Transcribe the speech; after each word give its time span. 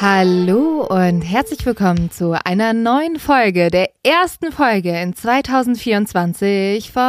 Hallo 0.00 0.86
und 0.88 1.22
herzlich 1.22 1.66
willkommen 1.66 2.12
zu 2.12 2.32
einer 2.44 2.72
neuen 2.72 3.18
Folge, 3.18 3.68
der 3.68 3.90
ersten 4.04 4.52
Folge 4.52 4.96
in 4.96 5.12
2024 5.12 6.92
von 6.92 7.02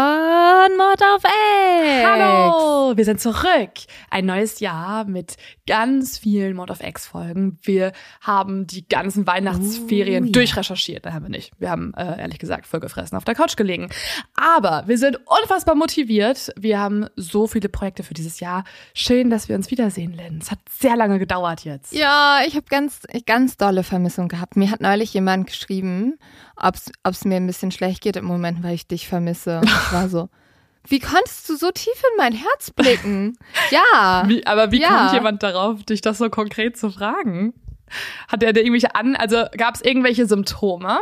Mod 0.75 0.99
of 1.15 1.23
X. 1.23 2.03
Hallo, 2.03 2.97
wir 2.97 3.05
sind 3.05 3.21
zurück. 3.21 3.69
Ein 4.09 4.25
neues 4.25 4.59
Jahr 4.59 5.05
mit 5.05 5.37
ganz 5.67 6.17
vielen 6.17 6.55
Mod 6.55 6.71
of 6.71 6.81
X 6.81 7.05
Folgen. 7.05 7.59
Wir 7.61 7.91
haben 8.21 8.65
die 8.65 8.87
ganzen 8.89 9.27
Weihnachtsferien 9.27 10.25
ja. 10.25 10.31
durchrecherchiert. 10.31 11.05
Da 11.05 11.13
haben 11.13 11.25
wir 11.25 11.29
nicht. 11.29 11.51
Wir 11.59 11.69
haben 11.69 11.93
äh, 11.93 12.19
ehrlich 12.19 12.39
gesagt 12.39 12.65
vollgefressen 12.65 13.15
auf 13.15 13.23
der 13.23 13.35
Couch 13.35 13.55
gelegen. 13.55 13.89
Aber 14.33 14.85
wir 14.87 14.97
sind 14.97 15.19
unfassbar 15.27 15.75
motiviert. 15.75 16.51
Wir 16.57 16.79
haben 16.79 17.05
so 17.15 17.45
viele 17.45 17.69
Projekte 17.69 18.01
für 18.01 18.15
dieses 18.15 18.39
Jahr. 18.39 18.63
Schön, 18.95 19.29
dass 19.29 19.47
wir 19.47 19.55
uns 19.55 19.69
wiedersehen, 19.69 20.13
Lynn. 20.13 20.39
Es 20.41 20.49
hat 20.49 20.59
sehr 20.69 20.95
lange 20.95 21.19
gedauert 21.19 21.65
jetzt. 21.65 21.93
Ja, 21.93 22.39
ich 22.47 22.55
habe 22.55 22.65
ganz, 22.79 23.01
ganz 23.25 23.57
dolle 23.57 23.83
Vermissung 23.83 24.27
gehabt. 24.29 24.55
Mir 24.55 24.71
hat 24.71 24.79
neulich 24.81 25.13
jemand 25.13 25.47
geschrieben, 25.47 26.17
ob 26.55 26.75
es 27.03 27.25
mir 27.25 27.35
ein 27.37 27.47
bisschen 27.47 27.71
schlecht 27.71 28.01
geht 28.01 28.15
im 28.15 28.25
Moment, 28.25 28.63
weil 28.63 28.73
ich 28.75 28.87
dich 28.87 29.07
vermisse. 29.07 29.57
Und 29.59 29.65
ich 29.67 29.93
war 29.93 30.07
so, 30.07 30.29
wie 30.87 30.99
konntest 30.99 31.49
du 31.49 31.55
so 31.57 31.71
tief 31.71 31.93
in 32.11 32.17
mein 32.17 32.33
Herz 32.33 32.71
blicken? 32.71 33.37
Ja. 33.71 34.23
Wie, 34.27 34.45
aber 34.47 34.71
wie 34.71 34.81
Ja. 34.81 34.87
kommt 34.89 35.13
jemand 35.13 35.43
darauf, 35.43 35.83
dich 35.83 36.01
das 36.01 36.17
so 36.19 36.29
konkret 36.29 36.77
zu 36.77 36.89
fragen? 36.89 37.53
Hat 38.27 38.43
er 38.43 38.53
dir 38.53 38.61
irgendwelche 38.61 38.95
an, 38.95 39.15
also 39.15 39.45
gab 39.57 39.75
es 39.75 39.81
irgendwelche 39.81 40.25
Symptome? 40.25 40.99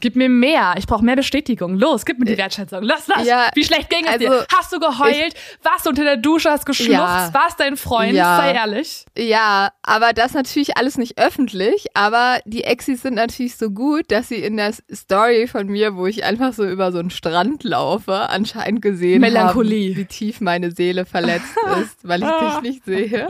Gib 0.00 0.16
mir 0.16 0.28
mehr. 0.28 0.74
Ich 0.76 0.86
brauche 0.86 1.04
mehr 1.04 1.16
Bestätigung. 1.16 1.78
Los, 1.78 2.04
gib 2.04 2.18
mir 2.18 2.26
die 2.26 2.36
Wertschätzung. 2.36 2.82
Lass, 2.82 3.06
lass. 3.08 3.24
Äh, 3.24 3.28
Ja, 3.28 3.48
Wie 3.54 3.64
schlecht 3.64 3.88
ging 3.88 4.04
es 4.04 4.12
also, 4.12 4.18
dir? 4.26 4.46
Hast 4.54 4.72
du 4.72 4.78
geheult? 4.80 5.34
Warst 5.62 5.86
du 5.86 5.90
unter 5.90 6.04
der 6.04 6.16
Dusche, 6.18 6.50
hast 6.50 6.66
geschluchzt? 6.66 6.90
Ja. 6.90 7.30
Warst 7.32 7.58
dein 7.60 7.76
Freund? 7.76 8.12
Ja. 8.12 8.36
Sei 8.36 8.52
ehrlich. 8.52 9.06
Ja, 9.16 9.70
aber 9.82 10.12
das 10.12 10.34
natürlich 10.34 10.76
alles 10.76 10.98
nicht 10.98 11.16
öffentlich. 11.18 11.86
Aber 11.94 12.38
die 12.44 12.64
Exis 12.64 13.02
sind 13.02 13.14
natürlich 13.14 13.56
so 13.56 13.70
gut, 13.70 14.10
dass 14.10 14.28
sie 14.28 14.36
in 14.42 14.56
der 14.56 14.74
Story 14.92 15.46
von 15.46 15.68
mir, 15.68 15.96
wo 15.96 16.06
ich 16.06 16.24
einfach 16.24 16.52
so 16.52 16.64
über 16.66 16.92
so 16.92 16.98
einen 16.98 17.10
Strand 17.10 17.64
laufe, 17.64 18.14
anscheinend 18.28 18.82
gesehen 18.82 19.20
Melancholie. 19.20 19.90
haben, 19.92 19.96
wie 20.00 20.04
tief 20.04 20.40
meine 20.40 20.70
Seele 20.72 21.06
verletzt 21.06 21.54
ist, 21.80 22.06
weil 22.06 22.22
ich 22.22 22.28
dich 22.28 22.60
nicht 22.62 22.84
sehe. 22.84 23.28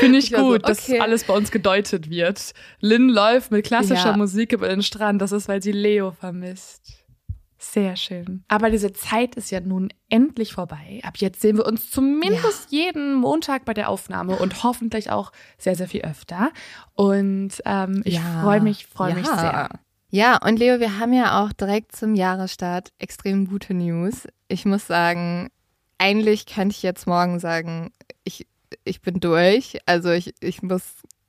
Finde 0.00 0.18
ich, 0.18 0.26
Ich 0.26 0.32
war 0.32 0.40
so, 0.40 0.48
gut, 0.52 0.68
dass 0.68 0.88
okay. 0.88 1.00
alles 1.00 1.24
bei 1.24 1.34
uns 1.34 1.50
gedeutet 1.50 2.10
wird. 2.10 2.52
Lynn 2.80 3.08
läuft 3.08 3.50
mit 3.52 3.64
klassischer. 3.66 4.16
Musik 4.16 4.52
über 4.52 4.68
den 4.68 4.82
Strand. 4.82 5.22
Das 5.22 5.32
ist, 5.32 5.41
weil 5.48 5.62
sie 5.62 5.72
Leo 5.72 6.10
vermisst. 6.12 7.04
Sehr 7.58 7.94
schön. 7.94 8.42
Aber 8.48 8.70
diese 8.70 8.92
Zeit 8.92 9.36
ist 9.36 9.50
ja 9.52 9.60
nun 9.60 9.90
endlich 10.08 10.52
vorbei. 10.52 11.00
Ab 11.04 11.18
jetzt 11.18 11.40
sehen 11.40 11.56
wir 11.56 11.64
uns 11.66 11.90
zumindest 11.92 12.70
jeden 12.72 13.14
Montag 13.14 13.64
bei 13.64 13.72
der 13.72 13.88
Aufnahme 13.88 14.36
und 14.36 14.64
hoffentlich 14.64 15.10
auch 15.10 15.30
sehr, 15.58 15.76
sehr 15.76 15.86
viel 15.86 16.02
öfter. 16.02 16.50
Und 16.94 17.62
ähm, 17.64 18.02
ich 18.04 18.14
Ja. 18.14 18.40
freue 18.42 18.60
mich, 18.60 18.86
freue 18.86 19.10
Ja. 19.10 19.14
mich 19.14 19.26
sehr. 19.28 19.68
Ja, 20.10 20.38
und 20.44 20.58
Leo, 20.58 20.80
wir 20.80 20.98
haben 20.98 21.12
ja 21.12 21.42
auch 21.42 21.52
direkt 21.52 21.94
zum 21.94 22.14
Jahresstart 22.16 22.88
extrem 22.98 23.46
gute 23.46 23.74
News. 23.74 24.26
Ich 24.48 24.64
muss 24.66 24.86
sagen, 24.88 25.48
eigentlich 25.98 26.46
könnte 26.46 26.74
ich 26.74 26.82
jetzt 26.82 27.06
morgen 27.06 27.38
sagen, 27.38 27.92
ich, 28.24 28.46
ich 28.82 29.00
bin 29.02 29.20
durch. 29.20 29.78
Also 29.86 30.10
ich, 30.10 30.34
ich 30.40 30.62
muss 30.62 30.82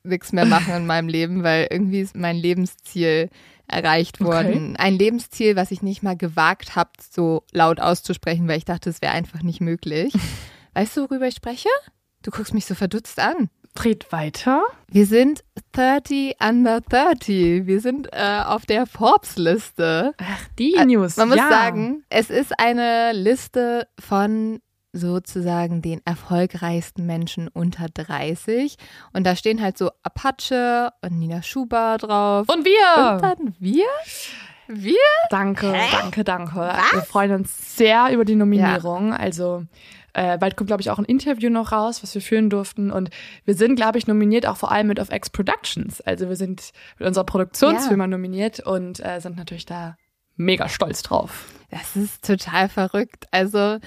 nichts 0.03 0.33
mehr 0.33 0.45
machen 0.45 0.73
in 0.73 0.85
meinem 0.87 1.07
Leben, 1.07 1.43
weil 1.43 1.67
irgendwie 1.69 2.01
ist 2.01 2.15
mein 2.15 2.35
Lebensziel 2.35 3.29
erreicht 3.67 4.19
Okay. 4.21 4.29
worden. 4.29 4.75
Ein 4.77 4.93
Lebensziel, 4.97 5.55
was 5.55 5.71
ich 5.71 5.81
nicht 5.81 6.03
mal 6.03 6.15
gewagt 6.17 6.75
habe, 6.75 6.91
so 7.11 7.43
laut 7.51 7.79
auszusprechen, 7.79 8.47
weil 8.47 8.57
ich 8.57 8.65
dachte, 8.65 8.89
es 8.89 9.01
wäre 9.01 9.13
einfach 9.13 9.41
nicht 9.43 9.61
möglich. 9.61 10.13
Weißt 10.73 10.97
du, 10.97 11.01
worüber 11.01 11.27
ich 11.27 11.35
spreche? 11.35 11.69
Du 12.23 12.31
guckst 12.31 12.53
mich 12.53 12.65
so 12.65 12.75
verdutzt 12.75 13.19
an. 13.19 13.49
Dreht 13.75 14.11
weiter. 14.11 14.61
Wir 14.87 15.05
sind 15.07 15.43
30 15.71 16.35
under 16.39 16.81
30. 16.81 17.65
Wir 17.65 17.79
sind 17.81 18.07
äh, 18.11 18.41
auf 18.45 18.65
der 18.67 18.85
Forbes-Liste. 18.85 20.13
Ach, 20.19 20.47
die 20.59 20.75
Äh, 20.75 20.85
News. 20.85 21.17
Man 21.17 21.29
muss 21.29 21.37
ja. 21.37 21.49
sagen, 21.49 22.03
es 22.09 22.29
ist 22.29 22.57
eine 22.59 23.13
Liste 23.13 23.87
von 23.99 24.59
sozusagen 24.93 25.81
den 25.81 26.01
erfolgreichsten 26.05 27.05
Menschen 27.05 27.47
unter 27.47 27.87
30. 27.89 28.77
Und 29.11 29.25
da 29.25 29.35
stehen 29.35 29.61
halt 29.61 29.77
so 29.77 29.91
Apache 30.03 30.91
und 31.01 31.19
Nina 31.19 31.41
Schuber 31.41 31.97
drauf. 31.99 32.47
Und 32.47 32.63
wir. 32.63 33.13
Und 33.13 33.21
dann 33.21 33.55
wir? 33.59 33.85
Wir? 34.67 34.95
Danke, 35.29 35.73
danke, 35.91 36.23
danke. 36.23 36.55
Wir 36.91 37.01
freuen 37.01 37.33
uns 37.33 37.75
sehr 37.75 38.11
über 38.13 38.23
die 38.23 38.35
Nominierung. 38.35 39.13
Also 39.13 39.65
äh, 40.13 40.37
bald 40.37 40.55
kommt, 40.55 40.67
glaube 40.67 40.81
ich, 40.81 40.89
auch 40.89 40.99
ein 40.99 41.05
Interview 41.05 41.49
noch 41.49 41.71
raus, 41.71 42.03
was 42.03 42.13
wir 42.13 42.21
führen 42.21 42.49
durften. 42.49 42.91
Und 42.91 43.09
wir 43.45 43.55
sind, 43.55 43.75
glaube 43.75 43.97
ich, 43.97 44.07
nominiert 44.07 44.45
auch 44.45 44.57
vor 44.57 44.71
allem 44.71 44.87
mit 44.87 44.99
of 44.99 45.11
X 45.11 45.29
Productions. 45.31 46.01
Also 46.01 46.29
wir 46.29 46.35
sind 46.35 46.71
mit 46.99 47.07
unserer 47.07 47.25
Produktionsfirma 47.25 48.07
nominiert 48.07 48.59
und 48.59 49.03
äh, 49.03 49.19
sind 49.19 49.37
natürlich 49.37 49.65
da 49.65 49.97
mega 50.35 50.69
stolz 50.69 51.01
drauf. 51.01 51.45
Das 51.69 51.95
ist 51.95 52.25
total 52.25 52.69
verrückt. 52.69 53.25
Also 53.31 53.79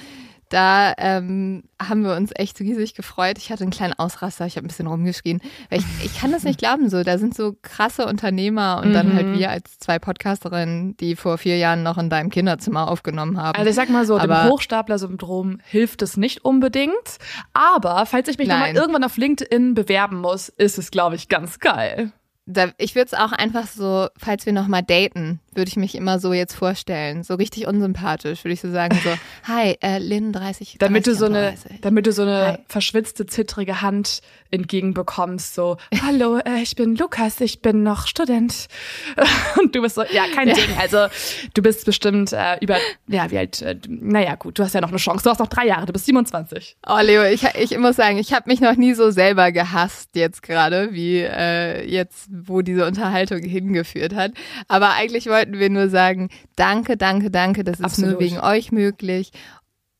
da 0.48 0.92
ähm, 0.98 1.64
haben 1.82 2.02
wir 2.04 2.14
uns 2.14 2.30
echt 2.34 2.60
riesig 2.60 2.94
gefreut. 2.94 3.36
Ich 3.38 3.50
hatte 3.50 3.62
einen 3.64 3.70
kleinen 3.72 3.94
Ausraster, 3.94 4.46
ich 4.46 4.56
habe 4.56 4.64
ein 4.66 4.68
bisschen 4.68 4.86
rumgeschrien. 4.86 5.40
Ich, 5.70 5.84
ich 6.04 6.18
kann 6.18 6.30
das 6.32 6.44
nicht 6.44 6.58
glauben, 6.60 6.88
so 6.88 7.02
da 7.02 7.18
sind 7.18 7.34
so 7.34 7.56
krasse 7.62 8.06
Unternehmer 8.06 8.80
und 8.84 8.92
dann 8.92 9.08
Mhm. 9.08 9.14
halt 9.16 9.38
wir 9.38 9.50
als 9.50 9.78
zwei 9.78 9.98
Podcasterinnen, 9.98 10.96
die 10.98 11.16
vor 11.16 11.38
vier 11.38 11.56
Jahren 11.58 11.82
noch 11.82 11.98
in 11.98 12.10
deinem 12.10 12.30
Kinderzimmer 12.30 12.88
aufgenommen 12.90 13.40
haben. 13.40 13.56
Also 13.58 13.68
ich 13.70 13.76
sag 13.76 13.88
mal 13.90 14.06
so, 14.06 14.18
dem 14.18 14.30
Aber- 14.30 14.48
Hochstapler-Syndrom 14.50 15.58
hilft 15.64 16.02
es 16.02 16.16
nicht 16.16 16.44
unbedingt. 16.44 17.18
Aber 17.52 18.06
falls 18.06 18.28
ich 18.28 18.38
mich 18.38 18.48
nochmal 18.48 18.74
irgendwann 18.74 19.04
auf 19.04 19.16
LinkedIn 19.16 19.74
bewerben 19.74 20.20
muss, 20.20 20.48
ist 20.48 20.78
es, 20.78 20.90
glaube 20.90 21.16
ich, 21.16 21.28
ganz 21.28 21.58
geil. 21.58 22.12
da, 22.46 22.68
ich 22.78 22.94
würde 22.94 23.06
es 23.06 23.14
auch 23.14 23.32
einfach 23.32 23.66
so, 23.66 24.06
falls 24.16 24.46
wir 24.46 24.52
noch 24.52 24.68
mal 24.68 24.82
daten, 24.82 25.40
würde 25.56 25.68
ich 25.68 25.76
mich 25.76 25.94
immer 25.94 26.18
so 26.18 26.32
jetzt 26.32 26.54
vorstellen, 26.54 27.22
so 27.22 27.34
richtig 27.34 27.66
unsympathisch, 27.66 28.44
würde 28.44 28.54
ich 28.54 28.60
so 28.60 28.70
sagen 28.70 28.98
so, 29.02 29.10
hi, 29.52 29.76
äh, 29.80 29.98
Lynn 29.98 30.32
30, 30.32 30.76
Damit 30.78 31.06
du 31.06 31.10
30, 31.10 31.18
so 31.18 31.26
eine, 31.26 31.42
30. 31.52 31.80
damit 31.80 32.06
du 32.06 32.12
so 32.12 32.22
eine 32.22 32.46
Hi. 32.46 32.58
verschwitzte, 32.68 33.26
zittrige 33.26 33.82
Hand 33.82 34.20
entgegenbekommst, 34.50 35.54
so, 35.54 35.76
hallo, 36.02 36.38
äh, 36.38 36.62
ich 36.62 36.76
bin 36.76 36.96
Lukas, 36.96 37.40
ich 37.40 37.60
bin 37.62 37.82
noch 37.82 38.06
Student. 38.06 38.68
Und 39.60 39.74
du 39.74 39.82
bist 39.82 39.96
so, 39.96 40.04
ja, 40.04 40.24
kein 40.34 40.48
Ding. 40.48 40.70
Also 40.78 41.06
du 41.54 41.62
bist 41.62 41.84
bestimmt 41.84 42.32
äh, 42.32 42.56
über, 42.60 42.76
ja, 43.08 43.30
wie 43.30 43.38
alt, 43.38 43.62
äh, 43.62 43.76
naja, 43.88 44.34
gut, 44.36 44.58
du 44.58 44.62
hast 44.62 44.74
ja 44.74 44.80
noch 44.80 44.90
eine 44.90 44.98
Chance. 44.98 45.24
Du 45.24 45.30
hast 45.30 45.38
noch 45.38 45.48
drei 45.48 45.66
Jahre, 45.66 45.86
du 45.86 45.92
bist 45.92 46.06
27. 46.06 46.76
Oh, 46.86 46.98
Leo, 47.02 47.24
ich, 47.24 47.44
ich 47.54 47.76
muss 47.78 47.96
sagen, 47.96 48.18
ich 48.18 48.32
habe 48.32 48.48
mich 48.48 48.60
noch 48.60 48.76
nie 48.76 48.94
so 48.94 49.10
selber 49.10 49.52
gehasst 49.52 50.10
jetzt 50.14 50.42
gerade, 50.42 50.92
wie 50.92 51.20
äh, 51.20 51.84
jetzt, 51.88 52.28
wo 52.30 52.62
diese 52.62 52.86
Unterhaltung 52.86 53.40
hingeführt 53.40 54.14
hat. 54.14 54.32
Aber 54.68 54.92
eigentlich 54.92 55.26
wollten 55.46 55.58
wir 55.60 55.70
nur 55.70 55.88
sagen, 55.88 56.28
danke, 56.56 56.96
danke, 56.96 57.30
danke, 57.30 57.64
das 57.64 57.78
ist 57.78 57.84
Absolut. 57.84 58.12
nur 58.12 58.20
wegen 58.20 58.40
euch 58.40 58.72
möglich. 58.72 59.30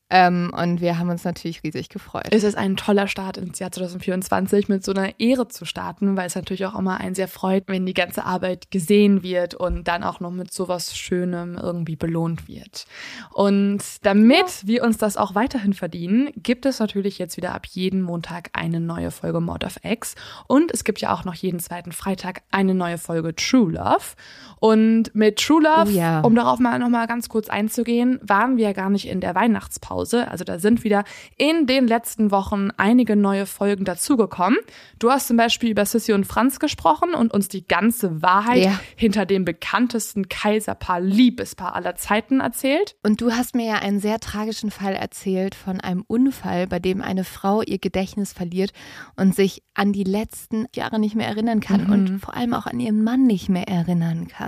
Ähm, 0.09 0.53
und 0.55 0.79
wir 0.79 0.97
haben 0.97 1.09
uns 1.09 1.25
natürlich 1.25 1.63
riesig 1.63 1.89
gefreut. 1.89 2.27
Es 2.31 2.43
ist 2.43 2.55
ein 2.55 2.77
toller 2.77 3.07
Start 3.07 3.35
ins 3.35 3.59
Jahr 3.59 3.73
2024 3.73 4.69
mit 4.69 4.83
so 4.83 4.93
einer 4.93 5.19
Ehre 5.19 5.49
zu 5.49 5.65
starten, 5.65 6.15
weil 6.15 6.27
es 6.27 6.35
natürlich 6.35 6.65
auch 6.65 6.79
immer 6.79 7.01
einen 7.01 7.13
sehr 7.13 7.27
freut, 7.27 7.65
wenn 7.67 7.85
die 7.85 7.93
ganze 7.93 8.23
Arbeit 8.23 8.71
gesehen 8.71 9.21
wird 9.21 9.53
und 9.53 9.85
dann 9.89 10.03
auch 10.03 10.21
noch 10.21 10.31
mit 10.31 10.53
sowas 10.53 10.95
Schönem 10.97 11.57
irgendwie 11.61 11.97
belohnt 11.97 12.47
wird. 12.47 12.85
Und 13.33 13.83
damit 14.03 14.65
wir 14.65 14.83
uns 14.83 14.97
das 14.97 15.17
auch 15.17 15.35
weiterhin 15.35 15.73
verdienen, 15.73 16.29
gibt 16.37 16.65
es 16.65 16.79
natürlich 16.79 17.17
jetzt 17.17 17.35
wieder 17.35 17.53
ab 17.53 17.65
jeden 17.65 18.01
Montag 18.01 18.49
eine 18.53 18.79
neue 18.79 19.11
Folge 19.11 19.41
Mod 19.41 19.65
of 19.65 19.77
X. 19.83 20.15
Und 20.47 20.71
es 20.73 20.85
gibt 20.85 21.01
ja 21.01 21.13
auch 21.13 21.25
noch 21.25 21.35
jeden 21.35 21.59
zweiten 21.59 21.91
Freitag 21.91 22.43
eine 22.49 22.73
neue 22.73 22.97
Folge 22.97 23.35
True 23.35 23.73
Love. 23.73 24.15
Und 24.59 25.13
mit 25.13 25.37
True 25.37 25.61
Love, 25.61 25.91
oh 25.91 25.95
ja. 25.95 26.21
um 26.21 26.35
darauf 26.35 26.59
mal 26.59 26.79
nochmal 26.79 27.07
ganz 27.07 27.29
kurz 27.29 27.49
einzugehen, 27.49 28.19
waren 28.23 28.57
wir 28.57 28.65
ja 28.65 28.73
gar 28.73 28.89
nicht 28.89 29.07
in 29.07 29.21
der 29.21 29.35
Weihnachtspause. 29.35 30.29
Also 30.29 30.43
da 30.43 30.59
sind 30.59 30.83
wieder 30.83 31.03
in 31.37 31.67
den 31.67 31.87
letzten 31.87 32.31
Wochen 32.31 32.69
einige 32.77 33.15
neue 33.15 33.45
Folgen 33.45 33.85
dazugekommen. 33.85 34.57
Du 34.99 35.11
hast 35.11 35.27
zum 35.27 35.37
Beispiel 35.37 35.69
über 35.69 35.85
Sissy 35.85 36.13
und 36.13 36.25
Franz 36.25 36.59
gesprochen 36.59 37.13
und 37.13 37.33
uns 37.33 37.47
die 37.47 37.67
ganze 37.67 38.21
Wahrheit 38.21 38.63
ja. 38.63 38.79
hinter 38.95 39.25
dem 39.25 39.45
bekanntesten 39.45 40.27
Kaiserpaar, 40.27 41.01
Liebespaar 41.01 41.75
aller 41.75 41.95
Zeiten 41.95 42.39
erzählt. 42.39 42.95
Und 43.03 43.21
du 43.21 43.31
hast 43.31 43.55
mir 43.55 43.65
ja 43.65 43.75
einen 43.75 43.99
sehr 43.99 44.19
tragischen 44.19 44.71
Fall 44.71 44.95
erzählt 44.95 45.53
von 45.53 45.81
einem 45.81 46.03
Unfall, 46.07 46.67
bei 46.67 46.79
dem 46.79 47.01
eine 47.01 47.23
Frau 47.23 47.61
ihr 47.61 47.77
Gedächtnis 47.77 48.33
verliert 48.33 48.71
und 49.15 49.35
sich 49.35 49.61
an 49.75 49.93
die 49.93 50.03
letzten 50.03 50.65
Jahre 50.73 50.99
nicht 50.99 51.15
mehr 51.15 51.27
erinnern 51.27 51.59
kann 51.59 51.85
mhm. 51.85 51.93
und 51.93 52.19
vor 52.19 52.35
allem 52.35 52.53
auch 52.53 52.65
an 52.65 52.79
ihren 52.79 53.03
Mann 53.03 53.27
nicht 53.27 53.49
mehr 53.49 53.67
erinnern 53.67 54.27
kann 54.27 54.46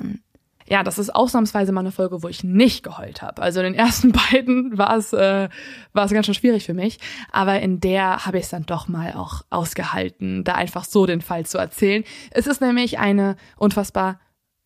ja, 0.70 0.84
das 0.84 1.00
ist 1.00 1.14
ausnahmsweise 1.14 1.72
mal 1.72 1.82
eine 1.82 1.92
Folge, 1.92 2.22
wo 2.22 2.28
ich 2.28 2.44
nicht 2.44 2.84
geheult 2.84 3.22
habe. 3.22 3.42
Also 3.42 3.60
in 3.60 3.74
den 3.74 3.76
ersten 3.86 4.12
beiden 4.12 4.78
war 4.78 4.96
es, 4.96 5.14
äh, 5.14 5.50
war 5.94 6.06
es 6.06 6.12
ganz 6.12 6.26
schön 6.26 6.36
schwierig 6.36 6.66
für 6.66 6.74
mich. 6.74 7.00
Aber 7.32 7.60
in 7.60 7.80
der 7.80 8.26
habe 8.26 8.38
ich 8.38 8.46
es 8.46 8.50
dann 8.50 8.66
doch 8.66 8.88
mal 8.88 9.14
auch 9.14 9.42
ausgehalten, 9.50 10.44
da 10.44 10.54
einfach 10.54 10.86
so 10.86 11.06
den 11.06 11.22
Fall 11.22 11.46
zu 11.46 11.58
erzählen. 11.58 12.04
Es 12.32 12.48
ist 12.48 12.62
nämlich 12.62 13.00
eine 13.00 13.36
unfassbar 13.58 14.20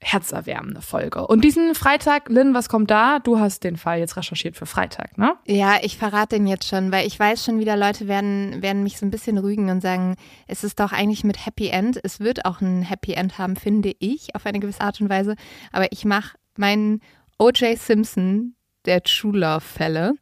herzerwärmende 0.03 0.81
Folge. 0.81 1.25
Und 1.27 1.43
diesen 1.43 1.75
Freitag, 1.75 2.29
Lynn, 2.29 2.53
was 2.53 2.69
kommt 2.69 2.91
da? 2.91 3.19
Du 3.19 3.39
hast 3.39 3.63
den 3.63 3.77
Fall 3.77 3.99
jetzt 3.99 4.17
recherchiert 4.17 4.55
für 4.55 4.65
Freitag, 4.65 5.17
ne? 5.17 5.35
Ja, 5.45 5.77
ich 5.81 5.97
verrate 5.97 6.35
den 6.35 6.47
jetzt 6.47 6.67
schon, 6.67 6.91
weil 6.91 7.07
ich 7.07 7.19
weiß 7.19 7.43
schon 7.43 7.59
wieder, 7.59 7.77
Leute 7.77 8.07
werden, 8.07 8.61
werden 8.61 8.83
mich 8.83 8.97
so 8.97 9.05
ein 9.05 9.11
bisschen 9.11 9.37
rügen 9.37 9.69
und 9.69 9.81
sagen, 9.81 10.15
es 10.47 10.63
ist 10.63 10.79
doch 10.79 10.91
eigentlich 10.91 11.23
mit 11.23 11.45
Happy 11.45 11.69
End. 11.69 11.99
Es 12.03 12.19
wird 12.19 12.45
auch 12.45 12.61
ein 12.61 12.83
Happy 12.83 13.13
End 13.13 13.37
haben, 13.37 13.55
finde 13.55 13.93
ich, 13.99 14.35
auf 14.35 14.45
eine 14.45 14.59
gewisse 14.59 14.81
Art 14.81 14.99
und 15.01 15.09
Weise. 15.09 15.35
Aber 15.71 15.91
ich 15.91 16.05
mache 16.05 16.37
meinen 16.57 17.01
O.J. 17.39 17.77
Simpson 17.77 18.55
der 18.85 19.01
True 19.03 19.37
Love 19.37 19.61
Fälle. 19.61 20.13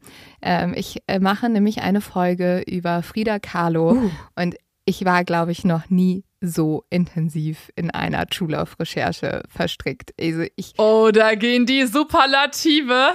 Ähm, 0.41 0.73
ich 0.75 1.01
äh, 1.07 1.19
mache 1.19 1.49
nämlich 1.49 1.81
eine 1.81 2.01
Folge 2.01 2.63
über 2.67 3.03
Frida 3.03 3.39
Kahlo 3.39 3.93
uh. 3.93 4.11
und 4.35 4.55
ich 4.85 5.05
war, 5.05 5.23
glaube 5.23 5.51
ich, 5.51 5.63
noch 5.63 5.89
nie 5.89 6.23
so 6.41 6.83
intensiv 6.89 7.71
in 7.75 7.91
einer 7.91 8.25
True 8.27 8.51
Love 8.51 8.71
Recherche 8.79 9.43
verstrickt. 9.47 10.13
Also 10.19 10.45
ich 10.55 10.73
oh, 10.77 11.11
da 11.13 11.35
gehen 11.35 11.65
die 11.65 11.85
Superlative. 11.85 13.13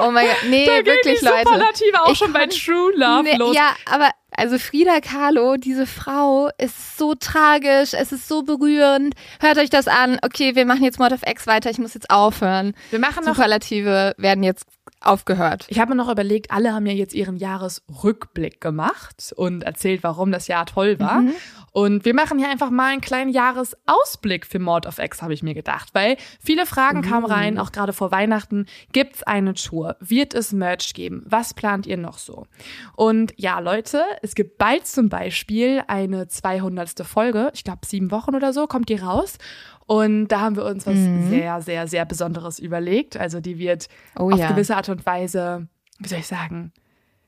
Oh 0.00 0.10
mein 0.10 0.26
Gott, 0.26 0.36
nee, 0.48 0.66
da 0.66 0.84
wirklich, 0.86 1.18
die 1.20 1.24
Leute. 1.24 1.44
Superlative 1.44 2.02
auch 2.02 2.12
ich 2.12 2.18
schon 2.18 2.32
bei 2.32 2.46
True 2.46 2.92
Love 2.94 3.24
nee, 3.24 3.36
los. 3.36 3.54
Ja, 3.54 3.74
aber 3.86 4.10
also 4.34 4.58
Frida 4.58 5.00
Kahlo, 5.00 5.56
diese 5.56 5.86
Frau, 5.86 6.48
ist 6.58 6.96
so 6.96 7.14
tragisch, 7.14 7.92
es 7.92 8.12
ist 8.12 8.28
so 8.28 8.42
berührend. 8.42 9.14
Hört 9.40 9.58
euch 9.58 9.70
das 9.70 9.88
an. 9.88 10.18
Okay, 10.22 10.54
wir 10.54 10.64
machen 10.64 10.82
jetzt 10.82 10.98
Mord 10.98 11.12
of 11.12 11.20
X 11.26 11.46
weiter, 11.46 11.70
ich 11.70 11.78
muss 11.78 11.94
jetzt 11.94 12.10
aufhören. 12.10 12.74
Wir 12.90 12.98
machen 12.98 13.24
noch 13.24 13.34
Superlative 13.34 14.14
werden 14.16 14.42
jetzt 14.42 14.66
aufgehört. 15.06 15.66
Ich 15.68 15.78
habe 15.78 15.90
mir 15.90 15.96
noch 15.96 16.10
überlegt, 16.10 16.50
alle 16.50 16.72
haben 16.72 16.86
ja 16.86 16.92
jetzt 16.92 17.14
ihren 17.14 17.36
Jahresrückblick 17.36 18.60
gemacht 18.60 19.32
und 19.36 19.62
erzählt, 19.62 20.02
warum 20.02 20.32
das 20.32 20.48
Jahr 20.48 20.66
toll 20.66 20.98
war. 20.98 21.22
Mhm. 21.22 21.32
Und 21.72 22.04
wir 22.04 22.14
machen 22.14 22.38
hier 22.38 22.50
einfach 22.50 22.70
mal 22.70 22.92
einen 22.92 23.00
kleinen 23.00 23.30
Jahresausblick 23.30 24.46
für 24.46 24.58
Mord 24.58 24.86
of 24.86 24.98
X, 24.98 25.22
habe 25.22 25.32
ich 25.32 25.42
mir 25.42 25.54
gedacht, 25.54 25.88
weil 25.94 26.18
viele 26.38 26.66
Fragen 26.66 26.98
mhm. 26.98 27.02
kamen 27.02 27.24
rein, 27.24 27.58
auch 27.58 27.72
gerade 27.72 27.94
vor 27.94 28.10
Weihnachten. 28.10 28.66
Gibt's 28.92 29.22
eine 29.22 29.54
Tour? 29.54 29.96
Wird 29.98 30.34
es 30.34 30.52
Merch 30.52 30.92
geben? 30.92 31.24
Was 31.26 31.54
plant 31.54 31.86
ihr 31.86 31.96
noch 31.96 32.18
so? 32.18 32.46
Und 32.94 33.32
ja, 33.36 33.58
Leute, 33.58 34.02
es 34.20 34.34
gibt 34.34 34.58
bald 34.58 34.86
zum 34.86 35.08
Beispiel 35.08 35.82
eine 35.86 36.28
200. 36.28 37.06
Folge. 37.06 37.50
Ich 37.54 37.64
glaube, 37.64 37.86
sieben 37.86 38.10
Wochen 38.10 38.34
oder 38.34 38.52
so 38.52 38.66
kommt 38.66 38.90
die 38.90 38.96
raus. 38.96 39.38
Und 39.86 40.28
da 40.28 40.40
haben 40.40 40.56
wir 40.56 40.64
uns 40.64 40.86
was 40.86 40.94
mhm. 40.94 41.28
sehr, 41.28 41.60
sehr, 41.60 41.86
sehr 41.86 42.04
Besonderes 42.04 42.58
überlegt. 42.58 43.16
Also 43.16 43.40
die 43.40 43.58
wird 43.58 43.88
oh, 44.18 44.30
auf 44.30 44.38
ja. 44.38 44.48
gewisse 44.48 44.76
Art 44.76 44.88
und 44.88 45.04
Weise, 45.04 45.66
wie 45.98 46.08
soll 46.08 46.20
ich 46.20 46.26
sagen, 46.26 46.72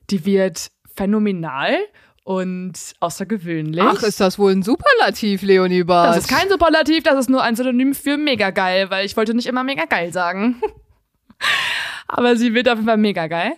die 0.09 0.25
wird 0.25 0.71
phänomenal 0.95 1.77
und 2.23 2.73
außergewöhnlich. 2.99 3.83
Ach, 3.83 4.01
ist 4.01 4.19
das 4.19 4.39
wohl 4.39 4.51
ein 4.51 4.63
Superlativ, 4.63 5.43
Leonie 5.43 5.83
Bartsch? 5.83 6.15
Das 6.15 6.25
ist 6.25 6.29
kein 6.29 6.49
Superlativ, 6.49 7.03
das 7.03 7.19
ist 7.19 7.29
nur 7.29 7.43
ein 7.43 7.55
Synonym 7.55 7.93
für 7.93 8.17
mega 8.17 8.49
geil, 8.49 8.89
weil 8.89 9.05
ich 9.05 9.15
wollte 9.15 9.33
nicht 9.33 9.47
immer 9.47 9.63
mega 9.63 9.85
geil 9.85 10.11
sagen. 10.11 10.61
Aber 12.07 12.35
sie 12.35 12.53
wird 12.53 12.69
auf 12.69 12.75
jeden 12.75 12.87
Fall 12.87 12.97
mega 12.97 13.27
geil. 13.27 13.53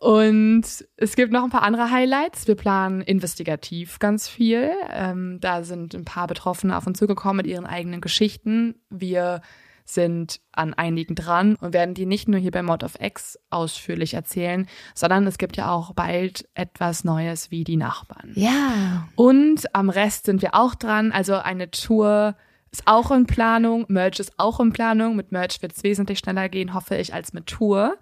Und 0.00 0.64
es 0.96 1.16
gibt 1.16 1.32
noch 1.32 1.44
ein 1.44 1.50
paar 1.50 1.62
andere 1.62 1.90
Highlights. 1.90 2.46
Wir 2.46 2.54
planen 2.54 3.00
investigativ 3.00 3.98
ganz 3.98 4.28
viel. 4.28 4.70
Ähm, 4.92 5.38
da 5.40 5.64
sind 5.64 5.94
ein 5.94 6.04
paar 6.04 6.26
Betroffene 6.26 6.76
auf 6.76 6.86
uns 6.86 6.98
zugekommen 6.98 7.38
mit 7.38 7.46
ihren 7.46 7.66
eigenen 7.66 8.00
Geschichten. 8.00 8.74
Wir 8.90 9.40
sind 9.86 10.40
an 10.52 10.74
einigen 10.74 11.14
dran 11.14 11.56
und 11.56 11.72
werden 11.72 11.94
die 11.94 12.06
nicht 12.06 12.28
nur 12.28 12.40
hier 12.40 12.50
bei 12.50 12.62
Mod 12.62 12.82
of 12.82 13.00
X 13.00 13.38
ausführlich 13.50 14.14
erzählen, 14.14 14.66
sondern 14.94 15.26
es 15.26 15.38
gibt 15.38 15.56
ja 15.56 15.70
auch 15.70 15.94
bald 15.94 16.48
etwas 16.54 17.04
Neues 17.04 17.50
wie 17.50 17.62
die 17.62 17.76
Nachbarn. 17.76 18.32
Ja. 18.34 19.08
Und 19.14 19.74
am 19.74 19.88
Rest 19.88 20.26
sind 20.26 20.42
wir 20.42 20.54
auch 20.54 20.74
dran. 20.74 21.12
Also 21.12 21.36
eine 21.36 21.70
Tour 21.70 22.36
ist 22.76 22.86
auch 22.86 23.10
in 23.10 23.26
Planung. 23.26 23.86
Merch 23.88 24.20
ist 24.20 24.38
auch 24.38 24.60
in 24.60 24.72
Planung. 24.72 25.16
Mit 25.16 25.32
Merch 25.32 25.62
wird 25.62 25.72
es 25.74 25.82
wesentlich 25.82 26.18
schneller 26.18 26.48
gehen, 26.48 26.74
hoffe 26.74 26.96
ich, 26.96 27.14
als 27.14 27.32
mit 27.32 27.46
Tour. 27.46 27.96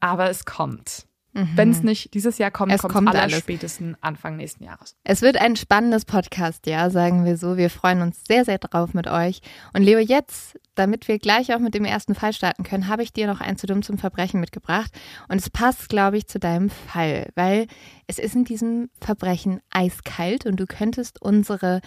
Aber 0.00 0.30
es 0.30 0.44
kommt. 0.44 1.06
Mhm. 1.32 1.48
Wenn 1.54 1.70
es 1.70 1.82
nicht 1.82 2.12
dieses 2.14 2.36
Jahr 2.38 2.50
kommt, 2.50 2.72
es 2.72 2.82
kommt 2.82 3.14
es 3.14 3.38
spätestens 3.38 3.96
Anfang 4.02 4.36
nächsten 4.36 4.64
Jahres. 4.64 4.96
Es 5.02 5.22
wird 5.22 5.38
ein 5.38 5.56
spannendes 5.56 6.04
Podcast, 6.04 6.66
ja, 6.66 6.90
sagen 6.90 7.24
wir 7.24 7.38
so. 7.38 7.56
Wir 7.56 7.70
freuen 7.70 8.02
uns 8.02 8.22
sehr, 8.28 8.44
sehr 8.44 8.58
drauf 8.58 8.92
mit 8.92 9.06
euch. 9.06 9.40
Und 9.72 9.82
Leo, 9.82 9.98
jetzt, 9.98 10.58
damit 10.74 11.08
wir 11.08 11.18
gleich 11.18 11.54
auch 11.54 11.58
mit 11.58 11.74
dem 11.74 11.86
ersten 11.86 12.14
Fall 12.14 12.34
starten 12.34 12.64
können, 12.64 12.86
habe 12.86 13.02
ich 13.02 13.14
dir 13.14 13.26
noch 13.26 13.40
ein 13.40 13.56
zu 13.56 13.66
dumm 13.66 13.82
zum 13.82 13.96
Verbrechen 13.96 14.40
mitgebracht. 14.40 14.92
Und 15.28 15.38
es 15.38 15.48
passt, 15.48 15.88
glaube 15.88 16.18
ich, 16.18 16.26
zu 16.26 16.38
deinem 16.38 16.68
Fall, 16.68 17.30
weil 17.34 17.66
es 18.06 18.18
ist 18.18 18.34
in 18.34 18.44
diesem 18.44 18.90
Verbrechen 19.00 19.60
eiskalt 19.70 20.44
und 20.44 20.60
du 20.60 20.66
könntest 20.66 21.22
unsere 21.22 21.80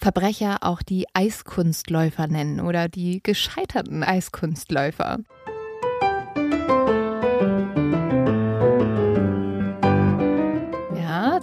Verbrecher 0.00 0.58
auch 0.60 0.80
die 0.80 1.06
Eiskunstläufer 1.12 2.28
nennen 2.28 2.60
oder 2.60 2.88
die 2.88 3.20
gescheiterten 3.20 4.04
Eiskunstläufer. 4.04 5.18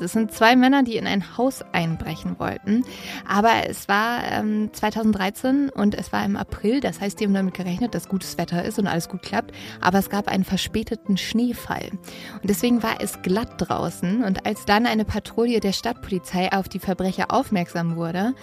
Das 0.05 0.11
sind 0.11 0.31
zwei 0.31 0.55
Männer, 0.55 0.83
die 0.83 0.97
in 0.97 1.07
ein 1.07 1.35
Haus 1.35 1.63
einbrechen 1.71 2.37
wollten. 2.37 2.83
Aber 3.27 3.67
es 3.67 3.87
war 3.87 4.19
ähm, 4.31 4.69
2013 4.71 5.69
und 5.69 5.95
es 5.95 6.13
war 6.13 6.23
im 6.23 6.37
April. 6.37 6.79
Das 6.79 7.01
heißt, 7.01 7.19
die 7.19 7.25
haben 7.25 7.33
damit 7.33 7.55
gerechnet, 7.55 7.95
dass 7.95 8.07
gutes 8.07 8.37
Wetter 8.37 8.63
ist 8.63 8.77
und 8.77 8.85
alles 8.85 9.09
gut 9.09 9.23
klappt. 9.23 9.51
Aber 9.81 9.97
es 9.97 10.11
gab 10.11 10.27
einen 10.27 10.43
verspäteten 10.43 11.17
Schneefall. 11.17 11.89
Und 11.89 12.47
deswegen 12.47 12.83
war 12.83 12.97
es 13.01 13.23
glatt 13.23 13.53
draußen. 13.57 14.23
Und 14.23 14.45
als 14.45 14.65
dann 14.65 14.85
eine 14.85 15.05
Patrouille 15.05 15.59
der 15.59 15.73
Stadtpolizei 15.73 16.51
auf 16.51 16.69
die 16.69 16.77
Verbrecher 16.77 17.31
aufmerksam 17.31 17.95
wurde, 17.95 18.35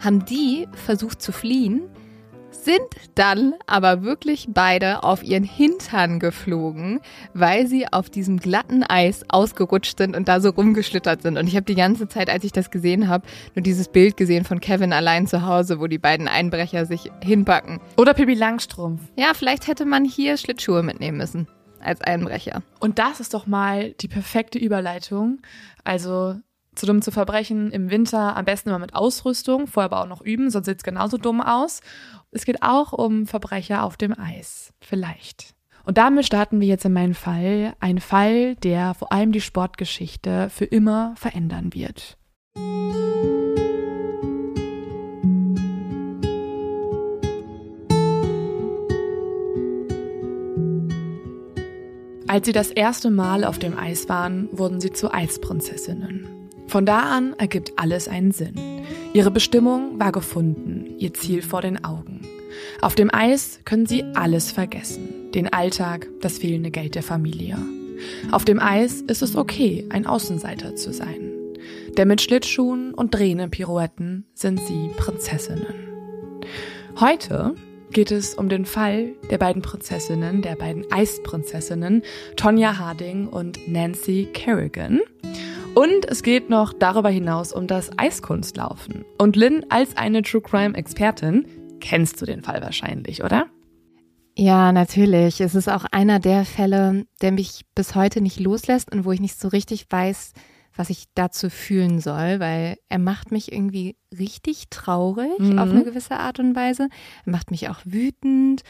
haben 0.00 0.24
die 0.24 0.66
versucht 0.72 1.22
zu 1.22 1.30
fliehen 1.30 1.82
sind 2.54 2.80
dann 3.14 3.54
aber 3.66 4.02
wirklich 4.02 4.48
beide 4.50 5.02
auf 5.02 5.22
ihren 5.22 5.44
Hintern 5.44 6.18
geflogen, 6.18 7.00
weil 7.32 7.66
sie 7.66 7.86
auf 7.92 8.10
diesem 8.10 8.38
glatten 8.38 8.82
Eis 8.82 9.24
ausgerutscht 9.28 9.98
sind 9.98 10.16
und 10.16 10.28
da 10.28 10.40
so 10.40 10.50
rumgeschlittert 10.50 11.22
sind. 11.22 11.38
Und 11.38 11.46
ich 11.46 11.56
habe 11.56 11.66
die 11.66 11.74
ganze 11.74 12.08
Zeit, 12.08 12.30
als 12.30 12.44
ich 12.44 12.52
das 12.52 12.70
gesehen 12.70 13.08
habe, 13.08 13.26
nur 13.54 13.62
dieses 13.62 13.88
Bild 13.88 14.16
gesehen 14.16 14.44
von 14.44 14.60
Kevin 14.60 14.92
allein 14.92 15.26
zu 15.26 15.46
Hause, 15.46 15.80
wo 15.80 15.86
die 15.86 15.98
beiden 15.98 16.28
Einbrecher 16.28 16.86
sich 16.86 17.10
hinpacken. 17.22 17.80
Oder 17.96 18.14
Pippi 18.14 18.34
Langstrumpf. 18.34 19.02
Ja, 19.16 19.32
vielleicht 19.34 19.66
hätte 19.66 19.84
man 19.84 20.04
hier 20.04 20.36
Schlittschuhe 20.36 20.82
mitnehmen 20.82 21.18
müssen 21.18 21.48
als 21.80 22.00
Einbrecher. 22.00 22.62
Und 22.80 22.98
das 22.98 23.20
ist 23.20 23.34
doch 23.34 23.46
mal 23.46 23.92
die 23.92 24.08
perfekte 24.08 24.58
Überleitung. 24.58 25.40
Also 25.84 26.36
zu 26.74 26.86
dumm 26.86 27.02
zu 27.02 27.10
verbrechen 27.10 27.70
im 27.70 27.90
Winter 27.90 28.36
am 28.36 28.44
besten 28.44 28.68
immer 28.68 28.78
mit 28.78 28.94
Ausrüstung, 28.94 29.66
vorher 29.66 29.90
aber 29.90 30.02
auch 30.02 30.08
noch 30.08 30.20
üben, 30.20 30.50
sonst 30.50 30.66
sieht 30.66 30.78
es 30.78 30.84
genauso 30.84 31.18
dumm 31.18 31.40
aus. 31.40 31.80
Es 32.30 32.44
geht 32.44 32.62
auch 32.62 32.92
um 32.92 33.26
Verbrecher 33.26 33.82
auf 33.82 33.96
dem 33.96 34.18
Eis, 34.18 34.72
vielleicht. 34.80 35.54
Und 35.84 35.98
damit 35.98 36.26
starten 36.26 36.60
wir 36.60 36.68
jetzt 36.68 36.84
in 36.84 36.92
meinen 36.92 37.14
Fall, 37.14 37.74
ein 37.80 37.98
Fall, 37.98 38.56
der 38.56 38.94
vor 38.94 39.12
allem 39.12 39.32
die 39.32 39.40
Sportgeschichte 39.40 40.48
für 40.50 40.64
immer 40.64 41.14
verändern 41.16 41.74
wird. 41.74 42.16
Als 52.26 52.46
sie 52.46 52.52
das 52.52 52.70
erste 52.70 53.10
Mal 53.10 53.44
auf 53.44 53.60
dem 53.60 53.78
Eis 53.78 54.08
waren, 54.08 54.48
wurden 54.50 54.80
sie 54.80 54.90
zu 54.90 55.12
Eisprinzessinnen. 55.12 56.43
Von 56.74 56.86
da 56.86 57.02
an 57.02 57.34
ergibt 57.38 57.74
alles 57.76 58.08
einen 58.08 58.32
Sinn. 58.32 58.56
Ihre 59.12 59.30
Bestimmung 59.30 60.00
war 60.00 60.10
gefunden, 60.10 60.86
ihr 60.98 61.14
Ziel 61.14 61.40
vor 61.40 61.62
den 61.62 61.84
Augen. 61.84 62.22
Auf 62.80 62.96
dem 62.96 63.14
Eis 63.14 63.60
können 63.64 63.86
sie 63.86 64.02
alles 64.16 64.50
vergessen. 64.50 65.30
Den 65.32 65.52
Alltag, 65.52 66.08
das 66.20 66.38
fehlende 66.38 66.72
Geld 66.72 66.96
der 66.96 67.04
Familie. 67.04 67.56
Auf 68.32 68.44
dem 68.44 68.58
Eis 68.58 69.02
ist 69.02 69.22
es 69.22 69.36
okay, 69.36 69.86
ein 69.90 70.04
Außenseiter 70.04 70.74
zu 70.74 70.92
sein. 70.92 71.30
Denn 71.96 72.08
mit 72.08 72.20
Schlittschuhen 72.20 72.92
und 72.92 73.14
drehenden 73.14 73.52
Pirouetten 73.52 74.26
sind 74.34 74.58
sie 74.58 74.90
Prinzessinnen. 74.96 75.76
Heute 76.98 77.54
geht 77.92 78.10
es 78.10 78.34
um 78.34 78.48
den 78.48 78.64
Fall 78.64 79.12
der 79.30 79.38
beiden 79.38 79.62
Prinzessinnen, 79.62 80.42
der 80.42 80.56
beiden 80.56 80.90
Eisprinzessinnen, 80.90 82.02
Tonya 82.34 82.78
Harding 82.78 83.28
und 83.28 83.60
Nancy 83.68 84.26
Kerrigan. 84.32 85.02
Und 85.74 86.04
es 86.08 86.22
geht 86.22 86.50
noch 86.50 86.72
darüber 86.72 87.08
hinaus 87.08 87.52
um 87.52 87.66
das 87.66 87.90
Eiskunstlaufen. 87.98 89.04
Und 89.18 89.34
Lynn 89.34 89.66
als 89.70 89.96
eine 89.96 90.22
True 90.22 90.40
Crime 90.40 90.76
Expertin 90.76 91.46
kennst 91.80 92.22
du 92.22 92.26
den 92.26 92.42
Fall 92.42 92.62
wahrscheinlich, 92.62 93.24
oder? 93.24 93.46
Ja, 94.36 94.70
natürlich. 94.70 95.40
Es 95.40 95.56
ist 95.56 95.68
auch 95.68 95.84
einer 95.86 96.20
der 96.20 96.44
Fälle, 96.44 97.06
der 97.22 97.32
mich 97.32 97.62
bis 97.74 97.96
heute 97.96 98.20
nicht 98.20 98.38
loslässt 98.38 98.92
und 98.92 99.04
wo 99.04 99.10
ich 99.10 99.20
nicht 99.20 99.38
so 99.38 99.48
richtig 99.48 99.86
weiß, 99.90 100.32
was 100.76 100.90
ich 100.90 101.06
dazu 101.14 101.50
fühlen 101.50 102.00
soll, 102.00 102.38
weil 102.38 102.76
er 102.88 102.98
macht 103.00 103.32
mich 103.32 103.52
irgendwie 103.52 103.96
richtig 104.16 104.70
traurig 104.70 105.38
mhm. 105.38 105.58
auf 105.58 105.70
eine 105.70 105.84
gewisse 105.84 106.16
Art 106.18 106.38
und 106.38 106.54
Weise. 106.54 106.88
Er 107.26 107.32
macht 107.32 107.50
mich 107.50 107.68
auch 107.68 107.80
wütend 107.84 108.62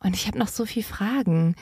und 0.00 0.16
ich 0.16 0.26
habe 0.26 0.38
noch 0.38 0.48
so 0.48 0.66
viele 0.66 0.84
Fragen. 0.84 1.54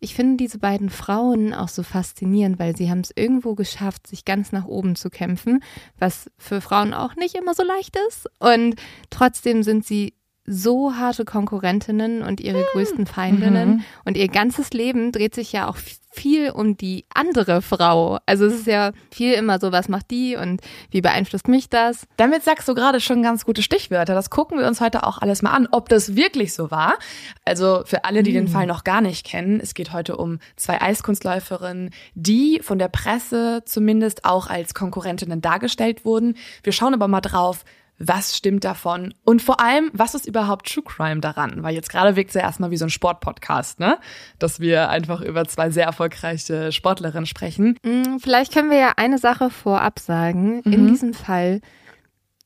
Ich 0.00 0.14
finde 0.14 0.38
diese 0.38 0.58
beiden 0.58 0.88
Frauen 0.88 1.52
auch 1.52 1.68
so 1.68 1.82
faszinierend, 1.82 2.58
weil 2.58 2.74
sie 2.74 2.90
haben 2.90 3.00
es 3.00 3.12
irgendwo 3.14 3.54
geschafft, 3.54 4.06
sich 4.06 4.24
ganz 4.24 4.50
nach 4.50 4.64
oben 4.64 4.96
zu 4.96 5.10
kämpfen, 5.10 5.62
was 5.98 6.30
für 6.38 6.62
Frauen 6.62 6.94
auch 6.94 7.16
nicht 7.16 7.34
immer 7.34 7.54
so 7.54 7.62
leicht 7.62 7.96
ist. 8.08 8.26
Und 8.38 8.76
trotzdem 9.10 9.62
sind 9.62 9.84
sie 9.84 10.14
so 10.46 10.94
harte 10.96 11.24
Konkurrentinnen 11.24 12.22
und 12.22 12.40
ihre 12.40 12.64
größten 12.72 13.06
Feindinnen. 13.06 13.68
Mhm. 13.68 13.84
Und 14.04 14.16
ihr 14.16 14.28
ganzes 14.28 14.70
Leben 14.70 15.12
dreht 15.12 15.34
sich 15.34 15.52
ja 15.52 15.68
auch 15.68 15.76
viel 16.10 16.50
um 16.50 16.76
die 16.76 17.04
andere 17.14 17.62
Frau. 17.62 18.18
Also 18.26 18.46
es 18.46 18.54
ist 18.54 18.66
ja 18.66 18.90
viel 19.10 19.32
immer 19.34 19.60
so, 19.60 19.70
was 19.70 19.88
macht 19.88 20.10
die 20.10 20.36
und 20.36 20.60
wie 20.90 21.00
beeinflusst 21.00 21.46
mich 21.46 21.68
das? 21.68 22.06
Damit 22.16 22.42
sagst 22.42 22.68
du 22.68 22.74
gerade 22.74 23.00
schon 23.00 23.22
ganz 23.22 23.44
gute 23.44 23.62
Stichwörter. 23.62 24.14
Das 24.14 24.28
gucken 24.28 24.58
wir 24.58 24.66
uns 24.66 24.80
heute 24.80 25.06
auch 25.06 25.18
alles 25.18 25.42
mal 25.42 25.52
an, 25.52 25.68
ob 25.70 25.88
das 25.88 26.16
wirklich 26.16 26.52
so 26.52 26.70
war. 26.70 26.98
Also 27.44 27.82
für 27.86 28.04
alle, 28.04 28.22
die 28.22 28.32
mhm. 28.32 28.34
den 28.34 28.46
hm. 28.46 28.52
Fall 28.52 28.66
noch 28.66 28.84
gar 28.84 29.00
nicht 29.00 29.24
kennen, 29.24 29.60
es 29.60 29.74
geht 29.74 29.92
heute 29.92 30.16
um 30.16 30.40
zwei 30.56 30.80
Eiskunstläuferinnen, 30.80 31.90
die 32.14 32.60
von 32.62 32.78
der 32.78 32.88
Presse 32.88 33.62
zumindest 33.64 34.24
auch 34.24 34.48
als 34.48 34.74
Konkurrentinnen 34.74 35.40
dargestellt 35.40 36.04
wurden. 36.04 36.36
Wir 36.64 36.72
schauen 36.72 36.94
aber 36.94 37.06
mal 37.06 37.20
drauf, 37.20 37.64
was 38.02 38.34
stimmt 38.34 38.64
davon 38.64 39.12
und 39.24 39.42
vor 39.42 39.60
allem, 39.60 39.90
was 39.92 40.14
ist 40.14 40.26
überhaupt 40.26 40.72
True 40.72 40.82
Crime 40.82 41.20
daran? 41.20 41.62
Weil 41.62 41.74
jetzt 41.74 41.90
gerade 41.90 42.16
wirkt 42.16 42.30
es 42.30 42.34
ja 42.34 42.40
erstmal 42.40 42.70
wie 42.70 42.78
so 42.78 42.86
ein 42.86 42.90
Sportpodcast, 42.90 43.78
ne? 43.78 43.98
Dass 44.38 44.58
wir 44.58 44.88
einfach 44.88 45.20
über 45.20 45.46
zwei 45.46 45.70
sehr 45.70 45.84
erfolgreiche 45.84 46.72
Sportlerinnen 46.72 47.26
sprechen. 47.26 47.78
Mm, 47.84 48.16
vielleicht 48.18 48.54
können 48.54 48.70
wir 48.70 48.78
ja 48.78 48.92
eine 48.96 49.18
Sache 49.18 49.50
vorab 49.50 49.98
sagen. 49.98 50.62
Mhm. 50.64 50.72
In 50.72 50.88
diesem 50.88 51.14
Fall 51.14 51.60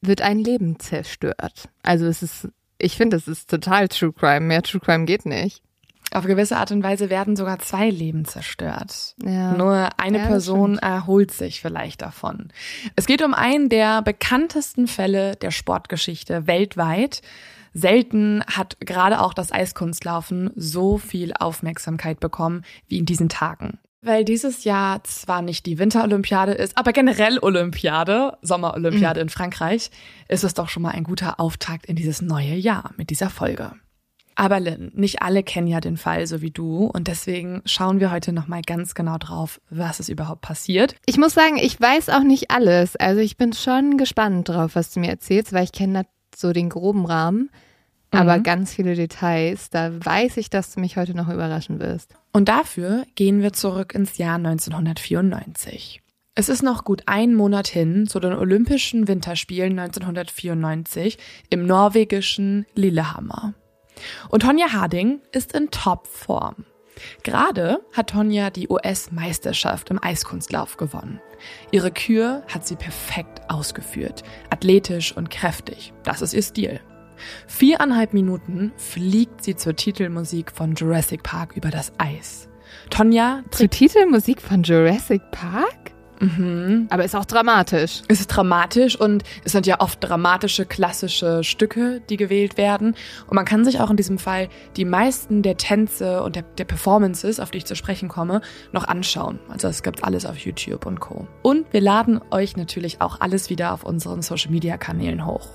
wird 0.00 0.22
ein 0.22 0.38
Leben 0.38 0.80
zerstört. 0.80 1.68
Also 1.84 2.06
es 2.06 2.22
ist, 2.22 2.48
ich 2.78 2.96
finde, 2.96 3.16
es 3.16 3.28
ist 3.28 3.48
total 3.48 3.88
True 3.88 4.12
Crime. 4.12 4.40
Mehr 4.40 4.62
True 4.62 4.80
Crime 4.80 5.04
geht 5.04 5.24
nicht. 5.24 5.63
Auf 6.14 6.26
gewisse 6.26 6.56
Art 6.56 6.70
und 6.70 6.84
Weise 6.84 7.10
werden 7.10 7.34
sogar 7.34 7.58
zwei 7.58 7.90
Leben 7.90 8.24
zerstört. 8.24 9.16
Ja. 9.24 9.54
Nur 9.54 9.88
eine 9.98 10.18
ja, 10.18 10.26
Person 10.26 10.78
erholt 10.78 11.32
sich 11.32 11.60
vielleicht 11.60 12.02
davon. 12.02 12.52
Es 12.94 13.06
geht 13.06 13.20
um 13.20 13.34
einen 13.34 13.68
der 13.68 14.00
bekanntesten 14.00 14.86
Fälle 14.86 15.34
der 15.34 15.50
Sportgeschichte 15.50 16.46
weltweit. 16.46 17.20
Selten 17.72 18.44
hat 18.46 18.76
gerade 18.78 19.20
auch 19.20 19.34
das 19.34 19.50
Eiskunstlaufen 19.50 20.50
so 20.54 20.98
viel 20.98 21.32
Aufmerksamkeit 21.34 22.20
bekommen 22.20 22.62
wie 22.86 22.98
in 22.98 23.06
diesen 23.06 23.28
Tagen. 23.28 23.80
Weil 24.00 24.24
dieses 24.24 24.62
Jahr 24.62 25.02
zwar 25.02 25.42
nicht 25.42 25.66
die 25.66 25.78
Winterolympiade 25.78 26.52
ist, 26.52 26.78
aber 26.78 26.92
generell 26.92 27.40
Olympiade, 27.40 28.38
Sommerolympiade 28.40 29.18
mhm. 29.18 29.22
in 29.22 29.28
Frankreich, 29.30 29.90
ist 30.28 30.44
es 30.44 30.54
doch 30.54 30.68
schon 30.68 30.84
mal 30.84 30.90
ein 30.90 31.02
guter 31.02 31.40
Auftakt 31.40 31.86
in 31.86 31.96
dieses 31.96 32.22
neue 32.22 32.54
Jahr 32.54 32.92
mit 32.96 33.10
dieser 33.10 33.30
Folge. 33.30 33.72
Aber 34.36 34.60
Lynn, 34.60 34.90
nicht 34.94 35.22
alle 35.22 35.42
kennen 35.42 35.66
ja 35.66 35.80
den 35.80 35.96
Fall 35.96 36.26
so 36.26 36.40
wie 36.40 36.50
du 36.50 36.86
und 36.86 37.08
deswegen 37.08 37.62
schauen 37.66 38.00
wir 38.00 38.10
heute 38.10 38.32
nochmal 38.32 38.62
ganz 38.62 38.94
genau 38.94 39.18
drauf, 39.18 39.60
was 39.70 40.00
ist 40.00 40.08
überhaupt 40.08 40.40
passiert. 40.40 40.96
Ich 41.06 41.18
muss 41.18 41.34
sagen, 41.34 41.56
ich 41.56 41.80
weiß 41.80 42.08
auch 42.08 42.22
nicht 42.22 42.50
alles. 42.50 42.96
Also 42.96 43.20
ich 43.20 43.36
bin 43.36 43.52
schon 43.52 43.96
gespannt 43.96 44.48
drauf, 44.48 44.74
was 44.74 44.92
du 44.92 45.00
mir 45.00 45.10
erzählst, 45.10 45.52
weil 45.52 45.64
ich 45.64 45.72
kenne 45.72 46.06
so 46.34 46.52
den 46.52 46.68
groben 46.68 47.06
Rahmen. 47.06 47.50
Aber 48.10 48.38
mhm. 48.38 48.42
ganz 48.44 48.74
viele 48.74 48.94
Details, 48.94 49.70
da 49.70 49.90
weiß 50.04 50.36
ich, 50.36 50.48
dass 50.48 50.72
du 50.72 50.80
mich 50.80 50.96
heute 50.96 51.16
noch 51.16 51.28
überraschen 51.28 51.80
wirst. 51.80 52.14
Und 52.32 52.48
dafür 52.48 53.04
gehen 53.16 53.42
wir 53.42 53.52
zurück 53.52 53.94
ins 53.94 54.18
Jahr 54.18 54.36
1994. 54.36 56.00
Es 56.36 56.48
ist 56.48 56.62
noch 56.62 56.84
gut 56.84 57.04
ein 57.06 57.34
Monat 57.34 57.68
hin 57.68 58.06
zu 58.08 58.18
den 58.18 58.32
Olympischen 58.32 59.06
Winterspielen 59.06 59.78
1994 59.78 61.18
im 61.50 61.66
norwegischen 61.66 62.66
Lillehammer. 62.74 63.54
Und 64.28 64.42
Tonja 64.42 64.72
Harding 64.72 65.20
ist 65.32 65.52
in 65.52 65.70
Topform. 65.70 66.64
Gerade 67.22 67.80
hat 67.92 68.10
Tonja 68.10 68.50
die 68.50 68.68
US-Meisterschaft 68.68 69.90
im 69.90 70.02
Eiskunstlauf 70.02 70.76
gewonnen. 70.76 71.20
Ihre 71.72 71.90
Kür 71.90 72.42
hat 72.52 72.66
sie 72.66 72.76
perfekt 72.76 73.42
ausgeführt, 73.48 74.22
athletisch 74.50 75.16
und 75.16 75.30
kräftig. 75.30 75.92
Das 76.04 76.22
ist 76.22 76.34
ihr 76.34 76.42
Stil. 76.42 76.80
Viereinhalb 77.46 78.12
Minuten 78.12 78.72
fliegt 78.76 79.42
sie 79.42 79.56
zur 79.56 79.76
Titelmusik 79.76 80.50
von 80.50 80.74
Jurassic 80.74 81.22
Park 81.22 81.56
über 81.56 81.70
das 81.70 81.92
Eis. 81.98 82.48
Tonja 82.90 83.42
zur 83.50 83.70
Titelmusik 83.70 84.40
von 84.40 84.62
Jurassic 84.62 85.22
Park? 85.30 85.93
Mhm. 86.24 86.86
Aber 86.90 87.04
ist 87.04 87.14
auch 87.14 87.24
dramatisch. 87.24 88.02
Es 88.08 88.20
ist 88.20 88.28
dramatisch 88.28 88.98
und 88.98 89.24
es 89.44 89.52
sind 89.52 89.66
ja 89.66 89.80
oft 89.80 90.02
dramatische, 90.02 90.66
klassische 90.66 91.44
Stücke, 91.44 92.00
die 92.08 92.16
gewählt 92.16 92.56
werden. 92.56 92.94
Und 93.26 93.34
man 93.34 93.44
kann 93.44 93.64
sich 93.64 93.80
auch 93.80 93.90
in 93.90 93.96
diesem 93.96 94.18
Fall 94.18 94.48
die 94.76 94.84
meisten 94.84 95.42
der 95.42 95.56
Tänze 95.56 96.22
und 96.22 96.36
der, 96.36 96.42
der 96.42 96.64
Performances, 96.64 97.40
auf 97.40 97.50
die 97.50 97.58
ich 97.58 97.66
zu 97.66 97.76
sprechen 97.76 98.08
komme, 98.08 98.40
noch 98.72 98.84
anschauen. 98.84 99.38
Also 99.48 99.68
es 99.68 99.82
gibt 99.82 100.04
alles 100.04 100.26
auf 100.26 100.38
YouTube 100.38 100.86
und 100.86 101.00
Co. 101.00 101.26
Und 101.42 101.72
wir 101.72 101.80
laden 101.80 102.20
euch 102.30 102.56
natürlich 102.56 103.00
auch 103.00 103.20
alles 103.20 103.50
wieder 103.50 103.72
auf 103.72 103.84
unseren 103.84 104.22
Social-Media-Kanälen 104.22 105.26
hoch. 105.26 105.48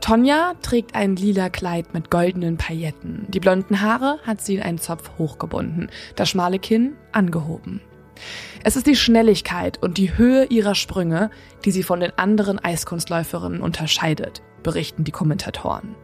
Tonja 0.00 0.54
trägt 0.62 0.94
ein 0.94 1.14
lila 1.14 1.50
Kleid 1.50 1.92
mit 1.92 2.10
goldenen 2.10 2.56
Pailletten. 2.56 3.26
Die 3.28 3.40
blonden 3.40 3.82
Haare 3.82 4.18
hat 4.24 4.40
sie 4.40 4.54
in 4.56 4.62
einen 4.62 4.78
Zopf 4.78 5.10
hochgebunden, 5.18 5.90
das 6.16 6.30
schmale 6.30 6.58
Kinn 6.58 6.96
angehoben. 7.12 7.82
Es 8.64 8.76
ist 8.76 8.86
die 8.86 8.96
Schnelligkeit 8.96 9.82
und 9.82 9.98
die 9.98 10.16
Höhe 10.16 10.44
ihrer 10.46 10.74
Sprünge, 10.74 11.30
die 11.64 11.70
sie 11.70 11.82
von 11.82 12.00
den 12.00 12.16
anderen 12.18 12.58
Eiskunstläuferinnen 12.58 13.62
unterscheidet, 13.62 14.42
berichten 14.62 15.04
die 15.04 15.12
Kommentatoren. 15.12 15.94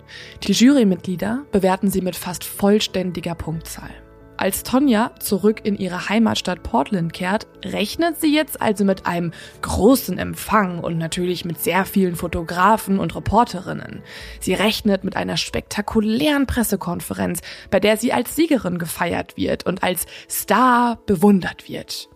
Die 0.45 0.53
Jurymitglieder 0.53 1.45
bewerten 1.53 1.91
sie 1.91 2.01
mit 2.01 2.17
fast 2.17 2.45
vollständiger 2.45 3.35
Punktzahl. 3.35 3.91
Als 4.39 4.65
Tonja 4.65 5.13
zurück 5.19 5.61
in 5.65 5.77
ihre 5.77 6.11
Heimatstadt 6.11 6.63
Portland 6.63 7.15
kehrt, 7.15 7.47
rechnet 7.65 8.21
sie 8.21 8.35
jetzt 8.35 8.61
also 8.61 8.85
mit 8.85 9.07
einem 9.07 9.33
großen 9.63 10.19
Empfang 10.19 10.81
und 10.81 10.99
natürlich 10.99 11.47
mit 11.47 11.59
sehr 11.59 11.87
vielen 11.87 12.17
Fotografen 12.17 12.99
und 12.99 13.17
Reporterinnen. 13.17 14.03
Sie 14.41 14.53
rechnet 14.53 15.05
mit 15.05 15.17
einer 15.17 15.39
spektakulären 15.39 16.47
Pressekonferenz, 16.47 17.41
bei 17.71 17.81
der 17.81 17.97
sie 17.97 18.13
als 18.13 18.37
Siegerin 18.37 18.79
gefeiert 18.79 19.39
wird 19.39 19.65
und 19.65 19.83
als 19.83 20.07
Star 20.29 20.99
bewundert 21.07 21.69
wird. 21.69 22.11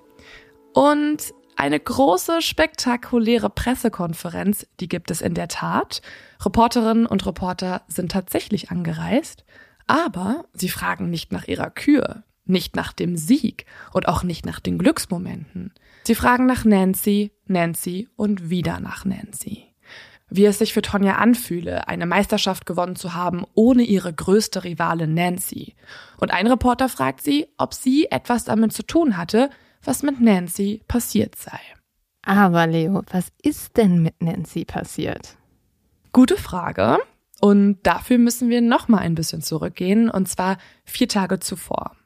Und 0.75 1.33
eine 1.57 1.81
große, 1.81 2.43
spektakuläre 2.43 3.51
Pressekonferenz, 3.51 4.67
die 4.81 4.89
gibt 4.89 5.11
es 5.11 5.21
in 5.21 5.35
der 5.35 5.49
Tat. 5.49 6.01
Reporterinnen 6.43 7.07
und 7.07 7.27
Reporter 7.27 7.83
sind 7.87 8.13
tatsächlich 8.13 8.71
angereist. 8.71 9.45
Aber 9.91 10.45
sie 10.53 10.69
fragen 10.69 11.11
nicht 11.11 11.33
nach 11.33 11.49
ihrer 11.49 11.71
Kür, 11.71 12.23
nicht 12.45 12.77
nach 12.77 12.93
dem 12.93 13.17
Sieg 13.17 13.67
und 13.93 14.07
auch 14.07 14.23
nicht 14.23 14.47
nach 14.47 14.61
den 14.61 14.79
Glücksmomenten. 14.79 15.73
Sie 16.05 16.15
fragen 16.15 16.47
nach 16.47 16.65
Nancy, 16.65 17.33
Nancy 17.47 18.09
und 18.17 18.51
wieder 18.51 18.81
nach 18.81 19.05
Nancy. 19.05 19.67
Wie 20.29 20.45
es 20.45 20.59
sich 20.59 20.73
für 20.73 20.83
Tonja 20.83 21.17
anfühle, 21.17 21.89
eine 21.89 22.07
Meisterschaft 22.07 22.65
gewonnen 22.65 22.95
zu 22.95 23.15
haben, 23.15 23.45
ohne 23.55 23.83
ihre 23.83 24.13
größte 24.13 24.63
Rivalin 24.63 25.13
Nancy. 25.13 25.75
Und 26.19 26.31
ein 26.31 26.47
Reporter 26.47 26.89
fragt 26.89 27.21
sie, 27.21 27.49
ob 27.59 27.75
sie 27.75 28.07
etwas 28.13 28.45
damit 28.45 28.73
zu 28.73 28.85
tun 28.85 29.17
hatte, 29.17 29.51
was 29.83 30.05
mit 30.05 30.21
Nancy 30.21 30.83
passiert 30.87 31.35
sei. 31.35 31.59
Aber 32.23 32.69
Leo, 32.69 33.03
was 33.11 33.33
ist 33.43 33.77
denn 33.77 34.03
mit 34.03 34.23
Nancy 34.23 34.65
passiert? 34.65 35.37
Gute 36.13 36.37
Frage. 36.37 36.99
Und 37.41 37.79
dafür 37.85 38.19
müssen 38.19 38.51
wir 38.51 38.61
noch 38.61 38.89
mal 38.89 38.99
ein 38.99 39.15
bisschen 39.15 39.43
zurückgehen, 39.43 40.11
und 40.11 40.29
zwar 40.29 40.59
vier 40.85 41.09
Tage 41.09 41.41
zuvor. 41.41 41.97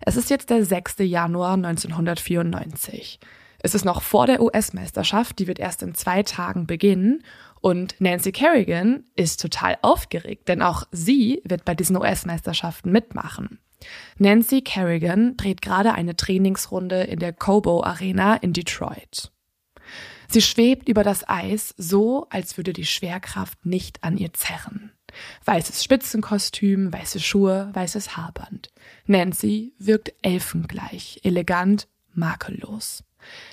Es 0.00 0.16
ist 0.16 0.30
jetzt 0.30 0.50
der 0.50 0.64
6. 0.64 0.96
Januar 1.00 1.54
1994. 1.54 3.20
Es 3.62 3.74
ist 3.74 3.84
noch 3.84 4.02
vor 4.02 4.26
der 4.26 4.42
US-Meisterschaft, 4.42 5.38
die 5.38 5.46
wird 5.46 5.60
erst 5.60 5.82
in 5.82 5.94
zwei 5.94 6.22
Tagen 6.24 6.66
beginnen. 6.66 7.22
Und 7.60 7.94
Nancy 8.00 8.32
Kerrigan 8.32 9.04
ist 9.14 9.40
total 9.40 9.78
aufgeregt, 9.82 10.48
denn 10.48 10.62
auch 10.62 10.84
sie 10.90 11.42
wird 11.44 11.64
bei 11.64 11.76
diesen 11.76 11.96
US-Meisterschaften 11.96 12.90
mitmachen. 12.90 13.60
Nancy 14.18 14.62
Kerrigan 14.62 15.36
dreht 15.36 15.62
gerade 15.62 15.92
eine 15.94 16.16
Trainingsrunde 16.16 17.02
in 17.02 17.20
der 17.20 17.32
Cobo 17.32 17.84
Arena 17.84 18.34
in 18.34 18.52
Detroit. 18.52 19.30
Sie 20.32 20.40
schwebt 20.40 20.88
über 20.88 21.04
das 21.04 21.28
Eis 21.28 21.74
so, 21.76 22.26
als 22.30 22.56
würde 22.56 22.72
die 22.72 22.86
Schwerkraft 22.86 23.66
nicht 23.66 24.02
an 24.02 24.16
ihr 24.16 24.32
zerren. 24.32 24.90
Weißes 25.44 25.84
Spitzenkostüm, 25.84 26.90
weiße 26.90 27.20
Schuhe, 27.20 27.68
weißes 27.74 28.16
Haarband. 28.16 28.72
Nancy 29.04 29.74
wirkt 29.78 30.14
elfengleich, 30.22 31.20
elegant, 31.22 31.86
makellos. 32.14 33.04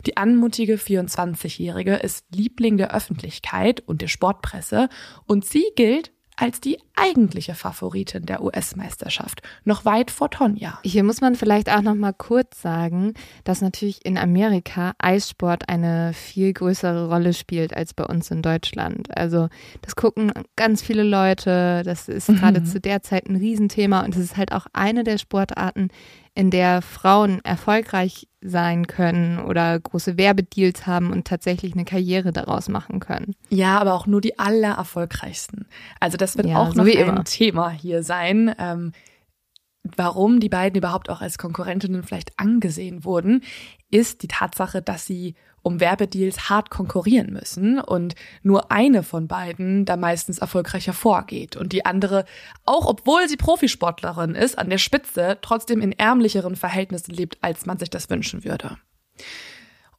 Die 0.06 0.16
anmutige 0.16 0.76
24-Jährige 0.76 1.96
ist 1.96 2.26
Liebling 2.34 2.78
der 2.78 2.96
Öffentlichkeit 2.96 3.82
und 3.82 4.02
der 4.02 4.08
Sportpresse 4.08 4.88
und 5.26 5.44
sie 5.44 5.66
gilt 5.76 6.14
als 6.40 6.62
die 6.62 6.80
eigentliche 6.96 7.54
Favoritin 7.54 8.26
der 8.26 8.42
US-Meisterschaft, 8.42 9.42
noch 9.66 9.84
weit 9.84 10.10
vor 10.10 10.30
Tonja. 10.30 10.80
Hier 10.84 11.04
muss 11.04 11.20
man 11.20 11.36
vielleicht 11.36 11.70
auch 11.70 11.82
noch 11.82 11.96
mal 11.96 12.14
kurz 12.14 12.62
sagen, 12.62 13.14
dass 13.44 13.62
natürlich 13.62 14.06
in 14.06 14.18
Amerika 14.18 14.94
Eissport 15.00 15.68
eine 15.68 16.14
viel 16.14 16.54
größere 16.54 17.10
Rolle 17.10 17.34
spielt 17.34 17.76
als 17.76 17.94
bei 17.94 18.06
uns 18.06 18.32
in 18.32 18.42
Deutschland. 18.42 19.16
Also 19.18 19.50
das 19.82 19.96
gucken 19.96 20.32
ganz 20.56 20.82
viele 20.82 21.04
Leute, 21.04 21.84
das 21.84 22.08
ist 22.08 22.30
mhm. 22.30 22.38
gerade 22.38 22.64
zu 22.64 22.80
der 22.80 23.02
Zeit 23.02 23.28
ein 23.28 23.36
Riesenthema 23.36 24.02
und 24.06 24.16
es 24.16 24.24
ist 24.24 24.38
halt 24.38 24.54
auch 24.54 24.66
eine 24.72 25.04
der 25.04 25.18
Sportarten, 25.18 25.90
in 26.36 26.52
der 26.52 26.82
Frauen 26.82 27.44
erfolgreich 27.44 28.28
sein 28.42 28.88
können 28.88 29.40
oder 29.40 29.78
große 29.80 30.18
Werbedeals 30.18 30.88
haben 30.88 31.12
und 31.12 31.28
tatsächlich 31.28 31.74
eine 31.74 31.86
Karriere 31.86 32.32
daraus 32.32 32.70
machen 32.70 33.00
können. 33.00 33.36
Ja, 33.50 33.80
aber 33.80 33.94
auch 33.94 34.08
nur 34.08 34.22
die 34.22 34.40
allererfolgreichsten. 34.40 35.68
Also 36.00 36.18
das 36.18 36.38
wird 36.38 36.48
ja, 36.48 36.58
auch 36.58 36.74
so 36.74 36.84
noch 36.84 36.86
ein 36.86 36.92
immer. 36.94 37.24
Thema 37.26 37.70
hier 37.70 38.04
sein. 38.04 38.56
Ähm, 38.58 38.94
warum 39.84 40.40
die 40.40 40.50
beiden 40.50 40.78
überhaupt 40.78 41.10
auch 41.10 41.22
als 41.22 41.38
Konkurrentinnen 41.38 42.04
vielleicht 42.04 42.32
angesehen 42.38 43.04
wurden, 43.04 43.44
ist 43.92 44.24
die 44.24 44.28
Tatsache, 44.28 44.82
dass 44.82 45.06
sie 45.06 45.36
um 45.62 45.80
Werbedeals 45.80 46.50
hart 46.50 46.70
konkurrieren 46.70 47.34
müssen 47.34 47.80
und 47.80 48.16
nur 48.44 48.72
eine 48.72 49.04
von 49.04 49.28
beiden 49.28 49.86
da 49.86 49.98
meistens 49.98 50.40
erfolgreicher 50.40 50.94
vorgeht 50.94 51.56
und 51.56 51.74
die 51.74 51.86
andere, 51.86 52.26
auch 52.66 52.86
obwohl 52.86 53.28
sie 53.28 53.38
Profisportlerin 53.38 54.36
ist, 54.36 54.58
an 54.58 54.70
der 54.70 54.78
Spitze 54.78 55.38
trotzdem 55.42 55.82
in 55.82 55.92
ärmlicheren 55.92 56.56
Verhältnissen 56.56 57.14
lebt, 57.14 57.38
als 57.42 57.66
man 57.66 57.78
sich 57.78 57.90
das 57.90 58.10
wünschen 58.10 58.44
würde. 58.44 58.78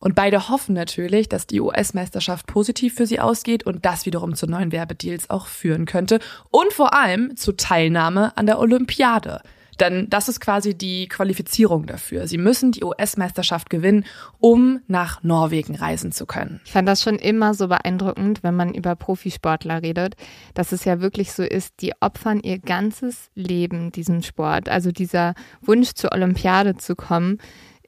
Und 0.01 0.15
beide 0.15 0.49
hoffen 0.49 0.75
natürlich, 0.75 1.29
dass 1.29 1.47
die 1.47 1.61
US-Meisterschaft 1.61 2.47
positiv 2.47 2.95
für 2.95 3.07
sie 3.07 3.21
ausgeht 3.21 3.65
und 3.65 3.85
das 3.85 4.07
wiederum 4.07 4.35
zu 4.35 4.47
neuen 4.47 4.73
Werbedeals 4.73 5.29
auch 5.29 5.47
führen 5.47 5.85
könnte 5.85 6.21
und 6.51 6.73
vor 6.73 6.95
allem 6.95 7.37
zu 7.37 7.53
Teilnahme 7.53 8.37
an 8.37 8.47
der 8.47 8.59
Olympiade. 8.59 9.43
Denn 9.81 10.09
das 10.11 10.29
ist 10.29 10.41
quasi 10.41 10.77
die 10.77 11.09
Qualifizierung 11.09 11.87
dafür. 11.87 12.29
Sie 12.29 12.37
müssen 12.37 12.73
die 12.73 12.85
US-Meisterschaft 12.85 13.71
gewinnen, 13.71 14.05
um 14.39 14.81
nach 14.87 15.23
Norwegen 15.23 15.75
reisen 15.75 16.13
zu 16.13 16.27
können. 16.27 16.61
Ich 16.67 16.73
fand 16.73 16.87
das 16.87 17.03
schon 17.03 17.17
immer 17.17 17.55
so 17.55 17.69
beeindruckend, 17.69 18.43
wenn 18.43 18.55
man 18.55 18.75
über 18.75 18.95
Profisportler 18.95 19.83
redet, 19.83 20.17
dass 20.55 20.73
es 20.73 20.85
ja 20.85 21.01
wirklich 21.01 21.33
so 21.33 21.43
ist, 21.43 21.81
die 21.81 21.93
opfern 22.01 22.41
ihr 22.41 22.59
ganzes 22.59 23.31
Leben 23.35 23.91
diesem 23.91 24.23
Sport. 24.23 24.69
Also 24.69 24.93
dieser 24.93 25.35
Wunsch 25.63 25.93
zur 25.95 26.13
Olympiade 26.13 26.77
zu 26.77 26.95
kommen, 26.95 27.39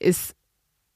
ist 0.01 0.35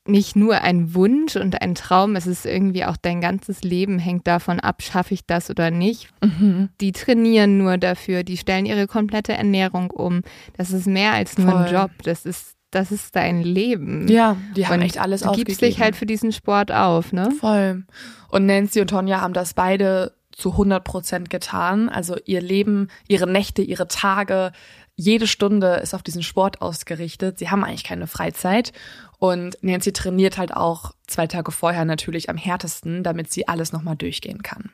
nicht 0.08 0.36
nur 0.36 0.60
ein 0.62 0.94
Wunsch 0.94 1.36
und 1.36 1.60
ein 1.60 1.75
Traum, 1.75 2.16
es 2.16 2.26
ist 2.26 2.46
irgendwie 2.46 2.84
auch 2.84 2.96
dein 2.96 3.20
ganzes 3.20 3.62
Leben 3.62 3.98
hängt 3.98 4.26
davon 4.26 4.60
ab, 4.60 4.82
schaffe 4.82 5.14
ich 5.14 5.26
das 5.26 5.50
oder 5.50 5.70
nicht. 5.70 6.08
Mhm. 6.22 6.71
Die 6.80 6.92
trainieren 6.92 7.58
nur 7.58 7.78
dafür, 7.78 8.23
die 8.23 8.36
stellen 8.36 8.66
ihre 8.66 8.86
komplette 8.86 9.32
Ernährung 9.32 9.90
um. 9.90 10.23
Das 10.56 10.71
ist 10.71 10.86
mehr 10.86 11.12
als 11.12 11.38
nur 11.38 11.50
Voll. 11.50 11.62
ein 11.62 11.73
Job, 11.73 11.90
das 12.04 12.26
ist 12.26 12.56
das 12.73 12.92
ist 12.92 13.16
dein 13.16 13.42
Leben. 13.42 14.06
Ja, 14.08 14.36
die 14.54 14.66
haben 14.66 14.80
und 14.80 14.82
echt 14.82 14.99
alles 14.99 15.23
aufgegeben. 15.23 15.45
Du 15.45 15.47
gibst 15.47 15.62
dich 15.62 15.80
halt 15.80 15.97
für 15.97 16.04
diesen 16.04 16.32
Sport 16.32 16.73
auf, 16.73 17.12
ne? 17.12 17.30
Voll. 17.40 17.84
Und 18.28 18.45
Nancy 18.45 18.80
und 18.80 18.88
Tonja 18.90 19.21
haben 19.21 19.32
das 19.32 19.54
beide 19.54 20.12
zu 20.32 20.50
100 20.52 20.84
Prozent 20.84 21.30
getan. 21.30 21.88
Also 21.88 22.16
ihr 22.26 22.42
Leben, 22.42 22.88
ihre 23.08 23.26
Nächte, 23.26 23.62
ihre 23.62 23.88
Tage, 23.88 24.52
jede 24.95 25.26
Stunde 25.26 25.75
ist 25.76 25.95
auf 25.95 26.02
diesen 26.02 26.23
Sport 26.23 26.62
ausgerichtet. 26.62 27.38
Sie 27.38 27.50
haben 27.50 27.64
eigentlich 27.64 27.84
keine 27.84 28.06
Freizeit. 28.06 28.73
Und 29.18 29.56
Nancy 29.62 29.92
trainiert 29.92 30.38
halt 30.38 30.54
auch 30.54 30.92
zwei 31.06 31.26
Tage 31.26 31.52
vorher 31.52 31.84
natürlich 31.84 32.28
am 32.30 32.36
härtesten, 32.36 33.02
damit 33.02 33.32
sie 33.32 33.48
alles 33.48 33.72
nochmal 33.72 33.96
durchgehen 33.96 34.42
kann. 34.42 34.70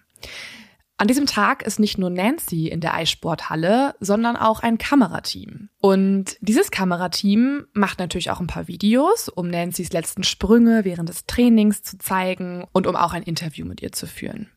An 1.03 1.09
diesem 1.09 1.27
Tag 1.27 1.63
ist 1.63 1.81
nicht 1.81 1.99
nur 1.99 2.11
Nancy 2.11 2.69
in 2.69 2.81
der 2.81 2.95
Eissporthalle, 2.95 3.97
sondern 3.99 4.37
auch 4.37 4.61
ein 4.61 4.79
Kamerateam. 4.79 5.69
Und 5.81 6.37
dieses 6.41 6.71
Kamerateam 6.71 7.67
macht 7.73 7.99
natürlich 7.99 8.31
auch 8.31 8.39
ein 8.39 8.47
paar 8.47 8.69
Videos, 8.69 9.29
um 9.29 9.49
Nancy's 9.49 9.93
letzten 9.93 10.23
Sprünge 10.23 10.85
während 10.85 11.09
des 11.09 11.27
Trainings 11.27 11.83
zu 11.83 11.99
zeigen 11.99 12.65
und 12.71 12.87
um 12.87 12.95
auch 12.95 13.15
ein 13.15 13.25
Interview 13.25 13.67
mit 13.67 13.83
ihr 13.83 13.91
zu 13.91 14.07
führen. 14.07 14.49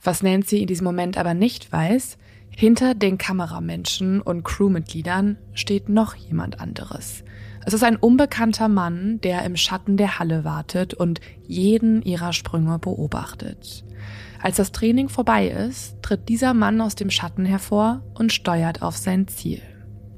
Was 0.00 0.22
Nancy 0.22 0.62
in 0.62 0.68
diesem 0.68 0.84
Moment 0.84 1.18
aber 1.18 1.34
nicht 1.34 1.72
weiß, 1.72 2.16
hinter 2.50 2.94
den 2.94 3.18
Kameramenschen 3.18 4.20
und 4.20 4.44
Crewmitgliedern 4.44 5.36
steht 5.52 5.88
noch 5.88 6.14
jemand 6.14 6.60
anderes. 6.60 7.24
Es 7.66 7.74
ist 7.74 7.84
ein 7.84 7.96
unbekannter 7.96 8.68
Mann, 8.68 9.20
der 9.22 9.44
im 9.44 9.56
Schatten 9.56 9.96
der 9.96 10.18
Halle 10.18 10.44
wartet 10.44 10.94
und 10.94 11.20
jeden 11.46 12.02
ihrer 12.02 12.32
Sprünge 12.32 12.78
beobachtet. 12.78 13.84
Als 14.40 14.56
das 14.56 14.72
Training 14.72 15.08
vorbei 15.08 15.48
ist, 15.48 16.00
tritt 16.02 16.28
dieser 16.28 16.54
Mann 16.54 16.80
aus 16.80 16.94
dem 16.94 17.10
Schatten 17.10 17.44
hervor 17.44 18.02
und 18.14 18.32
steuert 18.32 18.82
auf 18.82 18.96
sein 18.96 19.26
Ziel. 19.28 19.60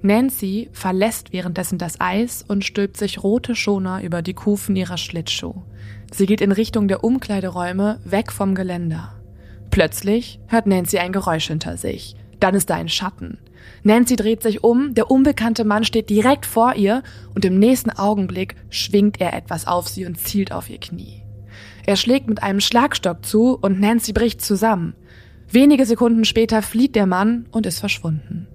Nancy 0.02 0.70
verlässt 0.72 1.32
währenddessen 1.32 1.78
das 1.78 2.00
Eis 2.00 2.44
und 2.46 2.64
stülpt 2.64 2.96
sich 2.96 3.22
rote 3.22 3.54
Schoner 3.54 4.02
über 4.02 4.22
die 4.22 4.34
Kufen 4.34 4.76
ihrer 4.76 4.96
Schlittschuh. 4.96 5.62
Sie 6.12 6.26
geht 6.26 6.40
in 6.40 6.52
Richtung 6.52 6.88
der 6.88 7.04
Umkleideräume 7.04 8.00
weg 8.04 8.32
vom 8.32 8.54
Geländer. 8.54 9.14
Plötzlich 9.70 10.40
hört 10.48 10.66
Nancy 10.66 10.98
ein 10.98 11.12
Geräusch 11.12 11.48
hinter 11.48 11.76
sich. 11.76 12.16
Dann 12.40 12.54
ist 12.54 12.70
da 12.70 12.74
ein 12.76 12.88
Schatten. 12.88 13.38
Nancy 13.82 14.16
dreht 14.16 14.42
sich 14.42 14.62
um, 14.62 14.94
der 14.94 15.10
unbekannte 15.10 15.64
Mann 15.64 15.84
steht 15.84 16.10
direkt 16.10 16.46
vor 16.46 16.74
ihr 16.74 17.02
und 17.34 17.44
im 17.44 17.58
nächsten 17.58 17.90
Augenblick 17.90 18.56
schwingt 18.68 19.20
er 19.20 19.34
etwas 19.34 19.66
auf 19.66 19.88
sie 19.88 20.06
und 20.06 20.18
zielt 20.18 20.52
auf 20.52 20.68
ihr 20.68 20.78
Knie. 20.78 21.22
Er 21.86 21.96
schlägt 21.96 22.28
mit 22.28 22.42
einem 22.42 22.60
Schlagstock 22.60 23.24
zu 23.24 23.58
und 23.60 23.80
Nancy 23.80 24.12
bricht 24.12 24.42
zusammen. 24.42 24.94
Wenige 25.50 25.86
Sekunden 25.86 26.24
später 26.24 26.62
flieht 26.62 26.94
der 26.94 27.06
Mann 27.06 27.46
und 27.50 27.66
ist 27.66 27.80
verschwunden. 27.80 28.46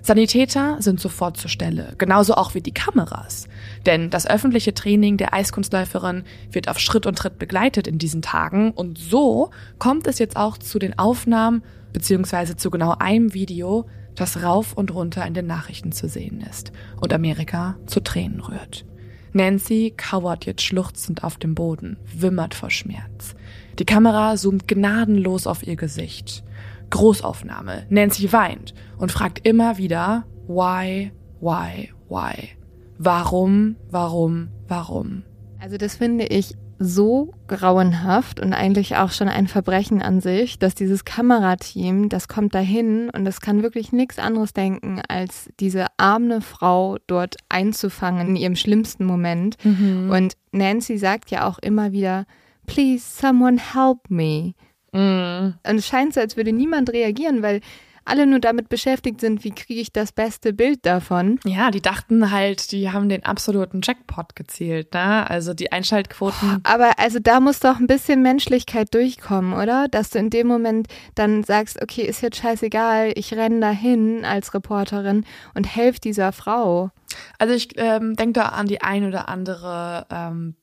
Sanitäter 0.00 0.76
sind 0.80 1.00
sofort 1.00 1.38
zur 1.38 1.48
Stelle, 1.48 1.94
genauso 1.96 2.34
auch 2.34 2.54
wie 2.54 2.60
die 2.60 2.74
Kameras. 2.74 3.48
Denn 3.86 4.10
das 4.10 4.26
öffentliche 4.26 4.74
Training 4.74 5.16
der 5.16 5.32
Eiskunstläuferin 5.32 6.24
wird 6.50 6.68
auf 6.68 6.78
Schritt 6.78 7.06
und 7.06 7.16
Tritt 7.16 7.38
begleitet 7.38 7.86
in 7.86 7.96
diesen 7.96 8.20
Tagen 8.20 8.72
und 8.72 8.98
so 8.98 9.50
kommt 9.78 10.06
es 10.06 10.18
jetzt 10.18 10.36
auch 10.36 10.58
zu 10.58 10.78
den 10.78 10.98
Aufnahmen 10.98 11.62
beziehungsweise 11.94 12.54
zu 12.54 12.70
genau 12.70 12.94
einem 12.98 13.32
Video, 13.32 13.86
das 14.14 14.42
rauf 14.42 14.72
und 14.74 14.94
runter 14.94 15.26
in 15.26 15.34
den 15.34 15.46
Nachrichten 15.46 15.92
zu 15.92 16.08
sehen 16.08 16.40
ist 16.48 16.72
und 17.00 17.12
Amerika 17.12 17.76
zu 17.86 18.00
Tränen 18.00 18.40
rührt. 18.40 18.84
Nancy 19.32 19.92
kauert 19.96 20.46
jetzt 20.46 20.62
schluchzend 20.62 21.24
auf 21.24 21.38
dem 21.38 21.56
Boden, 21.56 21.96
wimmert 22.14 22.54
vor 22.54 22.70
Schmerz. 22.70 23.34
Die 23.78 23.84
Kamera 23.84 24.36
zoomt 24.36 24.68
gnadenlos 24.68 25.48
auf 25.48 25.66
ihr 25.66 25.74
Gesicht. 25.74 26.44
Großaufnahme. 26.90 27.86
Nancy 27.88 28.32
weint 28.32 28.74
und 28.96 29.10
fragt 29.10 29.44
immer 29.44 29.76
wieder, 29.76 30.24
why, 30.46 31.10
why, 31.40 31.92
why? 32.08 32.50
Warum, 32.98 33.74
warum, 33.90 34.48
warum? 34.68 35.24
Also 35.58 35.78
das 35.78 35.96
finde 35.96 36.26
ich 36.26 36.54
so 36.78 37.34
grauenhaft 37.46 38.40
und 38.40 38.52
eigentlich 38.52 38.96
auch 38.96 39.10
schon 39.10 39.28
ein 39.28 39.46
Verbrechen 39.46 40.02
an 40.02 40.20
sich, 40.20 40.58
dass 40.58 40.74
dieses 40.74 41.04
Kamerateam, 41.04 42.08
das 42.08 42.28
kommt 42.28 42.54
dahin 42.54 43.10
und 43.10 43.24
das 43.24 43.40
kann 43.40 43.62
wirklich 43.62 43.92
nichts 43.92 44.18
anderes 44.18 44.52
denken, 44.52 45.00
als 45.08 45.50
diese 45.60 45.86
arme 45.96 46.40
Frau 46.40 46.98
dort 47.06 47.36
einzufangen 47.48 48.28
in 48.28 48.36
ihrem 48.36 48.56
schlimmsten 48.56 49.04
Moment. 49.04 49.56
Mhm. 49.64 50.10
Und 50.10 50.34
Nancy 50.52 50.98
sagt 50.98 51.30
ja 51.30 51.46
auch 51.46 51.58
immer 51.58 51.92
wieder, 51.92 52.26
please, 52.66 53.04
someone 53.04 53.58
help 53.74 54.10
me. 54.10 54.54
Mhm. 54.92 55.54
Und 55.66 55.76
es 55.76 55.86
scheint 55.86 56.14
so, 56.14 56.20
als 56.20 56.36
würde 56.36 56.52
niemand 56.52 56.92
reagieren, 56.92 57.42
weil 57.42 57.60
alle 58.04 58.26
nur 58.26 58.40
damit 58.40 58.68
beschäftigt 58.68 59.20
sind, 59.20 59.44
wie 59.44 59.50
kriege 59.50 59.80
ich 59.80 59.92
das 59.92 60.12
beste 60.12 60.52
Bild 60.52 60.84
davon. 60.86 61.38
Ja, 61.44 61.70
die 61.70 61.80
dachten 61.80 62.30
halt, 62.30 62.72
die 62.72 62.90
haben 62.90 63.08
den 63.08 63.24
absoluten 63.24 63.80
Jackpot 63.82 64.36
gezielt, 64.36 64.94
ne? 64.94 65.28
Also 65.28 65.54
die 65.54 65.72
Einschaltquoten. 65.72 66.60
Aber 66.62 66.98
also 66.98 67.18
da 67.18 67.40
muss 67.40 67.60
doch 67.60 67.78
ein 67.78 67.86
bisschen 67.86 68.22
Menschlichkeit 68.22 68.92
durchkommen, 68.94 69.54
oder? 69.54 69.88
Dass 69.88 70.10
du 70.10 70.18
in 70.18 70.30
dem 70.30 70.46
Moment 70.46 70.88
dann 71.14 71.44
sagst, 71.44 71.82
okay, 71.82 72.02
ist 72.02 72.22
jetzt 72.22 72.38
scheißegal, 72.38 73.12
ich 73.14 73.34
renne 73.34 73.60
dahin 73.60 74.24
als 74.24 74.54
Reporterin 74.54 75.24
und 75.54 75.64
helfe 75.64 76.00
dieser 76.00 76.32
Frau. 76.32 76.90
Also 77.38 77.54
ich 77.54 77.70
ähm, 77.76 78.16
denke 78.16 78.34
da 78.34 78.46
an 78.46 78.66
die 78.66 78.82
ein 78.82 79.06
oder 79.06 79.28
andere 79.28 80.06
ähm, 80.10 80.56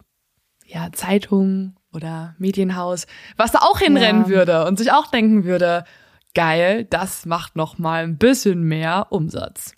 ja, 0.66 0.92
Zeitung 0.92 1.76
oder 1.94 2.36
Medienhaus, 2.38 3.08
was 3.36 3.52
da 3.52 3.60
auch 3.60 3.80
hinrennen 3.80 4.24
ja. 4.24 4.30
würde 4.30 4.66
und 4.66 4.78
sich 4.78 4.92
auch 4.92 5.08
denken 5.08 5.44
würde, 5.44 5.84
geil, 6.34 6.86
das 6.86 7.26
macht 7.26 7.56
noch 7.56 7.78
mal 7.78 8.04
ein 8.04 8.18
bisschen 8.18 8.64
mehr 8.64 9.08
Umsatz. 9.10 9.74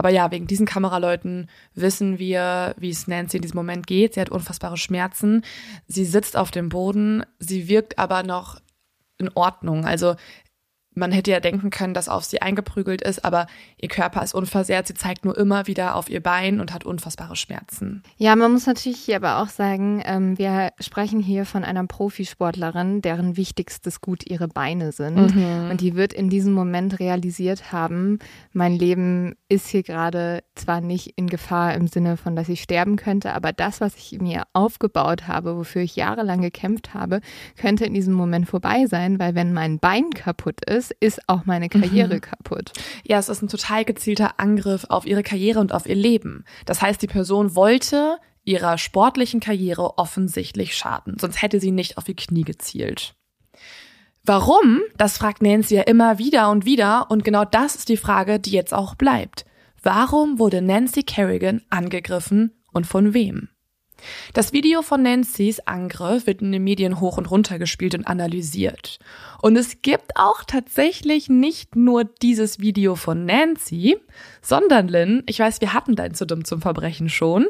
Aber 0.00 0.08
ja, 0.08 0.30
wegen 0.30 0.46
diesen 0.46 0.64
Kameraleuten 0.64 1.50
wissen 1.74 2.18
wir, 2.18 2.74
wie 2.78 2.88
es 2.88 3.06
Nancy 3.06 3.36
in 3.36 3.42
diesem 3.42 3.58
Moment 3.58 3.86
geht. 3.86 4.14
Sie 4.14 4.20
hat 4.20 4.30
unfassbare 4.30 4.78
Schmerzen. 4.78 5.42
Sie 5.88 6.06
sitzt 6.06 6.38
auf 6.38 6.50
dem 6.50 6.70
Boden. 6.70 7.22
Sie 7.38 7.68
wirkt 7.68 7.98
aber 7.98 8.22
noch 8.22 8.62
in 9.18 9.28
Ordnung. 9.34 9.84
Also 9.84 10.16
man 11.00 11.10
hätte 11.10 11.32
ja 11.32 11.40
denken 11.40 11.70
können, 11.70 11.94
dass 11.94 12.08
auf 12.08 12.24
sie 12.24 12.40
eingeprügelt 12.40 13.02
ist, 13.02 13.24
aber 13.24 13.46
ihr 13.80 13.88
Körper 13.88 14.22
ist 14.22 14.34
unversehrt. 14.34 14.86
Sie 14.86 14.94
zeigt 14.94 15.24
nur 15.24 15.36
immer 15.36 15.66
wieder 15.66 15.96
auf 15.96 16.08
ihr 16.08 16.22
Bein 16.22 16.60
und 16.60 16.72
hat 16.72 16.84
unfassbare 16.84 17.34
Schmerzen. 17.34 18.04
Ja, 18.18 18.36
man 18.36 18.52
muss 18.52 18.66
natürlich 18.66 19.00
hier 19.00 19.16
aber 19.16 19.42
auch 19.42 19.48
sagen, 19.48 20.02
ähm, 20.04 20.38
wir 20.38 20.70
sprechen 20.78 21.18
hier 21.18 21.46
von 21.46 21.64
einer 21.64 21.84
Profisportlerin, 21.86 23.02
deren 23.02 23.36
wichtigstes 23.36 24.00
Gut 24.00 24.30
ihre 24.30 24.46
Beine 24.46 24.92
sind. 24.92 25.34
Mhm. 25.34 25.70
Und 25.70 25.80
die 25.80 25.96
wird 25.96 26.12
in 26.12 26.30
diesem 26.30 26.52
Moment 26.52 27.00
realisiert 27.00 27.72
haben, 27.72 28.18
mein 28.52 28.74
Leben 28.74 29.34
ist 29.48 29.68
hier 29.68 29.82
gerade 29.82 30.42
zwar 30.54 30.80
nicht 30.80 31.14
in 31.16 31.28
Gefahr 31.28 31.74
im 31.74 31.86
Sinne 31.86 32.16
von, 32.16 32.36
dass 32.36 32.48
ich 32.48 32.62
sterben 32.62 32.96
könnte, 32.96 33.32
aber 33.32 33.52
das, 33.52 33.80
was 33.80 33.96
ich 33.96 34.20
mir 34.20 34.42
aufgebaut 34.52 35.26
habe, 35.26 35.56
wofür 35.56 35.82
ich 35.82 35.96
jahrelang 35.96 36.42
gekämpft 36.42 36.92
habe, 36.92 37.20
könnte 37.56 37.86
in 37.86 37.94
diesem 37.94 38.14
Moment 38.14 38.48
vorbei 38.48 38.86
sein, 38.86 39.18
weil 39.18 39.34
wenn 39.34 39.54
mein 39.54 39.78
Bein 39.78 40.10
kaputt 40.10 40.64
ist, 40.68 40.89
ist, 40.90 41.00
ist 41.00 41.28
auch 41.28 41.46
meine 41.46 41.68
Karriere 41.68 42.16
mhm. 42.16 42.20
kaputt. 42.20 42.72
Ja, 43.04 43.18
es 43.18 43.28
ist 43.28 43.42
ein 43.42 43.48
total 43.48 43.84
gezielter 43.84 44.38
Angriff 44.38 44.86
auf 44.88 45.06
ihre 45.06 45.22
Karriere 45.22 45.60
und 45.60 45.72
auf 45.72 45.86
ihr 45.86 45.94
Leben. 45.94 46.44
Das 46.66 46.82
heißt, 46.82 47.00
die 47.02 47.06
Person 47.06 47.54
wollte 47.54 48.18
ihrer 48.44 48.78
sportlichen 48.78 49.40
Karriere 49.40 49.98
offensichtlich 49.98 50.74
schaden, 50.74 51.16
sonst 51.20 51.42
hätte 51.42 51.60
sie 51.60 51.72
nicht 51.72 51.98
auf 51.98 52.08
ihr 52.08 52.16
Knie 52.16 52.42
gezielt. 52.42 53.14
Warum? 54.24 54.80
Das 54.96 55.18
fragt 55.18 55.42
Nancy 55.42 55.76
ja 55.76 55.82
immer 55.82 56.18
wieder 56.18 56.50
und 56.50 56.64
wieder 56.64 57.10
und 57.10 57.24
genau 57.24 57.44
das 57.44 57.76
ist 57.76 57.88
die 57.88 57.96
Frage, 57.96 58.38
die 58.38 58.50
jetzt 58.50 58.74
auch 58.74 58.94
bleibt. 58.94 59.44
Warum 59.82 60.38
wurde 60.38 60.60
Nancy 60.60 61.02
Kerrigan 61.02 61.62
angegriffen 61.70 62.52
und 62.72 62.86
von 62.86 63.14
wem? 63.14 63.48
Das 64.34 64.52
Video 64.52 64.82
von 64.82 65.02
Nancy's 65.02 65.60
Angriff 65.60 66.26
wird 66.26 66.42
in 66.42 66.52
den 66.52 66.64
Medien 66.64 67.00
hoch 67.00 67.18
und 67.18 67.30
runter 67.30 67.58
gespielt 67.58 67.94
und 67.94 68.06
analysiert. 68.06 68.98
Und 69.42 69.56
es 69.56 69.82
gibt 69.82 70.16
auch 70.16 70.44
tatsächlich 70.44 71.28
nicht 71.28 71.76
nur 71.76 72.04
dieses 72.04 72.60
Video 72.60 72.94
von 72.94 73.24
Nancy, 73.24 73.96
sondern 74.42 74.88
Lynn, 74.88 75.22
ich 75.26 75.38
weiß, 75.38 75.60
wir 75.60 75.72
hatten 75.72 75.96
dein 75.96 76.14
zu 76.14 76.26
dumm 76.26 76.44
zum 76.44 76.60
Verbrechen 76.60 77.08
schon, 77.08 77.46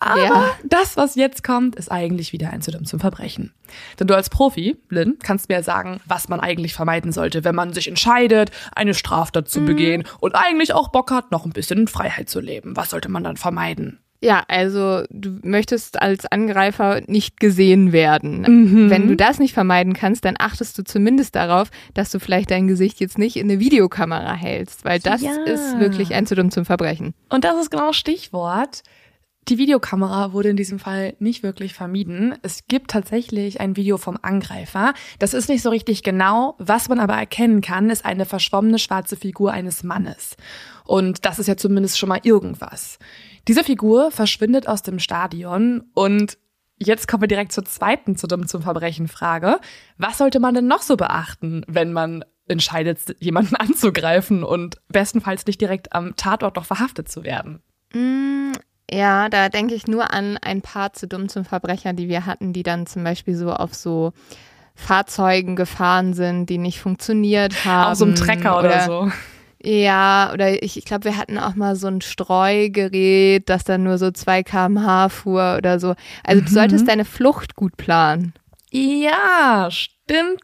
aber 0.00 0.20
ja. 0.20 0.50
das, 0.64 0.96
was 0.96 1.14
jetzt 1.14 1.42
kommt, 1.44 1.76
ist 1.76 1.90
eigentlich 1.90 2.32
wieder 2.32 2.50
ein 2.50 2.60
zu 2.60 2.70
dumm 2.70 2.84
zum 2.84 3.00
Verbrechen. 3.00 3.54
Denn 3.98 4.06
du 4.06 4.14
als 4.14 4.28
Profi, 4.28 4.76
Lynn, 4.90 5.18
kannst 5.22 5.48
mir 5.48 5.62
sagen, 5.62 6.00
was 6.04 6.28
man 6.28 6.40
eigentlich 6.40 6.74
vermeiden 6.74 7.12
sollte, 7.12 7.44
wenn 7.44 7.54
man 7.54 7.72
sich 7.72 7.88
entscheidet, 7.88 8.50
eine 8.74 8.94
Straftat 8.94 9.48
zu 9.48 9.60
mhm. 9.60 9.66
begehen 9.66 10.04
und 10.20 10.34
eigentlich 10.34 10.74
auch 10.74 10.88
Bock 10.88 11.10
hat, 11.10 11.30
noch 11.30 11.46
ein 11.46 11.52
bisschen 11.52 11.80
in 11.80 11.88
Freiheit 11.88 12.28
zu 12.28 12.40
leben. 12.40 12.76
Was 12.76 12.90
sollte 12.90 13.08
man 13.08 13.24
dann 13.24 13.36
vermeiden? 13.36 14.00
Ja, 14.24 14.42
also 14.48 15.02
du 15.10 15.38
möchtest 15.42 16.00
als 16.00 16.24
Angreifer 16.24 17.02
nicht 17.06 17.40
gesehen 17.40 17.92
werden. 17.92 18.40
Mhm. 18.40 18.88
Wenn 18.88 19.06
du 19.06 19.16
das 19.16 19.38
nicht 19.38 19.52
vermeiden 19.52 19.92
kannst, 19.92 20.24
dann 20.24 20.36
achtest 20.38 20.78
du 20.78 20.82
zumindest 20.82 21.34
darauf, 21.34 21.70
dass 21.92 22.10
du 22.10 22.18
vielleicht 22.18 22.50
dein 22.50 22.66
Gesicht 22.66 23.00
jetzt 23.00 23.18
nicht 23.18 23.36
in 23.36 23.50
eine 23.50 23.60
Videokamera 23.60 24.32
hältst, 24.32 24.86
weil 24.86 24.98
das 24.98 25.20
ja. 25.20 25.32
ist 25.44 25.78
wirklich 25.78 26.14
ein 26.14 26.26
zu 26.26 26.34
dumm 26.36 26.50
zum 26.50 26.64
Verbrechen. 26.64 27.12
Und 27.28 27.44
das 27.44 27.60
ist 27.60 27.70
genau 27.70 27.92
Stichwort. 27.92 28.82
Die 29.48 29.58
Videokamera 29.58 30.32
wurde 30.32 30.48
in 30.48 30.56
diesem 30.56 30.78
Fall 30.78 31.16
nicht 31.18 31.42
wirklich 31.42 31.74
vermieden. 31.74 32.34
Es 32.40 32.66
gibt 32.66 32.90
tatsächlich 32.90 33.60
ein 33.60 33.76
Video 33.76 33.98
vom 33.98 34.18
Angreifer. 34.22 34.94
Das 35.18 35.34
ist 35.34 35.50
nicht 35.50 35.60
so 35.60 35.68
richtig 35.68 36.02
genau. 36.02 36.54
Was 36.58 36.88
man 36.88 36.98
aber 36.98 37.12
erkennen 37.14 37.60
kann, 37.60 37.90
ist 37.90 38.06
eine 38.06 38.24
verschwommene 38.24 38.78
schwarze 38.78 39.16
Figur 39.16 39.52
eines 39.52 39.82
Mannes. 39.82 40.36
Und 40.84 41.26
das 41.26 41.38
ist 41.38 41.46
ja 41.46 41.58
zumindest 41.58 41.98
schon 41.98 42.08
mal 42.08 42.20
irgendwas. 42.22 42.98
Diese 43.46 43.64
Figur 43.64 44.10
verschwindet 44.10 44.66
aus 44.66 44.82
dem 44.82 44.98
Stadion 44.98 45.90
und 45.92 46.38
jetzt 46.78 47.06
kommen 47.06 47.22
wir 47.22 47.28
direkt 47.28 47.52
zur 47.52 47.66
zweiten 47.66 48.16
zu 48.16 48.26
dumm 48.26 48.46
zum 48.46 48.62
Verbrechen 48.62 49.08
Frage. 49.08 49.60
Was 49.98 50.16
sollte 50.16 50.40
man 50.40 50.54
denn 50.54 50.66
noch 50.66 50.80
so 50.80 50.96
beachten, 50.96 51.64
wenn 51.68 51.92
man 51.92 52.24
entscheidet, 52.48 53.14
jemanden 53.20 53.56
anzugreifen 53.56 54.42
und 54.42 54.78
bestenfalls 54.88 55.44
nicht 55.44 55.60
direkt 55.60 55.92
am 55.92 56.16
Tatort 56.16 56.56
noch 56.56 56.64
verhaftet 56.64 57.10
zu 57.10 57.24
werden? 57.24 57.62
Ja, 58.90 59.28
da 59.28 59.48
denke 59.48 59.74
ich 59.74 59.86
nur 59.86 60.12
an 60.12 60.36
ein 60.38 60.60
paar 60.60 60.92
zu 60.92 61.08
dumm 61.08 61.28
zum 61.28 61.44
Verbrecher, 61.44 61.92
die 61.92 62.08
wir 62.08 62.26
hatten, 62.26 62.52
die 62.52 62.62
dann 62.62 62.86
zum 62.86 63.02
Beispiel 63.02 63.34
so 63.34 63.52
auf 63.52 63.74
so 63.74 64.12
Fahrzeugen 64.74 65.56
gefahren 65.56 66.14
sind, 66.14 66.46
die 66.46 66.58
nicht 66.58 66.80
funktioniert 66.80 67.64
haben. 67.64 67.92
Auf 67.92 67.98
so 67.98 68.04
einem 68.04 68.14
Trecker 68.16 68.58
oder, 68.58 68.68
oder 68.68 68.84
so. 68.84 69.12
Ja, 69.62 70.30
oder 70.34 70.62
ich, 70.62 70.76
ich 70.76 70.84
glaube, 70.84 71.04
wir 71.04 71.16
hatten 71.16 71.38
auch 71.38 71.54
mal 71.54 71.74
so 71.74 71.86
ein 71.86 72.02
Streugerät, 72.02 73.48
das 73.48 73.64
dann 73.64 73.82
nur 73.84 73.96
so 73.96 74.10
2 74.10 74.42
kmh 74.42 75.08
fuhr 75.08 75.54
oder 75.56 75.80
so. 75.80 75.94
Also 76.22 76.42
mhm. 76.42 76.46
du 76.46 76.52
solltest 76.52 76.88
deine 76.88 77.06
Flucht 77.06 77.54
gut 77.54 77.76
planen. 77.78 78.34
Ja, 78.70 79.68
stimmt, 79.70 79.93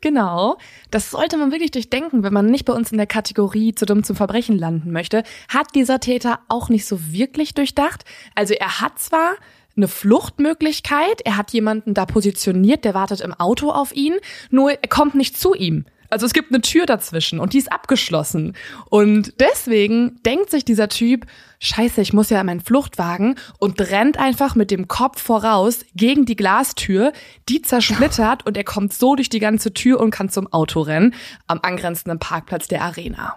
genau. 0.00 0.56
Das 0.90 1.10
sollte 1.10 1.36
man 1.36 1.52
wirklich 1.52 1.70
durchdenken, 1.70 2.22
wenn 2.22 2.32
man 2.32 2.46
nicht 2.46 2.64
bei 2.64 2.72
uns 2.72 2.92
in 2.92 2.98
der 2.98 3.06
Kategorie 3.06 3.74
zu 3.74 3.86
dumm 3.86 4.04
zum 4.04 4.16
Verbrechen 4.16 4.58
landen 4.58 4.92
möchte. 4.92 5.22
Hat 5.48 5.74
dieser 5.74 6.00
Täter 6.00 6.40
auch 6.48 6.68
nicht 6.68 6.86
so 6.86 7.12
wirklich 7.12 7.54
durchdacht? 7.54 8.04
Also 8.34 8.54
er 8.54 8.80
hat 8.80 8.98
zwar 8.98 9.34
eine 9.76 9.88
Fluchtmöglichkeit, 9.88 11.20
er 11.24 11.36
hat 11.36 11.52
jemanden 11.52 11.94
da 11.94 12.06
positioniert, 12.06 12.84
der 12.84 12.94
wartet 12.94 13.20
im 13.20 13.34
Auto 13.34 13.70
auf 13.70 13.94
ihn, 13.94 14.14
nur 14.50 14.72
er 14.72 14.88
kommt 14.88 15.14
nicht 15.14 15.38
zu 15.38 15.54
ihm. 15.54 15.84
Also 16.10 16.26
es 16.26 16.32
gibt 16.32 16.52
eine 16.52 16.60
Tür 16.60 16.86
dazwischen 16.86 17.40
und 17.40 17.52
die 17.52 17.58
ist 17.58 17.72
abgeschlossen. 17.72 18.56
Und 18.88 19.34
deswegen 19.40 20.20
denkt 20.24 20.50
sich 20.50 20.64
dieser 20.64 20.88
Typ, 20.88 21.26
scheiße, 21.60 22.00
ich 22.00 22.12
muss 22.12 22.30
ja 22.30 22.40
in 22.40 22.46
meinen 22.46 22.60
Fluchtwagen 22.60 23.36
und 23.58 23.80
rennt 23.80 24.18
einfach 24.18 24.54
mit 24.54 24.70
dem 24.70 24.88
Kopf 24.88 25.22
voraus 25.22 25.80
gegen 25.94 26.26
die 26.26 26.36
Glastür, 26.36 27.12
die 27.48 27.62
zersplittert 27.62 28.44
und 28.46 28.56
er 28.56 28.64
kommt 28.64 28.92
so 28.92 29.14
durch 29.14 29.28
die 29.28 29.40
ganze 29.40 29.72
Tür 29.72 30.00
und 30.00 30.10
kann 30.10 30.28
zum 30.28 30.52
Auto 30.52 30.80
rennen 30.80 31.14
am 31.46 31.60
angrenzenden 31.62 32.18
Parkplatz 32.18 32.68
der 32.68 32.82
Arena. 32.82 33.36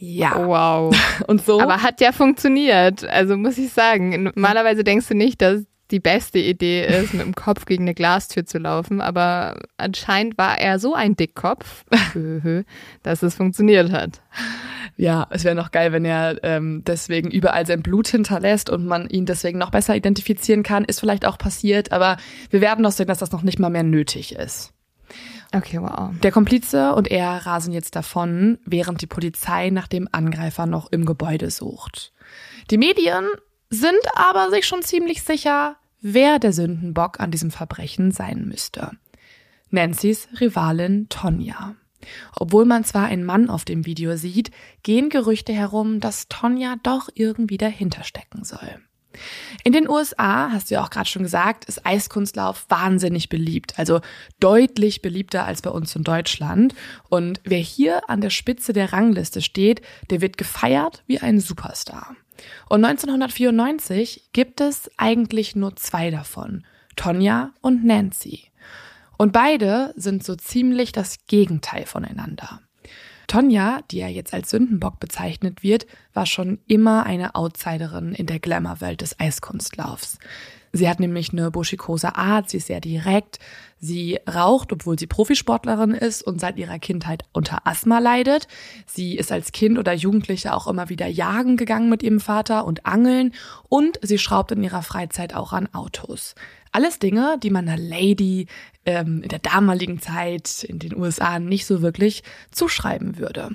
Ja. 0.00 0.46
Wow. 0.46 0.96
Und 1.26 1.44
so. 1.44 1.60
Aber 1.60 1.82
hat 1.82 2.00
ja 2.00 2.12
funktioniert. 2.12 3.04
Also 3.04 3.36
muss 3.36 3.58
ich 3.58 3.72
sagen. 3.72 4.22
Normalerweise 4.22 4.84
denkst 4.84 5.08
du 5.08 5.14
nicht, 5.14 5.42
dass 5.42 5.64
die 5.90 6.00
beste 6.00 6.38
Idee 6.38 6.86
ist, 6.86 7.14
mit 7.14 7.24
dem 7.24 7.34
Kopf 7.34 7.64
gegen 7.64 7.84
eine 7.84 7.94
Glastür 7.94 8.44
zu 8.44 8.58
laufen. 8.58 9.00
Aber 9.00 9.58
anscheinend 9.76 10.36
war 10.36 10.58
er 10.58 10.78
so 10.78 10.94
ein 10.94 11.16
Dickkopf, 11.16 11.84
dass 13.02 13.22
es 13.22 13.34
funktioniert 13.34 13.90
hat. 13.90 14.20
Ja, 14.96 15.26
es 15.30 15.44
wäre 15.44 15.54
noch 15.54 15.70
geil, 15.70 15.92
wenn 15.92 16.04
er 16.04 16.42
ähm, 16.42 16.82
deswegen 16.86 17.30
überall 17.30 17.66
sein 17.66 17.82
Blut 17.82 18.08
hinterlässt 18.08 18.68
und 18.68 18.86
man 18.86 19.08
ihn 19.08 19.26
deswegen 19.26 19.58
noch 19.58 19.70
besser 19.70 19.94
identifizieren 19.96 20.62
kann. 20.62 20.84
Ist 20.84 21.00
vielleicht 21.00 21.24
auch 21.24 21.38
passiert, 21.38 21.92
aber 21.92 22.16
wir 22.50 22.60
werden 22.60 22.82
noch 22.82 22.92
sehen, 22.92 23.06
dass 23.06 23.18
das 23.18 23.32
noch 23.32 23.42
nicht 23.42 23.58
mal 23.58 23.70
mehr 23.70 23.84
nötig 23.84 24.34
ist. 24.34 24.72
Okay, 25.54 25.80
wow. 25.80 26.10
Der 26.22 26.32
Komplize 26.32 26.94
und 26.94 27.08
er 27.08 27.46
rasen 27.46 27.72
jetzt 27.72 27.96
davon, 27.96 28.58
während 28.66 29.00
die 29.00 29.06
Polizei 29.06 29.70
nach 29.70 29.88
dem 29.88 30.08
Angreifer 30.12 30.66
noch 30.66 30.92
im 30.92 31.06
Gebäude 31.06 31.50
sucht. 31.50 32.12
Die 32.70 32.76
Medien 32.76 33.24
sind 33.70 34.00
aber 34.14 34.50
sich 34.50 34.66
schon 34.66 34.82
ziemlich 34.82 35.22
sicher, 35.22 35.76
wer 36.00 36.38
der 36.38 36.52
Sündenbock 36.52 37.20
an 37.20 37.30
diesem 37.30 37.50
Verbrechen 37.50 38.10
sein 38.10 38.46
müsste. 38.46 38.92
Nancy's 39.70 40.28
Rivalin 40.40 41.08
Tonja. 41.08 41.74
Obwohl 42.36 42.64
man 42.64 42.84
zwar 42.84 43.06
einen 43.06 43.24
Mann 43.24 43.50
auf 43.50 43.64
dem 43.64 43.84
Video 43.84 44.16
sieht, 44.16 44.50
gehen 44.82 45.10
Gerüchte 45.10 45.52
herum, 45.52 46.00
dass 46.00 46.28
Tonja 46.28 46.76
doch 46.82 47.08
irgendwie 47.14 47.58
dahinter 47.58 48.04
stecken 48.04 48.44
soll. 48.44 48.80
In 49.64 49.72
den 49.72 49.88
USA, 49.88 50.50
hast 50.52 50.70
du 50.70 50.74
ja 50.74 50.84
auch 50.84 50.90
gerade 50.90 51.08
schon 51.08 51.22
gesagt, 51.22 51.64
ist 51.64 51.84
Eiskunstlauf 51.84 52.66
wahnsinnig 52.68 53.28
beliebt, 53.28 53.78
also 53.78 54.00
deutlich 54.38 55.02
beliebter 55.02 55.44
als 55.44 55.62
bei 55.62 55.70
uns 55.70 55.96
in 55.96 56.04
Deutschland. 56.04 56.74
Und 57.08 57.40
wer 57.44 57.58
hier 57.58 58.08
an 58.08 58.20
der 58.20 58.30
Spitze 58.30 58.72
der 58.72 58.92
Rangliste 58.92 59.42
steht, 59.42 59.82
der 60.10 60.20
wird 60.20 60.38
gefeiert 60.38 61.02
wie 61.06 61.18
ein 61.18 61.40
Superstar. 61.40 62.16
Und 62.68 62.84
1994 62.84 64.30
gibt 64.32 64.60
es 64.60 64.90
eigentlich 64.96 65.56
nur 65.56 65.76
zwei 65.76 66.10
davon, 66.10 66.64
Tonja 66.96 67.52
und 67.60 67.84
Nancy. 67.84 68.44
Und 69.16 69.32
beide 69.32 69.92
sind 69.96 70.24
so 70.24 70.36
ziemlich 70.36 70.92
das 70.92 71.26
Gegenteil 71.26 71.86
voneinander. 71.86 72.60
Tonja, 73.26 73.80
die 73.90 73.98
ja 73.98 74.08
jetzt 74.08 74.32
als 74.32 74.50
Sündenbock 74.50 75.00
bezeichnet 75.00 75.62
wird, 75.62 75.86
war 76.14 76.24
schon 76.24 76.60
immer 76.66 77.04
eine 77.04 77.34
Outsiderin 77.34 78.14
in 78.14 78.26
der 78.26 78.38
Glamour-Welt 78.38 79.02
des 79.02 79.20
Eiskunstlaufs. 79.20 80.18
Sie 80.72 80.88
hat 80.88 81.00
nämlich 81.00 81.32
eine 81.32 81.50
buschikose 81.50 82.16
Art, 82.16 82.48
sie 82.48 82.58
ist 82.58 82.68
sehr 82.68 82.80
direkt, 82.80 83.38
sie 83.80 84.18
raucht, 84.28 84.72
obwohl 84.72 84.98
sie 84.98 85.06
Profisportlerin 85.06 85.92
ist 85.92 86.22
und 86.22 86.40
seit 86.40 86.58
ihrer 86.58 86.78
Kindheit 86.78 87.24
unter 87.32 87.66
Asthma 87.66 87.98
leidet. 87.98 88.48
Sie 88.86 89.16
ist 89.16 89.32
als 89.32 89.52
Kind 89.52 89.78
oder 89.78 89.92
Jugendliche 89.92 90.54
auch 90.54 90.66
immer 90.66 90.88
wieder 90.88 91.06
jagen 91.06 91.56
gegangen 91.56 91.88
mit 91.88 92.02
ihrem 92.02 92.20
Vater 92.20 92.64
und 92.64 92.86
angeln 92.86 93.34
und 93.68 93.98
sie 94.02 94.18
schraubt 94.18 94.52
in 94.52 94.62
ihrer 94.62 94.82
Freizeit 94.82 95.34
auch 95.34 95.52
an 95.52 95.68
Autos. 95.72 96.34
Alles 96.72 96.98
Dinge, 96.98 97.36
die 97.42 97.50
man 97.50 97.68
einer 97.68 97.80
Lady 97.80 98.46
ähm, 98.84 99.22
in 99.22 99.28
der 99.28 99.38
damaligen 99.38 100.00
Zeit 100.00 100.64
in 100.64 100.78
den 100.78 100.96
USA 100.96 101.38
nicht 101.38 101.66
so 101.66 101.82
wirklich 101.82 102.22
zuschreiben 102.50 103.18
würde. 103.18 103.50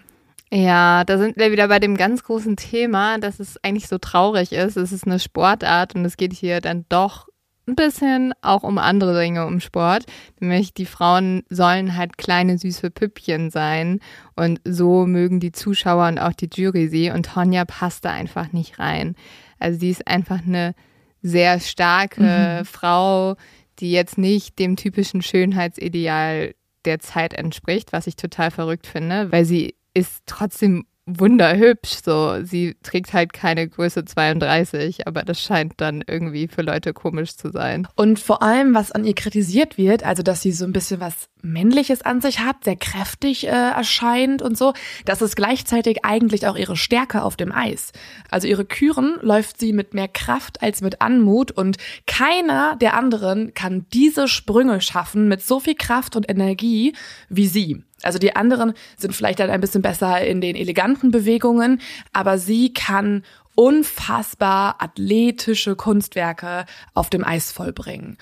Ja, 0.52 1.04
da 1.04 1.18
sind 1.18 1.38
wir 1.38 1.52
wieder 1.52 1.68
bei 1.68 1.80
dem 1.80 1.98
ganz 1.98 2.24
großen 2.24 2.58
Thema, 2.58 3.18
dass 3.18 3.40
es 3.40 3.58
eigentlich 3.64 3.88
so 3.88 3.98
traurig 3.98 4.52
ist. 4.52 4.78
Es 4.78 4.92
ist 4.92 5.08
eine 5.08 5.18
Sportart 5.18 5.96
und 5.96 6.06
es 6.06 6.16
geht 6.16 6.32
hier 6.32 6.62
dann 6.62 6.86
doch 6.90 7.28
ein 7.68 7.76
bisschen 7.76 8.34
auch 8.42 8.64
um 8.64 8.78
andere 8.78 9.20
Dinge 9.20 9.46
um 9.46 9.60
Sport. 9.60 10.06
Nämlich 10.40 10.74
die 10.74 10.86
Frauen 10.86 11.44
sollen 11.50 11.96
halt 11.96 12.18
kleine 12.18 12.58
süße 12.58 12.92
Püppchen 12.92 13.50
sein 13.50 14.00
und 14.36 14.60
so 14.66 15.06
mögen 15.06 15.40
die 15.40 15.52
Zuschauer 15.52 16.08
und 16.08 16.20
auch 16.20 16.34
die 16.34 16.50
Jury 16.54 16.88
sie 16.88 17.10
und 17.10 17.28
Tonja 17.28 17.66
passt 17.66 18.06
da 18.06 18.12
einfach 18.12 18.52
nicht 18.52 18.80
rein. 18.80 19.16
Also 19.60 19.80
sie 19.80 19.92
ist 19.92 20.08
einfach 20.08 20.46
eine 20.46 20.76
sehr 21.22 21.60
starke 21.60 22.60
mhm. 22.60 22.66
Frau, 22.66 23.36
die 23.80 23.92
jetzt 23.92 24.18
nicht 24.18 24.60
dem 24.60 24.76
typischen 24.76 25.22
Schönheitsideal 25.22 26.54
der 26.86 27.00
Zeit 27.00 27.34
entspricht, 27.34 27.94
was 27.94 28.08
ich 28.08 28.18
total 28.18 28.52
verrückt 28.52 28.88
finde, 28.88 29.32
weil 29.32 29.46
sie 29.46 29.76
ist 29.94 30.24
trotzdem 30.26 30.86
wunderhübsch. 31.06 31.98
So, 32.04 32.44
sie 32.44 32.76
trägt 32.84 33.14
halt 33.14 33.34
keine 33.34 33.68
Größe 33.68 34.06
32, 34.06 35.08
aber 35.08 35.24
das 35.24 35.42
scheint 35.42 35.74
dann 35.78 36.04
irgendwie 36.06 36.48
für 36.48 36.62
Leute 36.62 36.94
komisch 36.94 37.36
zu 37.36 37.52
sein. 37.52 37.88
Und 37.96 38.20
vor 38.20 38.42
allem, 38.42 38.74
was 38.74 38.92
an 38.92 39.04
ihr 39.04 39.16
kritisiert 39.16 39.78
wird, 39.78 40.04
also 40.06 40.24
dass 40.24 40.42
sie 40.42 40.52
so 40.52 40.66
ein 40.66 40.74
bisschen 40.74 41.00
was 41.00 41.30
Männliches 41.42 42.02
an 42.02 42.22
sich 42.22 42.40
hat, 42.40 42.64
sehr 42.64 42.78
kräftig 42.78 43.46
äh, 43.48 43.50
erscheint 43.50 44.42
und 44.42 44.58
so, 44.58 44.74
das 45.06 45.22
ist 45.22 45.36
gleichzeitig 45.36 46.06
eigentlich 46.06 46.48
auch 46.48 46.56
ihre 46.56 46.78
Stärke 46.78 47.24
auf 47.24 47.36
dem 47.36 47.52
Eis. 47.52 47.92
Also 48.30 48.48
ihre 48.48 48.64
Küren 48.64 49.18
läuft 49.22 49.60
sie 49.60 49.74
mit 49.74 49.94
mehr 49.94 50.08
Kraft 50.08 50.62
als 50.62 50.82
mit 50.82 51.02
Anmut 51.02 51.52
und 51.52 51.78
keiner 52.08 52.78
der 52.78 52.96
anderen 52.96 53.54
kann 53.54 53.86
diese 53.94 54.30
Sprünge 54.30 54.80
schaffen 54.80 55.28
mit 55.28 55.42
so 55.42 55.60
viel 55.60 55.76
Kraft 55.76 56.16
und 56.16 56.30
Energie 56.30 56.94
wie 57.28 57.48
sie. 57.48 57.84
Also 58.04 58.20
die 58.20 58.36
anderen 58.36 58.74
sind 58.98 59.16
vielleicht 59.16 59.40
dann 59.40 59.50
ein 59.50 59.62
bisschen 59.62 59.82
besser 59.82 60.22
in 60.22 60.42
den 60.42 60.56
eleganten 60.56 61.12
Bewegungen, 61.12 61.82
aber 62.12 62.38
sie 62.38 62.74
kann 62.74 63.24
unfassbar 63.56 64.78
athletische 64.80 65.76
Kunstwerke 65.76 66.66
auf 66.94 67.10
dem 67.10 67.24
Eis 67.24 67.52
vollbringen. 67.52 68.18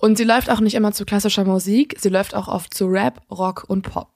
Und 0.00 0.16
sie 0.16 0.24
läuft 0.24 0.50
auch 0.50 0.60
nicht 0.60 0.74
immer 0.74 0.92
zu 0.92 1.04
klassischer 1.04 1.44
Musik, 1.44 1.96
sie 1.98 2.08
läuft 2.08 2.34
auch 2.34 2.48
oft 2.48 2.72
zu 2.72 2.86
Rap, 2.86 3.20
Rock 3.30 3.64
und 3.66 3.82
Pop. 3.82 4.15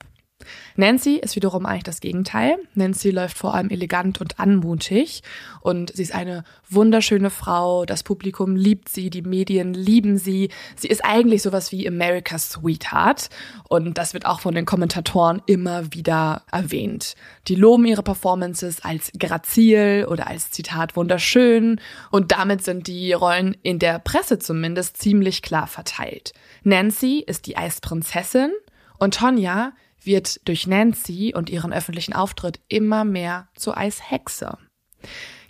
Nancy 0.77 1.17
ist 1.17 1.37
wiederum 1.37 1.67
eigentlich 1.67 1.85
das 1.85 2.01
Gegenteil. 2.01 2.57
Nancy 2.75 3.11
läuft 3.11 3.37
vor 3.37 3.55
allem 3.55 3.71
elegant 3.71 4.21
und 4.21 4.41
anmutig 4.41 5.23
und 5.61 5.93
sie 5.95 6.03
ist 6.03 6.15
eine 6.15 6.45
wunderschöne 6.69 7.31
Frau. 7.31 7.85
Das 7.85 8.03
Publikum 8.03 8.57
liebt 8.57 8.89
sie, 8.89 9.11
die 9.11 9.23
Medien 9.23 9.75
lieben 9.75 10.19
sie. 10.19 10.51
Sie 10.77 10.89
ist 10.89 11.05
eigentlich 11.05 11.43
sowas 11.43 11.73
wie 11.73 11.87
America's 11.87 12.51
Sweetheart 12.51 13.29
und 13.69 13.99
das 13.99 14.15
wird 14.15 14.27
auch 14.27 14.41
von 14.41 14.55
den 14.55 14.65
Kommentatoren 14.65 15.43
immer 15.47 15.93
wieder 15.93 16.43
erwähnt. 16.51 17.15
Die 17.49 17.55
loben 17.55 17.85
ihre 17.85 18.03
Performances 18.03 18.83
als 18.83 19.13
grazil 19.19 20.07
oder 20.09 20.27
als 20.27 20.51
Zitat 20.51 20.97
wunderschön 20.97 21.81
und 22.11 22.33
damit 22.33 22.65
sind 22.65 22.87
die 22.87 23.13
Rollen 23.13 23.57
in 23.63 23.79
der 23.79 23.99
Presse 23.99 24.39
zumindest 24.39 24.97
ziemlich 24.97 25.43
klar 25.43 25.67
verteilt. 25.67 26.33
Nancy 26.63 27.25
ist 27.27 27.47
die 27.47 27.57
Eisprinzessin 27.57 28.51
und 28.99 29.15
Tonja 29.15 29.73
wird 30.03 30.47
durch 30.47 30.67
Nancy 30.67 31.35
und 31.35 31.51
ihren 31.51 31.73
öffentlichen 31.73 32.13
Auftritt 32.13 32.61
immer 32.69 33.05
mehr 33.05 33.49
zur 33.55 33.77
Eishexe. 33.77 34.59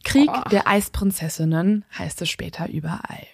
Krieg 0.05 0.31
oh. 0.33 0.49
der 0.51 0.67
Eisprinzessinnen 0.67 1.85
heißt 1.99 2.23
es 2.23 2.31
später 2.31 2.69
überall. 2.69 3.27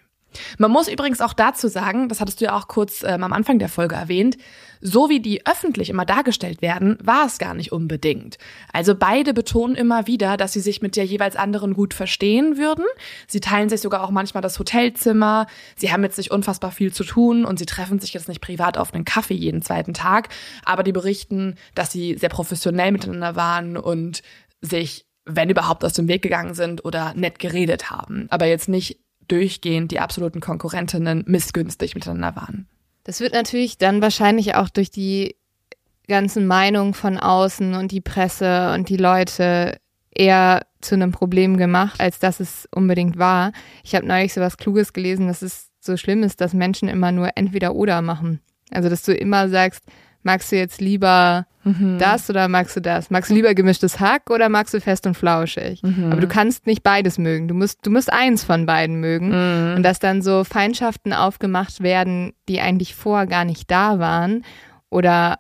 Man 0.59 0.71
muss 0.71 0.89
übrigens 0.89 1.21
auch 1.21 1.33
dazu 1.33 1.69
sagen, 1.69 2.09
das 2.09 2.21
hattest 2.21 2.41
du 2.41 2.47
ja 2.47 2.57
auch 2.57 2.69
kurz 2.69 3.03
ähm, 3.03 3.25
am 3.25 3.33
Anfang 3.33 3.59
der 3.59 3.69
Folge 3.69 3.95
erwähnt, 3.95 4.37
so 4.81 5.09
wie 5.09 5.21
die 5.21 5.47
öffentlich 5.47 5.91
immer 5.91 6.05
dargestellt 6.05 6.63
werden, 6.63 6.99
war 7.03 7.27
es 7.27 7.39
gar 7.39 7.55
nicht 7.55 7.73
unbedingt. 7.73 8.39
Also 8.73 8.95
beide 8.95 9.35
betonen 9.35 9.75
immer 9.75 10.07
wieder, 10.07 10.37
dass 10.37 10.53
sie 10.53 10.61
sich 10.61 10.83
mit 10.83 10.97
der 10.97 11.05
jeweils 11.05 11.37
anderen 11.37 11.75
gut 11.75 11.95
verstehen 11.95 12.57
würden. 12.57 12.85
Sie 13.27 13.41
teilen 13.41 13.69
sich 13.69 13.81
sogar 13.81 14.03
auch 14.03 14.11
manchmal 14.11 14.43
das 14.43 14.59
Hotelzimmer. 14.59 15.47
Sie 15.77 15.93
haben 15.93 16.01
mit 16.01 16.15
sich 16.15 16.31
unfassbar 16.31 16.73
viel 16.73 16.93
zu 16.93 17.05
tun 17.05 17.45
und 17.45 17.59
sie 17.59 17.67
treffen 17.67 17.99
sich 17.99 18.15
jetzt 18.15 18.29
nicht 18.29 18.41
privat 18.41 18.79
auf 18.79 18.95
einen 18.95 19.05
Kaffee 19.05 19.35
jeden 19.35 19.63
zweiten 19.63 19.95
Tag. 19.95 20.29
Aber 20.65 20.83
die 20.83 20.93
berichten, 20.93 21.57
dass 21.75 21.93
sie 21.93 22.17
sehr 22.17 22.29
professionell 22.29 22.93
miteinander 22.93 23.37
waren 23.37 23.77
und 23.77 24.23
sich 24.61 25.07
wenn 25.27 25.51
überhaupt 25.51 25.85
aus 25.85 25.93
dem 25.93 26.09
Weg 26.09 26.23
gegangen 26.23 26.55
sind 26.55 26.85
oder 26.85 27.13
nett 27.15 27.39
geredet 27.41 27.91
haben, 27.91 28.29
aber 28.31 28.47
jetzt 28.47 28.69
nicht 28.69 29.01
durchgehend 29.29 29.91
die 29.91 29.99
absoluten 29.99 30.41
Konkurrentinnen 30.41 31.25
missgünstig 31.27 31.95
miteinander 31.95 32.37
waren. 32.37 32.69
Das 33.07 33.21
wird 33.21 33.35
natürlich 33.35 33.79
dann 33.79 34.03
wahrscheinlich 34.03 34.57
auch 34.57 34.69
durch 34.69 34.91
die 34.91 35.37
ganzen 36.09 36.45
Meinungen 36.45 36.93
von 36.93 37.19
außen 37.19 37.75
und 37.75 37.93
die 37.93 38.01
Presse 38.01 38.75
und 38.75 38.89
die 38.89 38.97
Leute 38.97 39.79
eher 40.11 40.67
zu 40.81 40.97
einem 40.97 41.13
Problem 41.13 41.57
gemacht, 41.57 42.01
als 42.01 42.19
dass 42.19 42.41
es 42.41 42.69
unbedingt 42.75 43.17
war. 43.17 43.53
Ich 43.85 43.95
habe 43.95 44.05
neulich 44.05 44.35
so 44.35 44.41
was 44.41 44.57
Kluges 44.57 44.93
gelesen, 44.93 45.29
dass 45.29 45.43
es 45.43 45.71
so 45.79 45.97
schlimm 45.97 46.25
ist, 46.25 46.41
dass 46.41 46.53
Menschen 46.53 46.89
immer 46.89 47.13
nur 47.13 47.31
entweder 47.37 47.77
oder 47.77 48.03
machen. 48.03 48.41
Also 48.73 48.89
dass 48.89 49.05
du 49.05 49.15
immer 49.15 49.49
sagst, 49.49 49.85
magst 50.27 50.51
du 50.51 50.57
jetzt 50.57 50.81
lieber 50.81 51.47
mhm. 51.65 51.99
das 51.99 52.29
oder 52.29 52.49
magst 52.49 52.77
du 52.77 52.81
das? 52.81 53.11
Magst 53.11 53.31
du 53.31 53.35
lieber 53.35 53.55
gemischtes 53.55 54.01
Hack 54.01 54.29
oder 54.29 54.49
magst 54.49 54.75
du 54.75 54.81
fest 54.81 55.07
und 55.07 55.15
flauschig? 55.15 55.83
Mhm. 55.83 56.11
Aber 56.11 56.21
du 56.21 56.27
kannst 56.27 56.67
nicht 56.67 56.83
beides 56.83 57.17
mögen. 57.17 57.49
Du 57.49 57.55
musst, 57.55 57.87
du 57.87 57.91
musst 57.91 58.13
eins 58.13 58.45
von 58.45 58.67
beiden 58.67 58.97
mögen. 58.97 59.29
Mhm. 59.29 59.77
Und 59.77 59.83
dass 59.85 60.01
dann 60.01 60.21
so 60.21 60.43
Feindschaften 60.45 61.13
aufgemacht 61.13 61.81
werden, 61.81 62.33
die 62.49 62.61
eigentlich 62.61 62.95
vorher 62.95 63.29
gar 63.29 63.45
nicht 63.45 63.71
da 63.71 64.01
waren 64.01 64.45
oder 64.91 65.39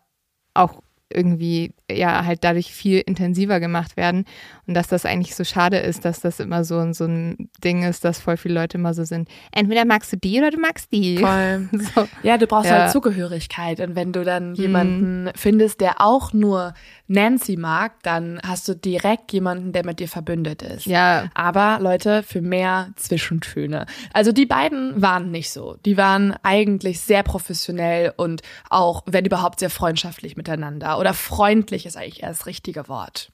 auch 0.54 0.80
irgendwie 1.12 1.74
ja 1.90 2.24
halt 2.24 2.42
dadurch 2.42 2.72
viel 2.72 3.00
intensiver 3.00 3.60
gemacht 3.60 3.96
werden 3.96 4.24
und 4.66 4.74
dass 4.74 4.88
das 4.88 5.06
eigentlich 5.06 5.36
so 5.36 5.44
schade 5.44 5.78
ist, 5.78 6.04
dass 6.04 6.20
das 6.20 6.40
immer 6.40 6.64
so, 6.64 6.92
so 6.92 7.04
ein 7.04 7.48
Ding 7.62 7.84
ist, 7.84 8.04
dass 8.04 8.20
voll 8.20 8.36
viele 8.36 8.54
Leute 8.54 8.78
immer 8.78 8.94
so 8.94 9.04
sind. 9.04 9.28
Entweder 9.52 9.84
magst 9.84 10.12
du 10.12 10.16
die 10.16 10.38
oder 10.38 10.50
du 10.50 10.58
magst 10.58 10.92
die. 10.92 11.18
Voll. 11.18 11.68
So. 11.94 12.08
Ja, 12.22 12.36
du 12.36 12.46
brauchst 12.46 12.68
ja. 12.68 12.80
halt 12.80 12.92
Zugehörigkeit 12.92 13.80
und 13.80 13.94
wenn 13.94 14.12
du 14.12 14.24
dann 14.24 14.54
jemanden 14.54 15.24
mhm. 15.24 15.30
findest, 15.36 15.80
der 15.80 16.00
auch 16.00 16.32
nur 16.32 16.74
Nancy 17.06 17.56
mag, 17.56 18.02
dann 18.02 18.40
hast 18.44 18.66
du 18.66 18.74
direkt 18.74 19.32
jemanden, 19.32 19.72
der 19.72 19.84
mit 19.84 20.00
dir 20.00 20.08
verbündet 20.08 20.62
ist. 20.62 20.86
Ja. 20.86 21.26
Aber 21.34 21.78
Leute, 21.80 22.22
für 22.22 22.40
mehr 22.40 22.90
Zwischentöne. 22.96 23.86
Also 24.12 24.32
die 24.32 24.46
beiden 24.46 25.00
waren 25.00 25.30
nicht 25.30 25.50
so. 25.50 25.76
Die 25.84 25.96
waren 25.96 26.34
eigentlich 26.42 27.00
sehr 27.00 27.22
professionell 27.22 28.12
und 28.16 28.42
auch, 28.68 29.02
wenn 29.06 29.24
überhaupt, 29.24 29.60
sehr 29.60 29.70
freundschaftlich 29.70 30.36
miteinander 30.36 30.98
oder 30.98 31.14
freundlich 31.14 31.75
ist 31.84 31.96
eigentlich 31.96 32.22
eher 32.22 32.30
das 32.30 32.46
richtige 32.46 32.88
Wort. 32.88 33.32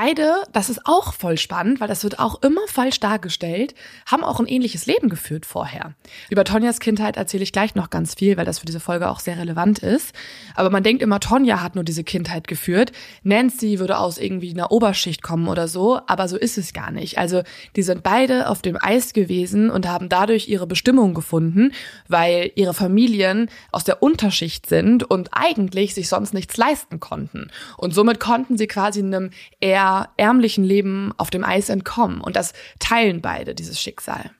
Beide, 0.00 0.44
das 0.52 0.70
ist 0.70 0.82
auch 0.84 1.12
voll 1.12 1.38
spannend, 1.38 1.80
weil 1.80 1.88
das 1.88 2.04
wird 2.04 2.20
auch 2.20 2.40
immer 2.42 2.60
falsch 2.68 3.00
dargestellt, 3.00 3.74
haben 4.06 4.22
auch 4.22 4.38
ein 4.38 4.46
ähnliches 4.46 4.86
Leben 4.86 5.08
geführt 5.08 5.44
vorher. 5.44 5.96
Über 6.30 6.44
Tonjas 6.44 6.78
Kindheit 6.78 7.16
erzähle 7.16 7.42
ich 7.42 7.50
gleich 7.50 7.74
noch 7.74 7.90
ganz 7.90 8.14
viel, 8.14 8.36
weil 8.36 8.44
das 8.44 8.60
für 8.60 8.66
diese 8.66 8.78
Folge 8.78 9.10
auch 9.10 9.18
sehr 9.18 9.38
relevant 9.38 9.80
ist. 9.80 10.14
Aber 10.54 10.70
man 10.70 10.84
denkt 10.84 11.02
immer, 11.02 11.18
Tonja 11.18 11.62
hat 11.62 11.74
nur 11.74 11.82
diese 11.82 12.04
Kindheit 12.04 12.46
geführt. 12.46 12.92
Nancy 13.24 13.80
würde 13.80 13.98
aus 13.98 14.18
irgendwie 14.18 14.52
einer 14.52 14.70
Oberschicht 14.70 15.20
kommen 15.20 15.48
oder 15.48 15.66
so, 15.66 16.00
aber 16.06 16.28
so 16.28 16.36
ist 16.36 16.58
es 16.58 16.72
gar 16.72 16.92
nicht. 16.92 17.18
Also 17.18 17.42
die 17.74 17.82
sind 17.82 18.04
beide 18.04 18.50
auf 18.50 18.62
dem 18.62 18.78
Eis 18.80 19.14
gewesen 19.14 19.68
und 19.68 19.88
haben 19.88 20.08
dadurch 20.08 20.48
ihre 20.48 20.68
Bestimmung 20.68 21.12
gefunden, 21.12 21.72
weil 22.06 22.52
ihre 22.54 22.72
Familien 22.72 23.50
aus 23.72 23.82
der 23.82 24.00
Unterschicht 24.00 24.66
sind 24.66 25.02
und 25.02 25.30
eigentlich 25.32 25.92
sich 25.92 26.08
sonst 26.08 26.34
nichts 26.34 26.56
leisten 26.56 27.00
konnten. 27.00 27.50
Und 27.76 27.94
somit 27.94 28.20
konnten 28.20 28.56
sie 28.56 28.68
quasi 28.68 29.00
einem 29.00 29.30
eher 29.58 29.87
eher 29.88 30.08
ärmlichen 30.16 30.64
Leben 30.64 31.12
auf 31.16 31.30
dem 31.30 31.44
Eis 31.44 31.68
entkommen. 31.68 32.20
Und 32.20 32.36
das 32.36 32.52
teilen 32.78 33.20
beide, 33.20 33.54
dieses 33.54 33.80
Schicksal. 33.80 34.30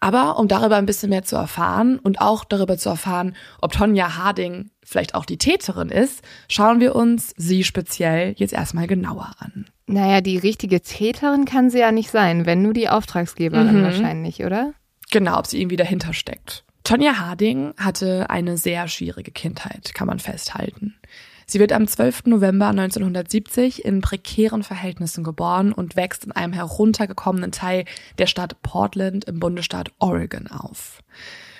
Aber 0.00 0.38
um 0.38 0.48
darüber 0.48 0.76
ein 0.76 0.86
bisschen 0.86 1.10
mehr 1.10 1.22
zu 1.22 1.36
erfahren 1.36 2.00
und 2.00 2.20
auch 2.20 2.44
darüber 2.44 2.76
zu 2.76 2.88
erfahren, 2.88 3.36
ob 3.60 3.72
Tonja 3.72 4.16
Harding 4.16 4.70
vielleicht 4.82 5.14
auch 5.14 5.24
die 5.24 5.38
Täterin 5.38 5.90
ist, 5.90 6.22
schauen 6.48 6.80
wir 6.80 6.96
uns 6.96 7.32
sie 7.36 7.62
speziell 7.62 8.34
jetzt 8.36 8.52
erstmal 8.52 8.88
genauer 8.88 9.30
an. 9.38 9.66
Naja, 9.86 10.20
die 10.20 10.38
richtige 10.38 10.80
Täterin 10.80 11.44
kann 11.44 11.70
sie 11.70 11.78
ja 11.78 11.92
nicht 11.92 12.10
sein, 12.10 12.46
wenn 12.46 12.62
nur 12.62 12.72
die 12.72 12.88
Auftragsgeberin 12.88 13.78
mhm. 13.78 13.84
wahrscheinlich, 13.84 14.42
oder? 14.42 14.74
Genau, 15.12 15.38
ob 15.38 15.46
sie 15.46 15.60
irgendwie 15.60 15.76
dahinter 15.76 16.12
steckt. 16.14 16.64
Tonja 16.82 17.18
Harding 17.20 17.72
hatte 17.76 18.28
eine 18.28 18.56
sehr 18.56 18.88
schwierige 18.88 19.30
Kindheit, 19.30 19.94
kann 19.94 20.08
man 20.08 20.18
festhalten. 20.18 20.96
Sie 21.52 21.60
wird 21.60 21.74
am 21.74 21.86
12. 21.86 22.28
November 22.28 22.68
1970 22.68 23.84
in 23.84 24.00
prekären 24.00 24.62
Verhältnissen 24.62 25.22
geboren 25.22 25.74
und 25.74 25.96
wächst 25.96 26.24
in 26.24 26.32
einem 26.32 26.54
heruntergekommenen 26.54 27.52
Teil 27.52 27.84
der 28.16 28.26
Stadt 28.26 28.62
Portland 28.62 29.26
im 29.26 29.38
Bundesstaat 29.38 29.90
Oregon 29.98 30.46
auf. 30.46 31.02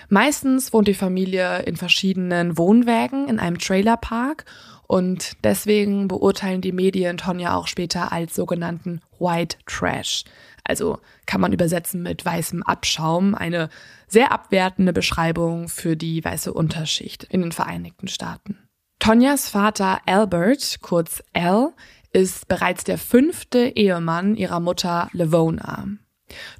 Meistens 0.08 0.72
wohnt 0.72 0.88
die 0.88 0.94
Familie 0.94 1.58
in 1.64 1.76
verschiedenen 1.76 2.56
Wohnwägen 2.56 3.28
in 3.28 3.38
einem 3.38 3.58
Trailerpark 3.58 4.46
und 4.86 5.32
deswegen 5.44 6.08
beurteilen 6.08 6.62
die 6.62 6.72
Medien 6.72 7.18
Tonja 7.18 7.54
auch 7.54 7.66
später 7.66 8.12
als 8.12 8.34
sogenannten 8.34 9.02
White 9.18 9.58
Trash. 9.66 10.24
Also 10.64 11.00
kann 11.26 11.42
man 11.42 11.52
übersetzen 11.52 12.02
mit 12.02 12.24
weißem 12.24 12.62
Abschaum, 12.62 13.34
eine 13.34 13.68
sehr 14.08 14.32
abwertende 14.32 14.94
Beschreibung 14.94 15.68
für 15.68 15.98
die 15.98 16.24
weiße 16.24 16.50
Unterschicht 16.50 17.24
in 17.24 17.42
den 17.42 17.52
Vereinigten 17.52 18.08
Staaten. 18.08 18.56
Tonjas 19.02 19.48
Vater 19.48 20.00
Albert, 20.06 20.78
kurz 20.80 21.24
Al, 21.32 21.72
ist 22.12 22.46
bereits 22.46 22.84
der 22.84 22.98
fünfte 22.98 23.58
Ehemann 23.74 24.36
ihrer 24.36 24.60
Mutter 24.60 25.08
Levona. 25.10 25.88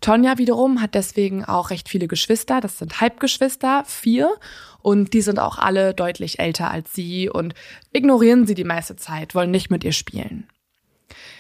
Tonja 0.01 0.39
wiederum 0.39 0.83
hat 0.83 0.97
deswegen 0.97 1.45
auch 1.45 1.71
recht 1.71 1.89
viele 1.89 2.09
Geschwister, 2.09 2.61
das 2.61 2.79
sind 2.79 3.01
Halbgeschwister, 3.01 3.85
vier, 3.87 4.35
und 4.81 5.13
die 5.13 5.21
sind 5.21 5.39
auch 5.39 5.57
alle 5.57 5.95
deutlich 5.95 6.41
älter 6.41 6.69
als 6.69 6.93
sie 6.93 7.31
und 7.31 7.55
ignorieren 7.93 8.45
sie 8.45 8.57
die 8.57 8.65
meiste 8.65 8.97
Zeit, 8.97 9.37
wollen 9.37 9.53
nicht 9.53 9.71
mit 9.71 9.85
ihr 9.85 9.93
spielen. 9.93 10.49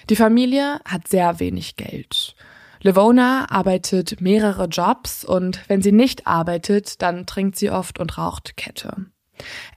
Die 0.08 0.14
Familie 0.14 0.78
hat 0.84 1.08
sehr 1.08 1.40
wenig 1.40 1.74
Geld. 1.74 2.36
Levona 2.80 3.50
arbeitet 3.50 4.20
mehrere 4.20 4.66
Jobs 4.66 5.24
und 5.24 5.68
wenn 5.68 5.82
sie 5.82 5.90
nicht 5.90 6.28
arbeitet, 6.28 7.02
dann 7.02 7.26
trinkt 7.26 7.56
sie 7.56 7.70
oft 7.72 7.98
und 7.98 8.18
raucht 8.18 8.56
Kette. 8.56 9.06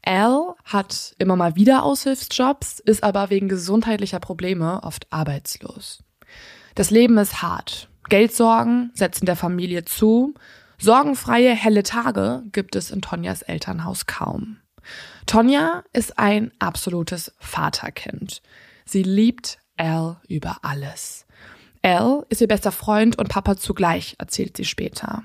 Al 0.03 0.55
hat 0.63 1.15
immer 1.17 1.35
mal 1.35 1.55
wieder 1.55 1.83
Aushilfsjobs, 1.83 2.79
ist 2.79 3.03
aber 3.03 3.29
wegen 3.29 3.49
gesundheitlicher 3.49 4.19
Probleme 4.19 4.83
oft 4.83 5.11
arbeitslos. 5.11 6.03
Das 6.75 6.91
Leben 6.91 7.17
ist 7.17 7.41
hart. 7.41 7.89
Geldsorgen 8.09 8.91
setzen 8.93 9.25
der 9.25 9.35
Familie 9.35 9.85
zu. 9.85 10.33
Sorgenfreie, 10.77 11.53
helle 11.55 11.83
Tage 11.83 12.43
gibt 12.51 12.75
es 12.75 12.91
in 12.91 13.01
Tonjas 13.01 13.41
Elternhaus 13.41 14.05
kaum. 14.05 14.57
Tonja 15.25 15.83
ist 15.93 16.19
ein 16.19 16.51
absolutes 16.59 17.33
Vaterkind. 17.39 18.41
Sie 18.85 19.03
liebt 19.03 19.57
Al 19.77 20.17
über 20.27 20.59
alles. 20.61 21.25
Al 21.81 22.25
ist 22.29 22.41
ihr 22.41 22.47
bester 22.47 22.71
Freund 22.71 23.17
und 23.17 23.29
Papa 23.29 23.57
zugleich, 23.57 24.15
erzählt 24.19 24.57
sie 24.57 24.65
später. 24.65 25.23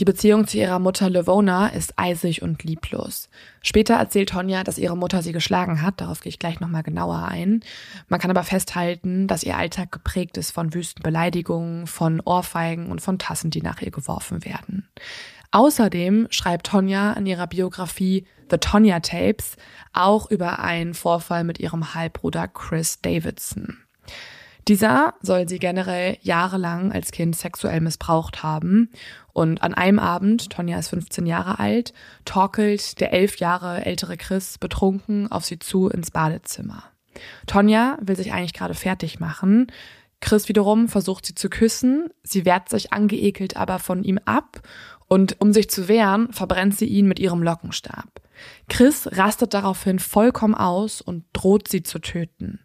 Die 0.00 0.04
Beziehung 0.04 0.48
zu 0.48 0.58
ihrer 0.58 0.80
Mutter 0.80 1.08
Levona 1.08 1.68
ist 1.68 1.96
eisig 1.96 2.42
und 2.42 2.64
lieblos. 2.64 3.28
Später 3.62 3.94
erzählt 3.94 4.30
Tonja, 4.30 4.64
dass 4.64 4.76
ihre 4.76 4.96
Mutter 4.96 5.22
sie 5.22 5.30
geschlagen 5.30 5.82
hat. 5.82 6.00
Darauf 6.00 6.20
gehe 6.20 6.30
ich 6.30 6.40
gleich 6.40 6.58
nochmal 6.58 6.82
genauer 6.82 7.28
ein. 7.28 7.60
Man 8.08 8.18
kann 8.18 8.32
aber 8.32 8.42
festhalten, 8.42 9.28
dass 9.28 9.44
ihr 9.44 9.56
Alltag 9.56 9.92
geprägt 9.92 10.36
ist 10.36 10.50
von 10.50 10.74
wüsten 10.74 11.04
Beleidigungen, 11.04 11.86
von 11.86 12.20
Ohrfeigen 12.20 12.90
und 12.90 13.02
von 13.02 13.20
Tassen, 13.20 13.50
die 13.50 13.62
nach 13.62 13.82
ihr 13.82 13.92
geworfen 13.92 14.44
werden. 14.44 14.88
Außerdem 15.52 16.26
schreibt 16.30 16.66
Tonja 16.66 17.12
in 17.12 17.26
ihrer 17.26 17.46
Biografie 17.46 18.26
The 18.50 18.58
Tonja 18.58 18.98
Tapes 18.98 19.56
auch 19.92 20.28
über 20.28 20.58
einen 20.58 20.94
Vorfall 20.94 21.44
mit 21.44 21.60
ihrem 21.60 21.94
Halbbruder 21.94 22.48
Chris 22.48 23.00
Davidson. 23.00 23.83
Dieser 24.68 25.14
soll 25.20 25.48
sie 25.48 25.58
generell 25.58 26.16
jahrelang 26.22 26.90
als 26.90 27.10
Kind 27.10 27.36
sexuell 27.36 27.80
missbraucht 27.80 28.42
haben. 28.42 28.90
Und 29.32 29.62
an 29.62 29.74
einem 29.74 29.98
Abend, 29.98 30.50
Tonja 30.50 30.78
ist 30.78 30.88
15 30.88 31.26
Jahre 31.26 31.58
alt, 31.58 31.92
torkelt 32.24 33.00
der 33.00 33.12
elf 33.12 33.36
Jahre 33.36 33.84
ältere 33.84 34.16
Chris 34.16 34.56
betrunken 34.58 35.30
auf 35.30 35.44
sie 35.44 35.58
zu 35.58 35.88
ins 35.88 36.10
Badezimmer. 36.10 36.84
Tonja 37.46 37.98
will 38.00 38.16
sich 38.16 38.32
eigentlich 38.32 38.54
gerade 38.54 38.74
fertig 38.74 39.20
machen. 39.20 39.66
Chris 40.20 40.48
wiederum 40.48 40.88
versucht 40.88 41.26
sie 41.26 41.34
zu 41.34 41.50
küssen. 41.50 42.08
Sie 42.22 42.46
wehrt 42.46 42.70
sich 42.70 42.92
angeekelt 42.92 43.56
aber 43.58 43.78
von 43.78 44.02
ihm 44.02 44.18
ab. 44.24 44.62
Und 45.06 45.40
um 45.40 45.52
sich 45.52 45.68
zu 45.68 45.88
wehren, 45.88 46.32
verbrennt 46.32 46.78
sie 46.78 46.86
ihn 46.86 47.06
mit 47.06 47.18
ihrem 47.18 47.42
Lockenstab. 47.42 48.22
Chris 48.68 49.06
rastet 49.12 49.52
daraufhin 49.52 49.98
vollkommen 49.98 50.54
aus 50.54 51.02
und 51.02 51.24
droht 51.34 51.68
sie 51.68 51.82
zu 51.82 51.98
töten. 51.98 52.60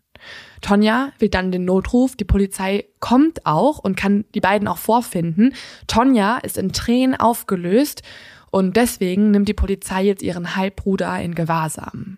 Tonja 0.62 1.12
will 1.20 1.30
dann 1.30 1.52
den 1.52 1.66
Notruf, 1.66 2.16
die 2.16 2.26
Polizei 2.26 2.86
kommt 3.00 3.46
auch 3.46 3.80
und 3.80 3.96
kann 3.96 4.26
die 4.36 4.42
beiden 4.42 4.68
auch 4.68 4.78
vorfinden. 4.78 5.54
Tonja 5.88 6.38
ist 6.38 6.58
in 6.58 6.74
Tränen 6.74 7.20
aufgelöst 7.20 8.04
und 8.52 8.76
deswegen 8.76 9.32
nimmt 9.32 9.48
die 9.48 9.54
Polizei 9.54 10.04
jetzt 10.04 10.22
ihren 10.24 10.56
Halbbruder 10.56 11.20
in 11.22 11.36
Gewahrsam. 11.36 12.18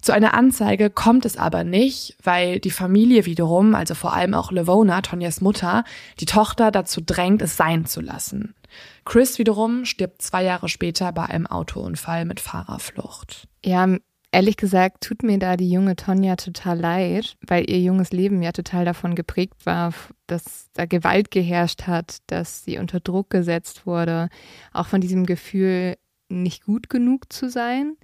Zu 0.00 0.12
einer 0.12 0.34
Anzeige 0.34 0.90
kommt 0.90 1.24
es 1.24 1.36
aber 1.36 1.62
nicht, 1.62 2.16
weil 2.24 2.58
die 2.58 2.72
Familie 2.72 3.24
wiederum, 3.24 3.76
also 3.76 3.94
vor 3.94 4.12
allem 4.12 4.34
auch 4.34 4.50
Levona, 4.50 5.00
Tonjas 5.00 5.40
Mutter, 5.40 5.84
die 6.18 6.26
Tochter 6.26 6.72
dazu 6.72 7.00
drängt, 7.00 7.40
es 7.40 7.56
sein 7.56 7.86
zu 7.86 8.00
lassen. 8.00 8.56
Chris 9.04 9.38
wiederum 9.38 9.84
stirbt 9.84 10.20
zwei 10.20 10.42
Jahre 10.42 10.68
später 10.68 11.12
bei 11.12 11.26
einem 11.26 11.46
Autounfall 11.46 12.24
mit 12.24 12.40
Fahrerflucht. 12.40 13.46
Ja, 13.64 13.86
Ehrlich 14.34 14.56
gesagt 14.56 15.04
tut 15.04 15.22
mir 15.22 15.38
da 15.38 15.58
die 15.58 15.70
junge 15.70 15.94
Tonja 15.94 16.36
total 16.36 16.80
leid, 16.80 17.36
weil 17.46 17.68
ihr 17.68 17.80
junges 17.80 18.12
Leben 18.12 18.40
ja 18.42 18.52
total 18.52 18.86
davon 18.86 19.14
geprägt 19.14 19.66
war, 19.66 19.92
dass 20.26 20.70
da 20.72 20.86
Gewalt 20.86 21.30
geherrscht 21.30 21.82
hat, 21.82 22.16
dass 22.28 22.64
sie 22.64 22.78
unter 22.78 23.00
Druck 23.00 23.28
gesetzt 23.28 23.86
wurde, 23.86 24.30
auch 24.72 24.86
von 24.86 25.02
diesem 25.02 25.26
Gefühl, 25.26 25.98
nicht 26.30 26.64
gut 26.64 26.88
genug 26.88 27.30
zu 27.30 27.50
sein. 27.50 27.98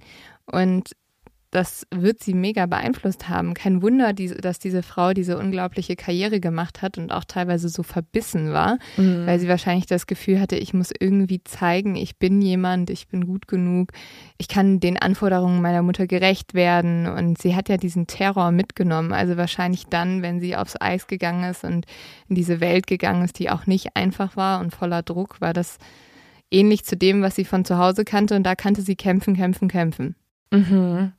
Und 0.45 0.91
das 1.51 1.87
wird 1.93 2.21
sie 2.21 2.35
mega 2.35 2.67
beeinflusst 2.67 3.27
haben. 3.27 3.55
Kein 3.55 3.81
Wunder, 3.81 4.13
dass 4.13 4.59
diese 4.59 4.83
Frau 4.83 5.13
diese 5.13 5.37
unglaubliche 5.39 5.95
Karriere 5.95 6.39
gemacht 6.39 6.83
hat 6.83 6.99
und 6.99 7.11
auch 7.11 7.23
teilweise 7.23 7.69
so 7.69 7.81
verbissen 7.81 8.53
war, 8.53 8.77
mhm. 8.97 9.25
weil 9.25 9.39
sie 9.39 9.47
wahrscheinlich 9.47 9.87
das 9.87 10.05
Gefühl 10.05 10.39
hatte, 10.39 10.57
ich 10.57 10.75
muss 10.75 10.91
irgendwie 10.99 11.43
zeigen, 11.43 11.95
ich 11.95 12.17
bin 12.17 12.39
jemand, 12.41 12.91
ich 12.91 13.07
bin 13.07 13.25
gut 13.25 13.47
genug, 13.47 13.93
ich 14.37 14.47
kann 14.47 14.79
den 14.79 14.99
Anforderungen 14.99 15.61
meiner 15.61 15.81
Mutter 15.81 16.05
gerecht 16.05 16.53
werden. 16.53 17.07
Und 17.07 17.41
sie 17.41 17.55
hat 17.55 17.67
ja 17.67 17.77
diesen 17.77 18.05
Terror 18.05 18.51
mitgenommen. 18.51 19.11
Also 19.11 19.35
wahrscheinlich 19.35 19.85
dann, 19.87 20.21
wenn 20.21 20.39
sie 20.39 20.55
aufs 20.55 20.75
Eis 20.79 21.07
gegangen 21.07 21.49
ist 21.49 21.63
und 21.63 21.87
in 22.27 22.35
diese 22.35 22.59
Welt 22.59 22.85
gegangen 22.85 23.23
ist, 23.23 23.39
die 23.39 23.49
auch 23.49 23.65
nicht 23.65 23.95
einfach 23.95 24.35
war 24.37 24.59
und 24.59 24.75
voller 24.75 25.01
Druck, 25.01 25.41
war 25.41 25.53
das 25.53 25.79
ähnlich 26.51 26.85
zu 26.85 26.95
dem, 26.95 27.23
was 27.23 27.35
sie 27.35 27.45
von 27.45 27.65
zu 27.65 27.79
Hause 27.79 28.05
kannte. 28.05 28.35
Und 28.35 28.43
da 28.43 28.53
kannte 28.53 28.83
sie 28.83 28.95
kämpfen, 28.95 29.35
kämpfen, 29.35 29.67
kämpfen. 29.67 30.15
Mhm. 30.51 31.13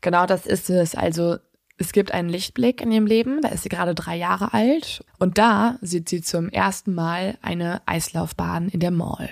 Genau 0.00 0.26
das 0.26 0.46
ist 0.46 0.70
es. 0.70 0.94
Also 0.94 1.38
es 1.76 1.92
gibt 1.92 2.12
einen 2.12 2.28
Lichtblick 2.28 2.80
in 2.80 2.90
ihrem 2.90 3.06
Leben, 3.06 3.40
da 3.40 3.48
ist 3.48 3.62
sie 3.62 3.68
gerade 3.68 3.94
drei 3.94 4.16
Jahre 4.16 4.52
alt 4.52 5.04
und 5.18 5.38
da 5.38 5.78
sieht 5.80 6.08
sie 6.08 6.22
zum 6.22 6.48
ersten 6.48 6.94
Mal 6.94 7.38
eine 7.40 7.82
Eislaufbahn 7.86 8.68
in 8.68 8.80
der 8.80 8.90
Mall. 8.90 9.30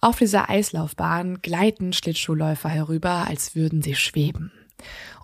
Auf 0.00 0.18
dieser 0.18 0.48
Eislaufbahn 0.48 1.40
gleiten 1.40 1.92
Schlittschuhläufer 1.92 2.68
herüber, 2.68 3.26
als 3.28 3.54
würden 3.54 3.82
sie 3.82 3.94
schweben. 3.94 4.52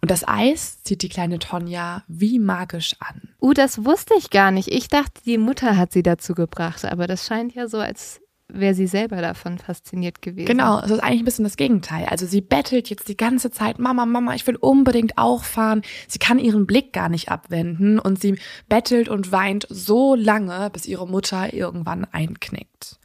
Und 0.00 0.10
das 0.10 0.26
Eis 0.26 0.82
zieht 0.82 1.02
die 1.02 1.08
kleine 1.08 1.38
Tonja 1.38 2.02
wie 2.08 2.38
magisch 2.38 2.96
an. 2.98 3.28
Uh, 3.40 3.52
das 3.52 3.84
wusste 3.84 4.14
ich 4.18 4.30
gar 4.30 4.50
nicht. 4.50 4.68
Ich 4.68 4.88
dachte, 4.88 5.22
die 5.24 5.38
Mutter 5.38 5.76
hat 5.76 5.92
sie 5.92 6.02
dazu 6.02 6.34
gebracht, 6.34 6.84
aber 6.84 7.06
das 7.06 7.26
scheint 7.26 7.54
ja 7.54 7.68
so, 7.68 7.78
als 7.78 8.20
wäre 8.54 8.74
sie 8.74 8.86
selber 8.86 9.20
davon 9.20 9.58
fasziniert 9.58 10.22
gewesen. 10.22 10.46
Genau, 10.46 10.80
es 10.80 10.90
ist 10.90 11.00
eigentlich 11.00 11.22
ein 11.22 11.24
bisschen 11.24 11.44
das 11.44 11.56
Gegenteil. 11.56 12.06
Also 12.06 12.26
sie 12.26 12.40
bettelt 12.40 12.88
jetzt 12.90 13.08
die 13.08 13.16
ganze 13.16 13.50
Zeit, 13.50 13.78
Mama, 13.78 14.06
Mama, 14.06 14.34
ich 14.34 14.46
will 14.46 14.56
unbedingt 14.56 15.18
auch 15.18 15.44
fahren. 15.44 15.82
Sie 16.08 16.18
kann 16.18 16.38
ihren 16.38 16.66
Blick 16.66 16.92
gar 16.92 17.08
nicht 17.08 17.30
abwenden 17.30 17.98
und 17.98 18.20
sie 18.20 18.38
bettelt 18.68 19.08
und 19.08 19.32
weint 19.32 19.66
so 19.70 20.14
lange, 20.14 20.70
bis 20.70 20.86
ihre 20.86 21.06
Mutter 21.06 21.52
irgendwann 21.52 22.04
einknickt. 22.04 22.98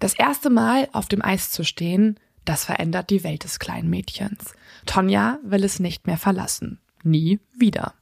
Das 0.00 0.14
erste 0.14 0.50
Mal 0.50 0.88
auf 0.92 1.06
dem 1.06 1.22
Eis 1.22 1.50
zu 1.50 1.64
stehen, 1.64 2.18
das 2.44 2.64
verändert 2.64 3.10
die 3.10 3.24
Welt 3.24 3.44
des 3.44 3.58
kleinen 3.58 3.88
Mädchens. 3.88 4.54
Tonja 4.86 5.38
will 5.42 5.64
es 5.64 5.80
nicht 5.80 6.06
mehr 6.06 6.18
verlassen. 6.18 6.80
Nie 7.02 7.40
wieder. 7.56 7.94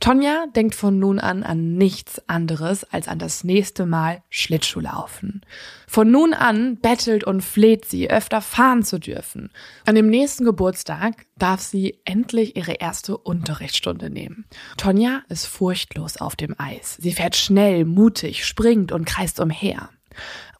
Tonja 0.00 0.46
denkt 0.54 0.74
von 0.74 0.98
nun 0.98 1.18
an 1.18 1.42
an 1.42 1.74
nichts 1.76 2.22
anderes 2.28 2.84
als 2.84 3.08
an 3.08 3.18
das 3.18 3.44
nächste 3.44 3.86
Mal 3.86 4.22
Schlittschuhlaufen. 4.30 5.42
Von 5.86 6.10
nun 6.10 6.34
an 6.34 6.78
bettelt 6.80 7.24
und 7.24 7.42
fleht 7.42 7.84
sie, 7.84 8.10
öfter 8.10 8.40
fahren 8.40 8.82
zu 8.82 8.98
dürfen. 8.98 9.50
An 9.84 9.94
dem 9.94 10.08
nächsten 10.08 10.44
Geburtstag 10.44 11.26
darf 11.36 11.60
sie 11.60 11.98
endlich 12.04 12.56
ihre 12.56 12.74
erste 12.74 13.16
Unterrichtsstunde 13.16 14.10
nehmen. 14.10 14.44
Tonja 14.76 15.22
ist 15.28 15.46
furchtlos 15.46 16.16
auf 16.16 16.36
dem 16.36 16.54
Eis. 16.58 16.96
Sie 17.00 17.12
fährt 17.12 17.36
schnell, 17.36 17.84
mutig, 17.84 18.44
springt 18.44 18.92
und 18.92 19.04
kreist 19.04 19.40
umher. 19.40 19.90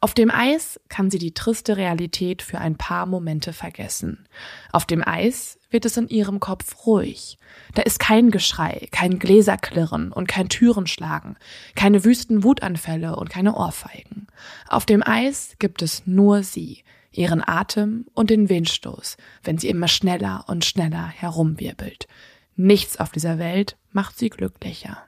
Auf 0.00 0.14
dem 0.14 0.30
Eis 0.30 0.78
kann 0.88 1.10
sie 1.10 1.18
die 1.18 1.34
triste 1.34 1.76
Realität 1.76 2.42
für 2.42 2.58
ein 2.58 2.76
paar 2.76 3.06
Momente 3.06 3.52
vergessen. 3.52 4.28
Auf 4.70 4.84
dem 4.84 5.02
Eis 5.06 5.55
wird 5.70 5.84
es 5.84 5.96
in 5.96 6.08
ihrem 6.08 6.40
Kopf 6.40 6.86
ruhig. 6.86 7.38
Da 7.74 7.82
ist 7.82 7.98
kein 7.98 8.30
Geschrei, 8.30 8.88
kein 8.90 9.18
Gläserklirren 9.18 10.12
und 10.12 10.28
kein 10.28 10.48
Türenschlagen, 10.48 11.36
keine 11.74 12.04
wüsten 12.04 12.44
Wutanfälle 12.44 13.16
und 13.16 13.30
keine 13.30 13.54
Ohrfeigen. 13.56 14.26
Auf 14.68 14.86
dem 14.86 15.02
Eis 15.02 15.56
gibt 15.58 15.82
es 15.82 16.06
nur 16.06 16.42
sie, 16.42 16.84
ihren 17.12 17.46
Atem 17.46 18.06
und 18.14 18.30
den 18.30 18.48
Windstoß, 18.48 19.16
wenn 19.42 19.58
sie 19.58 19.68
immer 19.68 19.88
schneller 19.88 20.44
und 20.48 20.64
schneller 20.64 21.06
herumwirbelt. 21.06 22.06
Nichts 22.54 22.98
auf 22.98 23.10
dieser 23.10 23.38
Welt 23.38 23.76
macht 23.92 24.18
sie 24.18 24.30
glücklicher. 24.30 25.02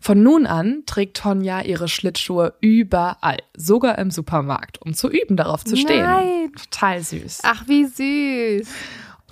Von 0.00 0.22
nun 0.22 0.44
an 0.44 0.82
trägt 0.84 1.16
Tonja 1.16 1.62
ihre 1.62 1.88
Schlittschuhe 1.88 2.52
überall, 2.60 3.38
sogar 3.56 3.96
im 3.98 4.10
Supermarkt, 4.10 4.82
um 4.82 4.92
zu 4.92 5.08
üben, 5.08 5.34
darauf 5.36 5.64
zu 5.64 5.76
stehen. 5.76 6.02
Nein. 6.02 6.52
Total 6.52 7.02
süß. 7.02 7.40
Ach, 7.42 7.66
wie 7.66 7.86
süß. 7.86 8.68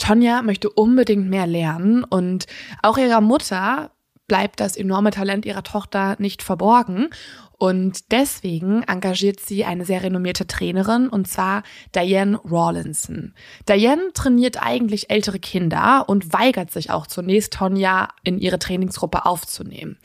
Tonja 0.03 0.43
möchte 0.43 0.69
unbedingt 0.69 1.29
mehr 1.29 1.47
lernen 1.47 2.03
und 2.03 2.47
auch 2.83 2.99
ihrer 2.99 3.21
Mutter 3.21 3.93
bleibt 4.27 4.59
das 4.59 4.77
enorme 4.77 5.13
Talent 5.13 5.47
ihrer 5.47 5.63
Tochter 5.63 6.17
nicht 6.19 6.43
verborgen. 6.43 7.11
Und 7.57 8.11
deswegen 8.11 8.83
engagiert 8.83 9.39
sie 9.39 9.65
eine 9.65 9.85
sehr 9.85 10.03
renommierte 10.03 10.49
Trainerin, 10.49 11.09
und 11.09 11.29
zwar 11.29 11.63
Diane 11.95 12.41
Rawlinson. 12.45 13.35
Diane 13.69 14.13
trainiert 14.13 14.61
eigentlich 14.61 15.09
ältere 15.09 15.39
Kinder 15.39 16.09
und 16.09 16.33
weigert 16.33 16.73
sich 16.73 16.91
auch 16.91 17.07
zunächst, 17.07 17.53
Tonja 17.53 18.09
in 18.25 18.39
ihre 18.39 18.59
Trainingsgruppe 18.59 19.25
aufzunehmen. 19.25 19.99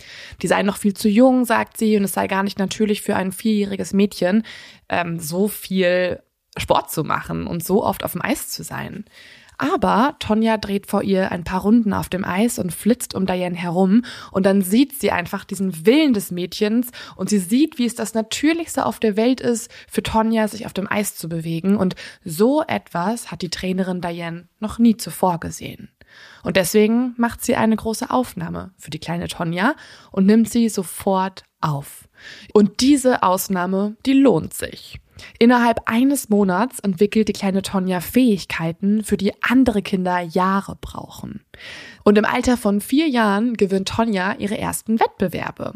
Die 0.43 0.47
sei 0.47 0.61
noch 0.61 0.77
viel 0.77 0.93
zu 0.93 1.09
jung, 1.09 1.45
sagt 1.45 1.77
sie, 1.77 1.97
und 1.97 2.03
es 2.03 2.13
sei 2.13 2.27
gar 2.27 2.43
nicht 2.43 2.59
natürlich 2.59 3.01
für 3.01 3.15
ein 3.15 3.31
vierjähriges 3.31 3.93
Mädchen, 3.93 4.43
ähm, 4.89 5.17
so 5.19 5.47
viel 5.47 6.21
Sport 6.57 6.91
zu 6.91 7.03
machen 7.03 7.47
und 7.47 7.63
so 7.63 7.83
oft 7.83 8.03
auf 8.03 8.11
dem 8.11 8.21
Eis 8.21 8.49
zu 8.49 8.61
sein. 8.61 9.05
Aber 9.57 10.15
Tonja 10.19 10.57
dreht 10.57 10.85
vor 10.85 11.01
ihr 11.01 11.31
ein 11.31 11.43
paar 11.43 11.61
Runden 11.61 11.93
auf 11.93 12.09
dem 12.09 12.23
Eis 12.23 12.59
und 12.59 12.71
flitzt 12.71 13.15
um 13.15 13.25
Diane 13.25 13.55
herum 13.55 14.03
und 14.31 14.45
dann 14.45 14.61
sieht 14.61 14.99
sie 14.99 15.11
einfach 15.11 15.45
diesen 15.45 15.85
Willen 15.85 16.13
des 16.13 16.29
Mädchens 16.29 16.91
und 17.15 17.29
sie 17.29 17.39
sieht, 17.39 17.79
wie 17.79 17.85
es 17.85 17.95
das 17.95 18.13
Natürlichste 18.13 18.85
auf 18.85 18.99
der 18.99 19.17
Welt 19.17 19.41
ist, 19.41 19.71
für 19.89 20.03
Tonja 20.03 20.47
sich 20.47 20.67
auf 20.67 20.73
dem 20.73 20.89
Eis 20.91 21.15
zu 21.15 21.27
bewegen 21.27 21.75
und 21.75 21.95
so 22.23 22.63
etwas 22.67 23.31
hat 23.31 23.41
die 23.41 23.49
Trainerin 23.49 24.01
Diane 24.01 24.47
noch 24.59 24.77
nie 24.77 24.95
zuvor 24.95 25.39
gesehen. 25.39 25.89
Und 26.43 26.55
deswegen 26.55 27.13
macht 27.17 27.43
sie 27.43 27.55
eine 27.55 27.75
große 27.75 28.09
Aufnahme 28.09 28.71
für 28.77 28.91
die 28.91 28.99
kleine 28.99 29.27
Tonja 29.27 29.75
und 30.11 30.25
nimmt 30.25 30.49
sie 30.49 30.69
sofort 30.69 31.43
auf. 31.61 32.07
Und 32.53 32.81
diese 32.81 33.23
Ausnahme, 33.23 33.97
die 34.05 34.13
lohnt 34.13 34.53
sich. 34.53 34.99
Innerhalb 35.39 35.81
eines 35.85 36.29
Monats 36.29 36.79
entwickelt 36.79 37.27
die 37.27 37.33
kleine 37.33 37.61
Tonja 37.61 37.99
Fähigkeiten, 38.01 39.03
für 39.03 39.17
die 39.17 39.33
andere 39.41 39.81
Kinder 39.81 40.19
Jahre 40.19 40.77
brauchen. 40.79 41.41
Und 42.03 42.17
im 42.17 42.25
Alter 42.25 42.55
von 42.55 42.79
vier 42.79 43.07
Jahren 43.07 43.55
gewinnt 43.55 43.89
Tonja 43.89 44.35
ihre 44.37 44.57
ersten 44.57 44.99
Wettbewerbe. 44.99 45.73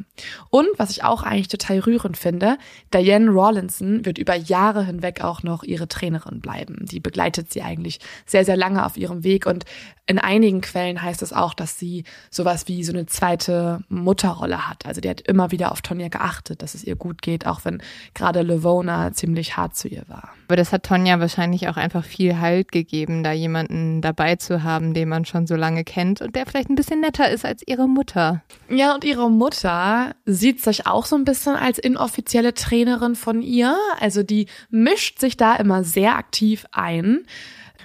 Und 0.49 0.67
was 0.77 0.91
ich 0.91 1.03
auch 1.03 1.23
eigentlich 1.23 1.49
total 1.49 1.79
rührend 1.79 2.17
finde, 2.17 2.57
Diane 2.93 3.29
Rawlinson 3.31 4.05
wird 4.05 4.17
über 4.17 4.35
Jahre 4.35 4.85
hinweg 4.85 5.21
auch 5.21 5.43
noch 5.43 5.63
ihre 5.63 5.87
Trainerin 5.87 6.39
bleiben. 6.39 6.85
Die 6.85 6.99
begleitet 6.99 7.51
sie 7.51 7.61
eigentlich 7.61 7.99
sehr, 8.25 8.45
sehr 8.45 8.55
lange 8.55 8.85
auf 8.85 8.95
ihrem 8.95 9.23
Weg. 9.23 9.45
Und 9.45 9.65
in 10.11 10.19
einigen 10.19 10.59
Quellen 10.59 11.01
heißt 11.01 11.21
es 11.21 11.31
auch, 11.31 11.53
dass 11.53 11.79
sie 11.79 12.03
sowas 12.29 12.67
wie 12.67 12.83
so 12.83 12.91
eine 12.91 13.05
zweite 13.05 13.79
Mutterrolle 13.87 14.67
hat. 14.67 14.85
Also 14.85 14.99
die 14.99 15.09
hat 15.09 15.21
immer 15.21 15.51
wieder 15.51 15.71
auf 15.71 15.81
Tonja 15.81 16.09
geachtet, 16.09 16.61
dass 16.61 16.75
es 16.75 16.83
ihr 16.83 16.97
gut 16.97 17.21
geht, 17.21 17.47
auch 17.47 17.63
wenn 17.63 17.81
gerade 18.13 18.41
Levona 18.41 19.13
ziemlich 19.13 19.55
hart 19.55 19.77
zu 19.77 19.87
ihr 19.87 20.03
war. 20.09 20.33
Aber 20.49 20.57
das 20.57 20.73
hat 20.73 20.83
Tonja 20.83 21.21
wahrscheinlich 21.21 21.69
auch 21.69 21.77
einfach 21.77 22.03
viel 22.03 22.41
Halt 22.41 22.73
gegeben, 22.73 23.23
da 23.23 23.31
jemanden 23.31 24.01
dabei 24.01 24.35
zu 24.35 24.63
haben, 24.63 24.93
den 24.93 25.07
man 25.07 25.23
schon 25.23 25.47
so 25.47 25.55
lange 25.55 25.85
kennt 25.85 26.19
und 26.19 26.35
der 26.35 26.45
vielleicht 26.45 26.69
ein 26.69 26.75
bisschen 26.75 26.99
netter 26.99 27.29
ist 27.29 27.45
als 27.45 27.65
ihre 27.65 27.87
Mutter. 27.87 28.43
Ja, 28.69 28.93
und 28.93 29.05
ihre 29.05 29.31
Mutter 29.31 30.13
sieht 30.25 30.61
sich 30.61 30.87
auch 30.87 31.05
so 31.05 31.15
ein 31.15 31.23
bisschen 31.23 31.55
als 31.55 31.79
inoffizielle 31.79 32.53
Trainerin 32.53 33.15
von 33.15 33.41
ihr. 33.41 33.77
Also 34.01 34.23
die 34.23 34.47
mischt 34.69 35.19
sich 35.19 35.37
da 35.37 35.55
immer 35.55 35.85
sehr 35.85 36.17
aktiv 36.17 36.65
ein. 36.73 37.21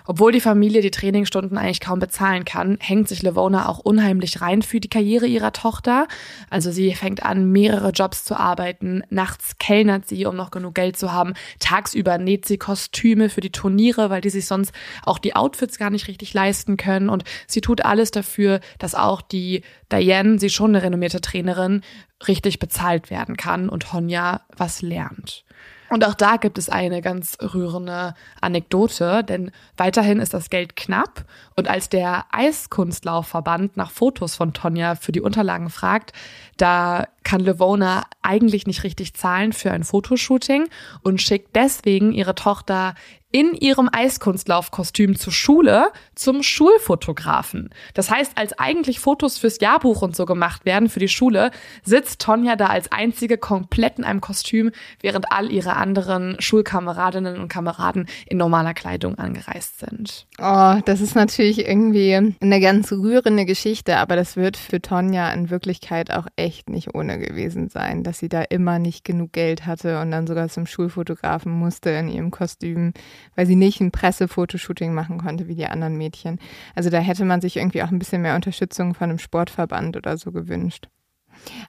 Obwohl 0.06 0.32
die 0.32 0.40
Familie 0.40 0.80
die 0.80 0.90
Trainingsstunden 0.90 1.58
eigentlich 1.58 1.80
kaum 1.80 1.98
bezahlen 1.98 2.44
kann, 2.44 2.78
hängt 2.80 3.08
sich 3.08 3.22
Levona 3.22 3.68
auch 3.68 3.78
unheimlich 3.78 4.40
rein 4.40 4.62
für 4.62 4.80
die 4.80 4.88
Karriere 4.88 5.26
ihrer 5.26 5.52
Tochter. 5.52 6.06
Also 6.50 6.70
sie 6.70 6.94
fängt 6.94 7.24
an, 7.24 7.50
mehrere 7.50 7.90
Jobs 7.90 8.24
zu 8.24 8.38
arbeiten. 8.38 9.02
Nachts 9.10 9.58
kellnert 9.58 10.06
sie, 10.08 10.26
um 10.26 10.36
noch 10.36 10.50
genug 10.50 10.74
Geld 10.74 10.96
zu 10.96 11.12
haben. 11.12 11.34
Tagsüber 11.58 12.18
näht 12.18 12.46
sie 12.46 12.58
Kostüme 12.58 13.28
für 13.28 13.40
die 13.40 13.52
Turniere, 13.52 14.10
weil 14.10 14.20
die 14.20 14.30
sich 14.30 14.46
sonst 14.46 14.72
auch 15.04 15.18
die 15.18 15.34
Outfits 15.34 15.78
gar 15.78 15.90
nicht 15.90 16.08
richtig 16.08 16.34
leisten 16.34 16.76
können. 16.76 17.08
Und 17.08 17.24
sie 17.46 17.60
tut 17.60 17.84
alles 17.84 18.10
dafür, 18.10 18.60
dass 18.78 18.94
auch 18.94 19.22
die 19.22 19.62
Diane, 19.90 20.38
sie 20.38 20.50
schon 20.50 20.70
eine 20.70 20.82
renommierte 20.82 21.20
Trainerin, 21.20 21.82
richtig 22.26 22.58
bezahlt 22.58 23.10
werden 23.10 23.36
kann 23.36 23.68
und 23.68 23.92
Honja 23.92 24.42
was 24.56 24.82
lernt. 24.82 25.45
Und 25.88 26.04
auch 26.04 26.14
da 26.14 26.36
gibt 26.36 26.58
es 26.58 26.68
eine 26.68 27.00
ganz 27.00 27.38
rührende 27.40 28.14
Anekdote, 28.40 29.22
denn 29.22 29.50
weiterhin 29.76 30.20
ist 30.20 30.34
das 30.34 30.50
Geld 30.50 30.76
knapp. 30.76 31.24
Und 31.54 31.68
als 31.68 31.88
der 31.88 32.26
Eiskunstlaufverband 32.32 33.76
nach 33.76 33.90
Fotos 33.90 34.34
von 34.34 34.52
Tonja 34.52 34.94
für 34.94 35.12
die 35.12 35.20
Unterlagen 35.20 35.70
fragt, 35.70 36.12
da 36.56 37.06
kann 37.22 37.40
Levona 37.40 38.04
eigentlich 38.22 38.66
nicht 38.66 38.84
richtig 38.84 39.14
zahlen 39.14 39.52
für 39.52 39.70
ein 39.70 39.84
Fotoshooting 39.84 40.68
und 41.02 41.20
schickt 41.20 41.54
deswegen 41.54 42.12
ihre 42.12 42.34
Tochter 42.34 42.94
in 43.36 43.52
ihrem 43.52 43.90
Eiskunstlaufkostüm 43.92 45.14
zur 45.14 45.30
Schule 45.30 45.88
zum 46.14 46.42
Schulfotografen. 46.42 47.68
Das 47.92 48.10
heißt, 48.10 48.32
als 48.36 48.58
eigentlich 48.58 48.98
Fotos 48.98 49.36
fürs 49.36 49.60
Jahrbuch 49.60 50.00
und 50.00 50.16
so 50.16 50.24
gemacht 50.24 50.64
werden 50.64 50.88
für 50.88 51.00
die 51.00 51.08
Schule, 51.08 51.50
sitzt 51.84 52.22
Tonja 52.22 52.56
da 52.56 52.68
als 52.68 52.90
einzige 52.90 53.36
komplett 53.36 53.98
in 53.98 54.04
einem 54.04 54.22
Kostüm, 54.22 54.70
während 55.02 55.30
all 55.32 55.52
ihre 55.52 55.76
anderen 55.76 56.40
Schulkameradinnen 56.40 57.38
und 57.38 57.48
Kameraden 57.48 58.08
in 58.24 58.38
normaler 58.38 58.72
Kleidung 58.72 59.18
angereist 59.18 59.80
sind. 59.80 60.26
Oh, 60.40 60.76
das 60.86 61.02
ist 61.02 61.14
natürlich 61.14 61.58
irgendwie 61.58 62.14
eine 62.14 62.60
ganz 62.60 62.90
rührende 62.90 63.44
Geschichte, 63.44 63.98
aber 63.98 64.16
das 64.16 64.36
wird 64.36 64.56
für 64.56 64.80
Tonja 64.80 65.30
in 65.32 65.50
Wirklichkeit 65.50 66.10
auch 66.10 66.26
echt 66.36 66.70
nicht 66.70 66.94
ohne 66.94 67.18
gewesen 67.18 67.68
sein, 67.68 68.02
dass 68.02 68.18
sie 68.18 68.30
da 68.30 68.40
immer 68.40 68.78
nicht 68.78 69.04
genug 69.04 69.34
Geld 69.34 69.66
hatte 69.66 70.00
und 70.00 70.10
dann 70.10 70.26
sogar 70.26 70.48
zum 70.48 70.66
Schulfotografen 70.66 71.52
musste 71.52 71.90
in 71.90 72.08
ihrem 72.08 72.30
Kostüm 72.30 72.94
weil 73.34 73.46
sie 73.46 73.56
nicht 73.56 73.80
ein 73.80 73.90
Pressefotoshooting 73.90 74.94
machen 74.94 75.18
konnte 75.18 75.48
wie 75.48 75.54
die 75.54 75.66
anderen 75.66 75.96
Mädchen. 75.96 76.38
Also 76.74 76.90
da 76.90 76.98
hätte 76.98 77.24
man 77.24 77.40
sich 77.40 77.56
irgendwie 77.56 77.82
auch 77.82 77.90
ein 77.90 77.98
bisschen 77.98 78.22
mehr 78.22 78.34
Unterstützung 78.34 78.94
von 78.94 79.10
einem 79.10 79.18
Sportverband 79.18 79.96
oder 79.96 80.16
so 80.16 80.32
gewünscht. 80.32 80.88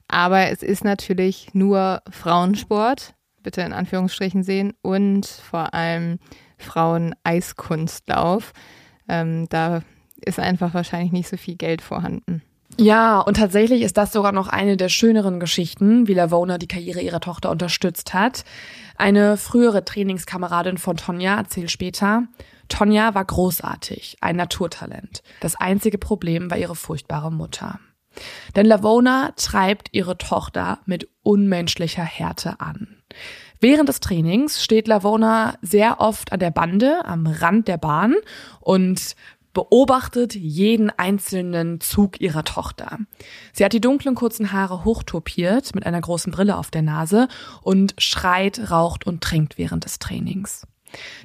Aber 0.08 0.48
es 0.50 0.62
ist 0.62 0.84
natürlich 0.84 1.54
nur 1.54 2.02
Frauensport, 2.10 3.14
bitte 3.42 3.62
in 3.62 3.72
Anführungsstrichen 3.72 4.42
sehen, 4.42 4.74
und 4.82 5.26
vor 5.26 5.74
allem 5.74 6.18
Frauen-Eiskunstlauf. 6.58 8.52
Ähm, 9.08 9.46
da 9.48 9.82
ist 10.20 10.38
einfach 10.38 10.74
wahrscheinlich 10.74 11.12
nicht 11.12 11.28
so 11.28 11.36
viel 11.36 11.56
Geld 11.56 11.80
vorhanden. 11.80 12.42
Ja, 12.80 13.18
und 13.20 13.36
tatsächlich 13.36 13.82
ist 13.82 13.96
das 13.96 14.12
sogar 14.12 14.30
noch 14.30 14.46
eine 14.46 14.76
der 14.76 14.88
schöneren 14.88 15.40
Geschichten, 15.40 16.06
wie 16.06 16.14
Lavona 16.14 16.58
die 16.58 16.68
Karriere 16.68 17.00
ihrer 17.00 17.20
Tochter 17.20 17.50
unterstützt 17.50 18.14
hat. 18.14 18.44
Eine 18.96 19.36
frühere 19.36 19.84
Trainingskameradin 19.84 20.78
von 20.78 20.96
Tonja 20.96 21.36
erzählt 21.36 21.72
später, 21.72 22.24
Tonja 22.68 23.14
war 23.14 23.24
großartig, 23.24 24.18
ein 24.20 24.36
Naturtalent. 24.36 25.22
Das 25.40 25.56
einzige 25.56 25.98
Problem 25.98 26.50
war 26.50 26.58
ihre 26.58 26.76
furchtbare 26.76 27.32
Mutter. 27.32 27.80
Denn 28.54 28.66
Lavona 28.66 29.32
treibt 29.36 29.88
ihre 29.92 30.16
Tochter 30.16 30.78
mit 30.86 31.08
unmenschlicher 31.22 32.04
Härte 32.04 32.60
an. 32.60 32.96
Während 33.60 33.88
des 33.88 34.00
Trainings 34.00 34.62
steht 34.62 34.86
Lavona 34.86 35.54
sehr 35.62 36.00
oft 36.00 36.32
an 36.32 36.38
der 36.38 36.52
Bande 36.52 37.04
am 37.04 37.26
Rand 37.26 37.66
der 37.66 37.78
Bahn 37.78 38.14
und 38.60 39.16
beobachtet 39.58 40.36
jeden 40.36 40.88
einzelnen 41.00 41.80
Zug 41.80 42.20
ihrer 42.20 42.44
Tochter. 42.44 43.00
Sie 43.52 43.64
hat 43.64 43.72
die 43.72 43.80
dunklen 43.80 44.14
kurzen 44.14 44.52
Haare 44.52 44.84
hochtopiert 44.84 45.74
mit 45.74 45.84
einer 45.84 46.00
großen 46.00 46.30
Brille 46.30 46.56
auf 46.56 46.70
der 46.70 46.82
Nase 46.82 47.26
und 47.62 47.96
schreit, 47.98 48.70
raucht 48.70 49.04
und 49.04 49.20
trinkt 49.20 49.58
während 49.58 49.84
des 49.84 49.98
Trainings. 49.98 50.64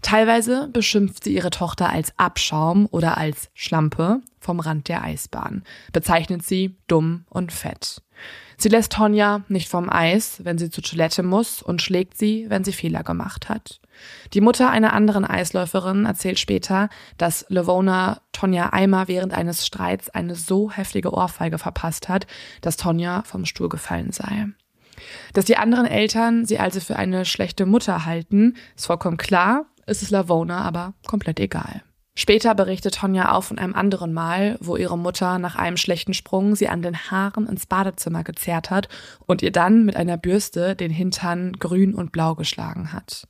Teilweise 0.01 0.67
beschimpft 0.73 1.25
sie 1.25 1.35
ihre 1.35 1.51
Tochter 1.51 1.89
als 1.91 2.11
Abschaum 2.17 2.87
oder 2.89 3.19
als 3.19 3.51
Schlampe 3.53 4.21
vom 4.39 4.59
Rand 4.59 4.87
der 4.87 5.03
Eisbahn, 5.03 5.61
bezeichnet 5.91 6.43
sie 6.43 6.75
dumm 6.87 7.25
und 7.29 7.51
fett. 7.51 8.01
Sie 8.57 8.69
lässt 8.69 8.93
Tonja 8.93 9.43
nicht 9.47 9.69
vom 9.69 9.91
Eis, 9.91 10.43
wenn 10.43 10.57
sie 10.57 10.71
zur 10.71 10.83
Toilette 10.83 11.21
muss 11.21 11.61
und 11.61 11.83
schlägt 11.83 12.17
sie, 12.17 12.47
wenn 12.49 12.63
sie 12.63 12.73
Fehler 12.73 13.03
gemacht 13.03 13.47
hat. 13.47 13.79
Die 14.33 14.41
Mutter 14.41 14.69
einer 14.69 14.93
anderen 14.93 15.25
Eisläuferin 15.25 16.05
erzählt 16.05 16.39
später, 16.39 16.89
dass 17.17 17.45
Levona 17.49 18.21
Tonja 18.31 18.69
einmal 18.69 19.07
während 19.07 19.33
eines 19.33 19.65
Streits 19.65 20.09
eine 20.09 20.35
so 20.35 20.71
heftige 20.71 21.13
Ohrfeige 21.13 21.57
verpasst 21.57 22.09
hat, 22.09 22.27
dass 22.61 22.77
Tonja 22.77 23.23
vom 23.23 23.45
Stuhl 23.45 23.69
gefallen 23.69 24.11
sei. 24.11 24.47
Dass 25.33 25.45
die 25.45 25.57
anderen 25.57 25.85
Eltern 25.85 26.45
sie 26.45 26.59
also 26.59 26.79
für 26.79 26.95
eine 26.95 27.25
schlechte 27.25 27.65
Mutter 27.65 28.05
halten, 28.05 28.55
ist 28.75 28.87
vollkommen 28.87 29.17
klar, 29.17 29.65
ist 29.85 30.03
es 30.03 30.11
Lavona 30.11 30.61
aber 30.61 30.93
komplett 31.05 31.39
egal. 31.39 31.83
Später 32.15 32.53
berichtet 32.53 32.95
Tonja 32.95 33.31
auch 33.31 33.43
von 33.43 33.57
einem 33.57 33.73
anderen 33.73 34.13
Mal, 34.13 34.57
wo 34.59 34.77
ihre 34.77 34.97
Mutter 34.99 35.39
nach 35.39 35.55
einem 35.55 35.77
schlechten 35.77 36.13
Sprung 36.13 36.55
sie 36.55 36.69
an 36.69 36.83
den 36.83 36.95
Haaren 36.95 37.47
ins 37.47 37.65
Badezimmer 37.65 38.23
gezerrt 38.23 38.69
hat 38.69 38.87
und 39.25 39.41
ihr 39.41 39.51
dann 39.51 39.83
mit 39.83 39.95
einer 39.95 40.17
Bürste 40.17 40.75
den 40.75 40.91
Hintern 40.91 41.53
grün 41.53 41.95
und 41.95 42.11
blau 42.11 42.35
geschlagen 42.35 42.93
hat. 42.93 43.27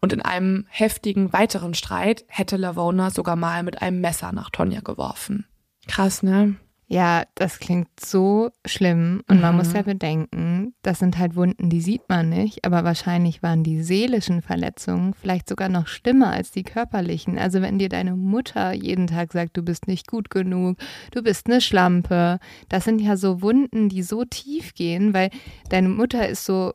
Und 0.00 0.12
in 0.12 0.22
einem 0.22 0.66
heftigen 0.68 1.32
weiteren 1.32 1.74
Streit 1.74 2.24
hätte 2.28 2.56
Lavona 2.56 3.10
sogar 3.10 3.36
mal 3.36 3.62
mit 3.62 3.82
einem 3.82 4.00
Messer 4.00 4.32
nach 4.32 4.50
Tonja 4.50 4.80
geworfen. 4.80 5.46
Krass, 5.86 6.22
ne? 6.22 6.56
Ja, 6.92 7.22
das 7.36 7.60
klingt 7.60 7.88
so 8.00 8.50
schlimm. 8.66 9.22
Und 9.28 9.36
mhm. 9.36 9.42
man 9.42 9.56
muss 9.56 9.72
ja 9.72 9.82
bedenken, 9.82 10.74
das 10.82 10.98
sind 10.98 11.18
halt 11.18 11.36
Wunden, 11.36 11.70
die 11.70 11.80
sieht 11.80 12.08
man 12.08 12.30
nicht, 12.30 12.64
aber 12.64 12.82
wahrscheinlich 12.82 13.44
waren 13.44 13.62
die 13.62 13.80
seelischen 13.84 14.42
Verletzungen 14.42 15.14
vielleicht 15.14 15.48
sogar 15.48 15.68
noch 15.68 15.86
schlimmer 15.86 16.32
als 16.32 16.50
die 16.50 16.64
körperlichen. 16.64 17.38
Also 17.38 17.62
wenn 17.62 17.78
dir 17.78 17.88
deine 17.88 18.16
Mutter 18.16 18.72
jeden 18.72 19.06
Tag 19.06 19.32
sagt, 19.32 19.56
du 19.56 19.62
bist 19.62 19.86
nicht 19.86 20.08
gut 20.08 20.30
genug, 20.30 20.78
du 21.12 21.22
bist 21.22 21.46
eine 21.46 21.60
Schlampe, 21.60 22.40
das 22.68 22.86
sind 22.86 23.00
ja 23.00 23.16
so 23.16 23.40
Wunden, 23.40 23.88
die 23.88 24.02
so 24.02 24.24
tief 24.24 24.74
gehen, 24.74 25.14
weil 25.14 25.30
deine 25.68 25.90
Mutter 25.90 26.28
ist 26.28 26.44
so, 26.44 26.72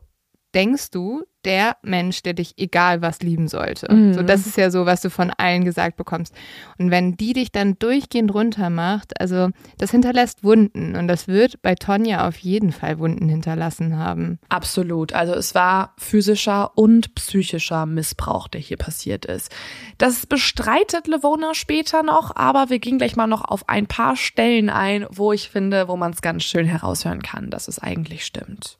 denkst 0.56 0.90
du, 0.90 1.22
der 1.44 1.76
Mensch, 1.82 2.22
der 2.24 2.32
dich 2.32 2.54
egal 2.56 3.02
was 3.02 3.20
lieben 3.20 3.46
sollte. 3.46 3.92
Mhm. 3.92 4.14
So, 4.14 4.22
das 4.22 4.46
ist 4.46 4.56
ja 4.56 4.70
so, 4.70 4.84
was 4.84 5.00
du 5.00 5.10
von 5.10 5.30
allen 5.30 5.64
gesagt 5.64 5.96
bekommst. 5.96 6.34
Und 6.76 6.90
wenn 6.90 7.16
die 7.16 7.34
dich 7.34 7.52
dann 7.52 7.78
durchgehend 7.78 8.34
runter 8.34 8.68
macht, 8.68 9.20
also 9.20 9.50
das 9.78 9.92
hinterlässt 9.92 10.42
Wunden 10.42 10.96
und 10.96 11.06
das 11.06 11.28
wird 11.28 11.62
bei 11.62 11.76
Tonja 11.76 12.26
auf 12.26 12.36
jeden 12.38 12.72
Fall 12.72 12.98
Wunden 12.98 13.28
hinterlassen 13.28 13.96
haben. 13.96 14.40
Absolut. 14.48 15.12
Also 15.12 15.34
es 15.34 15.54
war 15.54 15.94
physischer 15.98 16.76
und 16.76 17.14
psychischer 17.14 17.86
Missbrauch, 17.86 18.48
der 18.48 18.60
hier 18.60 18.78
passiert 18.78 19.24
ist. 19.24 19.54
Das 19.98 20.26
bestreitet 20.26 21.06
Levona 21.06 21.54
später 21.54 22.02
noch, 22.02 22.34
aber 22.34 22.70
wir 22.70 22.80
gehen 22.80 22.98
gleich 22.98 23.14
mal 23.14 23.28
noch 23.28 23.44
auf 23.44 23.68
ein 23.68 23.86
paar 23.86 24.16
Stellen 24.16 24.68
ein, 24.68 25.06
wo 25.10 25.32
ich 25.32 25.48
finde, 25.48 25.86
wo 25.86 25.96
man 25.96 26.12
es 26.12 26.22
ganz 26.22 26.42
schön 26.42 26.66
heraushören 26.66 27.22
kann, 27.22 27.50
dass 27.50 27.68
es 27.68 27.78
eigentlich 27.78 28.24
stimmt. 28.24 28.78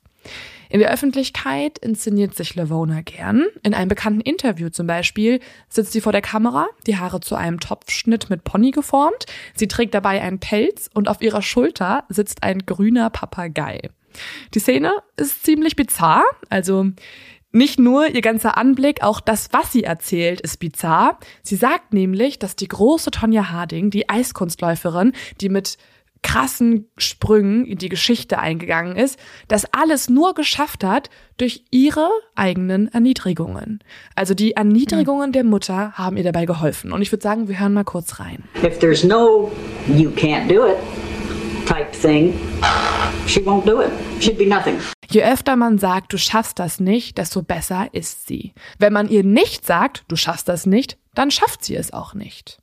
In 0.68 0.80
der 0.80 0.92
Öffentlichkeit 0.92 1.78
inszeniert 1.78 2.34
sich 2.34 2.54
Lavona 2.54 3.00
gern. 3.02 3.44
In 3.62 3.74
einem 3.74 3.88
bekannten 3.88 4.20
Interview 4.20 4.68
zum 4.68 4.86
Beispiel 4.86 5.40
sitzt 5.68 5.92
sie 5.92 6.00
vor 6.00 6.12
der 6.12 6.22
Kamera, 6.22 6.66
die 6.86 6.98
Haare 6.98 7.20
zu 7.20 7.34
einem 7.34 7.60
Topfschnitt 7.60 8.30
mit 8.30 8.44
Pony 8.44 8.70
geformt. 8.70 9.26
Sie 9.54 9.68
trägt 9.68 9.94
dabei 9.94 10.20
einen 10.20 10.40
Pelz 10.40 10.90
und 10.94 11.08
auf 11.08 11.22
ihrer 11.22 11.42
Schulter 11.42 12.04
sitzt 12.08 12.42
ein 12.42 12.60
grüner 12.66 13.10
Papagei. 13.10 13.90
Die 14.54 14.60
Szene 14.60 14.92
ist 15.16 15.44
ziemlich 15.44 15.76
bizarr, 15.76 16.24
also 16.48 16.86
nicht 17.52 17.78
nur 17.78 18.08
ihr 18.08 18.20
ganzer 18.20 18.58
Anblick, 18.58 19.02
auch 19.02 19.20
das, 19.20 19.48
was 19.52 19.72
sie 19.72 19.84
erzählt, 19.84 20.42
ist 20.42 20.58
bizarr. 20.58 21.18
Sie 21.42 21.56
sagt 21.56 21.94
nämlich, 21.94 22.38
dass 22.38 22.54
die 22.54 22.68
große 22.68 23.10
Tonja 23.10 23.50
Harding, 23.50 23.88
die 23.88 24.10
Eiskunstläuferin, 24.10 25.12
die 25.40 25.48
mit 25.48 25.78
krassen 26.26 26.88
Sprüngen 26.98 27.64
in 27.64 27.78
die 27.78 27.88
Geschichte 27.88 28.40
eingegangen 28.40 28.96
ist, 28.96 29.16
das 29.46 29.64
alles 29.72 30.10
nur 30.10 30.34
geschafft 30.34 30.82
hat 30.82 31.08
durch 31.36 31.62
ihre 31.70 32.10
eigenen 32.34 32.88
Erniedrigungen. 32.88 33.78
Also 34.16 34.34
die 34.34 34.54
Erniedrigungen 34.56 35.30
der 35.30 35.44
Mutter 35.44 35.92
haben 35.92 36.16
ihr 36.16 36.24
dabei 36.24 36.44
geholfen. 36.44 36.90
Und 36.90 37.00
ich 37.00 37.12
würde 37.12 37.22
sagen, 37.22 37.46
wir 37.46 37.60
hören 37.60 37.74
mal 37.74 37.84
kurz 37.84 38.18
rein. 38.18 38.42
If 38.64 38.80
there's 38.80 39.04
no 39.04 39.52
you 39.86 40.10
can't 40.10 40.48
do 40.48 40.66
it 40.66 40.76
type 41.64 41.92
thing, 41.92 42.34
she 43.28 43.40
won't 43.44 43.64
do 43.64 43.80
it. 43.80 43.92
She'd 44.20 44.36
be 44.36 44.48
nothing. 44.48 44.80
Je 45.08 45.22
öfter 45.22 45.54
man 45.54 45.78
sagt, 45.78 46.12
du 46.12 46.18
schaffst 46.18 46.58
das 46.58 46.80
nicht, 46.80 47.18
desto 47.18 47.42
besser 47.42 47.86
ist 47.92 48.26
sie. 48.26 48.52
Wenn 48.80 48.92
man 48.92 49.08
ihr 49.08 49.22
nicht 49.22 49.64
sagt, 49.64 50.04
du 50.08 50.16
schaffst 50.16 50.48
das 50.48 50.66
nicht, 50.66 50.98
dann 51.14 51.30
schafft 51.30 51.64
sie 51.64 51.76
es 51.76 51.92
auch 51.92 52.14
nicht. 52.14 52.58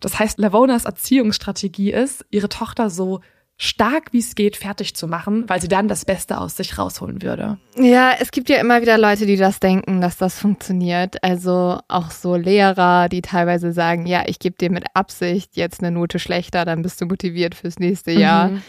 Das 0.00 0.18
heißt, 0.18 0.38
Lavonas 0.38 0.84
Erziehungsstrategie 0.84 1.92
ist, 1.92 2.24
ihre 2.30 2.48
Tochter 2.48 2.90
so 2.90 3.20
stark 3.58 4.12
wie 4.12 4.18
es 4.18 4.34
geht 4.34 4.56
fertig 4.56 4.94
zu 4.94 5.08
machen, 5.08 5.48
weil 5.48 5.60
sie 5.60 5.68
dann 5.68 5.88
das 5.88 6.04
Beste 6.04 6.38
aus 6.38 6.56
sich 6.56 6.78
rausholen 6.78 7.22
würde. 7.22 7.58
Ja, 7.76 8.12
es 8.20 8.30
gibt 8.30 8.50
ja 8.50 8.56
immer 8.56 8.82
wieder 8.82 8.98
Leute, 8.98 9.24
die 9.24 9.36
das 9.36 9.60
denken, 9.60 10.00
dass 10.00 10.18
das 10.18 10.38
funktioniert. 10.38 11.22
Also 11.24 11.78
auch 11.88 12.10
so 12.10 12.36
Lehrer, 12.36 13.08
die 13.08 13.22
teilweise 13.22 13.72
sagen, 13.72 14.06
ja, 14.06 14.24
ich 14.26 14.38
gebe 14.38 14.56
dir 14.58 14.70
mit 14.70 14.84
Absicht 14.94 15.56
jetzt 15.56 15.80
eine 15.80 15.90
Note 15.90 16.18
schlechter, 16.18 16.64
dann 16.64 16.82
bist 16.82 17.00
du 17.00 17.06
motiviert 17.06 17.54
fürs 17.54 17.78
nächste 17.78 18.12
Jahr. 18.12 18.48
Mhm. 18.48 18.62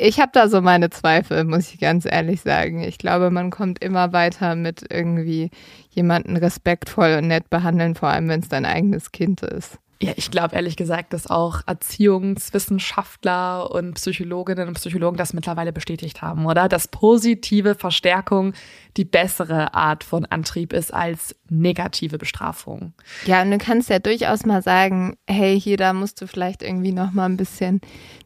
Ich 0.00 0.20
habe 0.20 0.30
da 0.32 0.48
so 0.48 0.60
meine 0.60 0.90
Zweifel, 0.90 1.42
muss 1.44 1.72
ich 1.72 1.80
ganz 1.80 2.04
ehrlich 2.04 2.42
sagen. 2.42 2.84
Ich 2.84 2.98
glaube, 2.98 3.30
man 3.30 3.50
kommt 3.50 3.82
immer 3.82 4.12
weiter 4.12 4.54
mit 4.54 4.84
irgendwie 4.90 5.50
jemanden 5.90 6.36
respektvoll 6.36 7.16
und 7.18 7.26
nett 7.26 7.50
behandeln, 7.50 7.96
vor 7.96 8.10
allem 8.10 8.28
wenn 8.28 8.40
es 8.40 8.48
dein 8.48 8.64
eigenes 8.64 9.10
Kind 9.10 9.42
ist. 9.42 9.78
Ja, 10.00 10.12
ich 10.14 10.30
glaube 10.30 10.54
ehrlich 10.54 10.76
gesagt, 10.76 11.12
dass 11.12 11.26
auch 11.26 11.62
Erziehungswissenschaftler 11.66 13.68
und 13.72 13.94
Psychologinnen 13.94 14.68
und 14.68 14.74
Psychologen 14.74 15.16
das 15.16 15.32
mittlerweile 15.32 15.72
bestätigt 15.72 16.22
haben, 16.22 16.46
oder? 16.46 16.68
Dass 16.68 16.86
positive 16.86 17.74
Verstärkung 17.74 18.52
die 18.96 19.04
bessere 19.04 19.74
Art 19.74 20.04
von 20.04 20.24
Antrieb 20.24 20.72
ist 20.72 20.94
als 20.94 21.34
negative 21.48 22.16
Bestrafung. 22.16 22.92
Ja, 23.26 23.42
und 23.42 23.50
du 23.50 23.58
kannst 23.58 23.90
ja 23.90 23.98
durchaus 23.98 24.46
mal 24.46 24.62
sagen, 24.62 25.16
hey, 25.26 25.60
hier, 25.60 25.76
da 25.76 25.92
musst 25.92 26.20
du 26.20 26.28
vielleicht 26.28 26.62
irgendwie 26.62 26.92
noch 26.92 27.10
mal 27.10 27.26
ein 27.26 27.36
bisschen 27.36 27.80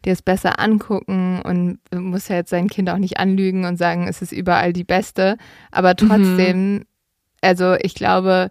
dir 0.04 0.12
es 0.12 0.20
besser 0.20 0.60
angucken 0.60 1.40
und 1.40 1.78
du 1.90 2.00
musst 2.00 2.28
ja 2.28 2.36
jetzt 2.36 2.52
dein 2.52 2.68
Kind 2.68 2.90
auch 2.90 2.98
nicht 2.98 3.18
anlügen 3.18 3.64
und 3.64 3.78
sagen, 3.78 4.08
es 4.08 4.20
ist 4.20 4.32
überall 4.32 4.74
die 4.74 4.84
Beste. 4.84 5.38
Aber 5.70 5.96
trotzdem, 5.96 6.74
mhm. 6.74 6.84
also 7.40 7.76
ich 7.80 7.94
glaube, 7.94 8.50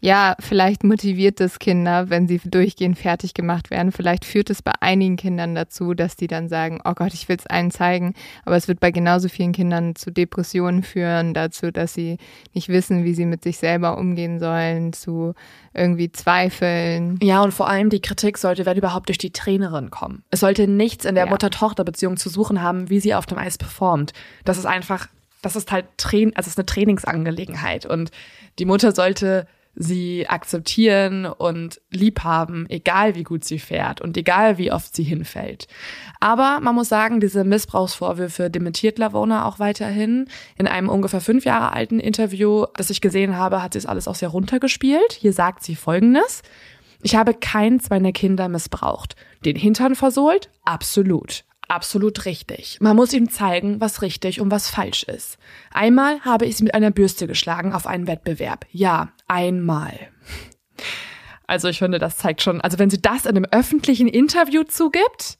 ja, 0.00 0.36
vielleicht 0.38 0.84
motiviert 0.84 1.40
es 1.40 1.58
Kinder, 1.58 2.08
wenn 2.08 2.28
sie 2.28 2.40
durchgehend 2.44 2.96
fertig 2.96 3.34
gemacht 3.34 3.70
werden. 3.70 3.90
Vielleicht 3.90 4.24
führt 4.24 4.48
es 4.48 4.62
bei 4.62 4.72
einigen 4.80 5.16
Kindern 5.16 5.56
dazu, 5.56 5.92
dass 5.92 6.14
die 6.14 6.28
dann 6.28 6.48
sagen, 6.48 6.80
oh 6.84 6.92
Gott, 6.94 7.14
ich 7.14 7.28
will 7.28 7.36
es 7.36 7.46
allen 7.46 7.72
zeigen. 7.72 8.14
Aber 8.44 8.54
es 8.56 8.68
wird 8.68 8.78
bei 8.78 8.92
genauso 8.92 9.28
vielen 9.28 9.50
Kindern 9.50 9.96
zu 9.96 10.12
Depressionen 10.12 10.84
führen, 10.84 11.34
dazu, 11.34 11.72
dass 11.72 11.94
sie 11.94 12.18
nicht 12.54 12.68
wissen, 12.68 13.02
wie 13.02 13.12
sie 13.14 13.26
mit 13.26 13.42
sich 13.42 13.58
selber 13.58 13.98
umgehen 13.98 14.38
sollen, 14.38 14.92
zu 14.92 15.34
irgendwie 15.74 16.12
Zweifeln. 16.12 17.18
Ja, 17.20 17.42
und 17.42 17.52
vor 17.52 17.68
allem 17.68 17.90
die 17.90 18.00
Kritik 18.00 18.38
sollte, 18.38 18.66
wenn 18.66 18.76
überhaupt, 18.76 19.08
durch 19.08 19.18
die 19.18 19.32
Trainerin 19.32 19.90
kommen. 19.90 20.22
Es 20.30 20.40
sollte 20.40 20.68
nichts 20.68 21.06
in 21.06 21.16
der 21.16 21.24
ja. 21.24 21.30
Mutter-Tochter-Beziehung 21.30 22.16
zu 22.18 22.28
suchen 22.28 22.62
haben, 22.62 22.88
wie 22.88 23.00
sie 23.00 23.14
auf 23.14 23.26
dem 23.26 23.38
Eis 23.38 23.58
performt. 23.58 24.12
Das 24.44 24.58
ist 24.58 24.66
einfach, 24.66 25.08
das 25.42 25.56
ist 25.56 25.72
halt 25.72 25.86
Train, 25.96 26.36
also 26.36 26.46
es 26.46 26.52
ist 26.52 26.58
eine 26.58 26.66
Trainingsangelegenheit. 26.66 27.84
Und 27.84 28.12
die 28.60 28.64
Mutter 28.64 28.92
sollte 28.92 29.48
sie 29.78 30.26
akzeptieren 30.28 31.24
und 31.24 31.80
lieb 31.90 32.24
haben, 32.24 32.66
egal 32.68 33.14
wie 33.14 33.22
gut 33.22 33.44
sie 33.44 33.60
fährt 33.60 34.00
und 34.00 34.16
egal 34.16 34.58
wie 34.58 34.72
oft 34.72 34.94
sie 34.94 35.04
hinfällt. 35.04 35.68
Aber 36.20 36.58
man 36.60 36.74
muss 36.74 36.88
sagen, 36.88 37.20
diese 37.20 37.44
Missbrauchsvorwürfe 37.44 38.50
dementiert 38.50 38.98
Lavona 38.98 39.44
auch 39.46 39.60
weiterhin. 39.60 40.28
In 40.56 40.66
einem 40.66 40.88
ungefähr 40.88 41.20
fünf 41.20 41.44
Jahre 41.44 41.72
alten 41.72 42.00
Interview, 42.00 42.66
das 42.76 42.90
ich 42.90 43.00
gesehen 43.00 43.36
habe, 43.36 43.62
hat 43.62 43.74
sie 43.74 43.78
es 43.78 43.86
alles 43.86 44.08
auch 44.08 44.16
sehr 44.16 44.30
runtergespielt. 44.30 45.12
Hier 45.12 45.32
sagt 45.32 45.62
sie 45.62 45.76
Folgendes. 45.76 46.42
Ich 47.02 47.14
habe 47.14 47.32
keins 47.32 47.90
meiner 47.90 48.10
Kinder 48.10 48.48
missbraucht. 48.48 49.14
Den 49.44 49.54
Hintern 49.54 49.94
versohlt? 49.94 50.50
Absolut. 50.64 51.44
Absolut 51.68 52.24
richtig. 52.24 52.78
Man 52.80 52.96
muss 52.96 53.12
ihm 53.12 53.30
zeigen, 53.30 53.80
was 53.80 54.00
richtig 54.00 54.40
und 54.40 54.50
was 54.50 54.70
falsch 54.70 55.02
ist. 55.02 55.36
Einmal 55.70 56.20
habe 56.20 56.46
ich 56.46 56.56
sie 56.56 56.64
mit 56.64 56.74
einer 56.74 56.90
Bürste 56.90 57.26
geschlagen 57.26 57.74
auf 57.74 57.86
einen 57.86 58.06
Wettbewerb. 58.06 58.64
Ja, 58.72 59.12
einmal. 59.28 59.94
Also 61.46 61.68
ich 61.68 61.78
finde, 61.78 61.98
das 61.98 62.16
zeigt 62.16 62.42
schon, 62.42 62.60
also 62.62 62.78
wenn 62.78 62.90
sie 62.90 63.00
das 63.00 63.26
in 63.26 63.36
einem 63.36 63.46
öffentlichen 63.50 64.08
Interview 64.08 64.64
zugibt, 64.64 65.38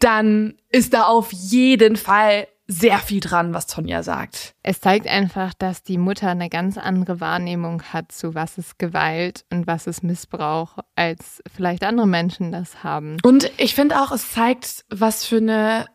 dann 0.00 0.54
ist 0.70 0.94
da 0.94 1.04
auf 1.04 1.32
jeden 1.32 1.96
Fall 1.96 2.48
sehr 2.72 2.98
viel 2.98 3.20
dran, 3.20 3.54
was 3.54 3.66
Tonja 3.66 4.02
sagt. 4.02 4.54
Es 4.62 4.80
zeigt 4.80 5.06
einfach, 5.06 5.54
dass 5.54 5.82
die 5.82 5.98
Mutter 5.98 6.28
eine 6.28 6.48
ganz 6.48 6.78
andere 6.78 7.20
Wahrnehmung 7.20 7.82
hat 7.92 8.12
zu 8.12 8.34
was 8.34 8.58
ist 8.58 8.78
Gewalt 8.78 9.44
und 9.52 9.66
was 9.66 9.86
ist 9.86 10.02
Missbrauch, 10.02 10.78
als 10.96 11.42
vielleicht 11.54 11.84
andere 11.84 12.06
Menschen 12.06 12.52
das 12.52 12.82
haben. 12.82 13.18
Und 13.22 13.50
ich 13.58 13.74
finde 13.74 14.00
auch, 14.00 14.10
es 14.12 14.32
zeigt, 14.32 14.84
was 14.90 15.24
für 15.24 15.36
eine 15.36 15.86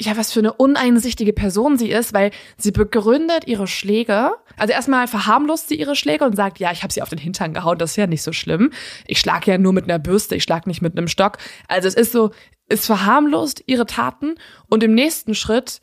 ja, 0.00 0.16
was 0.16 0.32
für 0.32 0.38
eine 0.38 0.52
uneinsichtige 0.52 1.32
Person 1.32 1.76
sie 1.76 1.90
ist, 1.90 2.14
weil 2.14 2.30
sie 2.56 2.70
begründet 2.70 3.48
ihre 3.48 3.66
Schläge. 3.66 4.30
Also 4.56 4.72
erstmal 4.72 5.08
verharmlost 5.08 5.68
sie 5.68 5.74
ihre 5.74 5.96
Schläge 5.96 6.24
und 6.24 6.36
sagt, 6.36 6.60
ja, 6.60 6.70
ich 6.70 6.84
habe 6.84 6.92
sie 6.92 7.02
auf 7.02 7.08
den 7.08 7.18
Hintern 7.18 7.52
gehauen, 7.52 7.78
das 7.78 7.90
ist 7.90 7.96
ja 7.96 8.06
nicht 8.06 8.22
so 8.22 8.32
schlimm. 8.32 8.70
Ich 9.08 9.18
schlag 9.18 9.48
ja 9.48 9.58
nur 9.58 9.72
mit 9.72 9.84
einer 9.84 9.98
Bürste, 9.98 10.36
ich 10.36 10.44
schlag 10.44 10.68
nicht 10.68 10.82
mit 10.82 10.96
einem 10.96 11.08
Stock. 11.08 11.38
Also 11.66 11.88
es 11.88 11.94
ist 11.94 12.12
so, 12.12 12.30
es 12.68 12.86
verharmlost 12.86 13.64
ihre 13.66 13.86
Taten 13.86 14.36
und 14.68 14.84
im 14.84 14.94
nächsten 14.94 15.34
Schritt 15.34 15.80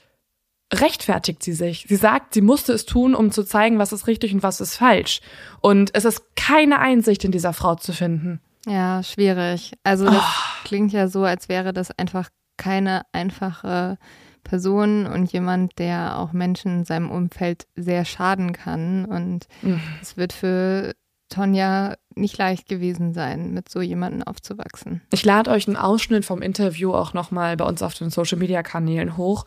rechtfertigt 0.73 1.43
sie 1.43 1.53
sich. 1.53 1.85
Sie 1.87 1.95
sagt, 1.95 2.33
sie 2.33 2.41
musste 2.41 2.73
es 2.73 2.85
tun, 2.85 3.15
um 3.15 3.31
zu 3.31 3.43
zeigen, 3.43 3.77
was 3.77 3.93
ist 3.93 4.07
richtig 4.07 4.33
und 4.33 4.43
was 4.43 4.61
ist 4.61 4.77
falsch. 4.77 5.21
Und 5.61 5.91
es 5.93 6.05
ist 6.05 6.35
keine 6.35 6.79
Einsicht 6.79 7.23
in 7.23 7.31
dieser 7.31 7.53
Frau 7.53 7.75
zu 7.75 7.93
finden. 7.93 8.41
Ja, 8.67 9.03
schwierig. 9.03 9.73
Also 9.83 10.05
das 10.05 10.15
oh. 10.15 10.63
klingt 10.63 10.91
ja 10.91 11.07
so, 11.07 11.23
als 11.23 11.49
wäre 11.49 11.71
das 11.71 11.91
einfach 11.91 12.29
keine 12.57 13.03
einfache 13.11 13.97
Person 14.43 15.05
und 15.05 15.31
jemand, 15.31 15.77
der 15.77 16.17
auch 16.17 16.33
Menschen 16.33 16.79
in 16.79 16.85
seinem 16.85 17.11
Umfeld 17.11 17.67
sehr 17.75 18.05
schaden 18.05 18.53
kann. 18.53 19.05
Und 19.05 19.47
mhm. 19.61 19.81
es 20.01 20.17
wird 20.17 20.33
für 20.33 20.95
Tonja 21.29 21.95
nicht 22.15 22.37
leicht 22.37 22.67
gewesen 22.67 23.13
sein, 23.13 23.53
mit 23.53 23.69
so 23.69 23.81
jemandem 23.81 24.23
aufzuwachsen. 24.23 25.01
Ich 25.11 25.25
lade 25.25 25.51
euch 25.51 25.67
einen 25.67 25.77
Ausschnitt 25.77 26.23
vom 26.23 26.41
Interview 26.41 26.93
auch 26.93 27.13
nochmal 27.13 27.57
bei 27.57 27.65
uns 27.65 27.81
auf 27.81 27.93
den 27.93 28.09
Social 28.09 28.37
Media 28.37 28.63
Kanälen 28.63 29.17
hoch 29.17 29.45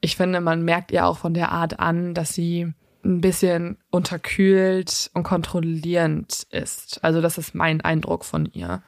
ich 0.00 0.16
finde, 0.16 0.40
man 0.40 0.62
merkt 0.64 0.92
ihr 0.92 1.06
auch 1.06 1.18
von 1.18 1.34
der 1.34 1.52
Art 1.52 1.78
an, 1.78 2.14
dass 2.14 2.34
sie 2.34 2.72
ein 3.04 3.20
bisschen 3.20 3.78
unterkühlt 3.90 5.10
und 5.14 5.22
kontrollierend 5.22 6.46
ist. 6.50 7.02
Also 7.02 7.20
das 7.20 7.38
ist 7.38 7.54
mein 7.54 7.80
Eindruck 7.80 8.24
von 8.24 8.46
ihr. 8.52 8.82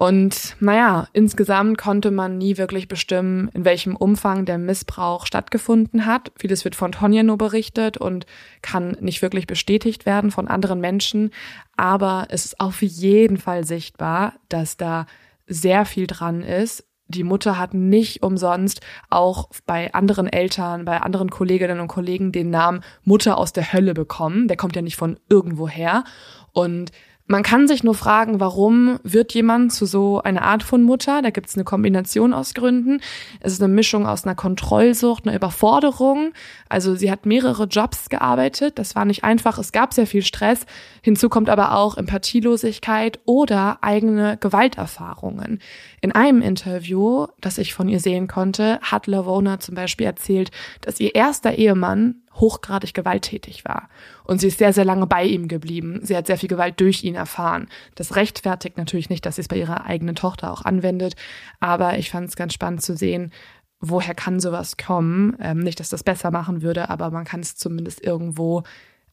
Und 0.00 0.56
naja, 0.60 1.08
insgesamt 1.12 1.76
konnte 1.76 2.10
man 2.10 2.38
nie 2.38 2.56
wirklich 2.56 2.88
bestimmen, 2.88 3.50
in 3.52 3.66
welchem 3.66 3.96
Umfang 3.96 4.46
der 4.46 4.56
Missbrauch 4.56 5.26
stattgefunden 5.26 6.06
hat. 6.06 6.32
Vieles 6.38 6.64
wird 6.64 6.74
von 6.74 6.92
Tonja 6.92 7.22
nur 7.22 7.36
berichtet 7.36 7.98
und 7.98 8.24
kann 8.62 8.96
nicht 9.00 9.20
wirklich 9.20 9.46
bestätigt 9.46 10.06
werden 10.06 10.30
von 10.30 10.48
anderen 10.48 10.80
Menschen. 10.80 11.30
Aber 11.76 12.28
es 12.30 12.46
ist 12.46 12.60
auf 12.60 12.80
jeden 12.80 13.36
Fall 13.36 13.66
sichtbar, 13.66 14.36
dass 14.48 14.78
da 14.78 15.04
sehr 15.46 15.84
viel 15.84 16.06
dran 16.06 16.42
ist. 16.42 16.86
Die 17.10 17.24
Mutter 17.24 17.58
hat 17.58 17.74
nicht 17.74 18.22
umsonst 18.22 18.80
auch 19.08 19.48
bei 19.66 19.92
anderen 19.92 20.28
Eltern, 20.28 20.84
bei 20.84 21.00
anderen 21.00 21.28
Kolleginnen 21.28 21.80
und 21.80 21.88
Kollegen 21.88 22.30
den 22.30 22.50
Namen 22.50 22.84
Mutter 23.02 23.36
aus 23.36 23.52
der 23.52 23.72
Hölle 23.72 23.94
bekommen. 23.94 24.46
Der 24.46 24.56
kommt 24.56 24.76
ja 24.76 24.82
nicht 24.82 24.96
von 24.96 25.18
irgendwoher. 25.28 26.04
Und 26.52 26.92
man 27.30 27.44
kann 27.44 27.68
sich 27.68 27.84
nur 27.84 27.94
fragen, 27.94 28.40
warum 28.40 28.98
wird 29.04 29.32
jemand 29.34 29.72
zu 29.72 29.86
so 29.86 30.20
einer 30.20 30.42
Art 30.42 30.64
von 30.64 30.82
Mutter? 30.82 31.22
Da 31.22 31.30
gibt 31.30 31.48
es 31.48 31.54
eine 31.54 31.62
Kombination 31.62 32.32
aus 32.32 32.54
Gründen. 32.54 33.00
Es 33.38 33.52
ist 33.52 33.62
eine 33.62 33.72
Mischung 33.72 34.04
aus 34.04 34.24
einer 34.24 34.34
Kontrollsucht, 34.34 35.24
einer 35.24 35.36
Überforderung. 35.36 36.32
Also 36.68 36.96
sie 36.96 37.08
hat 37.08 37.26
mehrere 37.26 37.66
Jobs 37.66 38.08
gearbeitet. 38.08 38.80
Das 38.80 38.96
war 38.96 39.04
nicht 39.04 39.22
einfach. 39.22 39.58
Es 39.58 39.70
gab 39.70 39.94
sehr 39.94 40.08
viel 40.08 40.22
Stress. 40.22 40.66
Hinzu 41.02 41.28
kommt 41.28 41.50
aber 41.50 41.76
auch 41.76 41.96
Empathielosigkeit 41.96 43.20
oder 43.26 43.78
eigene 43.80 44.36
Gewalterfahrungen. 44.36 45.60
In 46.00 46.10
einem 46.10 46.42
Interview, 46.42 47.28
das 47.40 47.58
ich 47.58 47.74
von 47.74 47.88
ihr 47.88 48.00
sehen 48.00 48.26
konnte, 48.26 48.80
hat 48.82 49.06
Lavona 49.06 49.60
zum 49.60 49.76
Beispiel 49.76 50.06
erzählt, 50.06 50.50
dass 50.80 50.98
ihr 50.98 51.14
erster 51.14 51.52
Ehemann 51.52 52.16
hochgradig 52.40 52.94
gewalttätig 52.94 53.64
war. 53.64 53.88
Und 54.24 54.40
sie 54.40 54.48
ist 54.48 54.58
sehr, 54.58 54.72
sehr 54.72 54.84
lange 54.84 55.06
bei 55.06 55.24
ihm 55.24 55.48
geblieben. 55.48 56.00
Sie 56.02 56.16
hat 56.16 56.26
sehr 56.26 56.38
viel 56.38 56.48
Gewalt 56.48 56.80
durch 56.80 57.04
ihn 57.04 57.14
erfahren. 57.14 57.68
Das 57.94 58.16
rechtfertigt 58.16 58.78
natürlich 58.78 59.10
nicht, 59.10 59.26
dass 59.26 59.36
sie 59.36 59.42
es 59.42 59.48
bei 59.48 59.56
ihrer 59.56 59.84
eigenen 59.84 60.14
Tochter 60.14 60.52
auch 60.52 60.62
anwendet. 60.64 61.14
Aber 61.60 61.98
ich 61.98 62.10
fand 62.10 62.28
es 62.28 62.36
ganz 62.36 62.54
spannend 62.54 62.82
zu 62.82 62.96
sehen, 62.96 63.32
woher 63.80 64.14
kann 64.14 64.40
sowas 64.40 64.76
kommen. 64.76 65.36
Ähm, 65.40 65.60
nicht, 65.60 65.80
dass 65.80 65.88
das 65.88 66.02
besser 66.02 66.30
machen 66.30 66.62
würde, 66.62 66.90
aber 66.90 67.10
man 67.10 67.24
kann 67.24 67.40
es 67.40 67.56
zumindest 67.56 68.02
irgendwo 68.02 68.62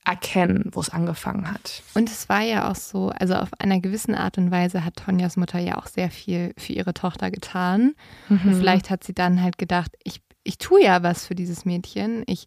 erkennen, 0.08 0.70
wo 0.72 0.80
es 0.80 0.90
angefangen 0.90 1.52
hat. 1.52 1.84
Und 1.94 2.10
es 2.10 2.30
war 2.30 2.42
ja 2.42 2.72
auch 2.72 2.76
so, 2.76 3.10
also 3.10 3.36
auf 3.36 3.50
einer 3.60 3.82
gewissen 3.82 4.16
Art 4.16 4.38
und 4.38 4.52
Weise 4.52 4.86
hat 4.86 4.96
Tonjas 4.96 5.36
Mutter 5.36 5.60
ja 5.60 5.78
auch 5.78 5.88
sehr 5.88 6.10
viel 6.10 6.54
für 6.58 6.72
ihre 6.72 6.94
Tochter 6.94 7.30
getan. 7.30 7.94
Mhm. 8.30 8.42
Und 8.46 8.56
vielleicht 8.56 8.90
hat 8.90 9.04
sie 9.04 9.14
dann 9.14 9.42
halt 9.42 9.58
gedacht, 9.58 9.92
ich 10.04 10.22
ich 10.48 10.58
tue 10.58 10.82
ja 10.84 11.04
was 11.04 11.26
für 11.26 11.36
dieses 11.36 11.66
Mädchen. 11.66 12.24
Ich 12.26 12.46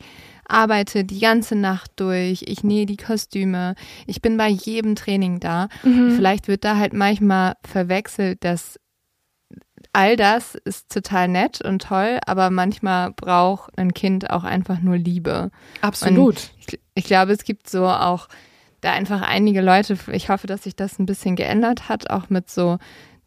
arbeite 0.48 1.04
die 1.04 1.20
ganze 1.20 1.54
Nacht 1.54 1.92
durch, 1.96 2.44
ich 2.46 2.64
nähe 2.64 2.86
die 2.86 2.96
Kostüme, 2.96 3.74
ich 4.06 4.22
bin 4.22 4.36
bei 4.36 4.48
jedem 4.48 4.96
Training 4.96 5.38
da. 5.38 5.68
Mhm. 5.84 6.16
Vielleicht 6.16 6.48
wird 6.48 6.64
da 6.64 6.76
halt 6.76 6.94
manchmal 6.94 7.54
verwechselt, 7.62 8.42
dass 8.42 8.80
all 9.92 10.16
das 10.16 10.54
ist 10.54 10.90
total 10.90 11.28
nett 11.28 11.62
und 11.62 11.82
toll, 11.82 12.18
aber 12.26 12.50
manchmal 12.50 13.12
braucht 13.12 13.76
ein 13.76 13.92
Kind 13.92 14.30
auch 14.30 14.44
einfach 14.44 14.80
nur 14.80 14.96
Liebe. 14.96 15.50
Absolut. 15.82 16.52
Ich, 16.58 16.80
ich, 16.94 17.04
glaube, 17.04 17.32
es 17.32 17.44
gibt 17.44 17.68
so 17.68 17.86
auch 17.86 18.28
da 18.80 18.92
einfach 18.92 19.20
einige 19.20 19.60
Leute, 19.60 19.98
ich 20.10 20.30
hoffe, 20.30 20.46
dass 20.46 20.62
sich 20.62 20.74
das 20.74 20.98
ein 20.98 21.06
bisschen 21.06 21.36
geändert 21.36 21.90
hat, 21.90 22.08
auch 22.08 22.30
mit 22.30 22.48
so, 22.48 22.78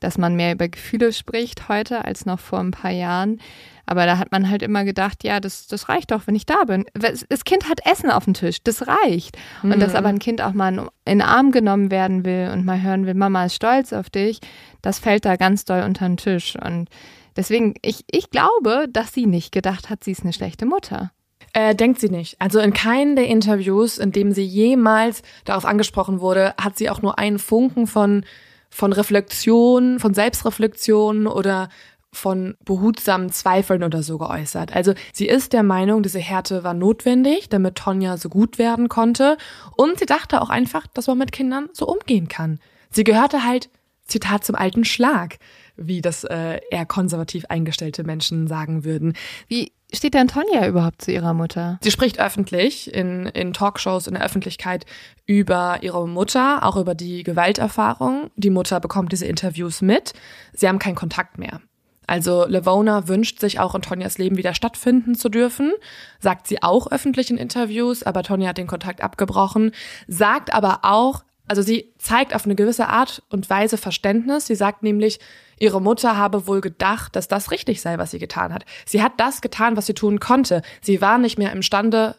dass 0.03 0.17
man 0.17 0.35
mehr 0.35 0.53
über 0.53 0.67
Gefühle 0.67 1.13
spricht 1.13 1.69
heute 1.69 2.05
als 2.05 2.25
noch 2.25 2.39
vor 2.39 2.59
ein 2.59 2.71
paar 2.71 2.91
Jahren. 2.91 3.39
Aber 3.85 4.05
da 4.05 4.17
hat 4.17 4.31
man 4.31 4.49
halt 4.49 4.61
immer 4.61 4.85
gedacht, 4.85 5.23
ja, 5.23 5.39
das, 5.39 5.67
das 5.67 5.89
reicht 5.89 6.11
doch, 6.11 6.25
wenn 6.25 6.35
ich 6.35 6.45
da 6.45 6.63
bin. 6.65 6.85
Das 6.93 7.43
Kind 7.43 7.69
hat 7.69 7.85
Essen 7.85 8.11
auf 8.11 8.25
dem 8.25 8.33
Tisch, 8.33 8.63
das 8.63 8.87
reicht. 8.87 9.37
Mhm. 9.61 9.73
Und 9.73 9.79
dass 9.81 9.95
aber 9.95 10.07
ein 10.07 10.19
Kind 10.19 10.41
auch 10.41 10.53
mal 10.53 10.73
in 11.05 11.19
den 11.19 11.21
Arm 11.21 11.51
genommen 11.51 11.91
werden 11.91 12.23
will 12.23 12.49
und 12.53 12.65
mal 12.65 12.81
hören 12.81 13.05
will, 13.05 13.13
Mama 13.13 13.45
ist 13.45 13.55
stolz 13.55 13.91
auf 13.91 14.09
dich, 14.09 14.39
das 14.81 14.99
fällt 14.99 15.25
da 15.25 15.35
ganz 15.35 15.65
doll 15.65 15.83
unter 15.83 16.07
den 16.07 16.17
Tisch. 16.17 16.55
Und 16.55 16.87
deswegen, 17.35 17.75
ich, 17.81 18.05
ich 18.09 18.29
glaube, 18.29 18.85
dass 18.89 19.13
sie 19.13 19.25
nicht 19.25 19.51
gedacht 19.51 19.89
hat, 19.89 20.03
sie 20.03 20.11
ist 20.11 20.23
eine 20.23 20.33
schlechte 20.33 20.65
Mutter. 20.65 21.11
Äh, 21.51 21.75
denkt 21.75 21.99
sie 21.99 22.09
nicht. 22.09 22.35
Also 22.39 22.59
in 22.59 22.73
keinem 22.73 23.15
der 23.15 23.27
Interviews, 23.27 23.99
in 23.99 24.11
dem 24.11 24.31
sie 24.31 24.43
jemals 24.43 25.21
darauf 25.45 25.65
angesprochen 25.65 26.19
wurde, 26.19 26.55
hat 26.59 26.77
sie 26.77 26.89
auch 26.89 27.01
nur 27.01 27.19
einen 27.19 27.37
Funken 27.37 27.85
von 27.85 28.25
von 28.73 28.91
Reflexion, 28.91 29.99
von 29.99 30.15
Selbstreflexion 30.15 31.27
oder 31.27 31.69
von 32.11 32.55
behutsamen 32.65 33.31
Zweifeln 33.31 33.83
oder 33.83 34.01
so 34.01 34.17
geäußert. 34.17 34.75
Also 34.75 34.93
sie 35.13 35.27
ist 35.27 35.53
der 35.53 35.63
Meinung, 35.63 36.01
diese 36.01 36.19
Härte 36.19 36.63
war 36.63 36.73
notwendig, 36.73 37.49
damit 37.49 37.75
Tonja 37.75 38.17
so 38.17 38.29
gut 38.29 38.57
werden 38.57 38.89
konnte. 38.89 39.37
Und 39.77 39.99
sie 39.99 40.05
dachte 40.05 40.41
auch 40.41 40.49
einfach, 40.49 40.87
dass 40.87 41.07
man 41.07 41.19
mit 41.19 41.31
Kindern 41.31 41.69
so 41.73 41.87
umgehen 41.87 42.27
kann. 42.27 42.59
Sie 42.89 43.03
gehörte 43.03 43.43
halt, 43.43 43.69
Zitat, 44.05 44.43
zum 44.43 44.55
alten 44.55 44.85
Schlag, 44.85 45.37
wie 45.75 46.01
das 46.01 46.23
äh, 46.23 46.59
eher 46.69 46.85
konservativ 46.85 47.45
eingestellte 47.49 48.03
Menschen 48.03 48.47
sagen 48.47 48.83
würden. 48.83 49.13
Wie 49.47 49.71
steht 49.93 50.13
denn 50.13 50.27
Tonja 50.27 50.67
überhaupt 50.67 51.01
zu 51.01 51.11
ihrer 51.11 51.33
Mutter? 51.33 51.79
Sie 51.81 51.91
spricht 51.91 52.19
öffentlich 52.19 52.93
in, 52.93 53.27
in 53.27 53.53
Talkshows 53.53 54.07
in 54.07 54.15
der 54.15 54.23
Öffentlichkeit 54.23 54.85
über 55.25 55.79
ihre 55.81 56.07
Mutter, 56.07 56.63
auch 56.63 56.77
über 56.77 56.95
die 56.95 57.23
Gewalterfahrung. 57.23 58.29
Die 58.35 58.49
Mutter 58.49 58.79
bekommt 58.79 59.11
diese 59.11 59.25
Interviews 59.25 59.81
mit. 59.81 60.13
Sie 60.53 60.67
haben 60.67 60.79
keinen 60.79 60.95
Kontakt 60.95 61.37
mehr. 61.37 61.61
Also 62.07 62.45
Levona 62.45 63.07
wünscht 63.07 63.39
sich 63.39 63.59
auch 63.59 63.75
in 63.75 63.81
Tonjas 63.81 64.17
Leben 64.17 64.37
wieder 64.37 64.53
stattfinden 64.53 65.15
zu 65.15 65.29
dürfen, 65.29 65.71
sagt 66.19 66.47
sie 66.47 66.61
auch 66.61 66.91
öffentlich 66.91 67.31
in 67.31 67.37
Interviews, 67.37 68.03
aber 68.03 68.23
Tonja 68.23 68.49
hat 68.49 68.57
den 68.57 68.67
Kontakt 68.67 69.01
abgebrochen, 69.01 69.71
sagt 70.07 70.53
aber 70.53 70.79
auch, 70.83 71.23
also 71.47 71.61
sie 71.61 71.93
zeigt 71.97 72.33
auf 72.33 72.45
eine 72.45 72.55
gewisse 72.55 72.87
Art 72.87 73.21
und 73.29 73.49
Weise 73.49 73.77
Verständnis. 73.77 74.47
Sie 74.47 74.55
sagt 74.55 74.81
nämlich, 74.81 75.19
ihre 75.59 75.81
Mutter 75.81 76.17
habe 76.17 76.47
wohl 76.47 76.61
gedacht, 76.61 77.15
dass 77.15 77.27
das 77.27 77.51
richtig 77.51 77.81
sei, 77.81 77.97
was 77.97 78.11
sie 78.11 78.19
getan 78.19 78.53
hat. 78.53 78.65
Sie 78.85 79.03
hat 79.03 79.13
das 79.17 79.41
getan, 79.41 79.75
was 79.75 79.85
sie 79.85 79.93
tun 79.93 80.19
konnte. 80.19 80.61
Sie 80.81 81.01
war 81.01 81.17
nicht 81.17 81.37
mehr 81.37 81.51
imstande, 81.51 82.15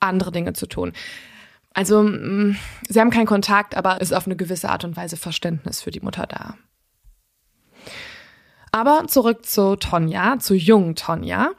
andere 0.00 0.32
Dinge 0.32 0.52
zu 0.52 0.66
tun. 0.66 0.92
Also, 1.74 2.02
mm, 2.02 2.56
sie 2.88 3.00
haben 3.00 3.10
keinen 3.10 3.26
Kontakt, 3.26 3.76
aber 3.76 4.00
ist 4.00 4.12
auf 4.12 4.26
eine 4.26 4.36
gewisse 4.36 4.68
Art 4.68 4.84
und 4.84 4.96
Weise 4.96 5.16
Verständnis 5.16 5.82
für 5.82 5.90
die 5.90 6.00
Mutter 6.00 6.26
da. 6.26 6.56
Aber 8.70 9.06
zurück 9.06 9.44
zu 9.44 9.76
Tonja, 9.76 10.38
zu 10.38 10.54
jungen 10.54 10.94
Tonja. 10.94 11.50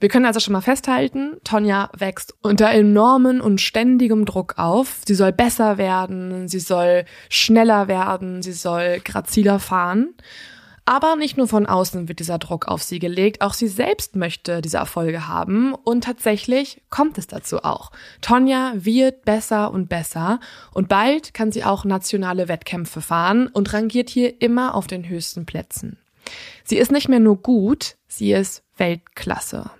Wir 0.00 0.08
können 0.08 0.24
also 0.24 0.40
schon 0.40 0.54
mal 0.54 0.62
festhalten, 0.62 1.36
Tonja 1.44 1.90
wächst 1.96 2.34
unter 2.40 2.70
enormen 2.70 3.42
und 3.42 3.60
ständigem 3.60 4.24
Druck 4.24 4.54
auf. 4.56 5.02
Sie 5.06 5.14
soll 5.14 5.30
besser 5.30 5.76
werden, 5.76 6.48
sie 6.48 6.58
soll 6.58 7.04
schneller 7.28 7.86
werden, 7.86 8.40
sie 8.40 8.52
soll 8.52 9.00
graziler 9.04 9.58
fahren. 9.60 10.14
Aber 10.86 11.16
nicht 11.16 11.36
nur 11.36 11.46
von 11.46 11.66
außen 11.66 12.08
wird 12.08 12.18
dieser 12.18 12.38
Druck 12.38 12.66
auf 12.66 12.82
sie 12.82 12.98
gelegt, 12.98 13.42
auch 13.42 13.52
sie 13.52 13.68
selbst 13.68 14.16
möchte 14.16 14.62
diese 14.62 14.78
Erfolge 14.78 15.28
haben 15.28 15.74
und 15.74 16.04
tatsächlich 16.04 16.80
kommt 16.88 17.18
es 17.18 17.26
dazu 17.26 17.62
auch. 17.62 17.92
Tonja 18.22 18.72
wird 18.74 19.26
besser 19.26 19.70
und 19.70 19.90
besser 19.90 20.40
und 20.72 20.88
bald 20.88 21.34
kann 21.34 21.52
sie 21.52 21.62
auch 21.62 21.84
nationale 21.84 22.48
Wettkämpfe 22.48 23.02
fahren 23.02 23.48
und 23.48 23.72
rangiert 23.74 24.08
hier 24.08 24.40
immer 24.40 24.74
auf 24.74 24.86
den 24.86 25.08
höchsten 25.08 25.44
Plätzen. 25.44 25.98
Sie 26.64 26.78
ist 26.78 26.90
nicht 26.90 27.08
mehr 27.08 27.20
nur 27.20 27.36
gut, 27.36 27.96
sie 28.08 28.32
ist 28.32 28.64
Weltklasse. 28.76 29.70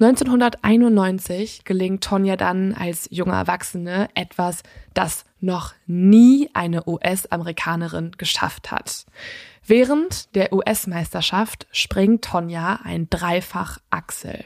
1991 0.00 1.64
gelingt 1.64 2.04
Tonja 2.04 2.36
dann 2.36 2.74
als 2.74 3.08
junge 3.10 3.32
Erwachsene 3.32 4.08
etwas, 4.14 4.62
das 4.92 5.24
noch 5.40 5.74
nie 5.86 6.50
eine 6.54 6.88
US-Amerikanerin 6.88 8.12
geschafft 8.18 8.70
hat. 8.70 9.06
Während 9.66 10.34
der 10.34 10.52
US-Meisterschaft 10.52 11.66
springt 11.72 12.24
Tonja 12.24 12.80
ein 12.84 13.08
Dreifach-Achsel. 13.08 14.44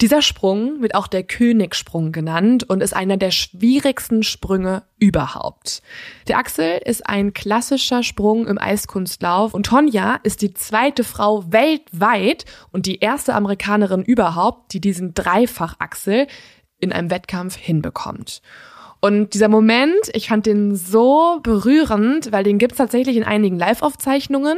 Dieser 0.00 0.22
Sprung 0.22 0.82
wird 0.82 0.96
auch 0.96 1.06
der 1.06 1.22
Königssprung 1.22 2.10
genannt 2.10 2.64
und 2.64 2.82
ist 2.82 2.94
einer 2.94 3.16
der 3.16 3.30
schwierigsten 3.30 4.24
Sprünge 4.24 4.82
überhaupt. 4.98 5.82
Der 6.26 6.38
Axel 6.38 6.80
ist 6.84 7.06
ein 7.06 7.32
klassischer 7.32 8.02
Sprung 8.02 8.46
im 8.48 8.58
Eiskunstlauf 8.58 9.54
und 9.54 9.66
Tonja 9.66 10.18
ist 10.24 10.42
die 10.42 10.52
zweite 10.52 11.04
Frau 11.04 11.50
weltweit 11.52 12.44
und 12.72 12.86
die 12.86 12.98
erste 12.98 13.34
Amerikanerin 13.34 14.02
überhaupt, 14.02 14.72
die 14.72 14.80
diesen 14.80 15.14
Dreifachachsel 15.14 16.26
in 16.80 16.92
einem 16.92 17.10
Wettkampf 17.10 17.56
hinbekommt. 17.56 18.42
Und 19.04 19.34
dieser 19.34 19.48
Moment, 19.48 20.08
ich 20.14 20.28
fand 20.28 20.46
den 20.46 20.74
so 20.74 21.38
berührend, 21.42 22.32
weil 22.32 22.42
den 22.42 22.56
gibt's 22.56 22.78
tatsächlich 22.78 23.18
in 23.18 23.22
einigen 23.22 23.58
Live-Aufzeichnungen. 23.58 24.56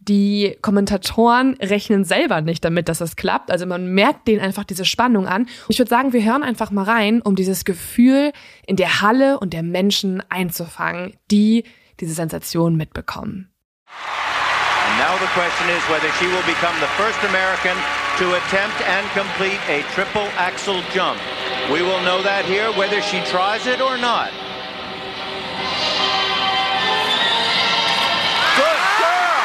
Die 0.00 0.54
Kommentatoren 0.60 1.54
rechnen 1.62 2.04
selber 2.04 2.42
nicht 2.42 2.62
damit, 2.62 2.90
dass 2.90 2.98
das 2.98 3.16
klappt. 3.16 3.50
Also 3.50 3.64
man 3.64 3.86
merkt 3.94 4.28
denen 4.28 4.42
einfach 4.42 4.64
diese 4.64 4.84
Spannung 4.84 5.26
an. 5.26 5.48
Ich 5.70 5.78
würde 5.78 5.88
sagen, 5.88 6.12
wir 6.12 6.22
hören 6.22 6.42
einfach 6.42 6.70
mal 6.70 6.82
rein, 6.82 7.22
um 7.22 7.36
dieses 7.36 7.64
Gefühl 7.64 8.32
in 8.66 8.76
der 8.76 9.00
Halle 9.00 9.40
und 9.40 9.54
der 9.54 9.62
Menschen 9.62 10.22
einzufangen, 10.28 11.14
die 11.30 11.64
diese 11.98 12.12
Sensation 12.12 12.76
mitbekommen. 12.76 13.50
And 13.88 14.98
now 14.98 15.16
the 15.18 15.32
question 15.32 15.70
is 15.70 15.82
whether 15.88 16.12
she 16.20 16.26
will 16.26 16.44
become 16.44 16.76
the 16.80 16.92
first 16.98 17.24
American 17.24 17.78
to 18.18 18.26
attempt 18.36 18.76
and 18.86 19.08
complete 19.14 19.58
a 19.70 19.80
triple 19.94 20.28
axel 20.36 20.82
jump. 20.92 21.16
We 21.66 21.82
will 21.82 21.98
know 22.06 22.22
that 22.22 22.46
here 22.46 22.70
whether 22.78 23.02
she 23.02 23.18
tries 23.26 23.66
it 23.66 23.82
or 23.82 23.98
not. 23.98 24.30
Good 28.54 28.82
girl! 29.02 29.42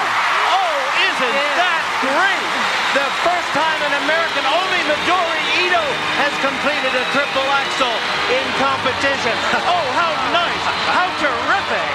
Oh, 0.53 0.74
isn't 1.01 1.38
that 1.57 1.82
great? 2.05 2.49
The 2.93 3.09
first 3.26 3.49
time 3.57 3.80
an 3.89 3.93
American, 4.05 4.45
only 4.45 4.82
Midori 4.86 5.65
Ito 5.65 5.82
has 6.22 6.34
completed 6.45 6.93
a 6.93 7.05
triple 7.09 7.47
axel 7.57 7.93
in 8.30 8.45
competition. 8.61 9.36
Oh, 9.65 9.86
how 9.97 10.13
nice! 10.30 10.65
How 10.93 11.09
terrific! 11.17 11.93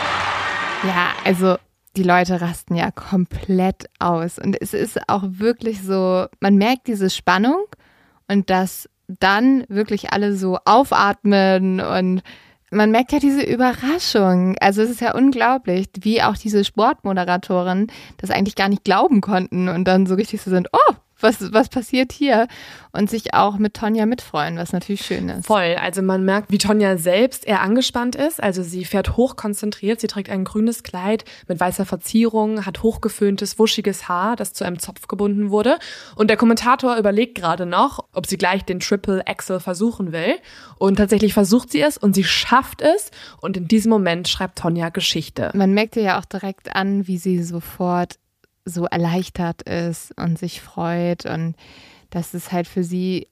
Ja, 0.90 1.14
also 1.24 1.56
die 1.96 2.02
Leute 2.02 2.40
rasten 2.40 2.74
ja 2.74 2.90
komplett 2.90 3.88
aus. 4.00 4.40
Und 4.40 4.60
es 4.60 4.74
ist 4.74 4.98
auch 5.08 5.22
wirklich 5.22 5.82
so, 5.82 6.26
man 6.40 6.56
merkt 6.56 6.88
diese 6.88 7.10
Spannung 7.10 7.66
und 8.26 8.50
dass 8.50 8.88
dann 9.08 9.64
wirklich 9.68 10.12
alle 10.12 10.36
so 10.36 10.58
aufatmen 10.64 11.80
und 11.80 12.22
man 12.70 12.90
merkt 12.90 13.12
ja 13.12 13.18
diese 13.18 13.42
Überraschung. 13.42 14.56
Also 14.60 14.82
es 14.82 14.90
ist 14.90 15.00
ja 15.00 15.14
unglaublich, 15.14 15.86
wie 16.00 16.22
auch 16.22 16.36
diese 16.36 16.64
Sportmoderatoren 16.64 17.86
das 18.18 18.30
eigentlich 18.30 18.56
gar 18.56 18.68
nicht 18.68 18.84
glauben 18.84 19.20
konnten 19.20 19.68
und 19.68 19.84
dann 19.84 20.06
so 20.06 20.14
richtig 20.14 20.42
so 20.42 20.50
sind, 20.50 20.68
oh, 20.72 20.94
was, 21.20 21.52
was 21.52 21.68
passiert 21.68 22.12
hier? 22.12 22.46
Und 22.92 23.10
sich 23.10 23.34
auch 23.34 23.58
mit 23.58 23.74
Tonja 23.74 24.06
mitfreuen, 24.06 24.56
was 24.56 24.72
natürlich 24.72 25.04
schön 25.04 25.28
ist. 25.28 25.46
Voll. 25.46 25.76
Also 25.80 26.00
man 26.00 26.24
merkt, 26.24 26.50
wie 26.50 26.58
Tonja 26.58 26.96
selbst 26.96 27.46
eher 27.46 27.60
angespannt 27.60 28.16
ist. 28.16 28.42
Also 28.42 28.62
sie 28.62 28.84
fährt 28.84 29.16
hochkonzentriert. 29.16 30.00
Sie 30.00 30.06
trägt 30.06 30.30
ein 30.30 30.44
grünes 30.44 30.82
Kleid 30.82 31.24
mit 31.46 31.60
weißer 31.60 31.84
Verzierung, 31.84 32.64
hat 32.64 32.82
hochgeföhntes, 32.82 33.58
wuschiges 33.58 34.08
Haar, 34.08 34.36
das 34.36 34.52
zu 34.52 34.64
einem 34.64 34.78
Zopf 34.78 35.08
gebunden 35.08 35.50
wurde. 35.50 35.78
Und 36.14 36.28
der 36.28 36.36
Kommentator 36.36 36.96
überlegt 36.96 37.34
gerade 37.34 37.66
noch, 37.66 38.04
ob 38.12 38.26
sie 38.26 38.38
gleich 38.38 38.64
den 38.64 38.80
Triple 38.80 39.26
Axel 39.26 39.60
versuchen 39.60 40.12
will. 40.12 40.36
Und 40.78 40.96
tatsächlich 40.96 41.34
versucht 41.34 41.70
sie 41.70 41.82
es 41.82 41.98
und 41.98 42.14
sie 42.14 42.24
schafft 42.24 42.80
es. 42.80 43.10
Und 43.40 43.56
in 43.56 43.68
diesem 43.68 43.90
Moment 43.90 44.28
schreibt 44.28 44.58
Tonja 44.58 44.88
Geschichte. 44.88 45.50
Man 45.54 45.72
merkt 45.72 45.96
ihr 45.96 46.02
ja 46.02 46.18
auch 46.18 46.24
direkt 46.24 46.74
an, 46.74 47.06
wie 47.06 47.18
sie 47.18 47.42
sofort 47.42 48.16
so 48.66 48.84
erleichtert 48.84 49.62
ist 49.62 50.12
und 50.18 50.38
sich 50.38 50.60
freut 50.60 51.24
und 51.24 51.54
dass 52.10 52.34
es 52.34 52.52
halt 52.52 52.68
für 52.68 52.84
sie 52.84 53.28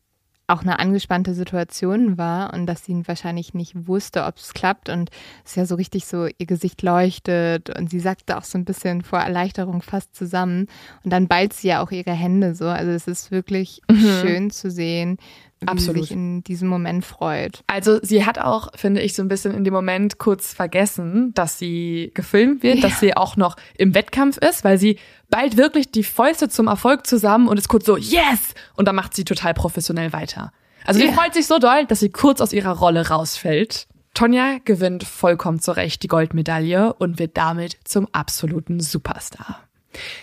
auch 0.47 0.61
eine 0.61 0.79
angespannte 0.79 1.33
Situation 1.33 2.19
war 2.19 2.53
und 2.53 2.67
dass 2.67 2.85
sie 2.85 3.07
wahrscheinlich 3.09 3.55
nicht 3.55 3.89
wusste, 3.89 4.25
ob 4.25 4.37
es 4.37 4.53
klappt 4.53 4.91
und 4.91 5.11
es 5.45 5.53
ist 5.53 5.57
ja 5.57 5.67
so 5.67 5.75
richtig 5.75 6.05
so, 6.05 6.27
ihr 6.27 6.47
Gesicht 6.47 6.83
leuchtet 6.83 7.71
und 7.71 7.89
sie 7.89 8.01
sagte 8.01 8.37
auch 8.37 8.45
so 8.45 8.59
ein 8.59 8.67
bisschen 8.67 9.03
vor 9.03 9.21
Erleichterung 9.21 9.81
fast 9.81 10.15
zusammen 10.15 10.67
und 11.03 11.13
dann 11.13 11.29
ballt 11.29 11.55
sie 11.55 11.69
ja 11.69 11.83
auch 11.83 11.91
ihre 11.91 12.13
Hände 12.13 12.55
so. 12.55 12.67
Also 12.67 12.91
es 12.91 13.09
ist 13.09 13.31
wirklich 13.31 13.81
mhm. 13.91 14.21
schön 14.21 14.51
zu 14.51 14.71
sehen, 14.71 15.17
Absolut. 15.69 16.03
sich 16.03 16.13
in 16.13 16.43
diesem 16.45 16.69
Moment 16.69 17.05
freut. 17.05 17.63
Also 17.67 17.99
sie 18.03 18.25
hat 18.25 18.39
auch, 18.39 18.69
finde 18.77 19.01
ich, 19.01 19.15
so 19.15 19.23
ein 19.23 19.29
bisschen 19.29 19.55
in 19.55 19.65
dem 19.65 19.75
Moment 19.75 20.19
kurz 20.19 20.53
vergessen, 20.53 21.33
dass 21.35 21.59
sie 21.59 22.11
gefilmt 22.15 22.63
wird, 22.63 22.77
ja. 22.77 22.89
dass 22.89 23.01
sie 23.01 23.17
auch 23.17 23.37
noch 23.37 23.57
im 23.77 23.95
Wettkampf 23.95 24.39
ist, 24.39 24.65
weil 24.65 24.79
sie 24.79 24.99
bald 25.31 25.57
wirklich 25.57 25.91
die 25.91 26.05
Fäuste 26.05 26.49
zum 26.49 26.67
Erfolg 26.67 27.07
zusammen 27.07 27.49
und 27.49 27.59
ist 27.59 27.69
kurz 27.69 27.87
so, 27.87 27.97
yes! 27.97 28.55
Und 28.77 28.87
dann 28.87 28.97
macht 28.97 29.15
sie 29.15 29.25
total 29.25 29.55
professionell 29.55 30.13
weiter. 30.13 30.53
Also 30.85 31.01
sie 31.01 31.09
freut 31.09 31.35
sich 31.35 31.47
so 31.47 31.59
doll, 31.59 31.87
dass 31.87 32.01
sie 32.01 32.11
kurz 32.11 32.41
aus 32.41 32.53
ihrer 32.53 32.73
Rolle 32.79 33.09
rausfällt. 33.09 33.87
Tonja 34.13 34.59
gewinnt 34.65 35.03
vollkommen 35.03 35.61
zurecht 35.61 36.03
die 36.03 36.09
Goldmedaille 36.09 36.93
und 36.95 37.19
wird 37.19 37.37
damit 37.37 37.79
zum 37.85 38.07
absoluten 38.13 38.81
Superstar. 38.81 39.61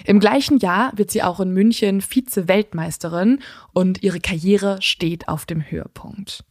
Im 0.05 0.19
gleichen 0.19 0.57
Jahr 0.59 0.91
wird 0.95 1.11
sie 1.11 1.23
auch 1.23 1.39
in 1.39 1.51
München 1.51 2.01
Vize-Weltmeisterin 2.01 3.39
und 3.73 4.03
ihre 4.03 4.19
Karriere 4.19 4.81
steht 4.81 5.27
auf 5.27 5.45
dem 5.45 5.61
Höhepunkt. 5.61 6.43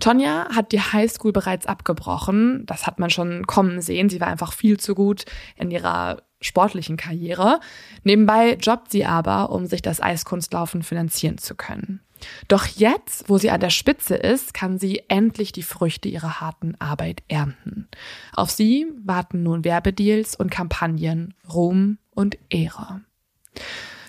Tonja 0.00 0.48
hat 0.54 0.72
die 0.72 0.80
Highschool 0.80 1.32
bereits 1.32 1.66
abgebrochen. 1.66 2.64
Das 2.66 2.86
hat 2.86 2.98
man 2.98 3.10
schon 3.10 3.46
kommen 3.46 3.80
sehen. 3.80 4.08
Sie 4.08 4.20
war 4.20 4.28
einfach 4.28 4.52
viel 4.52 4.78
zu 4.78 4.94
gut 4.94 5.24
in 5.56 5.70
ihrer 5.70 6.22
sportlichen 6.40 6.96
Karriere. 6.96 7.60
Nebenbei 8.02 8.54
jobbt 8.54 8.90
sie 8.90 9.04
aber, 9.04 9.50
um 9.50 9.66
sich 9.66 9.82
das 9.82 10.00
Eiskunstlaufen 10.00 10.82
finanzieren 10.82 11.38
zu 11.38 11.54
können. 11.54 12.00
Doch 12.46 12.66
jetzt, 12.66 13.28
wo 13.28 13.38
sie 13.38 13.50
an 13.50 13.60
der 13.60 13.70
Spitze 13.70 14.14
ist, 14.14 14.54
kann 14.54 14.78
sie 14.78 15.02
endlich 15.08 15.50
die 15.50 15.62
Früchte 15.62 16.08
ihrer 16.08 16.40
harten 16.40 16.76
Arbeit 16.78 17.22
ernten. 17.28 17.88
Auf 18.34 18.50
sie 18.50 18.86
warten 19.04 19.42
nun 19.42 19.64
Werbedeals 19.64 20.36
und 20.36 20.50
Kampagnen, 20.50 21.34
Ruhm 21.52 21.98
und 22.14 22.38
Ehre. 22.50 23.02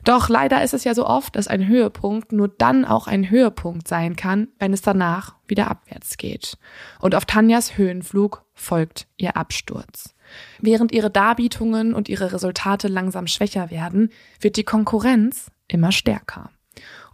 Doch 0.04 0.28
leider 0.28 0.64
ist 0.64 0.74
es 0.74 0.84
ja 0.84 0.94
so 0.94 1.06
oft, 1.06 1.36
dass 1.36 1.48
ein 1.48 1.68
Höhepunkt 1.68 2.34
nur 2.34 2.50
dann 2.50 2.84
auch 2.84 3.08
ein 3.08 3.30
Höhepunkt 3.30 3.88
sein 3.88 4.16
kann, 4.18 4.50
wenn 4.60 4.74
es 4.74 4.82
danach 4.82 5.36
wieder 5.48 5.72
abwärts 5.72 6.18
geht. 6.18 6.58
Und 7.00 7.16
auf 7.16 7.26
Tanjas 7.26 7.78
Höhenflug 7.78 8.44
folgt 8.54 9.08
ihr 9.16 9.38
Absturz. 9.38 10.14
Während 10.60 10.92
ihre 10.92 11.10
Darbietungen 11.10 11.94
und 11.94 12.10
ihre 12.10 12.34
Resultate 12.34 12.88
langsam 12.90 13.28
schwächer 13.28 13.72
werden, 13.72 14.10
wird 14.42 14.58
die 14.58 14.64
Konkurrenz 14.64 15.52
immer 15.68 15.92
stärker. 15.92 16.50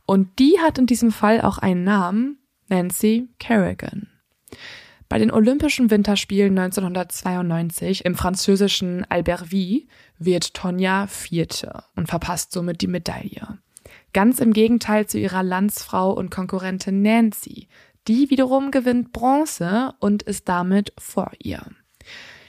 Und 0.05 0.39
die 0.39 0.57
hat 0.59 0.79
in 0.79 0.87
diesem 0.87 1.11
Fall 1.11 1.41
auch 1.41 1.59
einen 1.59 1.83
Namen, 1.83 2.39
Nancy 2.67 3.29
Kerrigan. 3.37 4.07
Bei 5.09 5.17
den 5.17 5.31
Olympischen 5.31 5.89
Winterspielen 5.89 6.55
1992 6.55 8.05
im 8.05 8.13
französischen 8.13 9.05
Albertville 9.09 9.87
wird 10.19 10.53
Tonja 10.53 11.07
Vierte 11.07 11.83
und 11.95 12.07
verpasst 12.07 12.51
somit 12.51 12.81
die 12.81 12.87
Medaille. 12.87 13.57
Ganz 14.13 14.39
im 14.39 14.53
Gegenteil 14.53 15.07
zu 15.07 15.17
ihrer 15.17 15.41
Landsfrau 15.41 16.11
und 16.11 16.29
Konkurrentin 16.29 17.01
Nancy. 17.01 17.67
Die 18.07 18.29
wiederum 18.29 18.69
gewinnt 18.69 19.11
Bronze 19.11 19.95
und 19.99 20.21
ist 20.21 20.47
damit 20.47 20.93
vor 20.99 21.31
ihr. 21.41 21.63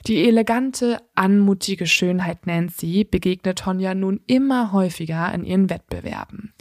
Die 0.05 0.27
elegante, 0.27 0.99
anmutige 1.15 1.87
Schönheit 1.87 2.45
Nancy 2.45 3.03
begegnet 3.03 3.57
Tonja 3.57 3.95
nun 3.95 4.21
immer 4.27 4.71
häufiger 4.71 5.33
in 5.33 5.45
ihren 5.45 5.71
Wettbewerben. 5.71 6.53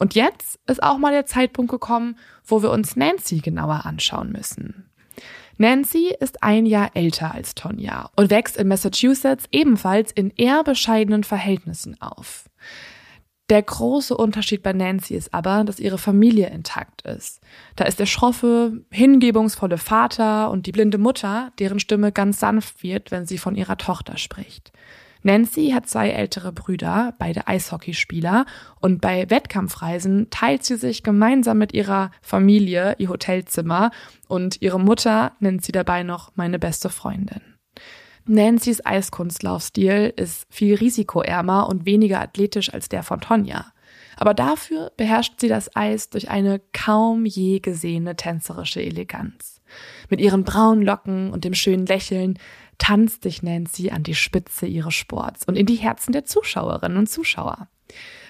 Und 0.00 0.16
jetzt 0.16 0.58
ist 0.66 0.82
auch 0.82 0.98
mal 0.98 1.12
der 1.12 1.26
Zeitpunkt 1.26 1.70
gekommen, 1.70 2.18
wo 2.44 2.60
wir 2.60 2.72
uns 2.72 2.96
Nancy 2.96 3.38
genauer 3.38 3.86
anschauen 3.86 4.32
müssen. 4.32 4.90
Nancy 5.56 6.14
ist 6.18 6.42
ein 6.42 6.66
Jahr 6.66 6.90
älter 6.94 7.32
als 7.32 7.54
Tonja 7.54 8.10
und 8.16 8.30
wächst 8.30 8.56
in 8.56 8.68
Massachusetts 8.68 9.46
ebenfalls 9.52 10.10
in 10.12 10.30
eher 10.30 10.64
bescheidenen 10.64 11.24
Verhältnissen 11.24 12.00
auf. 12.00 12.48
Der 13.50 13.62
große 13.62 14.16
Unterschied 14.16 14.62
bei 14.62 14.72
Nancy 14.72 15.14
ist 15.14 15.34
aber, 15.34 15.64
dass 15.64 15.78
ihre 15.78 15.98
Familie 15.98 16.48
intakt 16.48 17.02
ist. 17.02 17.40
Da 17.76 17.84
ist 17.84 18.00
der 18.00 18.06
schroffe, 18.06 18.84
hingebungsvolle 18.90 19.76
Vater 19.76 20.50
und 20.50 20.66
die 20.66 20.72
blinde 20.72 20.96
Mutter, 20.96 21.52
deren 21.58 21.78
Stimme 21.78 22.10
ganz 22.10 22.40
sanft 22.40 22.82
wird, 22.82 23.10
wenn 23.10 23.26
sie 23.26 23.36
von 23.36 23.54
ihrer 23.54 23.76
Tochter 23.76 24.16
spricht. 24.16 24.72
Nancy 25.24 25.70
hat 25.70 25.88
zwei 25.88 26.10
ältere 26.10 26.52
Brüder, 26.52 27.14
beide 27.18 27.48
Eishockeyspieler, 27.48 28.44
und 28.80 29.00
bei 29.00 29.28
Wettkampfreisen 29.30 30.28
teilt 30.28 30.64
sie 30.64 30.76
sich 30.76 31.02
gemeinsam 31.02 31.56
mit 31.56 31.72
ihrer 31.72 32.10
Familie 32.20 32.94
ihr 32.98 33.08
Hotelzimmer 33.08 33.90
und 34.28 34.60
ihre 34.60 34.78
Mutter 34.78 35.32
nennt 35.40 35.64
sie 35.64 35.72
dabei 35.72 36.02
noch 36.02 36.32
meine 36.36 36.58
beste 36.58 36.90
Freundin. 36.90 37.40
Nancy's 38.26 38.84
Eiskunstlaufstil 38.84 40.12
ist 40.14 40.46
viel 40.50 40.74
risikoärmer 40.74 41.68
und 41.68 41.86
weniger 41.86 42.20
athletisch 42.20 42.72
als 42.72 42.90
der 42.90 43.02
von 43.02 43.20
Tonja. 43.20 43.72
Aber 44.16 44.34
dafür 44.34 44.92
beherrscht 44.96 45.40
sie 45.40 45.48
das 45.48 45.74
Eis 45.74 46.10
durch 46.10 46.30
eine 46.30 46.60
kaum 46.72 47.24
je 47.24 47.60
gesehene 47.60 48.16
tänzerische 48.16 48.82
Eleganz. 48.82 49.60
Mit 50.08 50.20
ihren 50.20 50.44
braunen 50.44 50.84
Locken 50.84 51.32
und 51.32 51.44
dem 51.44 51.54
schönen 51.54 51.86
Lächeln 51.86 52.38
tanzt 52.78 53.24
dich 53.24 53.42
Nancy 53.42 53.90
an 53.90 54.02
die 54.02 54.14
Spitze 54.14 54.66
ihres 54.66 54.94
Sports 54.94 55.44
und 55.46 55.56
in 55.56 55.66
die 55.66 55.76
Herzen 55.76 56.12
der 56.12 56.24
Zuschauerinnen 56.24 56.98
und 56.98 57.08
Zuschauer. 57.08 57.68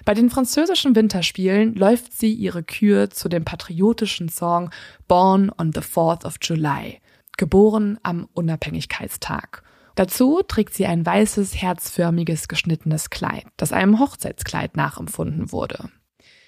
Bei 0.03 0.13
den 0.13 0.29
französischen 0.29 0.95
Winterspielen 0.95 1.75
läuft 1.75 2.13
sie 2.13 2.33
ihre 2.33 2.63
Kür 2.63 3.09
zu 3.09 3.29
dem 3.29 3.45
patriotischen 3.45 4.29
Song 4.29 4.69
Born 5.07 5.51
on 5.57 5.71
the 5.73 5.79
4th 5.79 6.25
of 6.25 6.35
July, 6.41 7.01
geboren 7.37 7.97
am 8.03 8.27
Unabhängigkeitstag. 8.33 9.63
Dazu 9.95 10.41
trägt 10.45 10.73
sie 10.73 10.85
ein 10.85 11.05
weißes, 11.05 11.55
herzförmiges, 11.61 12.47
geschnittenes 12.47 13.09
Kleid, 13.09 13.45
das 13.57 13.71
einem 13.71 13.99
Hochzeitskleid 13.99 14.75
nachempfunden 14.75 15.51
wurde. 15.51 15.89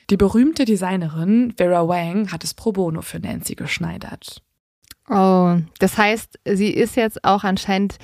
Die 0.10 0.18
berühmte 0.18 0.66
Designerin 0.66 1.54
Vera 1.58 1.88
Wang 1.88 2.32
hat 2.32 2.44
es 2.44 2.54
pro 2.54 2.72
bono 2.72 3.02
für 3.02 3.20
Nancy 3.20 3.56
geschneidert. 3.56 4.42
Oh, 5.10 5.58
das 5.80 5.98
heißt, 5.98 6.40
sie 6.46 6.70
ist 6.70 6.96
jetzt 6.96 7.24
auch 7.24 7.44
anscheinend 7.44 7.98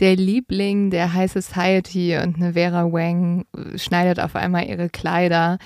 der 0.00 0.16
Liebling 0.16 0.90
der 0.90 1.12
High 1.14 1.30
Society 1.30 2.16
und 2.16 2.36
eine 2.36 2.52
Vera 2.54 2.84
Wang 2.92 3.44
schneidet 3.76 4.20
auf 4.20 4.36
einmal 4.36 4.66
ihre 4.66 4.88
Kleider. 4.88 5.58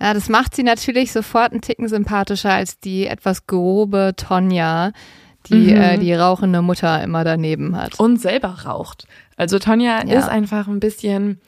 Ja, 0.00 0.12
das 0.12 0.28
macht 0.28 0.54
sie 0.54 0.62
natürlich 0.62 1.12
sofort 1.12 1.52
einen 1.52 1.62
Ticken 1.62 1.88
sympathischer 1.88 2.52
als 2.52 2.78
die 2.80 3.06
etwas 3.06 3.46
grobe 3.46 4.12
Tonja, 4.16 4.92
die 5.48 5.72
mhm. 5.72 5.80
äh, 5.80 5.98
die 5.98 6.12
rauchende 6.12 6.60
Mutter 6.60 7.02
immer 7.02 7.24
daneben 7.24 7.76
hat. 7.76 7.98
Und 7.98 8.20
selber 8.20 8.64
raucht. 8.66 9.06
Also 9.36 9.58
Tonja 9.58 10.04
ja. 10.04 10.18
ist 10.18 10.28
einfach 10.28 10.68
ein 10.68 10.80
bisschen 10.80 11.40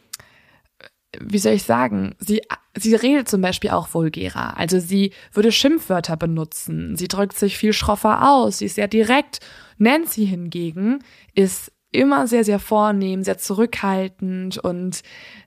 wie 1.19 1.39
soll 1.39 1.55
ich 1.55 1.63
sagen, 1.63 2.15
sie, 2.19 2.43
sie 2.77 2.95
redet 2.95 3.29
zum 3.29 3.41
Beispiel 3.41 3.71
auch 3.71 3.95
vulgärer. 3.95 4.57
Also 4.57 4.79
sie 4.79 5.13
würde 5.33 5.53
Schimpfwörter 5.53 6.17
benutzen. 6.17 6.97
Sie 6.97 7.09
drückt 7.09 7.37
sich 7.37 7.57
viel 7.57 7.73
schroffer 7.73 8.31
aus. 8.31 8.59
Sie 8.59 8.67
ist 8.67 8.75
sehr 8.75 8.89
direkt. 8.89 9.41
Nancy 9.79 10.27
hingegen 10.27 10.99
ist 11.35 11.73
immer 11.91 12.27
sehr, 12.27 12.45
sehr 12.45 12.59
vornehm, 12.59 13.23
sehr 13.23 13.39
zurückhaltend 13.39 14.59
und 14.59 15.03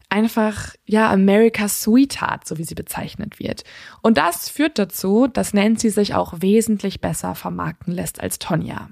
einfach, 0.09 0.75
ja, 0.85 1.09
America's 1.09 1.83
Sweetheart, 1.83 2.47
so 2.47 2.57
wie 2.57 2.63
sie 2.63 2.75
bezeichnet 2.75 3.39
wird. 3.39 3.63
Und 4.01 4.17
das 4.17 4.49
führt 4.49 4.79
dazu, 4.79 5.27
dass 5.27 5.53
Nancy 5.53 5.89
sich 5.89 6.15
auch 6.15 6.33
wesentlich 6.39 6.99
besser 7.01 7.35
vermarkten 7.35 7.93
lässt 7.93 8.19
als 8.19 8.39
Tonja. 8.39 8.89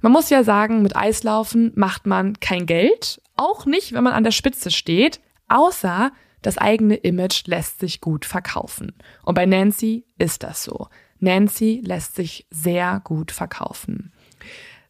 Man 0.00 0.12
muss 0.12 0.30
ja 0.30 0.44
sagen, 0.44 0.82
mit 0.82 0.94
Eislaufen 0.94 1.72
macht 1.74 2.06
man 2.06 2.38
kein 2.38 2.66
Geld, 2.66 3.20
auch 3.34 3.66
nicht, 3.66 3.92
wenn 3.94 4.04
man 4.04 4.12
an 4.12 4.24
der 4.24 4.30
Spitze 4.30 4.70
steht, 4.70 5.20
außer 5.48 6.12
das 6.42 6.58
eigene 6.58 6.94
Image 6.94 7.46
lässt 7.46 7.80
sich 7.80 8.00
gut 8.00 8.24
verkaufen. 8.24 8.92
Und 9.24 9.34
bei 9.34 9.46
Nancy 9.46 10.04
ist 10.18 10.42
das 10.42 10.62
so. 10.62 10.88
Nancy 11.18 11.82
lässt 11.84 12.14
sich 12.14 12.46
sehr 12.50 13.00
gut 13.02 13.32
verkaufen. 13.32 14.12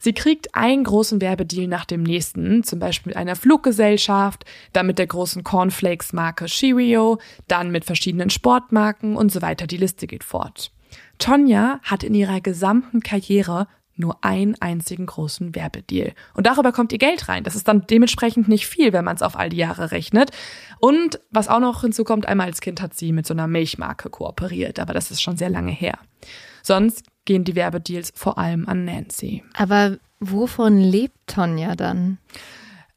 Sie 0.00 0.12
kriegt 0.12 0.54
einen 0.54 0.84
großen 0.84 1.20
Werbedeal 1.20 1.66
nach 1.66 1.84
dem 1.84 2.04
nächsten, 2.04 2.62
zum 2.62 2.78
Beispiel 2.78 3.10
mit 3.10 3.16
einer 3.16 3.34
Fluggesellschaft, 3.34 4.44
dann 4.72 4.86
mit 4.86 4.98
der 4.98 5.08
großen 5.08 5.42
Cornflakes-Marke 5.42 6.46
Cheerio, 6.46 7.18
dann 7.48 7.72
mit 7.72 7.84
verschiedenen 7.84 8.30
Sportmarken 8.30 9.16
und 9.16 9.32
so 9.32 9.42
weiter. 9.42 9.66
Die 9.66 9.76
Liste 9.76 10.06
geht 10.06 10.22
fort. 10.22 10.70
Tonja 11.18 11.80
hat 11.82 12.04
in 12.04 12.14
ihrer 12.14 12.40
gesamten 12.40 13.00
Karriere 13.00 13.66
nur 13.98 14.24
einen 14.24 14.54
einzigen 14.60 15.06
großen 15.06 15.54
Werbedeal. 15.54 16.12
Und 16.34 16.46
darüber 16.46 16.72
kommt 16.72 16.92
ihr 16.92 16.98
Geld 16.98 17.28
rein. 17.28 17.44
Das 17.44 17.56
ist 17.56 17.68
dann 17.68 17.86
dementsprechend 17.86 18.48
nicht 18.48 18.66
viel, 18.66 18.92
wenn 18.92 19.04
man 19.04 19.16
es 19.16 19.22
auf 19.22 19.36
all 19.36 19.48
die 19.48 19.56
Jahre 19.56 19.90
rechnet. 19.90 20.30
Und 20.80 21.20
was 21.30 21.48
auch 21.48 21.60
noch 21.60 21.80
hinzukommt, 21.80 22.26
einmal 22.26 22.46
als 22.46 22.60
Kind 22.60 22.80
hat 22.80 22.94
sie 22.94 23.12
mit 23.12 23.26
so 23.26 23.34
einer 23.34 23.46
Milchmarke 23.46 24.10
kooperiert, 24.10 24.78
aber 24.78 24.94
das 24.94 25.10
ist 25.10 25.22
schon 25.22 25.36
sehr 25.36 25.50
lange 25.50 25.72
her. 25.72 25.98
Sonst 26.62 27.04
gehen 27.24 27.44
die 27.44 27.54
Werbedeals 27.54 28.12
vor 28.14 28.38
allem 28.38 28.68
an 28.68 28.84
Nancy. 28.84 29.42
Aber 29.54 29.98
wovon 30.20 30.78
lebt 30.78 31.16
Tonja 31.26 31.76
dann? 31.76 32.18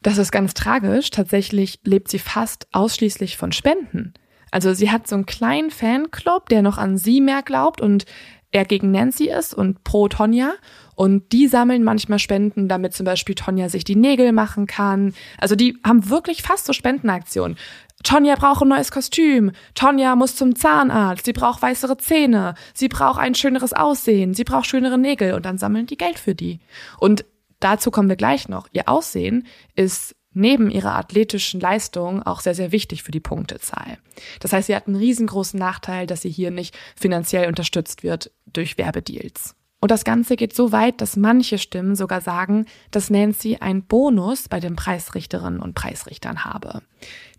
Das 0.01 0.17
ist 0.17 0.31
ganz 0.31 0.53
tragisch. 0.53 1.09
Tatsächlich 1.11 1.79
lebt 1.83 2.09
sie 2.09 2.19
fast 2.19 2.67
ausschließlich 2.71 3.37
von 3.37 3.51
Spenden. 3.51 4.13
Also 4.51 4.73
sie 4.73 4.91
hat 4.91 5.07
so 5.07 5.15
einen 5.15 5.25
kleinen 5.25 5.71
Fanclub, 5.71 6.49
der 6.49 6.61
noch 6.61 6.77
an 6.77 6.97
sie 6.97 7.21
mehr 7.21 7.41
glaubt 7.41 7.79
und 7.81 8.05
er 8.51 8.65
gegen 8.65 8.91
Nancy 8.91 9.29
ist 9.29 9.53
und 9.53 9.83
pro 9.83 10.09
Tonja. 10.09 10.53
Und 11.01 11.31
die 11.31 11.47
sammeln 11.47 11.83
manchmal 11.83 12.19
Spenden, 12.19 12.67
damit 12.67 12.93
zum 12.93 13.07
Beispiel 13.07 13.33
Tonja 13.33 13.69
sich 13.69 13.83
die 13.83 13.95
Nägel 13.95 14.33
machen 14.33 14.67
kann. 14.67 15.15
Also 15.39 15.55
die 15.55 15.75
haben 15.83 16.11
wirklich 16.11 16.43
fast 16.43 16.67
so 16.67 16.73
Spendenaktionen. 16.73 17.57
Tonja 18.03 18.35
braucht 18.35 18.61
ein 18.61 18.67
neues 18.67 18.91
Kostüm. 18.91 19.51
Tonja 19.73 20.15
muss 20.15 20.35
zum 20.35 20.55
Zahnarzt. 20.55 21.25
Sie 21.25 21.33
braucht 21.33 21.63
weißere 21.63 21.97
Zähne. 21.97 22.53
Sie 22.75 22.87
braucht 22.87 23.19
ein 23.19 23.33
schöneres 23.33 23.73
Aussehen. 23.73 24.35
Sie 24.35 24.43
braucht 24.43 24.67
schönere 24.67 24.99
Nägel. 24.99 25.33
Und 25.33 25.43
dann 25.47 25.57
sammeln 25.57 25.87
die 25.87 25.97
Geld 25.97 26.19
für 26.19 26.35
die. 26.35 26.59
Und 26.99 27.25
dazu 27.59 27.89
kommen 27.89 28.09
wir 28.09 28.15
gleich 28.15 28.47
noch. 28.47 28.67
Ihr 28.71 28.87
Aussehen 28.87 29.47
ist 29.73 30.15
neben 30.33 30.69
ihrer 30.69 30.93
athletischen 30.97 31.59
Leistung 31.59 32.21
auch 32.21 32.41
sehr, 32.41 32.53
sehr 32.53 32.71
wichtig 32.71 33.01
für 33.01 33.11
die 33.11 33.19
Punktezahl. 33.19 33.97
Das 34.39 34.53
heißt, 34.53 34.67
sie 34.67 34.75
hat 34.75 34.85
einen 34.85 34.97
riesengroßen 34.97 35.59
Nachteil, 35.59 36.05
dass 36.05 36.21
sie 36.21 36.29
hier 36.29 36.51
nicht 36.51 36.77
finanziell 36.95 37.47
unterstützt 37.47 38.03
wird 38.03 38.29
durch 38.45 38.77
Werbedeals. 38.77 39.55
Und 39.81 39.89
das 39.89 40.03
Ganze 40.05 40.35
geht 40.35 40.55
so 40.55 40.71
weit, 40.71 41.01
dass 41.01 41.17
manche 41.17 41.57
Stimmen 41.57 41.95
sogar 41.95 42.21
sagen, 42.21 42.67
dass 42.91 43.09
Nancy 43.09 43.57
einen 43.59 43.83
Bonus 43.83 44.47
bei 44.47 44.59
den 44.59 44.75
Preisrichterinnen 44.75 45.59
und 45.59 45.73
Preisrichtern 45.73 46.45
habe. 46.45 46.83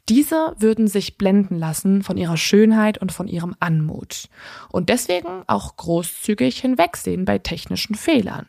Diese 0.08 0.54
würden 0.58 0.88
sich 0.88 1.16
blenden 1.16 1.56
lassen 1.56 2.02
von 2.02 2.16
ihrer 2.16 2.36
Schönheit 2.36 2.98
und 2.98 3.12
von 3.12 3.28
ihrem 3.28 3.54
Anmut 3.60 4.28
und 4.70 4.88
deswegen 4.88 5.44
auch 5.46 5.76
großzügig 5.76 6.60
hinwegsehen 6.60 7.24
bei 7.24 7.38
technischen 7.38 7.94
Fehlern. 7.94 8.48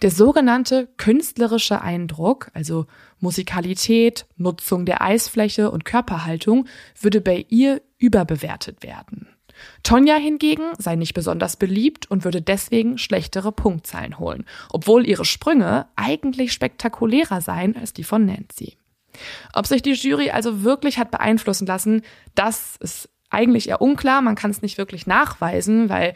Der 0.00 0.10
sogenannte 0.10 0.88
künstlerische 0.96 1.82
Eindruck, 1.82 2.50
also 2.54 2.86
Musikalität, 3.18 4.26
Nutzung 4.36 4.86
der 4.86 5.02
Eisfläche 5.02 5.70
und 5.70 5.84
Körperhaltung, 5.84 6.66
würde 6.98 7.20
bei 7.20 7.44
ihr 7.50 7.82
überbewertet 7.98 8.82
werden. 8.82 9.28
Tonja 9.82 10.16
hingegen 10.16 10.64
sei 10.78 10.96
nicht 10.96 11.14
besonders 11.14 11.56
beliebt 11.56 12.10
und 12.10 12.24
würde 12.24 12.42
deswegen 12.42 12.98
schlechtere 12.98 13.52
Punktzahlen 13.52 14.18
holen, 14.18 14.44
obwohl 14.70 15.06
ihre 15.06 15.24
Sprünge 15.24 15.86
eigentlich 15.96 16.52
spektakulärer 16.52 17.40
seien 17.40 17.76
als 17.76 17.92
die 17.92 18.04
von 18.04 18.24
Nancy. 18.26 18.76
Ob 19.52 19.66
sich 19.66 19.82
die 19.82 19.92
Jury 19.92 20.30
also 20.30 20.62
wirklich 20.62 20.98
hat 20.98 21.10
beeinflussen 21.10 21.66
lassen, 21.66 22.02
das 22.34 22.76
ist 22.80 23.08
eigentlich 23.30 23.68
eher 23.68 23.80
unklar. 23.80 24.20
Man 24.22 24.34
kann 24.34 24.50
es 24.50 24.62
nicht 24.62 24.78
wirklich 24.78 25.06
nachweisen, 25.06 25.88
weil 25.88 26.14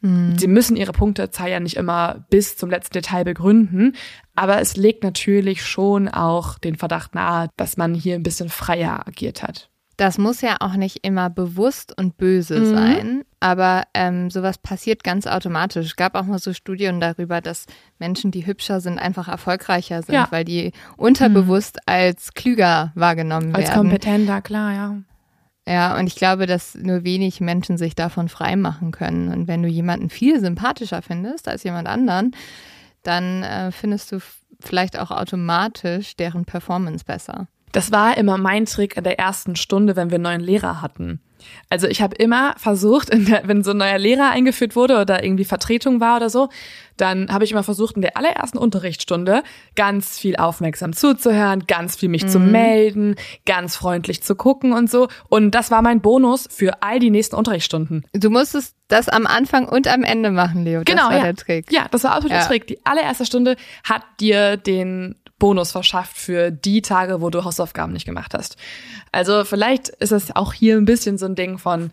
mhm. 0.00 0.38
sie 0.38 0.48
müssen 0.48 0.76
ihre 0.76 0.92
Punktezahl 0.92 1.50
ja 1.50 1.60
nicht 1.60 1.76
immer 1.76 2.26
bis 2.30 2.56
zum 2.56 2.70
letzten 2.70 2.94
Detail 2.94 3.24
begründen. 3.24 3.96
Aber 4.34 4.60
es 4.60 4.76
legt 4.76 5.04
natürlich 5.04 5.64
schon 5.64 6.08
auch 6.08 6.58
den 6.58 6.76
Verdacht 6.76 7.14
nahe, 7.14 7.48
dass 7.56 7.76
man 7.76 7.94
hier 7.94 8.14
ein 8.14 8.22
bisschen 8.22 8.48
freier 8.48 9.06
agiert 9.06 9.42
hat. 9.42 9.67
Das 9.98 10.16
muss 10.16 10.42
ja 10.42 10.58
auch 10.60 10.74
nicht 10.74 11.04
immer 11.04 11.28
bewusst 11.28 11.92
und 11.98 12.16
böse 12.18 12.60
mhm. 12.60 12.74
sein, 12.74 13.24
aber 13.40 13.82
ähm, 13.94 14.30
sowas 14.30 14.56
passiert 14.56 15.02
ganz 15.02 15.26
automatisch. 15.26 15.86
Es 15.86 15.96
gab 15.96 16.14
auch 16.14 16.22
mal 16.22 16.38
so 16.38 16.52
Studien 16.52 17.00
darüber, 17.00 17.40
dass 17.40 17.66
Menschen, 17.98 18.30
die 18.30 18.46
hübscher 18.46 18.80
sind, 18.80 19.00
einfach 19.00 19.26
erfolgreicher 19.26 20.02
sind, 20.02 20.14
ja. 20.14 20.28
weil 20.30 20.44
die 20.44 20.70
unterbewusst 20.96 21.78
mhm. 21.78 21.92
als 21.92 22.32
klüger 22.34 22.92
wahrgenommen 22.94 23.52
als 23.56 23.64
werden. 23.64 23.70
Als 23.70 23.76
kompetenter, 23.76 24.40
klar, 24.40 24.72
ja. 24.72 24.96
Ja, 25.66 25.98
und 25.98 26.06
ich 26.06 26.14
glaube, 26.14 26.46
dass 26.46 26.76
nur 26.76 27.02
wenig 27.02 27.40
Menschen 27.40 27.76
sich 27.76 27.96
davon 27.96 28.28
freimachen 28.28 28.92
können. 28.92 29.28
Und 29.32 29.48
wenn 29.48 29.64
du 29.64 29.68
jemanden 29.68 30.10
viel 30.10 30.38
sympathischer 30.38 31.02
findest 31.02 31.48
als 31.48 31.64
jemand 31.64 31.88
anderen, 31.88 32.36
dann 33.02 33.42
äh, 33.42 33.72
findest 33.72 34.12
du 34.12 34.20
vielleicht 34.60 34.96
auch 34.96 35.10
automatisch 35.10 36.14
deren 36.14 36.44
Performance 36.44 37.04
besser. 37.04 37.48
Das 37.72 37.92
war 37.92 38.16
immer 38.16 38.38
mein 38.38 38.66
Trick 38.66 38.96
in 38.96 39.04
der 39.04 39.18
ersten 39.18 39.56
Stunde, 39.56 39.96
wenn 39.96 40.10
wir 40.10 40.16
einen 40.16 40.24
neuen 40.24 40.40
Lehrer 40.40 40.82
hatten. 40.82 41.20
Also 41.68 41.86
ich 41.86 42.02
habe 42.02 42.16
immer 42.16 42.54
versucht, 42.56 43.12
der, 43.12 43.42
wenn 43.46 43.62
so 43.62 43.72
ein 43.72 43.76
neuer 43.76 43.98
Lehrer 43.98 44.30
eingeführt 44.30 44.76
wurde 44.76 45.00
oder 45.00 45.22
irgendwie 45.24 45.44
Vertretung 45.44 46.00
war 46.00 46.16
oder 46.16 46.30
so, 46.30 46.48
dann 46.96 47.32
habe 47.32 47.44
ich 47.44 47.52
immer 47.52 47.62
versucht, 47.62 47.94
in 47.94 48.02
der 48.02 48.16
allerersten 48.16 48.58
Unterrichtsstunde 48.58 49.42
ganz 49.76 50.18
viel 50.18 50.36
aufmerksam 50.36 50.92
zuzuhören, 50.92 51.64
ganz 51.66 51.96
viel 51.96 52.08
mich 52.08 52.24
mhm. 52.24 52.28
zu 52.28 52.38
melden, 52.40 53.14
ganz 53.46 53.76
freundlich 53.76 54.22
zu 54.22 54.34
gucken 54.34 54.72
und 54.72 54.90
so. 54.90 55.08
Und 55.28 55.52
das 55.52 55.70
war 55.70 55.82
mein 55.82 56.00
Bonus 56.00 56.48
für 56.50 56.82
all 56.82 56.98
die 56.98 57.10
nächsten 57.10 57.36
Unterrichtsstunden. 57.36 58.04
Du 58.12 58.30
musstest 58.30 58.74
das 58.88 59.08
am 59.08 59.26
Anfang 59.26 59.68
und 59.68 59.86
am 59.86 60.02
Ende 60.02 60.30
machen, 60.30 60.64
Leo. 60.64 60.82
Das 60.82 60.92
genau, 60.92 61.08
war 61.08 61.18
ja. 61.18 61.22
der 61.24 61.36
Trick. 61.36 61.70
Ja, 61.70 61.86
das 61.90 62.02
war 62.04 62.12
absolut 62.12 62.32
ja. 62.32 62.38
der 62.38 62.48
Trick. 62.48 62.66
Die 62.66 62.84
allererste 62.84 63.26
Stunde 63.26 63.56
hat 63.84 64.02
dir 64.18 64.56
den 64.56 65.14
Bonus 65.38 65.72
verschafft 65.72 66.16
für 66.16 66.50
die 66.50 66.82
Tage, 66.82 67.20
wo 67.20 67.30
du 67.30 67.44
Hausaufgaben 67.44 67.92
nicht 67.92 68.06
gemacht 68.06 68.34
hast. 68.34 68.56
Also 69.12 69.44
vielleicht 69.44 69.88
ist 69.88 70.12
es 70.12 70.34
auch 70.34 70.52
hier 70.52 70.76
ein 70.76 70.84
bisschen 70.84 71.18
so 71.18 71.26
ein 71.26 71.34
Ding 71.34 71.58
von 71.58 71.90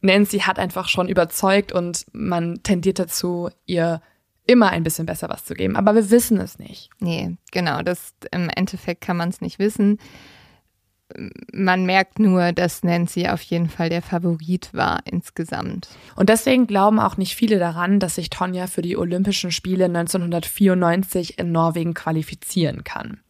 Nancy 0.00 0.40
hat 0.40 0.58
einfach 0.58 0.88
schon 0.88 1.08
überzeugt 1.08 1.72
und 1.72 2.04
man 2.12 2.62
tendiert 2.62 2.98
dazu, 2.98 3.48
ihr 3.64 4.02
immer 4.46 4.68
ein 4.68 4.82
bisschen 4.82 5.06
besser 5.06 5.30
was 5.30 5.44
zu 5.44 5.54
geben. 5.54 5.76
Aber 5.76 5.94
wir 5.94 6.10
wissen 6.10 6.38
es 6.38 6.58
nicht. 6.58 6.90
Nee, 7.00 7.36
genau. 7.50 7.80
Das 7.80 8.14
im 8.30 8.50
Endeffekt 8.50 9.00
kann 9.00 9.16
man 9.16 9.30
es 9.30 9.40
nicht 9.40 9.58
wissen 9.58 9.98
man 11.52 11.84
merkt 11.84 12.18
nur, 12.18 12.52
dass 12.52 12.82
Nancy 12.82 13.28
auf 13.28 13.42
jeden 13.42 13.68
Fall 13.68 13.88
der 13.88 14.02
Favorit 14.02 14.70
war 14.72 15.00
insgesamt. 15.04 15.88
Und 16.16 16.28
deswegen 16.28 16.66
glauben 16.66 16.98
auch 16.98 17.16
nicht 17.16 17.36
viele 17.36 17.58
daran, 17.58 18.00
dass 18.00 18.16
sich 18.16 18.30
Tonja 18.30 18.66
für 18.66 18.82
die 18.82 18.96
Olympischen 18.96 19.50
Spiele 19.50 19.84
1994 19.84 21.38
in 21.38 21.52
Norwegen 21.52 21.94
qualifizieren 21.94 22.84
kann. 22.84 23.20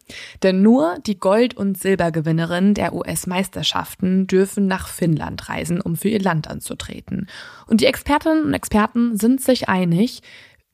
Denn 0.42 0.62
nur 0.62 0.98
die 1.06 1.18
Gold- 1.18 1.56
und 1.56 1.78
Silbergewinnerin 1.78 2.74
der 2.74 2.94
US-Meisterschaften 2.94 4.26
dürfen 4.26 4.66
nach 4.66 4.88
Finnland 4.88 5.48
reisen, 5.48 5.80
um 5.80 5.96
für 5.96 6.08
ihr 6.08 6.20
Land 6.20 6.48
anzutreten. 6.48 7.28
Und 7.66 7.80
die 7.80 7.86
Expertinnen 7.86 8.44
und 8.44 8.54
Experten 8.54 9.16
sind 9.16 9.40
sich 9.40 9.68
einig, 9.68 10.20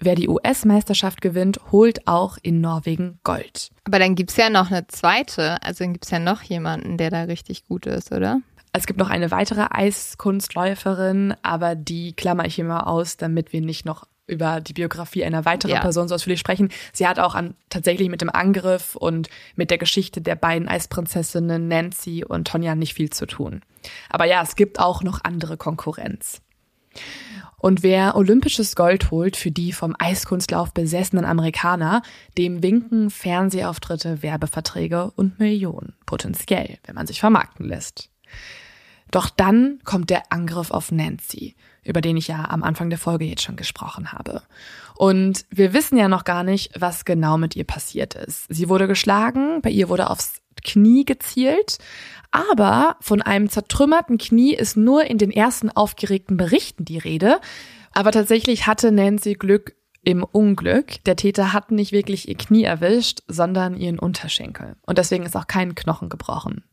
Wer 0.03 0.15
die 0.15 0.29
US-Meisterschaft 0.29 1.21
gewinnt, 1.21 1.61
holt 1.71 2.07
auch 2.09 2.39
in 2.43 2.63
Norwegen 2.63 3.19
Gold. 3.23 3.71
Aber 3.85 3.99
dann 3.99 4.15
gibt's 4.15 4.37
ja 4.37 4.49
noch 4.49 4.71
eine 4.71 4.87
zweite. 4.87 5.63
Also 5.63 5.85
dann 5.85 5.93
gibt's 5.93 6.11
ja 6.11 6.19
noch 6.19 6.43
jemanden, 6.43 6.97
der 6.97 7.11
da 7.11 7.23
richtig 7.25 7.67
gut 7.67 7.85
ist, 7.85 8.11
oder? 8.11 8.41
Es 8.73 8.87
gibt 8.87 8.99
noch 8.99 9.11
eine 9.11 9.31
weitere 9.31 9.67
Eiskunstläuferin, 9.71 11.35
aber 11.43 11.75
die 11.75 12.15
klammer 12.15 12.47
ich 12.47 12.59
immer 12.59 12.87
aus, 12.87 13.19
damit 13.19 13.53
wir 13.53 13.61
nicht 13.61 13.85
noch 13.85 14.07
über 14.27 14.61
die 14.61 14.73
Biografie 14.73 15.25
einer 15.25 15.45
weiteren 15.45 15.75
ja. 15.75 15.81
Person 15.81 16.09
so 16.09 16.15
ausführlich 16.15 16.41
sprechen. 16.41 16.71
Sie 16.93 17.07
hat 17.07 17.19
auch 17.19 17.35
an, 17.35 17.57
tatsächlich 17.69 18.09
mit 18.09 18.23
dem 18.23 18.31
Angriff 18.31 18.95
und 18.95 19.29
mit 19.57 19.71
der 19.71 19.79
Geschichte 19.79 20.23
der 20.23 20.37
beiden 20.37 20.69
Eisprinzessinnen 20.69 21.69
Nancy 21.69 22.25
und 22.25 22.47
Tonja 22.47 22.75
nicht 22.75 22.95
viel 22.95 23.11
zu 23.11 23.27
tun. 23.27 23.61
Aber 24.09 24.25
ja, 24.25 24.41
es 24.43 24.57
gibt 24.57 24.79
auch 24.79 25.03
noch 25.03 25.25
andere 25.25 25.57
Konkurrenz. 25.57 26.41
Und 27.61 27.83
wer 27.83 28.17
olympisches 28.17 28.75
Gold 28.75 29.11
holt 29.11 29.37
für 29.37 29.51
die 29.51 29.73
vom 29.73 29.95
Eiskunstlauf 29.99 30.73
besessenen 30.73 31.27
Amerikaner, 31.27 32.03
dem 32.39 32.63
winken 32.63 33.11
Fernsehauftritte, 33.11 34.23
Werbeverträge 34.23 35.13
und 35.15 35.39
Millionen, 35.39 35.95
potenziell, 36.07 36.79
wenn 36.85 36.95
man 36.95 37.07
sich 37.07 37.21
vermarkten 37.21 37.69
lässt. 37.69 38.09
Doch 39.11 39.29
dann 39.29 39.81
kommt 39.85 40.09
der 40.09 40.33
Angriff 40.33 40.71
auf 40.71 40.91
Nancy, 40.91 41.55
über 41.83 42.01
den 42.01 42.17
ich 42.17 42.29
ja 42.29 42.49
am 42.49 42.63
Anfang 42.63 42.91
der 42.91 42.99
Folge 42.99 43.25
jetzt 43.25 43.43
schon 43.43 43.57
gesprochen 43.57 44.13
habe. 44.13 44.43
Und 44.97 45.45
wir 45.51 45.73
wissen 45.75 45.99
ja 45.99 46.09
noch 46.09 46.25
gar 46.25 46.45
nicht, 46.45 46.71
was 46.81 47.05
genau 47.05 47.37
mit 47.37 47.57
ihr 47.57 47.65
passiert 47.65 48.15
ist. 48.15 48.47
Sie 48.49 48.69
wurde 48.69 48.87
geschlagen, 48.87 49.61
bei 49.63 49.71
ihr 49.71 49.89
wurde 49.89 50.09
aufs 50.09 50.41
Knie 50.63 51.05
gezielt, 51.05 51.79
aber 52.31 52.97
von 53.01 53.23
einem 53.23 53.49
zertrümmerten 53.49 54.19
Knie 54.19 54.55
ist 54.55 54.77
nur 54.77 55.05
in 55.05 55.19
den 55.19 55.31
ersten 55.31 55.71
aufgeregten 55.71 56.37
Berichten 56.37 56.85
die 56.85 56.99
Rede. 56.99 57.41
Aber 57.93 58.13
tatsächlich 58.13 58.67
hatte 58.67 58.93
Nancy 58.93 59.35
Glück 59.35 59.75
im 60.03 60.25
Unglück. 60.25 61.03
Der 61.05 61.17
Täter 61.17 61.53
hat 61.53 61.71
nicht 61.73 61.93
wirklich 61.93 62.29
ihr 62.29 62.37
Knie 62.37 62.65
erwischt, 62.65 63.21
sondern 63.29 63.77
ihren 63.77 63.99
Unterschenkel. 63.99 64.77
Und 64.87 64.99
deswegen 64.99 65.27
ist 65.27 65.37
auch 65.37 65.47
kein 65.47 65.75
Knochen 65.75 66.09
gebrochen. 66.09 66.65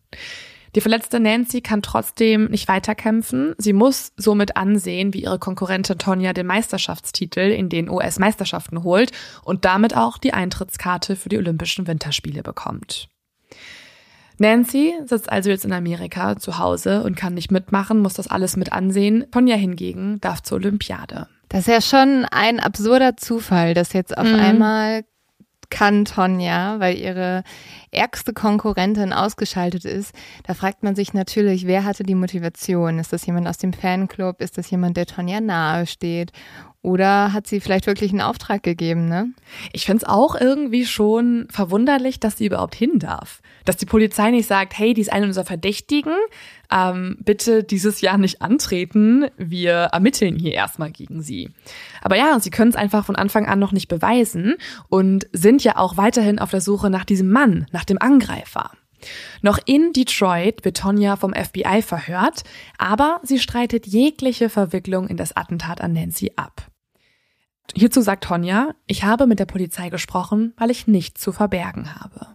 Die 0.76 0.82
verletzte 0.82 1.20
Nancy 1.20 1.62
kann 1.62 1.82
trotzdem 1.82 2.46
nicht 2.46 2.68
weiterkämpfen. 2.68 3.56
Sie 3.58 3.74
muss 3.74 4.14
somit 4.16 4.58
ansehen, 4.58 5.14
wie 5.14 5.24
ihre 5.24 5.40
Konkurrentin 5.40 5.98
Tonja 5.98 6.34
den 6.34 6.46
Meisterschaftstitel 6.46 7.40
in 7.40 7.70
den 7.70 7.90
US-Meisterschaften 7.90 8.84
holt 8.84 9.12
und 9.44 9.66
damit 9.66 9.98
auch 9.98 10.18
die 10.20 10.34
Eintrittskarte 10.34 11.16
für 11.16 11.30
die 11.30 11.38
Olympischen 11.38 11.88
Winterspiele 11.88 12.44
bekommt. 12.44 13.10
Nancy 14.40 14.94
sitzt 15.06 15.32
also 15.32 15.50
jetzt 15.50 15.66
in 15.66 15.74
Amerika 15.74 16.38
zu 16.38 16.60
Hause 16.60 17.04
und 17.04 17.16
kann 17.16 17.34
nicht 17.34 17.52
mitmachen, 17.52 18.00
muss 18.00 18.14
das 18.14 18.28
alles 18.28 18.56
mit 18.56 18.72
ansehen. 18.72 19.26
Tonja 19.32 19.56
hingegen 19.56 20.20
darf 20.22 20.42
zur 20.44 20.58
Olympiade. 20.58 21.28
Das 21.50 21.62
ist 21.62 21.68
ja 21.68 21.82
schon 21.82 22.26
ein 22.30 22.60
absurder 22.60 23.18
Zufall, 23.18 23.74
dass 23.74 23.94
jetzt 23.94 24.18
auf 24.18 24.28
mhm. 24.28 24.36
einmal 24.36 25.04
kann 25.70 26.06
Tonja, 26.06 26.80
weil 26.80 26.98
ihre 26.98 27.44
ärgste 27.92 28.34
Konkurrentin 28.34 29.12
ausgeschaltet 29.12 29.86
ist. 29.86 30.14
Da 30.46 30.54
fragt 30.54 30.84
man 30.84 30.96
sich 30.96 31.14
natürlich, 31.14 31.68
wer 31.68 31.84
hatte 31.84 32.04
die 32.04 32.16
Motivation? 32.16 33.00
Ist 33.00 33.12
das 33.12 33.26
jemand 33.26 33.48
aus 33.48 33.58
dem 33.58 33.74
Fanclub? 33.74 34.42
Ist 34.42 34.58
das 34.58 34.70
jemand, 34.70 34.98
der 34.98 35.06
Tonja 35.06 35.42
nahe 35.42 35.86
steht? 35.86 36.32
Oder 36.88 37.34
hat 37.34 37.48
sie 37.48 37.60
vielleicht 37.60 37.86
wirklich 37.86 38.12
einen 38.12 38.22
Auftrag 38.22 38.64
gegeben, 38.64 39.10
ne? 39.10 39.34
Ich 39.74 39.86
finde 39.86 40.06
es 40.06 40.10
auch 40.10 40.40
irgendwie 40.40 40.86
schon 40.86 41.46
verwunderlich, 41.50 42.22
dass 42.22 42.38
sie 42.38 42.46
überhaupt 42.46 42.76
hin 42.76 42.98
darf. 42.98 43.42
Dass 43.66 43.76
die 43.76 43.86
Polizei 43.86 44.32
nicht 44.32 44.48
sagt, 44.48 44.80
hey, 44.80 44.94
die 44.94 45.02
ist 45.02 45.12
eine 45.12 45.26
unserer 45.26 45.44
Verdächtigen, 45.44 46.14
ähm, 46.72 47.18
bitte 47.20 47.66
dieses 47.66 48.00
Jahr 48.00 48.18
nicht 48.18 48.42
antreten, 48.42 49.26
wir 49.36 49.90
ermitteln 49.92 50.40
hier 50.40 50.54
erstmal 50.54 50.92
gegen 50.92 51.22
sie. 51.22 51.50
Aber 52.02 52.16
ja, 52.16 52.40
sie 52.40 52.52
können 52.52 52.70
es 52.70 52.78
einfach 52.78 53.06
von 53.06 53.18
Anfang 53.18 53.48
an 53.48 53.60
noch 53.60 53.74
nicht 53.74 53.90
beweisen 53.90 54.56
und 54.88 55.28
sind 55.34 55.66
ja 55.66 55.76
auch 55.76 55.98
weiterhin 55.98 56.40
auf 56.40 56.52
der 56.52 56.62
Suche 56.62 56.90
nach 56.90 57.04
diesem 57.04 57.30
Mann, 57.30 57.66
nach 57.74 57.84
dem 57.84 58.02
Angreifer. 58.02 58.72
Noch 59.42 59.60
in 59.66 59.92
Detroit 59.92 60.64
wird 60.64 60.78
Tonja 60.78 61.18
vom 61.18 61.34
FBI 61.34 61.82
verhört, 61.82 62.46
aber 62.78 63.20
sie 63.24 63.40
streitet 63.40 63.88
jegliche 63.88 64.48
Verwicklung 64.48 65.10
in 65.10 65.18
das 65.18 65.36
Attentat 65.36 65.82
an 65.82 65.92
Nancy 65.92 66.32
ab. 66.38 66.67
Hierzu 67.76 68.02
sagt 68.02 68.24
Tonja, 68.24 68.74
ich 68.86 69.04
habe 69.04 69.28
mit 69.28 69.40
der 69.40 69.46
Polizei 69.46 69.90
gesprochen, 69.90 70.54
weil 70.58 70.72
ich 70.72 70.88
nichts 70.88 71.22
zu 71.22 71.32
verbergen 71.32 71.96
habe. 71.96 72.28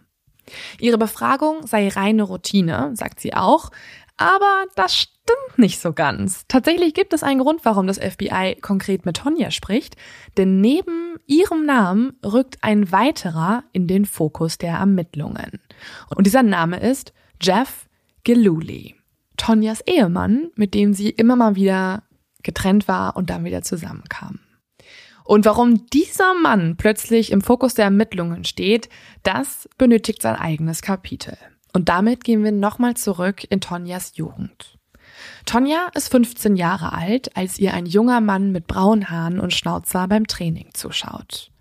Ihre 0.79 0.97
Befragung 0.97 1.65
sei 1.65 1.87
reine 1.87 2.23
Routine, 2.23 2.91
sagt 2.95 3.19
sie 3.19 3.33
auch, 3.33 3.71
aber 4.17 4.65
das 4.75 4.95
stimmt 4.95 5.57
nicht 5.57 5.79
so 5.79 5.93
ganz. 5.93 6.45
Tatsächlich 6.47 6.93
gibt 6.93 7.13
es 7.13 7.23
einen 7.23 7.39
Grund, 7.39 7.65
warum 7.65 7.87
das 7.87 7.97
FBI 7.97 8.57
konkret 8.61 9.05
mit 9.05 9.17
Tonja 9.17 9.51
spricht, 9.51 9.95
denn 10.37 10.61
neben 10.61 11.15
ihrem 11.25 11.65
Namen 11.65 12.13
rückt 12.23 12.57
ein 12.61 12.91
weiterer 12.91 13.63
in 13.71 13.87
den 13.87 14.05
Fokus 14.05 14.57
der 14.57 14.75
Ermittlungen. 14.75 15.59
Und 16.15 16.25
dieser 16.27 16.43
Name 16.43 16.79
ist 16.79 17.13
Jeff 17.41 17.87
Geluli, 18.23 18.95
Tonjas 19.37 19.81
Ehemann, 19.81 20.51
mit 20.55 20.73
dem 20.73 20.93
sie 20.93 21.09
immer 21.09 21.35
mal 21.35 21.55
wieder 21.55 22.03
getrennt 22.43 22.87
war 22.87 23.15
und 23.15 23.29
dann 23.29 23.45
wieder 23.45 23.63
zusammenkam. 23.63 24.39
Und 25.23 25.45
warum 25.45 25.85
dieser 25.87 26.33
Mann 26.33 26.75
plötzlich 26.77 27.31
im 27.31 27.41
Fokus 27.41 27.73
der 27.73 27.85
Ermittlungen 27.85 28.43
steht, 28.43 28.89
das 29.23 29.69
benötigt 29.77 30.21
sein 30.21 30.35
eigenes 30.35 30.81
Kapitel. 30.81 31.37
Und 31.73 31.89
damit 31.89 32.23
gehen 32.23 32.43
wir 32.43 32.51
nochmal 32.51 32.95
zurück 32.95 33.45
in 33.49 33.61
Tonjas 33.61 34.13
Jugend. 34.15 34.77
Tonja 35.45 35.89
ist 35.93 36.09
15 36.09 36.55
Jahre 36.55 36.93
alt, 36.93 37.35
als 37.35 37.59
ihr 37.59 37.73
ein 37.73 37.85
junger 37.85 38.21
Mann 38.21 38.51
mit 38.51 38.67
braunen 38.67 39.09
Haaren 39.09 39.39
und 39.39 39.53
Schnauzer 39.53 40.07
beim 40.07 40.27
Training 40.27 40.69
zuschaut. 40.73 41.51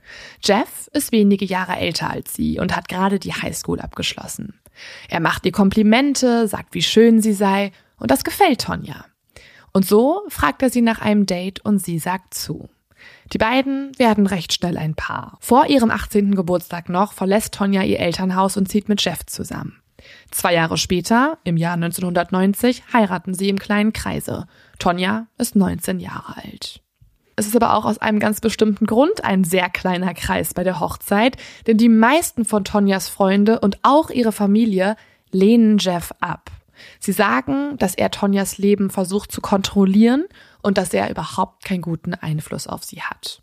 Jeff 0.42 0.88
ist 0.92 1.12
wenige 1.12 1.44
Jahre 1.44 1.76
älter 1.76 2.10
als 2.10 2.34
sie 2.34 2.58
und 2.58 2.76
hat 2.76 2.88
gerade 2.88 3.18
die 3.18 3.32
Highschool 3.32 3.80
abgeschlossen. 3.80 4.60
Er 5.08 5.20
macht 5.20 5.46
ihr 5.46 5.52
Komplimente, 5.52 6.48
sagt, 6.48 6.74
wie 6.74 6.82
schön 6.82 7.20
sie 7.20 7.32
sei, 7.32 7.72
und 7.98 8.10
das 8.10 8.24
gefällt 8.24 8.62
Tonja. 8.62 9.04
Und 9.72 9.86
so 9.86 10.22
fragt 10.28 10.62
er 10.62 10.70
sie 10.70 10.82
nach 10.82 11.00
einem 11.00 11.24
Date 11.24 11.64
und 11.64 11.78
sie 11.78 11.98
sagt 11.98 12.34
zu. 12.34 12.68
Die 13.32 13.38
beiden 13.38 13.98
werden 13.98 14.26
recht 14.26 14.52
schnell 14.52 14.76
ein 14.76 14.94
Paar. 14.94 15.38
Vor 15.40 15.66
ihrem 15.66 15.90
18. 15.90 16.34
Geburtstag 16.34 16.88
noch 16.88 17.14
verlässt 17.14 17.54
Tonja 17.54 17.82
ihr 17.82 17.98
Elternhaus 17.98 18.56
und 18.56 18.68
zieht 18.68 18.88
mit 18.88 19.02
Jeff 19.02 19.24
zusammen. 19.24 19.80
Zwei 20.30 20.52
Jahre 20.52 20.76
später, 20.76 21.38
im 21.44 21.56
Jahr 21.56 21.74
1990, 21.74 22.82
heiraten 22.92 23.34
sie 23.34 23.48
im 23.48 23.58
kleinen 23.58 23.92
Kreise. 23.92 24.46
Tonja 24.78 25.26
ist 25.38 25.56
19 25.56 26.00
Jahre 26.00 26.36
alt. 26.36 26.82
Es 27.36 27.46
ist 27.46 27.56
aber 27.56 27.74
auch 27.74 27.86
aus 27.86 27.98
einem 27.98 28.18
ganz 28.18 28.40
bestimmten 28.40 28.86
Grund 28.86 29.24
ein 29.24 29.44
sehr 29.44 29.70
kleiner 29.70 30.12
Kreis 30.12 30.52
bei 30.52 30.64
der 30.64 30.80
Hochzeit, 30.80 31.36
denn 31.66 31.78
die 31.78 31.88
meisten 31.88 32.44
von 32.44 32.64
Tonjas 32.64 33.08
Freunde 33.08 33.60
und 33.60 33.78
auch 33.82 34.10
ihre 34.10 34.32
Familie 34.32 34.96
lehnen 35.30 35.78
Jeff 35.78 36.12
ab. 36.20 36.50
Sie 36.98 37.12
sagen, 37.12 37.76
dass 37.78 37.94
er 37.94 38.10
Tonjas 38.10 38.58
Leben 38.58 38.90
versucht 38.90 39.32
zu 39.32 39.40
kontrollieren 39.40 40.26
und 40.62 40.78
dass 40.78 40.94
er 40.94 41.10
überhaupt 41.10 41.64
keinen 41.64 41.82
guten 41.82 42.14
Einfluss 42.14 42.66
auf 42.66 42.84
sie 42.84 43.02
hat. 43.02 43.42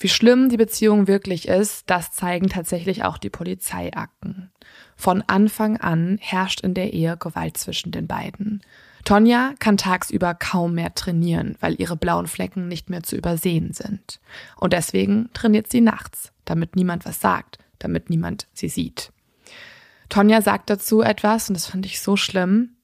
Wie 0.00 0.08
schlimm 0.08 0.48
die 0.48 0.56
Beziehung 0.56 1.08
wirklich 1.08 1.48
ist, 1.48 1.90
das 1.90 2.12
zeigen 2.12 2.48
tatsächlich 2.48 3.04
auch 3.04 3.18
die 3.18 3.30
Polizeiakten. 3.30 4.52
Von 4.96 5.22
Anfang 5.26 5.76
an 5.78 6.18
herrscht 6.20 6.60
in 6.60 6.74
der 6.74 6.92
Ehe 6.92 7.16
Gewalt 7.16 7.56
zwischen 7.56 7.90
den 7.90 8.06
beiden. 8.06 8.62
Tonja 9.04 9.54
kann 9.58 9.76
tagsüber 9.76 10.34
kaum 10.34 10.74
mehr 10.74 10.94
trainieren, 10.94 11.56
weil 11.60 11.80
ihre 11.80 11.96
blauen 11.96 12.26
Flecken 12.26 12.68
nicht 12.68 12.90
mehr 12.90 13.02
zu 13.02 13.16
übersehen 13.16 13.72
sind. 13.72 14.20
Und 14.56 14.72
deswegen 14.72 15.30
trainiert 15.32 15.70
sie 15.70 15.80
nachts, 15.80 16.32
damit 16.44 16.76
niemand 16.76 17.04
was 17.04 17.20
sagt, 17.20 17.58
damit 17.78 18.10
niemand 18.10 18.46
sie 18.52 18.68
sieht. 18.68 19.12
Tonja 20.08 20.42
sagt 20.42 20.70
dazu 20.70 21.02
etwas, 21.02 21.48
und 21.48 21.54
das 21.54 21.66
fand 21.66 21.86
ich 21.86 22.00
so 22.00 22.16
schlimm. 22.16 22.76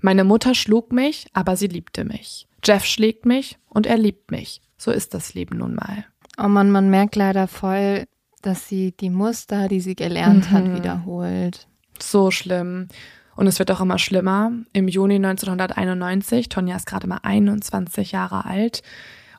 Meine 0.00 0.24
Mutter 0.24 0.54
schlug 0.54 0.92
mich, 0.92 1.26
aber 1.32 1.56
sie 1.56 1.68
liebte 1.68 2.04
mich. 2.04 2.46
Jeff 2.64 2.84
schlägt 2.84 3.26
mich 3.26 3.58
und 3.68 3.86
er 3.86 3.98
liebt 3.98 4.30
mich. 4.30 4.60
So 4.76 4.90
ist 4.90 5.14
das 5.14 5.34
Leben 5.34 5.58
nun 5.58 5.74
mal. 5.74 6.04
Oh 6.38 6.48
man, 6.48 6.70
man 6.70 6.90
merkt 6.90 7.16
leider 7.16 7.48
voll, 7.48 8.04
dass 8.42 8.68
sie 8.68 8.92
die 8.92 9.10
Muster, 9.10 9.68
die 9.68 9.80
sie 9.80 9.94
gelernt 9.94 10.50
mhm. 10.50 10.54
hat, 10.54 10.74
wiederholt. 10.74 11.68
So 12.00 12.30
schlimm. 12.30 12.88
Und 13.36 13.46
es 13.46 13.58
wird 13.58 13.70
auch 13.70 13.80
immer 13.80 13.98
schlimmer. 13.98 14.52
Im 14.72 14.88
Juni 14.88 15.16
1991, 15.16 16.48
Tonja 16.48 16.76
ist 16.76 16.86
gerade 16.86 17.06
mal 17.06 17.20
21 17.22 18.12
Jahre 18.12 18.44
alt 18.44 18.82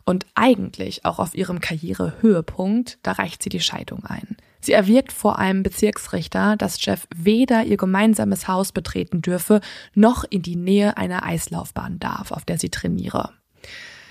und 0.05 0.25
eigentlich 0.35 1.05
auch 1.05 1.19
auf 1.19 1.35
ihrem 1.35 1.59
Karrierehöhepunkt, 1.59 2.99
da 3.03 3.13
reicht 3.13 3.43
sie 3.43 3.49
die 3.49 3.59
Scheidung 3.59 4.05
ein. 4.05 4.37
Sie 4.61 4.73
erwirkt 4.73 5.11
vor 5.11 5.39
einem 5.39 5.63
Bezirksrichter, 5.63 6.55
dass 6.55 6.83
Jeff 6.85 7.07
weder 7.15 7.63
ihr 7.63 7.77
gemeinsames 7.77 8.47
Haus 8.47 8.71
betreten 8.71 9.21
dürfe, 9.21 9.59
noch 9.93 10.23
in 10.23 10.43
die 10.43 10.55
Nähe 10.55 10.97
einer 10.97 11.25
Eislaufbahn 11.25 11.99
darf, 11.99 12.31
auf 12.31 12.45
der 12.45 12.59
sie 12.59 12.69
trainiere. 12.69 13.31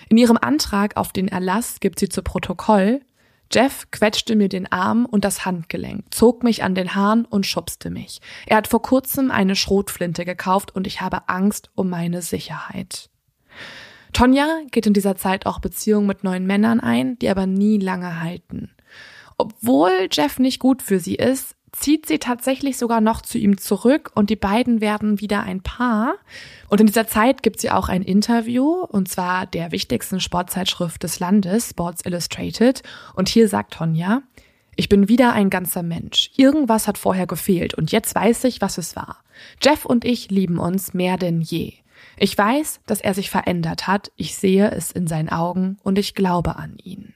In 0.09 0.19
ihrem 0.19 0.37
Antrag 0.37 0.97
auf 0.97 1.13
den 1.13 1.29
Erlass 1.29 1.79
gibt 1.79 2.01
sie 2.01 2.09
zu 2.09 2.23
Protokoll, 2.23 3.01
Jeff 3.53 3.91
quetschte 3.91 4.37
mir 4.37 4.49
den 4.49 4.71
Arm 4.71 5.07
und 5.07 5.25
das 5.25 5.45
Handgelenk, 5.45 6.15
zog 6.15 6.45
mich 6.45 6.63
an 6.63 6.77
den 6.77 6.95
Haaren 6.95 7.25
und 7.25 7.47
schubste 7.47 7.91
mich. 7.91 8.21
Er 8.47 8.57
hat 8.57 8.69
vor 8.69 8.81
kurzem 8.81 9.33
eine 9.33 9.57
Schrotflinte 9.57 10.25
gekauft 10.25 10.75
und 10.75 10.87
ich 10.87 11.01
habe 11.01 11.29
Angst 11.29 11.71
um 11.75 11.91
meine 11.91 12.23
Sicherheit. 12.23 13.11
Tonja 14.13 14.47
geht 14.71 14.87
in 14.87 14.93
dieser 14.93 15.17
Zeit 15.17 15.47
auch 15.47 15.59
Beziehungen 15.59 16.07
mit 16.07 16.23
neuen 16.23 16.47
Männern 16.47 16.79
ein, 16.79 17.19
die 17.19 17.29
aber 17.29 17.47
nie 17.47 17.79
lange 17.79 18.21
halten. 18.21 18.71
Obwohl 19.41 20.09
Jeff 20.11 20.38
nicht 20.38 20.59
gut 20.59 20.82
für 20.82 21.01
sie 21.01 21.14
ist, 21.14 21.57
zieht 21.72 22.07
sie 22.07 22.18
tatsächlich 22.18 22.76
sogar 22.76 23.01
noch 23.01 23.22
zu 23.22 23.38
ihm 23.38 23.57
zurück 23.57 24.11
und 24.14 24.28
die 24.28 24.36
beiden 24.36 24.82
werden 24.82 25.18
wieder 25.18 25.43
ein 25.45 25.62
Paar. 25.62 26.14
Und 26.68 26.80
in 26.80 26.86
dieser 26.86 27.07
Zeit 27.07 27.43
gibt 27.43 27.59
sie 27.59 27.70
auch 27.70 27.88
ein 27.88 28.03
Interview, 28.03 28.82
und 28.82 29.09
zwar 29.09 29.47
der 29.47 29.72
wichtigsten 29.72 30.20
Sportzeitschrift 30.20 31.03
des 31.03 31.20
Landes, 31.20 31.70
Sports 31.70 32.05
Illustrated. 32.05 32.82
Und 33.14 33.30
hier 33.30 33.49
sagt 33.49 33.72
Tonja, 33.72 34.22
ich 34.76 34.91
bin 34.91 35.09
wieder 35.09 35.32
ein 35.32 35.49
ganzer 35.49 35.82
Mensch. 35.82 36.30
Irgendwas 36.36 36.86
hat 36.86 36.99
vorher 36.99 37.26
gefehlt 37.26 37.72
und 37.72 37.93
jetzt 37.93 38.14
weiß 38.14 38.45
ich, 38.45 38.61
was 38.61 38.76
es 38.76 38.95
war. 38.95 39.22
Jeff 39.62 39.86
und 39.86 40.05
ich 40.05 40.30
lieben 40.30 40.59
uns 40.59 40.93
mehr 40.93 41.16
denn 41.16 41.41
je. 41.41 41.72
Ich 42.18 42.36
weiß, 42.36 42.80
dass 42.86 43.01
er 43.01 43.14
sich 43.14 43.30
verändert 43.30 43.86
hat, 43.86 44.12
ich 44.16 44.36
sehe 44.36 44.70
es 44.70 44.91
in 44.91 45.07
seinen 45.07 45.30
Augen 45.30 45.78
und 45.82 45.99
ich 45.99 46.14
glaube 46.14 46.57
an 46.57 46.76
ihn. 46.82 47.14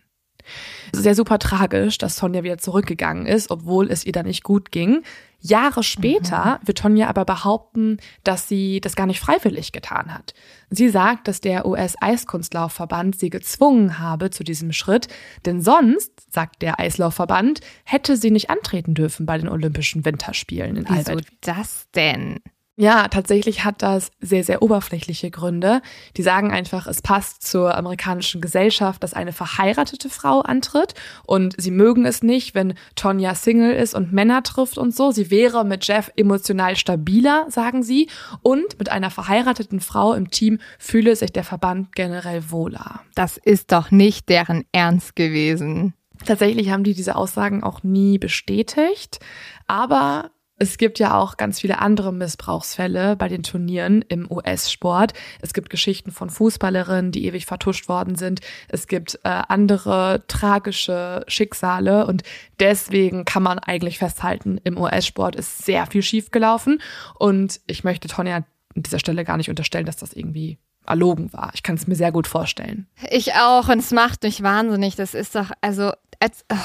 Es 0.92 1.00
ist 1.00 1.06
ja 1.06 1.14
super 1.14 1.38
tragisch, 1.38 1.98
dass 1.98 2.16
Tonja 2.16 2.42
wieder 2.42 2.58
zurückgegangen 2.58 3.26
ist, 3.26 3.50
obwohl 3.50 3.90
es 3.90 4.04
ihr 4.04 4.12
da 4.12 4.22
nicht 4.22 4.42
gut 4.42 4.70
ging. 4.70 5.02
Jahre 5.40 5.82
später 5.82 6.58
mhm. 6.62 6.68
wird 6.68 6.78
Tonja 6.78 7.08
aber 7.08 7.26
behaupten, 7.26 7.98
dass 8.22 8.48
sie 8.48 8.80
das 8.80 8.96
gar 8.96 9.06
nicht 9.06 9.20
freiwillig 9.20 9.72
getan 9.72 10.14
hat. 10.14 10.32
Sie 10.70 10.88
sagt, 10.88 11.28
dass 11.28 11.40
der 11.40 11.66
US-Eiskunstlaufverband 11.66 13.18
sie 13.18 13.28
gezwungen 13.28 13.98
habe 13.98 14.30
zu 14.30 14.42
diesem 14.42 14.72
Schritt, 14.72 15.08
denn 15.44 15.60
sonst, 15.60 16.12
sagt 16.32 16.62
der 16.62 16.80
Eislaufverband, 16.80 17.60
hätte 17.84 18.16
sie 18.16 18.30
nicht 18.30 18.48
antreten 18.48 18.94
dürfen 18.94 19.26
bei 19.26 19.36
den 19.36 19.48
Olympischen 19.48 20.06
Winterspielen 20.06 20.76
in 20.76 20.84
Wieso 20.88 21.12
Albert. 21.12 21.26
das 21.42 21.88
denn? 21.94 22.40
Ja, 22.76 23.06
tatsächlich 23.06 23.64
hat 23.64 23.82
das 23.82 24.10
sehr, 24.20 24.42
sehr 24.42 24.60
oberflächliche 24.60 25.30
Gründe. 25.30 25.80
Die 26.16 26.22
sagen 26.22 26.50
einfach, 26.50 26.88
es 26.88 27.02
passt 27.02 27.46
zur 27.46 27.76
amerikanischen 27.76 28.40
Gesellschaft, 28.40 29.00
dass 29.04 29.14
eine 29.14 29.32
verheiratete 29.32 30.08
Frau 30.08 30.40
antritt 30.40 30.94
und 31.24 31.54
sie 31.56 31.70
mögen 31.70 32.04
es 32.04 32.24
nicht, 32.24 32.56
wenn 32.56 32.74
Tonja 32.96 33.36
Single 33.36 33.74
ist 33.74 33.94
und 33.94 34.12
Männer 34.12 34.42
trifft 34.42 34.76
und 34.76 34.92
so. 34.92 35.12
Sie 35.12 35.30
wäre 35.30 35.64
mit 35.64 35.86
Jeff 35.86 36.10
emotional 36.16 36.74
stabiler, 36.74 37.46
sagen 37.48 37.84
sie, 37.84 38.08
und 38.42 38.76
mit 38.80 38.90
einer 38.90 39.10
verheirateten 39.10 39.78
Frau 39.78 40.12
im 40.12 40.30
Team 40.32 40.58
fühle 40.80 41.14
sich 41.14 41.32
der 41.32 41.44
Verband 41.44 41.94
generell 41.94 42.50
wohler. 42.50 43.02
Das 43.14 43.36
ist 43.36 43.70
doch 43.70 43.92
nicht 43.92 44.28
deren 44.28 44.64
Ernst 44.72 45.14
gewesen. 45.14 45.94
Tatsächlich 46.26 46.70
haben 46.70 46.84
die 46.84 46.94
diese 46.94 47.14
Aussagen 47.14 47.62
auch 47.62 47.84
nie 47.84 48.18
bestätigt, 48.18 49.20
aber 49.66 50.30
es 50.56 50.78
gibt 50.78 50.98
ja 50.98 51.18
auch 51.18 51.36
ganz 51.36 51.60
viele 51.60 51.80
andere 51.80 52.12
Missbrauchsfälle 52.12 53.16
bei 53.16 53.28
den 53.28 53.42
Turnieren 53.42 54.02
im 54.02 54.30
US-Sport. 54.30 55.12
Es 55.40 55.52
gibt 55.52 55.68
Geschichten 55.68 56.12
von 56.12 56.30
Fußballerinnen, 56.30 57.10
die 57.10 57.26
ewig 57.26 57.46
vertuscht 57.46 57.88
worden 57.88 58.14
sind. 58.14 58.40
Es 58.68 58.86
gibt 58.86 59.18
äh, 59.24 59.28
andere 59.48 60.24
tragische 60.28 61.24
Schicksale 61.26 62.06
und 62.06 62.22
deswegen 62.60 63.24
kann 63.24 63.42
man 63.42 63.58
eigentlich 63.58 63.98
festhalten, 63.98 64.60
im 64.62 64.78
US-Sport 64.78 65.34
ist 65.36 65.64
sehr 65.64 65.86
viel 65.86 66.02
schiefgelaufen 66.02 66.80
und 67.18 67.60
ich 67.66 67.82
möchte 67.82 68.08
Tonja 68.08 68.36
an 68.36 68.44
dieser 68.76 68.98
Stelle 68.98 69.24
gar 69.24 69.36
nicht 69.36 69.50
unterstellen, 69.50 69.86
dass 69.86 69.96
das 69.96 70.12
irgendwie 70.12 70.58
erlogen 70.86 71.32
war. 71.32 71.50
Ich 71.54 71.62
kann 71.62 71.76
es 71.76 71.86
mir 71.86 71.94
sehr 71.94 72.12
gut 72.12 72.26
vorstellen. 72.26 72.86
Ich 73.10 73.34
auch 73.34 73.68
und 73.68 73.78
es 73.78 73.90
macht 73.90 74.22
mich 74.22 74.42
wahnsinnig. 74.42 74.96
Das 74.96 75.14
ist 75.14 75.34
doch, 75.34 75.50
also, 75.60 75.92
als, 76.20 76.44
oh, 76.52 76.56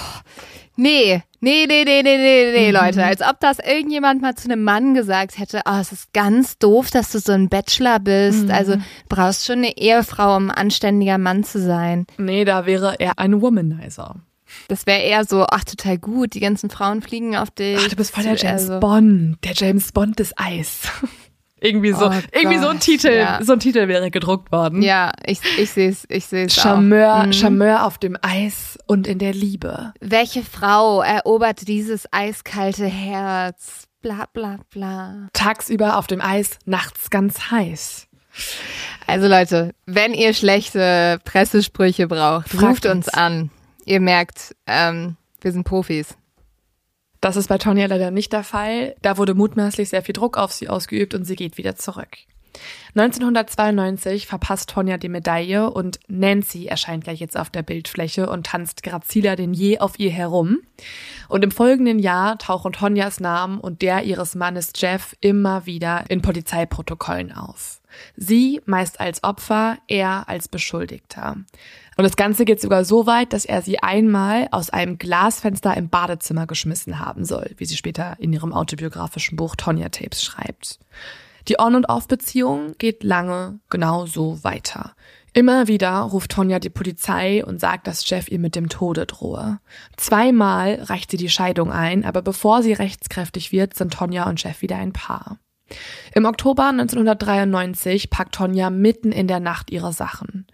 nee, 0.76 1.24
nee, 1.40 1.66
nee, 1.68 1.84
nee, 1.84 2.02
nee, 2.04 2.18
nee, 2.18 2.52
nee, 2.54 2.68
mhm. 2.70 2.76
Leute. 2.76 3.04
Als 3.04 3.22
ob 3.22 3.40
das 3.40 3.60
irgendjemand 3.60 4.22
mal 4.22 4.36
zu 4.36 4.50
einem 4.50 4.64
Mann 4.64 4.94
gesagt 4.94 5.38
hätte, 5.38 5.62
oh, 5.66 5.80
es 5.80 5.92
ist 5.92 6.14
ganz 6.14 6.58
doof, 6.58 6.92
dass 6.92 7.12
du 7.12 7.20
so 7.20 7.32
ein 7.32 7.50
Bachelor 7.50 8.00
bist. 8.00 8.46
Mhm. 8.46 8.52
Also, 8.52 8.76
du 8.76 8.82
brauchst 9.10 9.46
schon 9.46 9.60
eine 9.60 9.78
Ehefrau, 9.78 10.36
um 10.36 10.50
ein 10.50 10.56
anständiger 10.56 11.18
Mann 11.18 11.44
zu 11.44 11.60
sein. 11.60 12.06
Nee, 12.18 12.46
da 12.46 12.66
wäre 12.66 13.00
er 13.00 13.20
ein 13.20 13.42
Womanizer. 13.42 14.16
Das 14.68 14.86
wäre 14.86 15.02
eher 15.02 15.26
so, 15.26 15.46
ach, 15.50 15.64
total 15.64 15.98
gut, 15.98 16.34
die 16.34 16.40
ganzen 16.40 16.70
Frauen 16.70 17.02
fliegen 17.02 17.36
auf 17.36 17.52
dich. 17.52 17.78
Ach, 17.80 17.88
du 17.88 17.96
bist 17.96 18.14
voll 18.14 18.24
der 18.24 18.36
James 18.36 18.70
also. 18.70 18.80
Bond, 18.80 19.38
der 19.44 19.54
James 19.54 19.92
Bond 19.92 20.20
des 20.20 20.34
Eis. 20.38 20.82
Irgendwie 21.62 21.92
so, 21.92 22.08
oh 22.08 22.14
irgendwie 22.32 22.58
so 22.58 22.68
ein 22.68 22.80
Titel, 22.80 23.12
ja. 23.12 23.40
so 23.42 23.54
ein 23.54 23.60
Titel 23.60 23.88
wäre 23.88 24.12
gedruckt 24.12 24.52
worden. 24.52 24.82
Ja, 24.82 25.12
ich, 25.26 25.40
ich 25.58 25.72
sehe 25.72 25.90
es, 25.90 26.06
ich 26.10 26.26
sehe 26.26 26.46
es 26.46 26.56
Charmeur, 26.56 27.26
mhm. 27.26 27.34
Charmeur 27.34 27.86
auf 27.86 27.98
dem 27.98 28.18
Eis 28.22 28.78
und 28.88 29.08
in 29.08 29.20
der 29.20 29.34
Liebe. 29.34 29.94
Welche 30.00 30.44
Frau 30.44 31.02
erobert 31.02 31.68
dieses 31.68 32.12
eiskalte 32.12 32.86
Herz? 32.86 33.88
Bla, 34.02 34.28
bla, 34.32 34.60
bla. 34.70 35.28
Tagsüber 35.34 35.98
auf 35.98 36.08
dem 36.08 36.22
Eis, 36.22 36.58
nachts 36.66 37.10
ganz 37.10 37.52
heiß. 37.52 38.08
Also 39.08 39.28
Leute, 39.28 39.74
wenn 39.86 40.14
ihr 40.14 40.34
schlechte 40.34 41.20
Pressesprüche 41.26 42.08
braucht, 42.08 42.50
Fragt 42.50 42.64
ruft 42.64 42.86
uns. 42.86 43.08
uns 43.08 43.10
an. 43.10 43.50
Ihr 43.86 44.00
merkt, 44.00 44.56
ähm, 44.68 45.18
wir 45.42 45.52
sind 45.52 45.64
Profis. 45.64 46.16
Das 47.22 47.36
ist 47.36 47.48
bei 47.48 47.58
Tonja 47.58 47.88
leider 47.88 48.12
nicht 48.12 48.32
der 48.34 48.44
Fall. 48.44 48.96
Da 49.02 49.18
wurde 49.18 49.34
mutmaßlich 49.34 49.90
sehr 49.90 50.02
viel 50.02 50.14
Druck 50.14 50.38
auf 50.38 50.52
sie 50.52 50.70
ausgeübt 50.70 51.14
und 51.14 51.26
sie 51.26 51.36
geht 51.36 51.58
wieder 51.58 51.76
zurück. 51.76 52.18
1992 52.96 54.26
verpasst 54.26 54.72
Tonja 54.72 54.98
die 54.98 55.10
Medaille 55.10 55.70
und 55.70 56.00
Nancy 56.08 56.66
erscheint 56.66 57.04
gleich 57.04 57.20
jetzt 57.20 57.38
auf 57.38 57.50
der 57.50 57.62
Bildfläche 57.62 58.30
und 58.30 58.48
tanzt 58.48 58.82
graziler 58.84 59.36
denn 59.36 59.54
je 59.54 59.80
auf 59.80 60.00
ihr 60.00 60.10
herum. 60.10 60.60
Und 61.28 61.44
im 61.44 61.52
folgenden 61.52 62.00
Jahr 62.00 62.38
tauchen 62.40 62.74
Tonjas 62.74 63.20
Namen 63.20 63.60
und 63.60 63.82
der 63.82 64.04
ihres 64.04 64.34
Mannes 64.34 64.72
Jeff 64.76 65.16
immer 65.22 65.66
wieder 65.66 66.06
in 66.10 66.22
Polizeiprotokollen 66.22 67.32
auf. 67.32 67.82
Sie 68.16 68.62
meist 68.66 69.00
als 69.00 69.24
Opfer, 69.24 69.78
er 69.88 70.28
als 70.28 70.48
Beschuldigter. 70.48 71.38
Und 72.00 72.04
das 72.04 72.16
Ganze 72.16 72.46
geht 72.46 72.62
sogar 72.62 72.86
so 72.86 73.08
weit, 73.08 73.34
dass 73.34 73.44
er 73.44 73.62
sie 73.62 73.80
einmal 73.80 74.48
aus 74.52 74.70
einem 74.70 74.98
Glasfenster 74.98 75.76
im 75.76 75.90
Badezimmer 75.90 76.48
geschmissen 76.48 76.98
haben 77.00 77.26
soll, 77.26 77.52
wie 77.58 77.66
sie 77.66 77.76
später 77.76 78.16
in 78.20 78.32
ihrem 78.32 78.54
autobiografischen 78.54 79.36
Buch 79.36 79.58
Tonya 79.58 79.90
Tapes 79.90 80.24
schreibt. 80.24 80.80
Die 81.50 81.60
On- 81.60 81.76
und 81.76 81.90
Off-Beziehung 81.90 82.76
geht 82.78 83.04
lange 83.04 83.60
genau 83.70 84.06
so 84.06 84.42
weiter. 84.46 84.94
Immer 85.34 85.68
wieder 85.68 86.00
ruft 86.00 86.32
Tonja 86.32 86.60
die 86.60 86.70
Polizei 86.70 87.44
und 87.44 87.60
sagt, 87.60 87.86
dass 87.86 88.10
Jeff 88.10 88.30
ihr 88.30 88.40
mit 88.40 88.56
dem 88.56 88.70
Tode 88.70 89.06
drohe. 89.06 89.60
Zweimal 89.98 90.76
reicht 90.84 91.12
sie 91.12 91.18
die 91.18 91.28
Scheidung 91.28 91.70
ein, 91.70 92.06
aber 92.06 92.22
bevor 92.22 92.64
sie 92.64 92.72
rechtskräftig 92.72 93.52
wird, 93.52 93.76
sind 93.76 93.92
Tonja 93.94 94.30
und 94.30 94.42
Jeff 94.42 94.62
wieder 94.62 94.78
ein 94.78 94.94
Paar. 94.94 95.38
Im 96.14 96.26
Oktober 96.26 96.70
1993 96.70 98.10
packt 98.10 98.36
Tonja 98.36 98.70
mitten 98.70 99.12
in 99.12 99.28
der 99.28 99.40
Nacht 99.40 99.72
ihre 99.72 99.94
Sachen. 99.94 100.48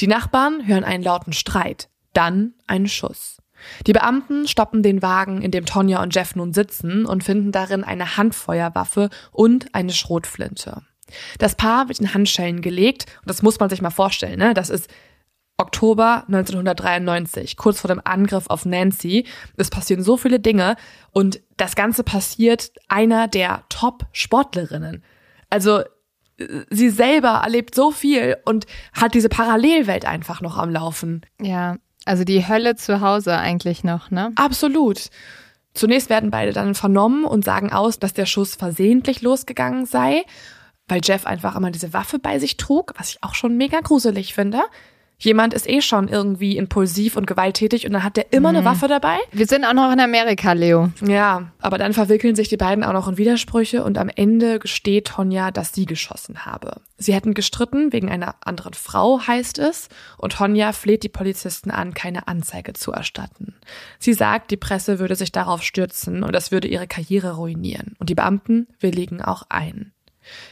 Die 0.00 0.06
Nachbarn 0.06 0.66
hören 0.66 0.84
einen 0.84 1.04
lauten 1.04 1.32
Streit, 1.32 1.88
dann 2.12 2.54
einen 2.66 2.88
Schuss. 2.88 3.38
Die 3.86 3.92
Beamten 3.92 4.48
stoppen 4.48 4.82
den 4.82 5.02
Wagen, 5.02 5.42
in 5.42 5.50
dem 5.50 5.66
Tonja 5.66 6.02
und 6.02 6.14
Jeff 6.14 6.34
nun 6.34 6.52
sitzen 6.52 7.06
und 7.06 7.24
finden 7.24 7.52
darin 7.52 7.84
eine 7.84 8.16
Handfeuerwaffe 8.16 9.08
und 9.30 9.74
eine 9.74 9.92
Schrotflinte. 9.92 10.82
Das 11.38 11.56
Paar 11.56 11.88
wird 11.88 12.00
in 12.00 12.14
Handschellen 12.14 12.62
gelegt 12.62 13.06
und 13.20 13.30
das 13.30 13.42
muss 13.42 13.60
man 13.60 13.68
sich 13.70 13.82
mal 13.82 13.90
vorstellen, 13.90 14.38
ne? 14.38 14.54
Das 14.54 14.70
ist 14.70 14.88
Oktober 15.62 16.24
1993, 16.26 17.56
kurz 17.56 17.80
vor 17.80 17.88
dem 17.88 18.02
Angriff 18.04 18.46
auf 18.48 18.66
Nancy. 18.66 19.26
Es 19.56 19.70
passieren 19.70 20.02
so 20.02 20.16
viele 20.16 20.40
Dinge 20.40 20.76
und 21.12 21.40
das 21.56 21.74
Ganze 21.74 22.04
passiert 22.04 22.72
einer 22.88 23.28
der 23.28 23.64
Top-Sportlerinnen. 23.68 25.02
Also 25.48 25.82
sie 26.70 26.90
selber 26.90 27.40
erlebt 27.44 27.74
so 27.74 27.90
viel 27.90 28.36
und 28.44 28.66
hat 28.92 29.14
diese 29.14 29.28
Parallelwelt 29.28 30.04
einfach 30.04 30.40
noch 30.40 30.58
am 30.58 30.70
Laufen. 30.70 31.22
Ja, 31.40 31.76
also 32.04 32.24
die 32.24 32.46
Hölle 32.46 32.76
zu 32.76 33.00
Hause 33.00 33.36
eigentlich 33.36 33.84
noch, 33.84 34.10
ne? 34.10 34.32
Absolut. 34.36 35.10
Zunächst 35.74 36.10
werden 36.10 36.30
beide 36.30 36.52
dann 36.52 36.74
vernommen 36.74 37.24
und 37.24 37.44
sagen 37.44 37.72
aus, 37.72 37.98
dass 37.98 38.12
der 38.12 38.26
Schuss 38.26 38.56
versehentlich 38.56 39.22
losgegangen 39.22 39.86
sei, 39.86 40.24
weil 40.88 41.00
Jeff 41.02 41.26
einfach 41.26 41.56
immer 41.56 41.70
diese 41.70 41.92
Waffe 41.92 42.18
bei 42.18 42.38
sich 42.38 42.56
trug, 42.56 42.92
was 42.98 43.10
ich 43.10 43.22
auch 43.22 43.34
schon 43.34 43.56
mega 43.56 43.80
gruselig 43.80 44.34
finde. 44.34 44.62
Jemand 45.22 45.54
ist 45.54 45.68
eh 45.68 45.80
schon 45.82 46.08
irgendwie 46.08 46.56
impulsiv 46.56 47.16
und 47.16 47.28
gewalttätig 47.28 47.86
und 47.86 47.92
dann 47.92 48.02
hat 48.02 48.16
der 48.16 48.32
immer 48.32 48.50
mhm. 48.50 48.56
eine 48.56 48.64
Waffe 48.64 48.88
dabei. 48.88 49.18
Wir 49.30 49.46
sind 49.46 49.64
auch 49.64 49.72
noch 49.72 49.92
in 49.92 50.00
Amerika, 50.00 50.52
Leo. 50.52 50.90
Ja, 51.00 51.52
aber 51.60 51.78
dann 51.78 51.92
verwickeln 51.92 52.34
sich 52.34 52.48
die 52.48 52.56
beiden 52.56 52.82
auch 52.82 52.92
noch 52.92 53.06
in 53.06 53.18
Widersprüche 53.18 53.84
und 53.84 53.98
am 53.98 54.08
Ende 54.08 54.58
gesteht 54.58 55.06
Tonja, 55.06 55.52
dass 55.52 55.72
sie 55.72 55.86
geschossen 55.86 56.44
habe. 56.44 56.80
Sie 56.98 57.14
hätten 57.14 57.34
gestritten 57.34 57.92
wegen 57.92 58.10
einer 58.10 58.34
anderen 58.44 58.74
Frau, 58.74 59.20
heißt 59.24 59.60
es, 59.60 59.88
und 60.18 60.32
Tonja 60.32 60.72
fleht 60.72 61.04
die 61.04 61.08
Polizisten 61.08 61.70
an, 61.70 61.94
keine 61.94 62.26
Anzeige 62.26 62.72
zu 62.72 62.90
erstatten. 62.90 63.54
Sie 64.00 64.14
sagt, 64.14 64.50
die 64.50 64.56
Presse 64.56 64.98
würde 64.98 65.14
sich 65.14 65.30
darauf 65.30 65.62
stürzen 65.62 66.24
und 66.24 66.32
das 66.32 66.50
würde 66.50 66.66
ihre 66.66 66.88
Karriere 66.88 67.36
ruinieren. 67.36 67.94
Und 68.00 68.10
die 68.10 68.16
Beamten 68.16 68.66
willigen 68.80 69.22
auch 69.22 69.44
ein. 69.48 69.92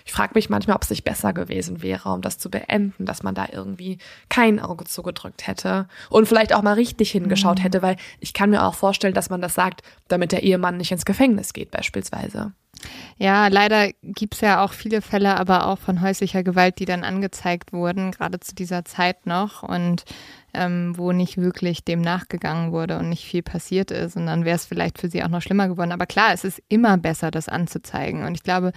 Ich 0.04 0.12
frage 0.12 0.32
mich 0.34 0.50
manchmal, 0.50 0.76
ob 0.76 0.82
es 0.82 0.90
nicht 0.90 1.04
besser 1.04 1.32
gewesen 1.32 1.82
wäre, 1.82 2.12
um 2.12 2.22
das 2.22 2.38
zu 2.38 2.50
beenden, 2.50 3.06
dass 3.06 3.22
man 3.22 3.34
da 3.34 3.46
irgendwie 3.52 3.98
kein 4.28 4.60
Auge 4.60 4.84
zugedrückt 4.84 5.46
hätte 5.46 5.88
und 6.08 6.26
vielleicht 6.26 6.54
auch 6.54 6.62
mal 6.62 6.74
richtig 6.74 7.10
hingeschaut 7.10 7.58
mhm. 7.58 7.62
hätte, 7.62 7.82
weil 7.82 7.96
ich 8.20 8.34
kann 8.34 8.50
mir 8.50 8.64
auch 8.64 8.74
vorstellen, 8.74 9.14
dass 9.14 9.30
man 9.30 9.40
das 9.40 9.54
sagt, 9.54 9.82
damit 10.08 10.32
der 10.32 10.42
Ehemann 10.42 10.76
nicht 10.76 10.92
ins 10.92 11.04
Gefängnis 11.04 11.52
geht 11.52 11.70
beispielsweise. 11.70 12.52
Ja, 13.18 13.48
leider 13.48 13.90
gibt's 14.02 14.40
ja 14.40 14.64
auch 14.64 14.72
viele 14.72 15.02
Fälle, 15.02 15.36
aber 15.36 15.66
auch 15.66 15.78
von 15.78 16.00
häuslicher 16.00 16.42
Gewalt, 16.42 16.78
die 16.78 16.86
dann 16.86 17.04
angezeigt 17.04 17.72
wurden, 17.72 18.12
gerade 18.12 18.40
zu 18.40 18.54
dieser 18.54 18.84
Zeit 18.84 19.26
noch 19.26 19.62
und 19.62 20.04
ähm, 20.54 20.96
wo 20.96 21.12
nicht 21.12 21.36
wirklich 21.36 21.84
dem 21.84 22.00
nachgegangen 22.00 22.72
wurde 22.72 22.98
und 22.98 23.08
nicht 23.08 23.24
viel 23.24 23.42
passiert 23.42 23.90
ist. 23.90 24.16
Und 24.16 24.26
dann 24.26 24.44
wäre 24.44 24.56
es 24.56 24.66
vielleicht 24.66 24.98
für 24.98 25.08
sie 25.08 25.22
auch 25.22 25.28
noch 25.28 25.42
schlimmer 25.42 25.68
geworden. 25.68 25.92
Aber 25.92 26.06
klar, 26.06 26.32
es 26.32 26.44
ist 26.44 26.62
immer 26.68 26.96
besser, 26.96 27.30
das 27.30 27.48
anzuzeigen. 27.48 28.24
Und 28.24 28.34
ich 28.34 28.42
glaube, 28.42 28.72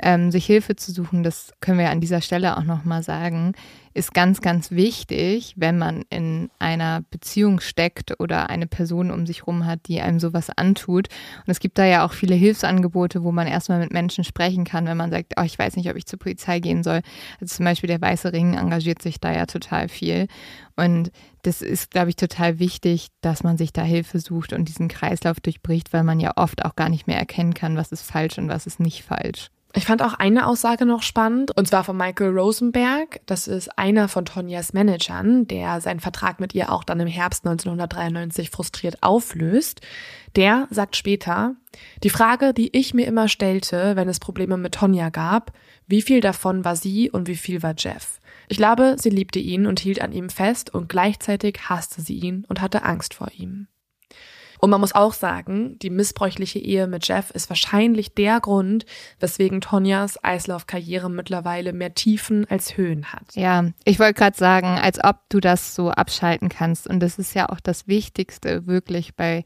ähm, 0.00 0.30
sich 0.30 0.46
Hilfe 0.46 0.76
zu 0.76 0.92
suchen, 0.92 1.22
das 1.22 1.52
können 1.60 1.78
wir 1.78 1.90
an 1.90 2.00
dieser 2.00 2.20
Stelle 2.20 2.56
auch 2.56 2.64
nochmal 2.64 3.02
sagen, 3.02 3.54
ist 3.98 4.14
ganz, 4.14 4.40
ganz 4.40 4.70
wichtig, 4.70 5.54
wenn 5.56 5.76
man 5.76 6.04
in 6.08 6.50
einer 6.58 7.02
Beziehung 7.10 7.60
steckt 7.60 8.18
oder 8.20 8.48
eine 8.48 8.68
Person 8.68 9.10
um 9.10 9.26
sich 9.26 9.46
rum 9.46 9.66
hat, 9.66 9.80
die 9.88 10.00
einem 10.00 10.20
sowas 10.20 10.50
antut. 10.50 11.08
Und 11.44 11.50
es 11.50 11.58
gibt 11.58 11.78
da 11.78 11.84
ja 11.84 12.06
auch 12.06 12.12
viele 12.12 12.36
Hilfsangebote, 12.36 13.24
wo 13.24 13.32
man 13.32 13.48
erstmal 13.48 13.80
mit 13.80 13.92
Menschen 13.92 14.22
sprechen 14.22 14.64
kann, 14.64 14.86
wenn 14.86 14.96
man 14.96 15.10
sagt, 15.10 15.34
oh, 15.36 15.42
ich 15.42 15.58
weiß 15.58 15.76
nicht, 15.76 15.90
ob 15.90 15.96
ich 15.96 16.06
zur 16.06 16.18
Polizei 16.18 16.60
gehen 16.60 16.84
soll. 16.84 17.00
Also 17.40 17.56
zum 17.56 17.64
Beispiel 17.64 17.88
der 17.88 18.00
Weiße 18.00 18.32
Ring 18.32 18.54
engagiert 18.54 19.02
sich 19.02 19.20
da 19.20 19.32
ja 19.32 19.46
total 19.46 19.88
viel. 19.88 20.28
Und 20.76 21.10
das 21.42 21.60
ist, 21.60 21.90
glaube 21.90 22.10
ich, 22.10 22.16
total 22.16 22.60
wichtig, 22.60 23.08
dass 23.20 23.42
man 23.42 23.58
sich 23.58 23.72
da 23.72 23.82
Hilfe 23.82 24.20
sucht 24.20 24.52
und 24.52 24.68
diesen 24.68 24.86
Kreislauf 24.86 25.40
durchbricht, 25.40 25.92
weil 25.92 26.04
man 26.04 26.20
ja 26.20 26.32
oft 26.36 26.64
auch 26.64 26.76
gar 26.76 26.88
nicht 26.88 27.08
mehr 27.08 27.18
erkennen 27.18 27.52
kann, 27.52 27.76
was 27.76 27.90
ist 27.90 28.02
falsch 28.02 28.38
und 28.38 28.48
was 28.48 28.66
ist 28.66 28.78
nicht 28.78 29.02
falsch. 29.02 29.50
Ich 29.74 29.84
fand 29.84 30.02
auch 30.02 30.14
eine 30.14 30.46
Aussage 30.46 30.86
noch 30.86 31.02
spannend, 31.02 31.54
und 31.56 31.68
zwar 31.68 31.84
von 31.84 31.96
Michael 31.96 32.36
Rosenberg. 32.36 33.20
Das 33.26 33.46
ist 33.46 33.78
einer 33.78 34.08
von 34.08 34.24
Tonjas 34.24 34.72
Managern, 34.72 35.46
der 35.46 35.82
seinen 35.82 36.00
Vertrag 36.00 36.40
mit 36.40 36.54
ihr 36.54 36.72
auch 36.72 36.84
dann 36.84 37.00
im 37.00 37.06
Herbst 37.06 37.46
1993 37.46 38.48
frustriert 38.48 39.02
auflöst. 39.02 39.82
Der 40.36 40.68
sagt 40.70 40.96
später, 40.96 41.54
die 42.02 42.10
Frage, 42.10 42.54
die 42.54 42.74
ich 42.76 42.94
mir 42.94 43.06
immer 43.06 43.28
stellte, 43.28 43.94
wenn 43.94 44.08
es 44.08 44.20
Probleme 44.20 44.56
mit 44.56 44.74
Tonja 44.74 45.10
gab, 45.10 45.52
wie 45.86 46.02
viel 46.02 46.20
davon 46.20 46.64
war 46.64 46.74
sie 46.74 47.10
und 47.10 47.28
wie 47.28 47.36
viel 47.36 47.62
war 47.62 47.74
Jeff? 47.76 48.20
Ich 48.48 48.56
glaube, 48.56 48.96
sie 48.98 49.10
liebte 49.10 49.38
ihn 49.38 49.66
und 49.66 49.80
hielt 49.80 50.00
an 50.00 50.12
ihm 50.12 50.30
fest 50.30 50.72
und 50.72 50.88
gleichzeitig 50.88 51.68
hasste 51.68 52.00
sie 52.00 52.14
ihn 52.14 52.46
und 52.48 52.62
hatte 52.62 52.84
Angst 52.84 53.12
vor 53.12 53.28
ihm. 53.36 53.68
Und 54.58 54.70
man 54.70 54.80
muss 54.80 54.94
auch 54.94 55.12
sagen, 55.12 55.78
die 55.78 55.90
missbräuchliche 55.90 56.58
Ehe 56.58 56.86
mit 56.86 57.06
Jeff 57.06 57.30
ist 57.30 57.48
wahrscheinlich 57.48 58.14
der 58.14 58.40
Grund, 58.40 58.86
weswegen 59.20 59.60
Tonjas 59.60 60.22
Eislaufkarriere 60.22 61.10
mittlerweile 61.10 61.72
mehr 61.72 61.94
Tiefen 61.94 62.46
als 62.48 62.76
Höhen 62.76 63.12
hat. 63.12 63.34
Ja, 63.34 63.64
ich 63.84 63.98
wollte 63.98 64.14
gerade 64.14 64.36
sagen, 64.36 64.66
als 64.66 65.02
ob 65.02 65.16
du 65.28 65.40
das 65.40 65.74
so 65.74 65.90
abschalten 65.90 66.48
kannst. 66.48 66.86
Und 66.86 67.00
das 67.00 67.18
ist 67.18 67.34
ja 67.34 67.48
auch 67.48 67.60
das 67.60 67.86
Wichtigste 67.86 68.66
wirklich 68.66 69.14
bei 69.14 69.44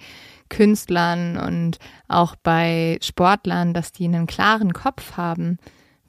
Künstlern 0.48 1.38
und 1.38 1.78
auch 2.08 2.36
bei 2.36 2.98
Sportlern, 3.02 3.74
dass 3.74 3.92
die 3.92 4.04
einen 4.04 4.26
klaren 4.26 4.72
Kopf 4.72 5.16
haben. 5.16 5.58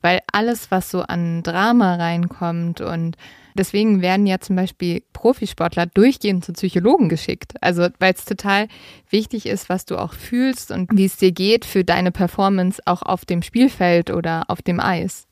Weil 0.01 0.19
alles, 0.31 0.69
was 0.69 0.91
so 0.91 1.01
an 1.01 1.43
Drama 1.43 1.95
reinkommt 1.95 2.81
und 2.81 3.15
Deswegen 3.57 4.01
werden 4.01 4.25
ja 4.25 4.39
zum 4.39 4.55
Beispiel 4.55 5.03
Profisportler 5.13 5.85
durchgehend 5.85 6.45
zu 6.45 6.53
Psychologen 6.53 7.09
geschickt. 7.09 7.53
Also 7.61 7.87
weil 7.99 8.13
es 8.13 8.25
total 8.25 8.67
wichtig 9.09 9.45
ist, 9.45 9.69
was 9.69 9.85
du 9.85 9.97
auch 9.97 10.13
fühlst 10.13 10.71
und 10.71 10.89
wie 10.93 11.05
es 11.05 11.17
dir 11.17 11.31
geht 11.31 11.65
für 11.65 11.83
deine 11.83 12.11
Performance 12.11 12.81
auch 12.85 13.01
auf 13.01 13.25
dem 13.25 13.41
Spielfeld 13.41 14.09
oder 14.09 14.43
auf 14.47 14.61
dem 14.61 14.79
Eis. 14.79 15.27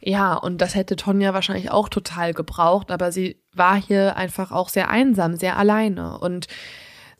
Ja, 0.00 0.34
und 0.34 0.60
das 0.60 0.74
hätte 0.74 0.94
Tonja 0.94 1.34
wahrscheinlich 1.34 1.70
auch 1.70 1.88
total 1.88 2.32
gebraucht, 2.32 2.90
aber 2.90 3.10
sie 3.10 3.40
war 3.52 3.80
hier 3.80 4.16
einfach 4.16 4.52
auch 4.52 4.68
sehr 4.68 4.88
einsam, 4.88 5.36
sehr 5.36 5.56
alleine. 5.56 6.18
Und 6.18 6.46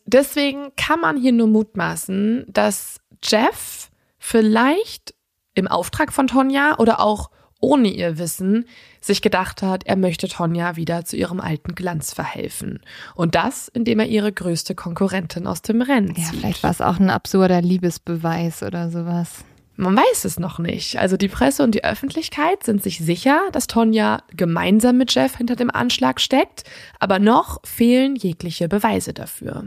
deswegen 0.05 0.69
kann 0.77 1.01
man 1.01 1.16
hier 1.16 1.33
nur 1.33 1.49
mutmaßen, 1.49 2.47
dass 2.49 3.01
Jeff 3.24 3.91
vielleicht 4.19 5.15
im 5.55 5.66
Auftrag 5.66 6.12
von 6.12 6.27
Tonja 6.28 6.78
oder 6.78 7.01
auch 7.01 7.31
ohne 7.61 7.89
ihr 7.89 8.19
Wissen 8.19 8.66
sich 9.01 9.23
gedacht 9.23 9.62
hat, 9.62 9.87
er 9.87 9.97
möchte 9.97 10.28
Tonja 10.28 10.77
wieder 10.77 11.05
zu 11.05 11.16
ihrem 11.16 11.41
alten 11.41 11.74
Glanz 11.74 12.12
verhelfen. 12.12 12.81
Und 13.15 13.35
das, 13.35 13.69
indem 13.69 14.01
er 14.01 14.07
ihre 14.07 14.33
größte 14.33 14.74
Konkurrentin 14.74 15.47
aus 15.47 15.62
dem 15.62 15.83
Rennen 15.83 16.15
zieht. 16.15 16.24
Ja, 16.24 16.31
vielleicht 16.39 16.62
war 16.62 16.70
es 16.70 16.81
auch 16.81 16.99
ein 16.99 17.11
absurder 17.11 17.62
Liebesbeweis 17.62 18.62
oder 18.62 18.91
sowas. 18.91 19.45
Man 19.77 19.95
weiß 19.95 20.24
es 20.24 20.39
noch 20.39 20.59
nicht. 20.59 20.99
Also 20.99 21.19
die 21.19 21.28
Presse 21.28 21.62
und 21.62 21.74
die 21.74 21.85
Öffentlichkeit 21.85 22.65
sind 22.65 22.83
sich 22.83 22.99
sicher, 22.99 23.41
dass 23.53 23.66
Tonja 23.66 24.23
gemeinsam 24.35 24.97
mit 24.97 25.15
Jeff 25.15 25.37
hinter 25.37 25.55
dem 25.55 25.70
Anschlag 25.70 26.20
steckt, 26.20 26.65
aber 26.99 27.19
noch 27.19 27.61
fehlen 27.65 28.16
jegliche 28.16 28.69
Beweise 28.69 29.12
dafür. 29.12 29.65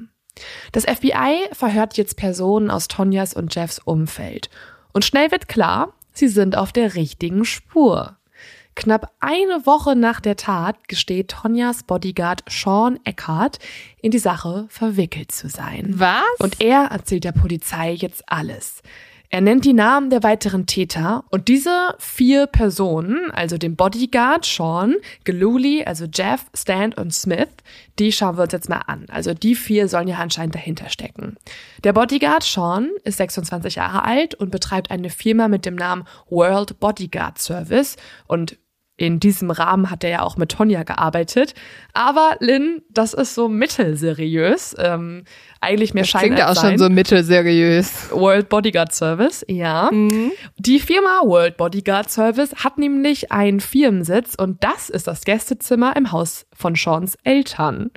Das 0.72 0.86
FBI 0.86 1.50
verhört 1.52 1.98
jetzt 1.98 2.18
Personen 2.18 2.72
aus 2.72 2.88
Tonjas 2.88 3.34
und 3.34 3.54
Jeffs 3.54 3.80
Umfeld. 3.80 4.50
Und 4.94 5.06
schnell 5.06 5.32
wird 5.32 5.48
klar, 5.48 5.94
sie 6.20 6.28
sind 6.28 6.56
auf 6.56 6.72
der 6.72 6.96
richtigen 6.96 7.46
Spur. 7.46 8.18
Knapp 8.76 9.12
eine 9.20 9.66
Woche 9.66 9.96
nach 9.96 10.22
der 10.22 10.38
Tat 10.38 10.88
gesteht 10.88 11.32
Tonjas 11.32 11.84
Bodyguard 11.84 12.44
Sean 12.48 12.98
Eckhart, 13.04 13.60
in 14.02 14.12
die 14.12 14.20
Sache 14.20 14.68
verwickelt 14.70 15.32
zu 15.32 15.50
sein. 15.50 15.96
Was? 15.98 16.24
Und 16.40 16.62
er 16.62 16.86
erzählt 16.86 17.26
der 17.26 17.34
Polizei 17.34 17.92
jetzt 17.92 18.24
alles. 18.28 18.82
Er 19.32 19.42
nennt 19.42 19.64
die 19.64 19.74
Namen 19.74 20.10
der 20.10 20.24
weiteren 20.24 20.66
Täter 20.66 21.24
und 21.30 21.50
diese 21.50 21.94
vier 22.00 22.48
Personen, 22.48 23.30
also 23.30 23.60
den 23.60 23.76
Bodyguard 23.76 24.44
Sean, 24.44 24.96
Geluli, 25.24 25.84
also 25.86 26.06
Jeff, 26.12 26.48
Stan 26.56 26.94
und 26.94 27.14
Smith, 27.14 27.50
die 28.00 28.12
schauen 28.12 28.38
wir 28.38 28.44
uns 28.44 28.54
jetzt 28.54 28.70
mal 28.70 28.82
an. 28.88 29.06
Also 29.10 29.36
die 29.36 29.54
vier 29.54 29.88
sollen 29.88 30.08
ja 30.08 30.18
anscheinend 30.18 30.56
dahinter 30.56 30.90
stecken. 30.90 31.38
Der 31.84 31.94
Bodyguard 31.94 32.42
Sean 32.42 32.90
ist 33.04 33.18
26 33.18 33.76
Jahre 33.76 34.04
alt 34.04 34.34
und 34.34 34.50
betreibt 34.50 34.90
eine 34.90 35.12
Firma 35.12 35.48
mit 35.48 35.64
dem 35.64 35.76
Namen 35.76 36.06
World 36.32 36.80
Bodyguard 36.80 37.38
Service 37.38 37.98
und 38.26 38.58
in 39.00 39.22
diesem 39.22 39.50
Rahmen 39.50 39.90
hat 39.90 40.04
er 40.04 40.10
ja 40.10 40.22
auch 40.24 40.36
mit 40.36 40.52
Tonja 40.52 40.84
gearbeitet. 40.84 41.54
Aber 41.94 42.36
Lynn, 42.42 42.82
das 42.90 43.14
ist 43.14 43.34
so 43.34 43.48
mittelseriös. 43.48 44.76
Ähm, 44.78 45.24
eigentlich 45.62 45.94
mehr 45.94 46.04
das 46.04 46.10
Schein 46.10 46.22
klingt 46.22 46.40
ja 46.40 46.50
auch 46.50 46.56
sein. 46.56 46.72
schon 46.72 46.80
so 46.80 46.90
mittelseriös. 46.90 48.10
World 48.12 48.50
Bodyguard 48.50 48.94
Service, 48.94 49.46
ja. 49.48 49.90
Mhm. 49.92 50.32
Die 50.58 50.80
Firma 50.80 51.22
World 51.24 51.58
Bodyguard 51.58 52.10
Service 52.10 52.56
hat 52.64 52.78
nämlich 52.78 53.32
einen 53.32 53.60
Firmensitz 53.60 54.36
und 54.36 54.64
das 54.64 54.90
ist 54.90 55.08
das 55.08 55.24
Gästezimmer 55.26 55.96
im 55.96 56.12
Haus 56.12 56.46
von 56.56 56.76
Seans 56.76 57.18
Eltern. 57.24 57.92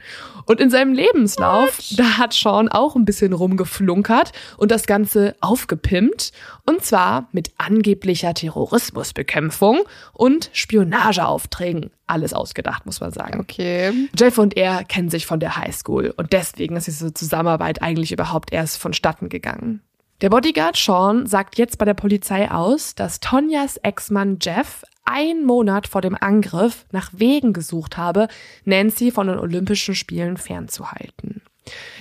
Und 0.47 0.60
in 0.60 0.70
seinem 0.70 0.93
Lebenslauf, 0.93 1.78
What? 1.78 1.98
da 1.98 2.18
hat 2.18 2.32
Sean 2.32 2.68
auch 2.68 2.97
ein 2.97 3.05
bisschen 3.05 3.32
rumgeflunkert 3.32 4.32
und 4.56 4.70
das 4.70 4.86
Ganze 4.86 5.36
aufgepimpt. 5.40 6.32
Und 6.66 6.84
zwar 6.84 7.28
mit 7.32 7.52
angeblicher 7.59 8.34
Terrorismusbekämpfung 8.34 9.80
und 10.12 10.51
Spionageaufträgen. 10.52 11.90
Alles 12.12 12.34
ausgedacht, 12.34 12.84
muss 12.84 13.01
man 13.01 13.10
sagen. 13.10 13.40
Okay. 13.40 14.09
Jeff 14.14 14.36
und 14.36 14.55
er 14.55 14.84
kennen 14.84 15.09
sich 15.09 15.24
von 15.24 15.40
der 15.40 15.56
Highschool 15.56 16.12
und 16.14 16.34
deswegen 16.34 16.76
ist 16.76 16.86
diese 16.86 17.14
Zusammenarbeit 17.14 17.80
eigentlich 17.80 18.12
überhaupt 18.12 18.52
erst 18.52 18.76
vonstatten 18.76 19.30
gegangen. 19.30 19.80
Der 20.20 20.28
Bodyguard 20.28 20.76
Sean 20.76 21.26
sagt 21.26 21.56
jetzt 21.56 21.78
bei 21.78 21.86
der 21.86 21.94
Polizei 21.94 22.51
aus, 22.51 22.94
dass 22.94 23.20
Tonjas 23.20 23.78
Ex-Mann 23.78 24.36
Jeff 24.43 24.84
einen 25.05 25.47
Monat 25.47 25.89
vor 25.89 26.02
dem 26.02 26.14
Angriff 26.20 26.84
nach 26.93 27.10
Wegen 27.14 27.55
gesucht 27.55 27.97
habe, 27.97 28.28
Nancy 28.66 29.10
von 29.10 29.28
den 29.28 29.39
Olympischen 29.39 29.94
Spielen 29.94 30.36
fernzuhalten. 30.36 31.40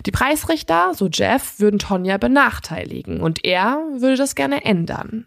Die 0.06 0.12
Preisrichter, 0.12 0.94
so 0.94 1.08
Jeff, 1.08 1.60
würden 1.60 1.80
Tonja 1.80 2.18
benachteiligen 2.18 3.22
und 3.22 3.46
er 3.46 3.78
würde 3.98 4.18
das 4.18 4.36
gerne 4.36 4.66
ändern. 4.66 5.26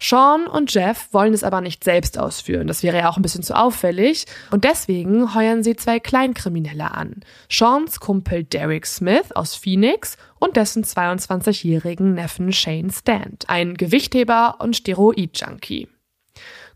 Sean 0.00 0.46
und 0.46 0.72
Jeff 0.72 1.08
wollen 1.12 1.34
es 1.34 1.44
aber 1.44 1.60
nicht 1.60 1.84
selbst 1.84 2.18
ausführen. 2.18 2.66
Das 2.66 2.82
wäre 2.82 2.98
ja 2.98 3.08
auch 3.08 3.16
ein 3.16 3.22
bisschen 3.22 3.42
zu 3.42 3.56
auffällig. 3.56 4.26
Und 4.50 4.64
deswegen 4.64 5.34
heuern 5.34 5.62
sie 5.62 5.76
zwei 5.76 6.00
Kleinkriminelle 6.00 6.92
an. 6.92 7.20
Seans 7.50 8.00
Kumpel 8.00 8.44
Derek 8.44 8.86
Smith 8.86 9.32
aus 9.34 9.54
Phoenix 9.54 10.16
und 10.38 10.56
dessen 10.56 10.84
22-jährigen 10.84 12.14
Neffen 12.14 12.52
Shane 12.52 12.90
Stand, 12.90 13.48
ein 13.48 13.74
Gewichtheber 13.74 14.56
und 14.60 14.76
Steroid-Junkie. 14.76 15.88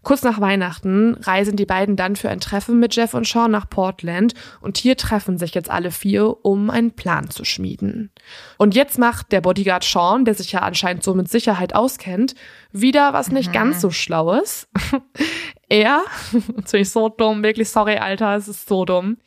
Kurz 0.03 0.23
nach 0.23 0.41
Weihnachten 0.41 1.15
reisen 1.15 1.57
die 1.57 1.67
beiden 1.67 1.97
dann 1.97 2.17
für 2.17 2.29
ein 2.29 2.41
Treffen 2.41 2.81
mit 2.81 2.95
Jeff 2.95 3.15
und 3.15 3.27
Sean 3.27 3.51
nach 3.51 3.69
Portland 3.69 4.35
und 4.61 4.77
hier 4.77 4.97
treffen 4.97 5.39
sich 5.39 5.55
jetzt 5.55 5.71
alle 5.71 5.91
vier, 5.91 6.45
um 6.45 6.71
einen 6.71 6.93
Plan 6.93 7.31
zu 7.31 7.45
schmieden. 7.45 8.11
Und 8.59 8.75
jetzt 8.75 8.99
macht 8.99 9.31
der 9.33 9.41
Bodyguard 9.41 9.85
Sean, 9.85 10.25
der 10.25 10.35
sich 10.35 10.53
ja 10.53 10.61
anscheinend 10.61 11.05
so 11.05 11.15
mit 11.15 11.29
Sicherheit 11.29 11.75
auskennt, 11.75 12.35
wieder 12.73 13.13
was 13.13 13.31
nicht 13.31 13.49
mhm. 13.49 13.53
ganz 13.53 13.81
so 13.81 13.91
Schlaues. 13.91 14.69
er, 15.69 16.03
jetzt 16.57 16.73
bin 16.73 16.83
ich 16.83 16.91
so 16.91 17.09
dumm, 17.09 17.43
wirklich 17.43 17.69
sorry, 17.69 17.97
Alter, 17.97 18.37
es 18.37 18.49
ist 18.49 18.69
so 18.69 18.85
dumm. 18.85 19.19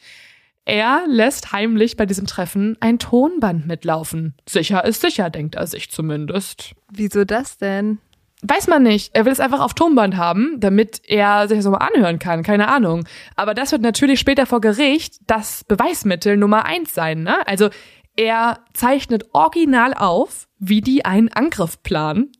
Er 0.67 1.05
lässt 1.07 1.51
heimlich 1.51 1.95
bei 1.95 2.07
diesem 2.07 2.25
Treffen 2.25 2.75
ein 2.79 2.97
Tonband 2.97 3.67
mitlaufen. 3.67 4.33
Sicher 4.49 4.83
ist 4.83 5.01
sicher, 5.01 5.29
denkt 5.29 5.53
er 5.53 5.67
sich 5.67 5.91
zumindest. 5.91 6.73
Wieso 6.91 7.23
das 7.23 7.59
denn? 7.59 7.99
Weiß 8.47 8.67
man 8.67 8.83
nicht. 8.83 9.15
Er 9.15 9.25
will 9.25 9.31
es 9.31 9.39
einfach 9.39 9.59
auf 9.59 9.73
Tonband 9.73 10.17
haben, 10.17 10.59
damit 10.59 11.01
er 11.07 11.47
sich 11.47 11.57
das 11.57 11.65
nochmal 11.65 11.89
anhören 11.93 12.19
kann. 12.19 12.43
Keine 12.43 12.67
Ahnung. 12.67 13.05
Aber 13.35 13.55
das 13.55 13.71
wird 13.71 13.81
natürlich 13.81 14.19
später 14.19 14.45
vor 14.45 14.61
Gericht 14.61 15.15
das 15.25 15.63
Beweismittel 15.63 16.37
Nummer 16.37 16.65
eins 16.65 16.93
sein. 16.93 17.23
Ne? 17.23 17.35
Also 17.47 17.69
er 18.15 18.59
zeichnet 18.73 19.25
original 19.33 19.93
auf, 19.93 20.47
wie 20.59 20.81
die 20.81 21.05
einen 21.05 21.29
Angriff 21.29 21.81
planen. 21.81 22.31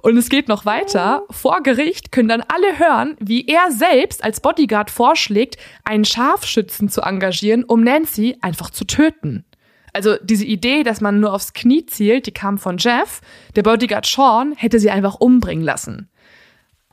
Und 0.00 0.16
es 0.16 0.28
geht 0.30 0.48
noch 0.48 0.64
weiter. 0.64 1.24
Vor 1.30 1.62
Gericht 1.62 2.10
können 2.10 2.28
dann 2.28 2.42
alle 2.48 2.78
hören, 2.78 3.16
wie 3.20 3.46
er 3.46 3.70
selbst 3.70 4.24
als 4.24 4.40
Bodyguard 4.40 4.90
vorschlägt, 4.90 5.56
einen 5.84 6.04
Scharfschützen 6.04 6.88
zu 6.88 7.02
engagieren, 7.02 7.64
um 7.64 7.84
Nancy 7.84 8.38
einfach 8.40 8.70
zu 8.70 8.84
töten. 8.86 9.44
Also 9.92 10.16
diese 10.22 10.44
Idee, 10.44 10.82
dass 10.82 11.00
man 11.00 11.20
nur 11.20 11.32
aufs 11.32 11.52
Knie 11.52 11.86
zielt, 11.86 12.26
die 12.26 12.32
kam 12.32 12.58
von 12.58 12.78
Jeff. 12.78 13.20
Der 13.56 13.62
Bodyguard 13.62 14.06
Sean 14.06 14.54
hätte 14.56 14.78
sie 14.78 14.90
einfach 14.90 15.16
umbringen 15.16 15.64
lassen. 15.64 16.08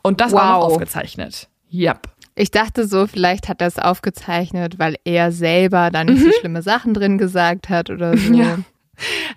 Und 0.01 0.21
das 0.21 0.31
wow. 0.31 0.39
war 0.39 0.51
noch 0.51 0.65
aufgezeichnet. 0.65 1.49
Yep. 1.71 2.09
Ich 2.35 2.51
dachte 2.51 2.87
so, 2.87 3.07
vielleicht 3.07 3.49
hat 3.49 3.61
er 3.61 3.67
es 3.67 3.79
aufgezeichnet, 3.79 4.77
weil 4.77 4.95
er 5.03 5.31
selber 5.31 5.89
da 5.91 6.03
nicht 6.03 6.19
mhm. 6.19 6.31
so 6.31 6.39
schlimme 6.39 6.61
Sachen 6.61 6.93
drin 6.93 7.17
gesagt 7.17 7.69
hat 7.69 7.89
oder 7.89 8.15
so. 8.17 8.33
Ja. 8.33 8.59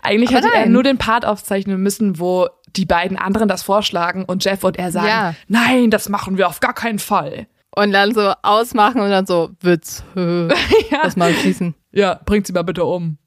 Eigentlich 0.02 0.30
Aber 0.30 0.38
hätte 0.38 0.48
nein. 0.48 0.64
er 0.64 0.68
nur 0.68 0.82
den 0.82 0.98
Part 0.98 1.24
aufzeichnen 1.24 1.82
müssen, 1.82 2.18
wo 2.18 2.48
die 2.76 2.86
beiden 2.86 3.16
anderen 3.16 3.48
das 3.48 3.62
vorschlagen 3.62 4.24
und 4.24 4.44
Jeff 4.44 4.62
und 4.64 4.78
er 4.78 4.92
sagen, 4.92 5.08
ja. 5.08 5.34
nein, 5.48 5.90
das 5.90 6.08
machen 6.08 6.36
wir 6.38 6.48
auf 6.48 6.60
gar 6.60 6.74
keinen 6.74 6.98
Fall. 6.98 7.46
Und 7.74 7.92
dann 7.92 8.14
so 8.14 8.32
ausmachen 8.42 9.00
und 9.00 9.10
dann 9.10 9.26
so, 9.26 9.50
Witz, 9.60 10.02
ja. 10.14 10.48
lass 11.02 11.16
mal 11.16 11.32
schießen. 11.32 11.74
Ja, 11.92 12.20
bringt 12.24 12.46
sie 12.46 12.52
mal 12.52 12.62
bitte 12.62 12.84
um. 12.84 13.18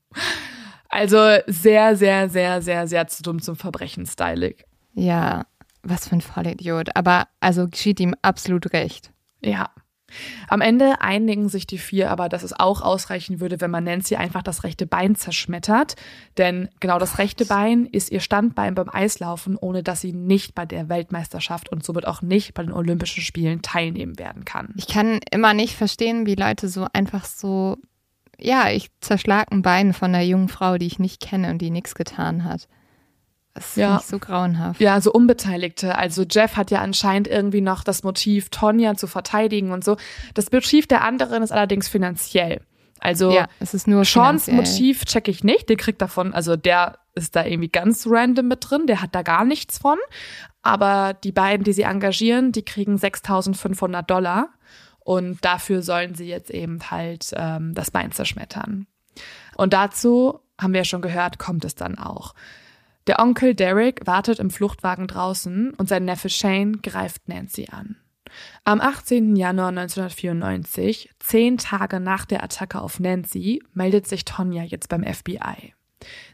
Also 0.89 1.37
sehr, 1.47 1.95
sehr, 1.95 2.29
sehr, 2.29 2.61
sehr, 2.61 2.87
sehr 2.87 3.07
zu 3.07 3.23
dumm 3.23 3.41
zum 3.41 3.55
Verbrechen 3.55 4.05
stylig. 4.05 4.65
Ja, 4.93 5.45
was 5.81 6.07
für 6.07 6.15
ein 6.15 6.21
Vollidiot. 6.21 6.95
Aber 6.95 7.27
also 7.39 7.67
geschieht 7.67 7.99
ihm 7.99 8.15
absolut 8.21 8.73
recht. 8.73 9.11
Ja. 9.41 9.69
Am 10.47 10.61
Ende 10.61 11.01
einigen 11.01 11.49
sich 11.49 11.65
die 11.65 11.79
vier 11.79 12.11
aber, 12.11 12.29
dass 12.29 12.43
es 12.43 12.53
auch 12.57 12.81
ausreichen 12.81 13.39
würde, 13.39 13.59
wenn 13.61 13.71
man 13.71 13.83
Nancy 13.83 14.15
einfach 14.15 14.43
das 14.43 14.63
rechte 14.63 14.85
Bein 14.85 15.15
zerschmettert. 15.15 15.95
Denn 16.37 16.69
genau 16.79 16.99
das 16.99 17.17
rechte 17.17 17.45
Bein 17.45 17.85
ist 17.87 18.11
ihr 18.11 18.19
Standbein 18.19 18.75
beim 18.75 18.89
Eislaufen, 18.89 19.57
ohne 19.57 19.81
dass 19.81 20.01
sie 20.01 20.13
nicht 20.13 20.53
bei 20.53 20.65
der 20.65 20.89
Weltmeisterschaft 20.89 21.69
und 21.69 21.83
somit 21.83 22.07
auch 22.07 22.21
nicht 22.21 22.53
bei 22.53 22.63
den 22.63 22.71
Olympischen 22.71 23.23
Spielen 23.23 23.61
teilnehmen 23.61 24.19
werden 24.19 24.45
kann. 24.45 24.73
Ich 24.77 24.87
kann 24.87 25.19
immer 25.31 25.53
nicht 25.53 25.75
verstehen, 25.75 26.25
wie 26.25 26.35
Leute 26.35 26.69
so 26.69 26.87
einfach 26.93 27.25
so, 27.25 27.77
ja, 28.43 28.69
ich 28.69 28.89
zerschlag 28.99 29.51
ein 29.51 29.61
Bein 29.61 29.93
von 29.93 30.13
einer 30.13 30.23
jungen 30.23 30.49
Frau, 30.49 30.77
die 30.77 30.87
ich 30.87 30.99
nicht 30.99 31.21
kenne 31.21 31.49
und 31.49 31.59
die 31.59 31.69
nichts 31.69 31.95
getan 31.95 32.43
hat. 32.43 32.67
Das 33.53 33.69
ist 33.69 33.77
ja. 33.77 33.95
nicht 33.95 34.07
so 34.07 34.19
grauenhaft. 34.19 34.81
Ja, 34.81 34.99
so 34.99 35.11
Unbeteiligte. 35.11 35.95
Also 35.95 36.23
Jeff 36.29 36.57
hat 36.57 36.71
ja 36.71 36.81
anscheinend 36.81 37.27
irgendwie 37.27 37.61
noch 37.61 37.83
das 37.83 38.03
Motiv, 38.03 38.49
Tonja 38.49 38.95
zu 38.95 39.07
verteidigen 39.07 39.71
und 39.71 39.83
so. 39.83 39.95
Das 40.33 40.51
Motiv 40.51 40.87
der 40.87 41.03
anderen 41.03 41.43
ist 41.43 41.51
allerdings 41.51 41.87
finanziell. 41.87 42.61
Also 42.99 43.31
ja, 43.31 43.47
es 43.59 43.73
ist 43.73 43.87
nur 43.87 44.05
Seans 44.05 44.47
Motiv 44.47 45.05
checke 45.05 45.29
ich 45.29 45.43
nicht. 45.43 45.69
Der 45.69 45.75
kriegt 45.75 46.01
davon, 46.01 46.33
also 46.33 46.55
der 46.55 46.97
ist 47.15 47.35
da 47.35 47.45
irgendwie 47.45 47.69
ganz 47.69 48.07
random 48.07 48.47
mit 48.47 48.69
drin. 48.69 48.87
Der 48.87 49.01
hat 49.01 49.13
da 49.13 49.21
gar 49.21 49.45
nichts 49.45 49.77
von. 49.77 49.97
Aber 50.63 51.13
die 51.13 51.31
beiden, 51.31 51.63
die 51.63 51.73
sie 51.73 51.83
engagieren, 51.83 52.53
die 52.53 52.63
kriegen 52.63 52.95
6.500 52.95 54.01
Dollar. 54.03 54.49
Und 55.03 55.43
dafür 55.43 55.81
sollen 55.81 56.15
sie 56.15 56.27
jetzt 56.27 56.49
eben 56.49 56.79
halt 56.89 57.31
ähm, 57.35 57.73
das 57.73 57.91
Bein 57.91 58.11
zerschmettern. 58.11 58.87
Und 59.55 59.73
dazu, 59.73 60.39
haben 60.59 60.73
wir 60.73 60.81
ja 60.81 60.85
schon 60.85 61.01
gehört, 61.01 61.39
kommt 61.39 61.65
es 61.65 61.75
dann 61.75 61.97
auch. 61.97 62.33
Der 63.07 63.19
Onkel 63.19 63.53
Derek 63.53 64.05
wartet 64.07 64.39
im 64.39 64.49
Fluchtwagen 64.49 65.07
draußen 65.07 65.73
und 65.73 65.89
sein 65.89 66.05
Neffe 66.05 66.29
Shane 66.29 66.81
greift 66.81 67.27
Nancy 67.27 67.67
an. 67.69 67.97
Am 68.63 68.81
18. 68.81 69.35
Januar 69.35 69.67
1994, 69.69 71.11
zehn 71.19 71.57
Tage 71.57 71.99
nach 71.99 72.25
der 72.25 72.43
Attacke 72.43 72.81
auf 72.81 72.99
Nancy, 72.99 73.61
meldet 73.73 74.07
sich 74.07 74.25
Tonja 74.25 74.63
jetzt 74.63 74.89
beim 74.89 75.03
FBI. 75.03 75.73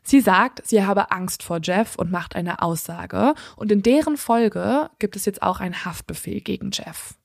Sie 0.03 0.21
sagt, 0.21 0.65
sie 0.65 0.85
habe 0.85 1.11
Angst 1.11 1.43
vor 1.43 1.59
Jeff 1.61 1.95
und 1.95 2.11
macht 2.11 2.35
eine 2.35 2.61
Aussage 2.61 3.33
und 3.55 3.71
in 3.71 3.83
deren 3.83 4.17
Folge 4.17 4.89
gibt 4.99 5.15
es 5.15 5.25
jetzt 5.25 5.43
auch 5.43 5.59
einen 5.59 5.85
Haftbefehl 5.85 6.41
gegen 6.41 6.71
Jeff. 6.71 7.18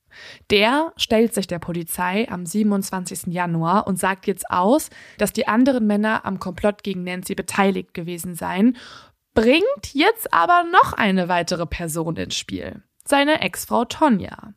Der 0.51 0.93
stellt 0.97 1.33
sich 1.33 1.47
der 1.47 1.59
Polizei 1.59 2.27
am 2.29 2.45
27. 2.45 3.27
Januar 3.27 3.87
und 3.87 3.99
sagt 3.99 4.27
jetzt 4.27 4.49
aus, 4.49 4.89
dass 5.17 5.33
die 5.33 5.47
anderen 5.47 5.87
Männer 5.87 6.25
am 6.25 6.39
Komplott 6.39 6.83
gegen 6.83 7.03
Nancy 7.03 7.35
beteiligt 7.35 7.93
gewesen 7.93 8.35
seien 8.35 8.77
bringt 9.35 9.93
jetzt 9.93 10.33
aber 10.33 10.63
noch 10.71 10.93
eine 10.93 11.27
weitere 11.27 11.67
Person 11.67 12.15
ins 12.15 12.35
Spiel. 12.35 12.81
Seine 13.03 13.41
Ex-Frau 13.41 13.85
Tonja. 13.85 14.53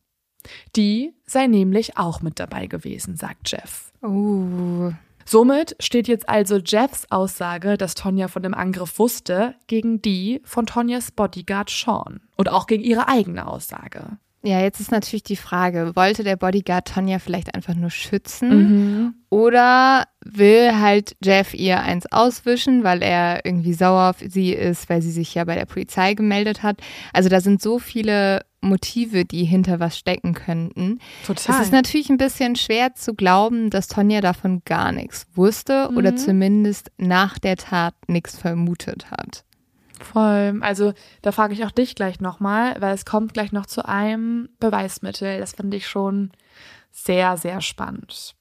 Die 0.76 1.12
sei 1.26 1.46
nämlich 1.46 1.98
auch 1.98 2.22
mit 2.22 2.40
dabei 2.40 2.66
gewesen, 2.68 3.16
sagt 3.16 3.50
Jeff. 3.50 3.92
Uh. 4.02 4.92
Somit 5.26 5.76
steht 5.78 6.08
jetzt 6.08 6.26
also 6.26 6.56
Jeffs 6.56 7.04
Aussage, 7.10 7.76
dass 7.76 7.94
Tonja 7.94 8.28
von 8.28 8.42
dem 8.42 8.54
Angriff 8.54 8.98
wusste, 8.98 9.56
gegen 9.66 10.00
die 10.00 10.40
von 10.44 10.64
Tonjas 10.64 11.10
Bodyguard 11.10 11.68
Sean 11.68 12.20
und 12.36 12.48
auch 12.48 12.66
gegen 12.66 12.82
ihre 12.82 13.08
eigene 13.08 13.46
Aussage. 13.46 14.16
Ja, 14.48 14.62
jetzt 14.62 14.80
ist 14.80 14.90
natürlich 14.90 15.24
die 15.24 15.36
Frage, 15.36 15.92
wollte 15.94 16.24
der 16.24 16.36
Bodyguard 16.36 16.88
Tonja 16.88 17.18
vielleicht 17.18 17.54
einfach 17.54 17.74
nur 17.74 17.90
schützen 17.90 18.48
mhm. 18.48 19.14
oder 19.28 20.04
will 20.24 20.80
halt 20.80 21.16
Jeff 21.22 21.52
ihr 21.52 21.82
eins 21.82 22.10
auswischen, 22.10 22.82
weil 22.82 23.02
er 23.02 23.44
irgendwie 23.44 23.74
sauer 23.74 24.08
auf 24.08 24.24
sie 24.26 24.54
ist, 24.54 24.88
weil 24.88 25.02
sie 25.02 25.10
sich 25.10 25.34
ja 25.34 25.44
bei 25.44 25.54
der 25.54 25.66
Polizei 25.66 26.14
gemeldet 26.14 26.62
hat. 26.62 26.80
Also 27.12 27.28
da 27.28 27.42
sind 27.42 27.60
so 27.60 27.78
viele 27.78 28.40
Motive, 28.62 29.26
die 29.26 29.44
hinter 29.44 29.80
was 29.80 29.98
stecken 29.98 30.32
könnten. 30.32 30.98
Total. 31.26 31.56
Es 31.56 31.66
ist 31.66 31.72
natürlich 31.72 32.08
ein 32.08 32.16
bisschen 32.16 32.56
schwer 32.56 32.94
zu 32.94 33.12
glauben, 33.12 33.68
dass 33.68 33.86
Tonja 33.86 34.22
davon 34.22 34.62
gar 34.64 34.92
nichts 34.92 35.26
wusste 35.34 35.88
mhm. 35.90 35.98
oder 35.98 36.16
zumindest 36.16 36.90
nach 36.96 37.38
der 37.38 37.56
Tat 37.56 37.92
nichts 38.06 38.38
vermutet 38.38 39.10
hat. 39.10 39.44
Voll. 40.00 40.58
Also 40.60 40.92
da 41.22 41.32
frage 41.32 41.54
ich 41.54 41.64
auch 41.64 41.70
dich 41.70 41.94
gleich 41.94 42.20
nochmal, 42.20 42.76
weil 42.80 42.94
es 42.94 43.04
kommt 43.04 43.34
gleich 43.34 43.52
noch 43.52 43.66
zu 43.66 43.86
einem 43.86 44.48
Beweismittel. 44.60 45.38
Das 45.38 45.52
finde 45.52 45.76
ich 45.76 45.88
schon 45.88 46.30
sehr, 46.90 47.36
sehr 47.36 47.60
spannend. 47.60 48.34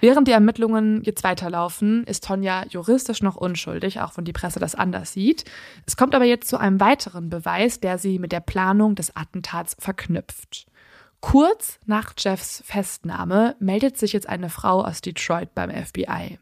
Während 0.00 0.26
die 0.26 0.32
Ermittlungen 0.32 1.02
jetzt 1.04 1.22
weiterlaufen, 1.22 2.04
ist 2.04 2.24
Tonja 2.24 2.64
juristisch 2.68 3.22
noch 3.22 3.36
unschuldig, 3.36 4.00
auch 4.00 4.16
wenn 4.16 4.24
die 4.24 4.32
Presse 4.32 4.58
das 4.58 4.74
anders 4.74 5.12
sieht. 5.12 5.44
Es 5.86 5.96
kommt 5.96 6.14
aber 6.14 6.24
jetzt 6.24 6.48
zu 6.48 6.58
einem 6.58 6.80
weiteren 6.80 7.30
Beweis, 7.30 7.78
der 7.78 7.98
sie 7.98 8.18
mit 8.18 8.32
der 8.32 8.40
Planung 8.40 8.96
des 8.96 9.14
Attentats 9.14 9.76
verknüpft. 9.78 10.66
Kurz 11.20 11.78
nach 11.86 12.14
Jeffs 12.18 12.64
Festnahme 12.66 13.54
meldet 13.60 13.96
sich 13.96 14.12
jetzt 14.12 14.28
eine 14.28 14.48
Frau 14.48 14.82
aus 14.84 15.02
Detroit 15.02 15.54
beim 15.54 15.70
FBI. 15.70 16.40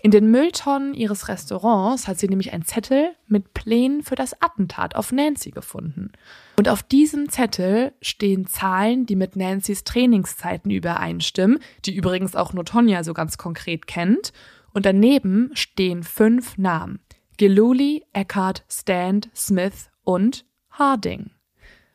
In 0.00 0.10
den 0.10 0.30
Mülltonnen 0.30 0.94
ihres 0.94 1.28
Restaurants 1.28 2.08
hat 2.08 2.18
sie 2.18 2.28
nämlich 2.28 2.52
einen 2.52 2.64
Zettel 2.64 3.14
mit 3.28 3.54
Plänen 3.54 4.02
für 4.02 4.14
das 4.14 4.40
Attentat 4.40 4.96
auf 4.96 5.12
Nancy 5.12 5.50
gefunden. 5.50 6.12
Und 6.56 6.68
auf 6.68 6.82
diesem 6.82 7.28
Zettel 7.28 7.92
stehen 8.00 8.46
Zahlen, 8.46 9.06
die 9.06 9.16
mit 9.16 9.36
Nancy's 9.36 9.84
Trainingszeiten 9.84 10.70
übereinstimmen, 10.70 11.58
die 11.84 11.94
übrigens 11.94 12.36
auch 12.36 12.52
nur 12.52 12.64
Tonja 12.64 13.04
so 13.04 13.14
ganz 13.14 13.38
konkret 13.38 13.86
kennt. 13.86 14.32
Und 14.72 14.86
daneben 14.86 15.50
stehen 15.54 16.02
fünf 16.02 16.56
Namen. 16.58 17.00
Geluli, 17.36 18.04
Eckhart, 18.12 18.64
Stand, 18.68 19.30
Smith 19.34 19.90
und 20.04 20.44
Harding. 20.70 21.30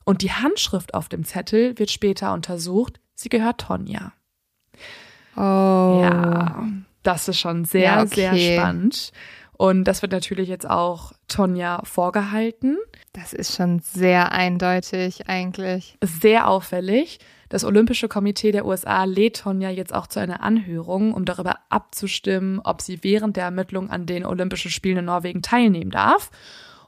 Und 0.04 0.22
die 0.22 0.32
Handschrift 0.32 0.94
auf 0.94 1.10
dem 1.10 1.26
Zettel 1.26 1.78
wird 1.78 1.92
später 1.92 2.34
untersucht. 2.34 3.00
Sie 3.14 3.30
gehört 3.30 3.62
Tonja. 3.62 4.14
Oh. 5.36 6.00
Ja. 6.02 6.66
Das 7.08 7.30
ist 7.30 7.40
schon 7.40 7.64
sehr, 7.64 7.84
ja, 7.84 8.04
okay. 8.04 8.36
sehr 8.36 8.58
spannend. 8.58 9.14
Und 9.54 9.86
das 9.86 10.02
wird 10.02 10.12
natürlich 10.12 10.50
jetzt 10.50 10.70
auch 10.70 11.14
Tonja 11.30 11.82
vorgehalten. 11.86 12.78
Das 13.14 13.32
ist 13.32 13.56
schon 13.56 13.80
sehr 13.80 14.34
eindeutig 14.34 15.30
eigentlich. 15.30 15.98
Sehr 16.04 16.50
auffällig. 16.50 17.20
Das 17.48 17.64
Olympische 17.64 18.10
Komitee 18.10 18.52
der 18.52 18.66
USA 18.66 19.06
lädt 19.06 19.40
Tonja 19.40 19.70
jetzt 19.70 19.96
auch 19.96 20.08
zu 20.08 20.20
einer 20.20 20.44
Anhörung, 20.44 21.14
um 21.14 21.24
darüber 21.24 21.60
abzustimmen, 21.70 22.60
ob 22.60 22.82
sie 22.82 23.02
während 23.06 23.38
der 23.38 23.46
Ermittlung 23.46 23.90
an 23.90 24.06
den 24.06 24.26
Olympischen 24.26 24.70
Spielen 24.70 24.98
in 24.98 25.06
Norwegen 25.06 25.42
teilnehmen 25.42 25.92
darf. 25.92 26.30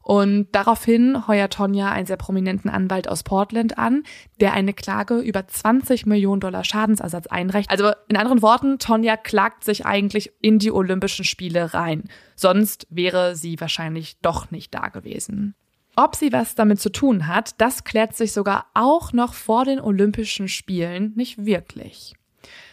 Und 0.10 0.48
daraufhin 0.53 1.27
heuert 1.27 1.53
Tonja 1.53 1.91
einen 1.91 2.07
sehr 2.07 2.18
prominenten 2.18 2.68
Anwalt 2.68 3.07
aus 3.07 3.22
Portland 3.22 3.77
an, 3.77 4.02
der 4.40 4.53
eine 4.53 4.73
Klage 4.73 5.19
über 5.19 5.48
20 5.48 6.07
Millionen 6.07 6.41
Dollar 6.41 6.64
Schadensersatz 6.64 7.27
einreicht. 7.27 7.69
Also 7.69 7.91
in 8.07 8.18
anderen 8.18 8.41
Worten, 8.41 8.80
Tonja 8.80 9.18
klagt 9.18 9.64
sich 9.64 9.86
eigentlich 9.86 10.31
in 10.41 10.57
die 10.57 10.72
Olympischen 10.72 11.26
Spiele 11.26 11.76
rein. 11.76 12.06
Sonst 12.36 12.88
wäre 12.90 13.36
sie 13.36 13.61
wahrscheinlich 13.61 14.19
doch 14.23 14.49
nicht 14.49 14.73
da 14.73 14.88
gewesen. 14.88 15.53
Ob 15.95 16.15
sie 16.15 16.34
was 16.34 16.56
damit 16.56 16.81
zu 16.81 16.91
tun 16.91 17.27
hat, 17.27 17.61
das 17.61 17.84
klärt 17.84 18.15
sich 18.15 18.31
sogar 18.31 18.65
auch 18.73 19.14
noch 19.14 19.36
vor 19.36 19.64
den 19.64 19.80
Olympischen 19.80 20.48
Spielen 20.48 21.14
nicht 21.18 21.45
wirklich. 21.45 22.15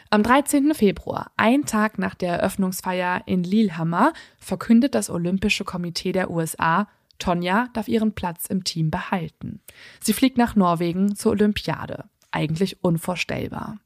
Am 0.09 0.23
13. 0.23 0.73
Februar, 0.73 1.33
ein 1.37 1.67
Tag 1.67 1.99
nach 1.99 2.15
der 2.15 2.39
Eröffnungsfeier 2.39 3.25
in 3.27 3.43
Lillehammer, 3.43 4.15
verkündet 4.39 4.95
das 4.95 5.11
Olympische 5.11 5.65
Komitee 5.65 6.13
der 6.13 6.31
USA, 6.31 6.87
Tonja 7.19 7.69
darf 7.73 7.89
ihren 7.89 8.13
Platz 8.13 8.47
im 8.47 8.65
Team 8.65 8.91
behalten. 8.91 9.61
Sie 10.01 10.13
fliegt 10.13 10.39
nach 10.39 10.57
Norwegen 10.57 11.17
zur 11.17 11.33
Olympiade. 11.33 12.05
Eigentlich 12.31 12.83
unvorstellbar. 12.83 13.79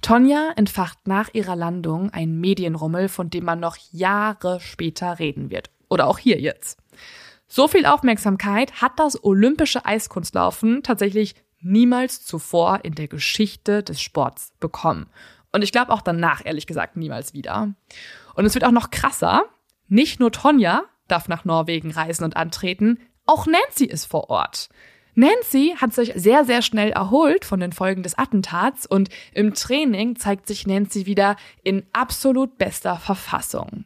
Tonja 0.00 0.52
entfacht 0.56 1.06
nach 1.06 1.34
ihrer 1.34 1.56
Landung 1.56 2.10
einen 2.10 2.40
Medienrummel, 2.40 3.08
von 3.08 3.30
dem 3.30 3.44
man 3.44 3.60
noch 3.60 3.76
Jahre 3.92 4.60
später 4.60 5.18
reden 5.18 5.50
wird. 5.50 5.70
Oder 5.88 6.06
auch 6.06 6.18
hier 6.18 6.40
jetzt. 6.40 6.78
So 7.46 7.68
viel 7.68 7.84
Aufmerksamkeit 7.84 8.80
hat 8.80 8.98
das 8.98 9.22
olympische 9.24 9.84
Eiskunstlaufen 9.84 10.82
tatsächlich 10.82 11.34
niemals 11.60 12.24
zuvor 12.24 12.80
in 12.84 12.94
der 12.94 13.08
Geschichte 13.08 13.82
des 13.82 14.00
Sports 14.00 14.52
bekommen. 14.60 15.06
Und 15.52 15.62
ich 15.62 15.72
glaube 15.72 15.92
auch 15.92 16.00
danach, 16.00 16.44
ehrlich 16.44 16.66
gesagt, 16.66 16.96
niemals 16.96 17.34
wieder. 17.34 17.74
Und 18.34 18.44
es 18.44 18.54
wird 18.54 18.64
auch 18.64 18.70
noch 18.70 18.90
krasser. 18.90 19.44
Nicht 19.88 20.20
nur 20.20 20.30
Tonja 20.30 20.84
darf 21.10 21.28
nach 21.28 21.44
Norwegen 21.44 21.90
reisen 21.90 22.24
und 22.24 22.36
antreten. 22.36 22.98
Auch 23.26 23.46
Nancy 23.46 23.84
ist 23.84 24.06
vor 24.06 24.30
Ort. 24.30 24.68
Nancy 25.14 25.74
hat 25.76 25.92
sich 25.92 26.12
sehr, 26.14 26.44
sehr 26.44 26.62
schnell 26.62 26.90
erholt 26.90 27.44
von 27.44 27.60
den 27.60 27.72
Folgen 27.72 28.02
des 28.02 28.16
Attentats 28.16 28.86
und 28.86 29.08
im 29.32 29.54
Training 29.54 30.16
zeigt 30.16 30.46
sich 30.46 30.66
Nancy 30.66 31.06
wieder 31.06 31.36
in 31.62 31.84
absolut 31.92 32.58
bester 32.58 32.96
Verfassung. 32.96 33.84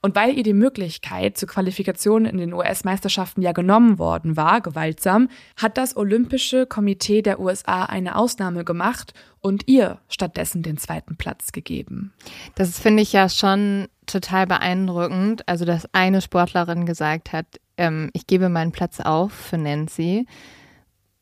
Und 0.00 0.14
weil 0.14 0.36
ihr 0.36 0.44
die 0.44 0.52
Möglichkeit 0.52 1.36
zur 1.36 1.48
Qualifikation 1.48 2.24
in 2.24 2.38
den 2.38 2.52
US-Meisterschaften 2.52 3.42
ja 3.42 3.52
genommen 3.52 3.98
worden 3.98 4.36
war, 4.36 4.60
gewaltsam, 4.60 5.28
hat 5.56 5.76
das 5.76 5.96
Olympische 5.96 6.66
Komitee 6.66 7.22
der 7.22 7.40
USA 7.40 7.84
eine 7.84 8.14
Ausnahme 8.14 8.64
gemacht 8.64 9.12
und 9.40 9.66
ihr 9.66 9.98
stattdessen 10.08 10.62
den 10.62 10.78
zweiten 10.78 11.16
Platz 11.16 11.50
gegeben. 11.50 12.12
Das 12.54 12.78
finde 12.78 13.02
ich 13.02 13.12
ja 13.12 13.28
schon 13.28 13.88
total 14.10 14.46
beeindruckend. 14.46 15.48
Also, 15.48 15.64
dass 15.64 15.92
eine 15.92 16.20
Sportlerin 16.20 16.86
gesagt 16.86 17.32
hat, 17.32 17.46
ähm, 17.76 18.10
ich 18.12 18.26
gebe 18.26 18.48
meinen 18.48 18.72
Platz 18.72 19.00
auf 19.00 19.32
für 19.32 19.58
Nancy. 19.58 20.26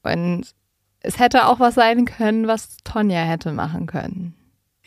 Und 0.02 0.46
es 1.00 1.18
hätte 1.18 1.46
auch 1.46 1.60
was 1.60 1.74
sein 1.74 2.04
können, 2.04 2.48
was 2.48 2.78
Tonja 2.84 3.20
hätte 3.20 3.52
machen 3.52 3.86
können. 3.86 4.34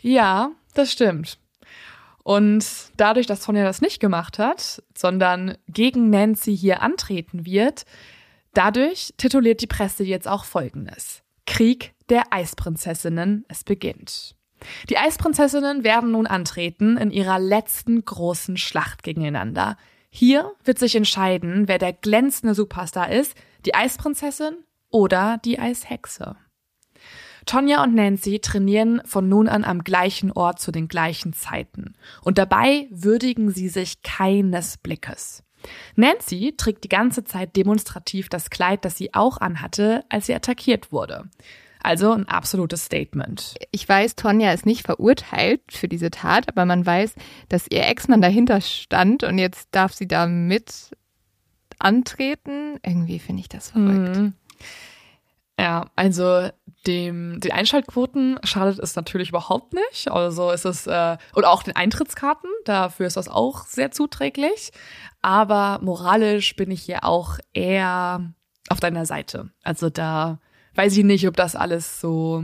Ja, 0.01 0.51
das 0.73 0.91
stimmt. 0.91 1.37
Und 2.23 2.65
dadurch, 2.97 3.25
dass 3.25 3.43
Sonja 3.43 3.63
das 3.63 3.81
nicht 3.81 3.99
gemacht 3.99 4.39
hat, 4.39 4.83
sondern 4.95 5.57
gegen 5.67 6.09
Nancy 6.09 6.55
hier 6.55 6.81
antreten 6.81 7.45
wird, 7.45 7.85
dadurch 8.53 9.13
tituliert 9.17 9.61
die 9.61 9.67
Presse 9.67 10.03
jetzt 10.03 10.27
auch 10.27 10.43
Folgendes. 10.43 11.23
Krieg 11.45 11.93
der 12.09 12.31
Eisprinzessinnen, 12.31 13.45
es 13.47 13.63
beginnt. 13.63 14.35
Die 14.89 14.97
Eisprinzessinnen 14.97 15.83
werden 15.83 16.11
nun 16.11 16.27
antreten 16.27 16.97
in 16.97 17.11
ihrer 17.11 17.39
letzten 17.39 18.03
großen 18.03 18.57
Schlacht 18.57 19.03
gegeneinander. 19.03 19.77
Hier 20.09 20.51
wird 20.63 20.79
sich 20.79 20.95
entscheiden, 20.95 21.67
wer 21.67 21.77
der 21.77 21.93
glänzende 21.93 22.55
Superstar 22.55 23.11
ist, 23.11 23.35
die 23.65 23.75
Eisprinzessin 23.75 24.57
oder 24.89 25.39
die 25.43 25.59
Eishexe. 25.59 26.35
Tonja 27.45 27.83
und 27.83 27.95
Nancy 27.95 28.39
trainieren 28.39 29.01
von 29.05 29.27
nun 29.27 29.47
an 29.47 29.63
am 29.63 29.83
gleichen 29.83 30.31
Ort 30.31 30.59
zu 30.59 30.71
den 30.71 30.87
gleichen 30.87 31.33
Zeiten. 31.33 31.95
Und 32.21 32.37
dabei 32.37 32.87
würdigen 32.91 33.51
sie 33.51 33.69
sich 33.69 34.01
keines 34.03 34.77
Blickes. 34.77 35.43
Nancy 35.95 36.53
trägt 36.55 36.83
die 36.83 36.89
ganze 36.89 37.23
Zeit 37.23 37.55
demonstrativ 37.55 38.29
das 38.29 38.49
Kleid, 38.49 38.85
das 38.85 38.97
sie 38.97 39.13
auch 39.13 39.39
anhatte, 39.39 40.05
als 40.09 40.27
sie 40.27 40.35
attackiert 40.35 40.91
wurde. 40.91 41.29
Also 41.89 42.11
ein 42.11 42.27
absolutes 42.27 42.85
Statement. 42.85 43.55
Ich 43.71 43.89
weiß, 43.89 44.15
Tonja 44.15 44.53
ist 44.53 44.67
nicht 44.67 44.85
verurteilt 44.85 45.61
für 45.71 45.87
diese 45.87 46.11
Tat, 46.11 46.47
aber 46.47 46.65
man 46.65 46.85
weiß, 46.85 47.15
dass 47.47 47.65
ihr 47.67 47.87
Ex-Mann 47.87 48.21
dahinter 48.21 48.61
stand 48.61 49.23
und 49.23 49.39
jetzt 49.39 49.69
darf 49.71 49.93
sie 49.93 50.07
da 50.07 50.27
mit 50.27 50.95
antreten. 51.79 52.77
Irgendwie 52.85 53.17
finde 53.17 53.41
ich 53.41 53.49
das 53.49 53.71
verrückt. 53.71 54.17
Mhm. 54.17 54.33
Ja, 55.59 55.87
also 55.95 56.49
dem, 56.85 57.39
den 57.39 57.51
Einschaltquoten 57.53 58.37
schadet 58.43 58.77
es 58.77 58.95
natürlich 58.95 59.29
überhaupt 59.29 59.73
nicht. 59.73 60.11
Also 60.11 60.51
ist 60.51 60.65
es, 60.65 60.85
äh, 60.85 61.17
und 61.33 61.45
auch 61.45 61.63
den 61.63 61.75
Eintrittskarten, 61.75 62.51
dafür 62.65 63.07
ist 63.07 63.17
das 63.17 63.29
auch 63.29 63.65
sehr 63.65 63.89
zuträglich. 63.89 64.73
Aber 65.23 65.79
moralisch 65.81 66.55
bin 66.55 66.69
ich 66.69 66.83
hier 66.83 67.03
auch 67.03 67.39
eher 67.51 68.31
auf 68.69 68.79
deiner 68.79 69.07
Seite. 69.07 69.49
Also 69.63 69.89
da 69.89 70.37
weiß 70.75 70.97
ich 70.97 71.03
nicht, 71.03 71.27
ob 71.27 71.35
das 71.35 71.55
alles 71.55 71.99
so 71.99 72.43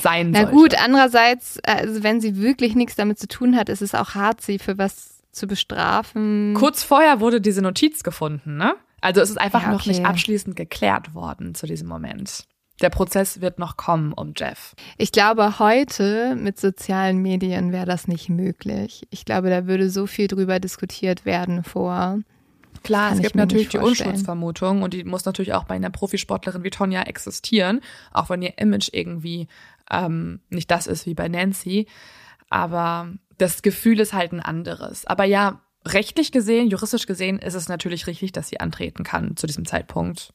sein 0.00 0.30
Na 0.30 0.40
sollte. 0.42 0.54
gut, 0.54 0.74
andererseits, 0.82 1.58
also 1.64 2.02
wenn 2.02 2.20
sie 2.20 2.36
wirklich 2.36 2.74
nichts 2.74 2.96
damit 2.96 3.18
zu 3.18 3.28
tun 3.28 3.56
hat, 3.56 3.68
ist 3.68 3.82
es 3.82 3.94
auch 3.94 4.14
hart, 4.14 4.40
sie 4.40 4.58
für 4.58 4.78
was 4.78 5.22
zu 5.32 5.46
bestrafen. 5.46 6.54
Kurz 6.54 6.82
vorher 6.82 7.20
wurde 7.20 7.40
diese 7.40 7.62
Notiz 7.62 8.02
gefunden, 8.02 8.56
ne? 8.56 8.74
Also 9.00 9.20
es 9.20 9.30
ist 9.30 9.40
einfach 9.40 9.62
ja, 9.62 9.68
okay. 9.68 9.76
noch 9.76 9.86
nicht 9.86 10.04
abschließend 10.04 10.56
geklärt 10.56 11.14
worden 11.14 11.54
zu 11.54 11.66
diesem 11.66 11.88
Moment. 11.88 12.46
Der 12.80 12.90
Prozess 12.90 13.40
wird 13.40 13.58
noch 13.58 13.76
kommen 13.76 14.12
um 14.12 14.34
Jeff. 14.36 14.74
Ich 14.98 15.10
glaube, 15.10 15.58
heute 15.58 16.36
mit 16.36 16.60
sozialen 16.60 17.20
Medien 17.20 17.72
wäre 17.72 17.86
das 17.86 18.06
nicht 18.06 18.28
möglich. 18.28 19.06
Ich 19.10 19.24
glaube, 19.24 19.50
da 19.50 19.66
würde 19.66 19.90
so 19.90 20.06
viel 20.06 20.28
drüber 20.28 20.60
diskutiert 20.60 21.24
werden 21.24 21.64
vor. 21.64 22.20
Klar, 22.88 23.12
es 23.12 23.20
gibt 23.20 23.34
natürlich 23.34 23.68
die 23.68 23.76
Unschuldsvermutung 23.76 24.80
und 24.80 24.94
die 24.94 25.04
muss 25.04 25.26
natürlich 25.26 25.52
auch 25.52 25.64
bei 25.64 25.74
einer 25.74 25.90
Profisportlerin 25.90 26.64
wie 26.64 26.70
Tonja 26.70 27.02
existieren, 27.02 27.82
auch 28.14 28.30
wenn 28.30 28.40
ihr 28.40 28.56
Image 28.56 28.88
irgendwie 28.94 29.46
ähm, 29.90 30.40
nicht 30.48 30.70
das 30.70 30.86
ist 30.86 31.04
wie 31.04 31.12
bei 31.12 31.28
Nancy. 31.28 31.86
Aber 32.48 33.12
das 33.36 33.60
Gefühl 33.60 34.00
ist 34.00 34.14
halt 34.14 34.32
ein 34.32 34.40
anderes. 34.40 35.04
Aber 35.04 35.24
ja, 35.24 35.60
rechtlich 35.86 36.32
gesehen, 36.32 36.68
juristisch 36.68 37.04
gesehen 37.04 37.38
ist 37.38 37.52
es 37.52 37.68
natürlich 37.68 38.06
richtig, 38.06 38.32
dass 38.32 38.48
sie 38.48 38.58
antreten 38.58 39.04
kann 39.04 39.36
zu 39.36 39.46
diesem 39.46 39.66
Zeitpunkt. 39.66 40.32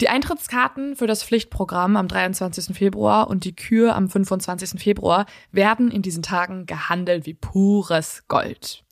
Die 0.00 0.08
Eintrittskarten 0.08 0.96
für 0.96 1.06
das 1.06 1.22
Pflichtprogramm 1.22 1.98
am 1.98 2.08
23. 2.08 2.74
Februar 2.74 3.28
und 3.28 3.44
die 3.44 3.54
Kür 3.54 3.94
am 3.94 4.08
25. 4.08 4.80
Februar 4.80 5.26
werden 5.52 5.90
in 5.90 6.00
diesen 6.00 6.22
Tagen 6.22 6.64
gehandelt 6.64 7.26
wie 7.26 7.34
pures 7.34 8.24
Gold. 8.26 8.84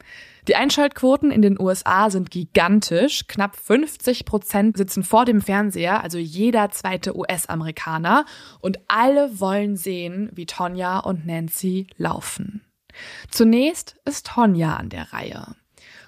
Die 0.49 0.55
Einschaltquoten 0.55 1.33
in 1.33 1.43
den 1.43 1.61
USA 1.61 2.09
sind 2.09 2.31
gigantisch. 2.31 3.27
Knapp 3.27 3.57
50 3.57 4.25
Prozent 4.25 4.77
sitzen 4.77 5.03
vor 5.03 5.25
dem 5.25 5.41
Fernseher, 5.41 6.05
also 6.05 6.19
jeder 6.19 6.71
zweite 6.71 7.17
US-Amerikaner. 7.17 8.25
Und 8.61 8.79
alle 8.87 9.41
wollen 9.41 9.77
sehen, 9.77 10.31
wie 10.33 10.47
Tonja 10.47 11.01
und 11.01 11.27
Nancy 11.27 11.89
laufen. 11.97 12.63
Zunächst 13.29 13.97
ist 14.05 14.27
Tonja 14.27 14.77
an 14.77 14.89
der 14.89 15.13
Reihe. 15.13 15.57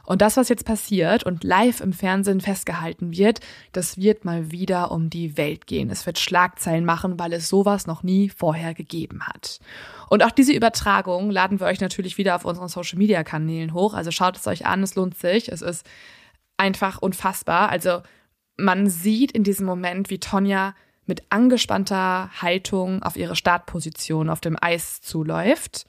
Und 0.08 0.22
das, 0.22 0.38
was 0.38 0.48
jetzt 0.48 0.64
passiert 0.64 1.24
und 1.24 1.44
live 1.44 1.82
im 1.82 1.92
Fernsehen 1.92 2.40
festgehalten 2.40 3.14
wird, 3.14 3.40
das 3.72 3.98
wird 3.98 4.24
mal 4.24 4.50
wieder 4.50 4.90
um 4.90 5.10
die 5.10 5.36
Welt 5.36 5.66
gehen. 5.66 5.90
Es 5.90 6.06
wird 6.06 6.18
Schlagzeilen 6.18 6.86
machen, 6.86 7.18
weil 7.18 7.34
es 7.34 7.50
sowas 7.50 7.86
noch 7.86 8.02
nie 8.02 8.30
vorher 8.30 8.72
gegeben 8.72 9.26
hat. 9.26 9.60
Und 10.08 10.22
auch 10.22 10.30
diese 10.30 10.54
Übertragung 10.54 11.30
laden 11.30 11.60
wir 11.60 11.66
euch 11.66 11.82
natürlich 11.82 12.16
wieder 12.16 12.36
auf 12.36 12.46
unseren 12.46 12.68
Social 12.68 12.96
Media 12.96 13.22
Kanälen 13.22 13.74
hoch. 13.74 13.92
Also 13.92 14.10
schaut 14.10 14.38
es 14.38 14.46
euch 14.46 14.64
an, 14.64 14.82
es 14.82 14.94
lohnt 14.94 15.14
sich. 15.14 15.52
Es 15.52 15.60
ist 15.60 15.84
einfach 16.56 17.02
unfassbar. 17.02 17.68
Also 17.68 18.00
man 18.56 18.88
sieht 18.88 19.32
in 19.32 19.44
diesem 19.44 19.66
Moment, 19.66 20.08
wie 20.08 20.20
Tonja 20.20 20.74
mit 21.04 21.24
angespannter 21.28 22.30
Haltung 22.40 23.02
auf 23.02 23.18
ihre 23.18 23.36
Startposition 23.36 24.30
auf 24.30 24.40
dem 24.40 24.56
Eis 24.58 25.02
zuläuft. 25.02 25.84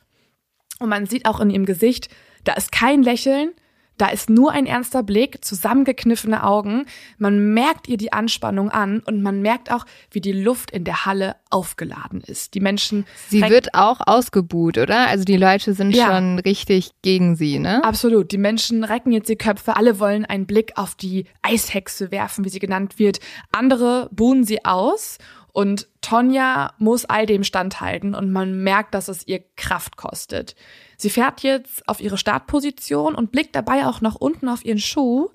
Und 0.80 0.90
man 0.90 1.06
sieht 1.06 1.26
auch 1.26 1.40
in 1.40 1.52
ihrem 1.52 1.66
Gesicht, 1.66 2.10
da 2.44 2.52
ist 2.56 2.74
kein 2.74 3.02
Lächeln, 3.02 3.54
da 4.00 4.08
ist 4.08 4.30
nur 4.30 4.52
ein 4.52 4.66
ernster 4.66 5.04
Blick, 5.04 5.44
zusammengekniffene 5.44 6.44
Augen. 6.44 6.86
Man 7.18 7.54
merkt 7.54 7.88
ihr 7.90 7.98
die 7.98 8.14
Anspannung 8.14 8.70
an 8.70 9.02
und 9.02 9.22
man 9.22 9.42
merkt 9.42 9.72
auch, 9.72 9.86
wie 10.10 10.22
die 10.22 10.32
Luft 10.32 10.72
in 10.72 10.86
der 10.86 11.06
Halle 11.06 11.36
aufgeladen 11.50 12.22
ist. 12.22 12.54
Die 12.54 12.62
Menschen. 12.62 13.06
Sie 13.28 13.42
wird 13.42 13.74
auch 13.74 14.00
ausgebuht, 14.06 14.78
oder? 14.78 15.08
Also 15.08 15.26
die 15.26 15.36
Leute 15.36 15.74
sind 15.74 15.94
ja. 15.94 16.08
schon 16.08 16.40
richtig 16.40 16.92
gegen 17.02 17.36
sie, 17.36 17.60
ne? 17.60 17.84
Absolut. 17.84 18.32
Die 18.32 18.38
Menschen 18.38 18.86
recken 18.86 19.12
jetzt 19.12 19.28
die 19.28 19.36
Köpfe. 19.36 19.76
Alle 19.76 20.00
wollen 20.00 20.24
einen 20.24 20.46
Blick 20.46 20.74
auf 20.76 20.96
die 20.96 21.26
Eishexe 21.42 22.10
werfen, 22.10 22.46
wie 22.46 22.50
sie 22.50 22.60
genannt 22.60 23.00
wird. 23.00 23.20
Andere 23.52 24.10
buhen 24.14 24.46
sie 24.46 24.64
aus. 24.64 25.18
Und 25.52 25.90
Tonja 26.02 26.74
muss 26.78 27.06
all 27.06 27.26
dem 27.26 27.44
standhalten 27.44 28.16
und 28.16 28.32
man 28.32 28.64
merkt, 28.64 28.94
dass 28.94 29.10
es 29.10 29.28
ihr 29.28 29.44
Kraft 29.58 29.98
kostet. 29.98 30.56
Sie 30.98 31.10
fährt 31.10 31.42
jetzt 31.42 31.88
auf 31.88 32.00
ihre 32.00 32.18
Startposition 32.18 33.16
und 33.16 33.32
blickt 33.32 33.56
dabei 33.56 33.86
auch 33.86 34.02
nach 34.02 34.16
unten 34.16 34.48
auf 34.48 34.64
ihren 34.64 34.80
Schuh, 34.80 35.30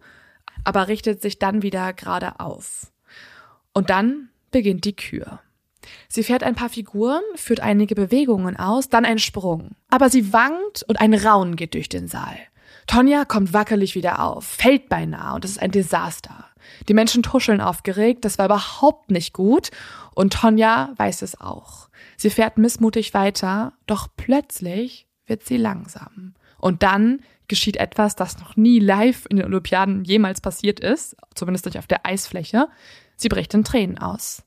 aber 0.64 0.88
richtet 0.88 1.20
sich 1.20 1.38
dann 1.38 1.62
wieder 1.62 1.92
gerade 1.92 2.40
auf. 2.40 2.90
Und 3.72 3.90
dann 3.90 4.30
beginnt 4.50 4.84
die 4.84 4.96
Kür. 4.96 5.40
Sie 6.08 6.22
fährt 6.22 6.42
ein 6.42 6.54
paar 6.54 6.70
Figuren, 6.70 7.22
führt 7.34 7.60
einige 7.60 7.94
Bewegungen 7.94 8.56
aus, 8.56 8.88
dann 8.88 9.04
ein 9.04 9.18
Sprung. 9.18 9.72
Aber 9.90 10.08
sie 10.08 10.32
wankt 10.32 10.82
und 10.88 11.00
ein 11.00 11.12
Raunen 11.12 11.56
geht 11.56 11.74
durch 11.74 11.90
den 11.90 12.08
Saal. 12.08 12.38
Tonja 12.86 13.24
kommt 13.24 13.52
wackelig 13.52 13.94
wieder 13.94 14.22
auf, 14.22 14.44
fällt 14.44 14.88
beinahe 14.88 15.34
und 15.34 15.44
es 15.44 15.52
ist 15.52 15.62
ein 15.62 15.70
Desaster. 15.70 16.46
Die 16.88 16.94
Menschen 16.94 17.22
tuscheln 17.22 17.60
aufgeregt, 17.60 18.24
das 18.24 18.38
war 18.38 18.46
überhaupt 18.46 19.10
nicht 19.10 19.32
gut 19.32 19.70
und 20.14 20.32
Tonja 20.32 20.92
weiß 20.96 21.22
es 21.22 21.40
auch. 21.40 21.88
Sie 22.16 22.30
fährt 22.30 22.58
missmutig 22.58 23.14
weiter, 23.14 23.72
doch 23.86 24.08
plötzlich 24.16 25.06
wird 25.26 25.44
sie 25.44 25.56
langsam. 25.56 26.34
Und 26.58 26.82
dann 26.82 27.20
geschieht 27.48 27.76
etwas, 27.76 28.16
das 28.16 28.38
noch 28.38 28.56
nie 28.56 28.78
live 28.78 29.26
in 29.28 29.36
den 29.36 29.46
Olympiaden 29.46 30.04
jemals 30.04 30.40
passiert 30.40 30.80
ist, 30.80 31.16
zumindest 31.34 31.66
nicht 31.66 31.78
auf 31.78 31.86
der 31.86 32.06
Eisfläche. 32.06 32.68
Sie 33.16 33.28
bricht 33.28 33.52
in 33.54 33.64
Tränen 33.64 33.98
aus. 33.98 34.42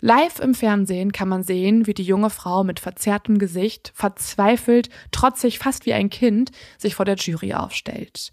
Live 0.00 0.40
im 0.40 0.54
Fernsehen 0.54 1.12
kann 1.12 1.28
man 1.28 1.42
sehen, 1.42 1.86
wie 1.86 1.94
die 1.94 2.02
junge 2.02 2.30
Frau 2.30 2.64
mit 2.64 2.80
verzerrtem 2.80 3.38
Gesicht, 3.38 3.92
verzweifelt, 3.94 4.90
trotzig 5.10 5.58
fast 5.58 5.86
wie 5.86 5.94
ein 5.94 6.10
Kind, 6.10 6.50
sich 6.78 6.94
vor 6.94 7.04
der 7.04 7.16
Jury 7.16 7.54
aufstellt. 7.54 8.32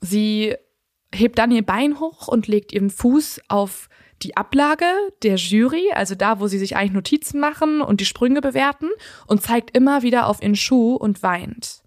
Sie 0.00 0.54
hebt 1.14 1.38
dann 1.38 1.50
ihr 1.50 1.64
Bein 1.64 2.00
hoch 2.00 2.28
und 2.28 2.48
legt 2.48 2.72
ihren 2.72 2.90
Fuß 2.90 3.42
auf 3.48 3.88
die 4.22 4.36
Ablage 4.36 4.86
der 5.22 5.36
Jury, 5.36 5.92
also 5.92 6.14
da, 6.14 6.40
wo 6.40 6.46
sie 6.46 6.58
sich 6.58 6.76
eigentlich 6.76 6.92
Notizen 6.92 7.40
machen 7.40 7.80
und 7.80 8.00
die 8.00 8.06
Sprünge 8.06 8.40
bewerten 8.40 8.88
und 9.26 9.42
zeigt 9.42 9.76
immer 9.76 10.02
wieder 10.02 10.26
auf 10.28 10.42
ihren 10.42 10.56
Schuh 10.56 10.94
und 10.94 11.22
weint. 11.22 11.83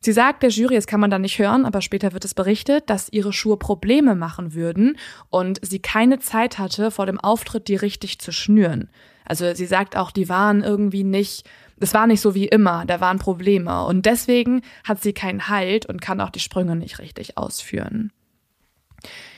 Sie 0.00 0.12
sagt 0.12 0.42
der 0.42 0.50
Jury, 0.50 0.76
das 0.76 0.86
kann 0.86 1.00
man 1.00 1.10
da 1.10 1.18
nicht 1.18 1.38
hören, 1.38 1.64
aber 1.64 1.80
später 1.80 2.12
wird 2.12 2.24
es 2.24 2.34
berichtet, 2.34 2.88
dass 2.88 3.08
ihre 3.12 3.32
Schuhe 3.32 3.56
Probleme 3.56 4.14
machen 4.14 4.54
würden 4.54 4.96
und 5.28 5.58
sie 5.62 5.80
keine 5.80 6.20
Zeit 6.20 6.58
hatte, 6.58 6.90
vor 6.90 7.06
dem 7.06 7.18
Auftritt 7.18 7.68
die 7.68 7.76
richtig 7.76 8.20
zu 8.20 8.30
schnüren. 8.30 8.90
Also 9.24 9.52
sie 9.54 9.66
sagt 9.66 9.96
auch, 9.96 10.10
die 10.10 10.28
waren 10.28 10.62
irgendwie 10.62 11.04
nicht, 11.04 11.48
es 11.80 11.94
war 11.94 12.06
nicht 12.06 12.20
so 12.20 12.34
wie 12.34 12.46
immer, 12.46 12.84
da 12.86 13.00
waren 13.00 13.18
Probleme 13.18 13.84
und 13.84 14.06
deswegen 14.06 14.62
hat 14.84 15.02
sie 15.02 15.12
keinen 15.12 15.48
Halt 15.48 15.86
und 15.86 16.00
kann 16.00 16.20
auch 16.20 16.30
die 16.30 16.40
Sprünge 16.40 16.76
nicht 16.76 16.98
richtig 16.98 17.36
ausführen. 17.36 18.12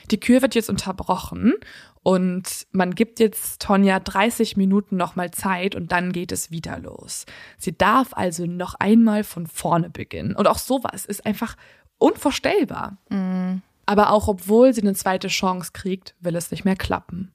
Die 0.09 0.19
Kür 0.19 0.41
wird 0.41 0.55
jetzt 0.55 0.69
unterbrochen 0.69 1.53
und 2.03 2.65
man 2.71 2.95
gibt 2.95 3.19
jetzt 3.19 3.61
Tonja 3.61 3.99
30 3.99 4.57
Minuten 4.57 4.97
nochmal 4.97 5.31
Zeit 5.31 5.75
und 5.75 5.91
dann 5.91 6.11
geht 6.11 6.31
es 6.31 6.49
wieder 6.49 6.79
los. 6.79 7.25
Sie 7.57 7.77
darf 7.77 8.13
also 8.13 8.45
noch 8.45 8.73
einmal 8.75 9.23
von 9.23 9.45
vorne 9.45 9.89
beginnen. 9.89 10.35
Und 10.35 10.47
auch 10.47 10.57
sowas 10.57 11.05
ist 11.05 11.25
einfach 11.25 11.55
unvorstellbar. 11.99 12.97
Mhm. 13.09 13.61
Aber 13.85 14.11
auch 14.11 14.27
obwohl 14.27 14.73
sie 14.73 14.81
eine 14.81 14.95
zweite 14.95 15.27
Chance 15.27 15.71
kriegt, 15.73 16.15
will 16.19 16.35
es 16.35 16.49
nicht 16.49 16.65
mehr 16.65 16.75
klappen. 16.75 17.33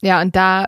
Ja, 0.00 0.20
und 0.20 0.34
da 0.34 0.66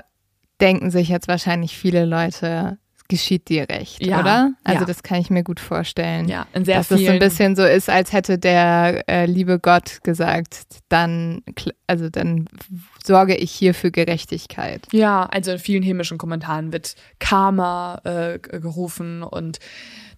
denken 0.61 0.91
sich 0.91 1.09
jetzt 1.09 1.27
wahrscheinlich 1.27 1.77
viele 1.77 2.05
Leute, 2.05 2.79
geschieht 3.13 3.51
dir 3.51 3.69
recht, 3.69 4.05
ja, 4.05 4.21
oder? 4.21 4.55
Also 4.65 4.81
ja. 4.81 4.87
das 4.87 5.03
kann 5.03 5.21
ich 5.21 5.29
mir 5.29 5.45
gut 5.45 5.61
vorstellen. 5.61 6.29
Ja, 6.29 6.47
in 6.55 6.65
sehr 6.65 6.79
Dass 6.79 6.91
es 6.91 7.05
so 7.05 7.11
ein 7.11 7.19
bisschen 7.19 7.57
so 7.57 7.63
ist, 7.63 7.91
als 7.91 8.15
hätte 8.15 8.39
der 8.39 9.05
äh, 9.07 9.27
liebe 9.27 9.59
Gott 9.59 9.99
gesagt, 10.03 10.65
dann, 10.89 11.43
also 11.87 12.09
dann 12.09 12.49
sorge 13.05 13.37
ich 13.37 13.53
hier 13.53 13.75
für 13.75 13.91
Gerechtigkeit. 13.91 14.87
Ja, 14.93 15.27
also 15.27 15.51
in 15.51 15.59
vielen 15.59 15.83
himmlischen 15.83 16.17
Kommentaren 16.17 16.73
wird 16.73 16.95
Karma 17.19 18.01
äh, 18.05 18.39
gerufen 18.39 19.23
und 19.23 19.59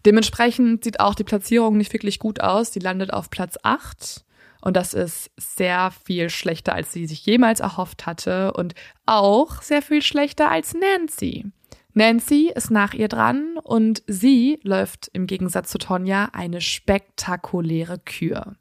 dementsprechend 0.06 0.84
sieht 0.84 1.00
auch 1.00 1.16
die 1.16 1.24
Platzierung 1.24 1.76
nicht 1.76 1.92
wirklich 1.92 2.20
gut 2.20 2.40
aus. 2.40 2.70
Die 2.70 2.78
landet 2.78 3.12
auf 3.12 3.28
Platz 3.28 3.56
8. 3.64 4.24
Und 4.60 4.76
das 4.76 4.94
ist 4.94 5.32
sehr 5.36 5.90
viel 6.04 6.30
schlechter, 6.30 6.74
als 6.74 6.92
sie 6.92 7.06
sich 7.06 7.26
jemals 7.26 7.58
erhofft 7.58 8.06
hatte 8.06 8.52
und 8.52 8.74
auch 9.04 9.60
sehr 9.62 9.82
viel 9.82 10.00
schlechter 10.00 10.48
als 10.50 10.74
Nancy. 10.74 11.46
Nancy 11.94 12.50
ist 12.54 12.70
nach 12.70 12.92
ihr 12.92 13.08
dran 13.08 13.56
und 13.62 14.02
sie 14.06 14.58
läuft 14.62 15.08
im 15.12 15.26
Gegensatz 15.26 15.70
zu 15.70 15.78
Tonja 15.78 16.30
eine 16.32 16.60
spektakuläre 16.60 17.98
Kür. 17.98 18.56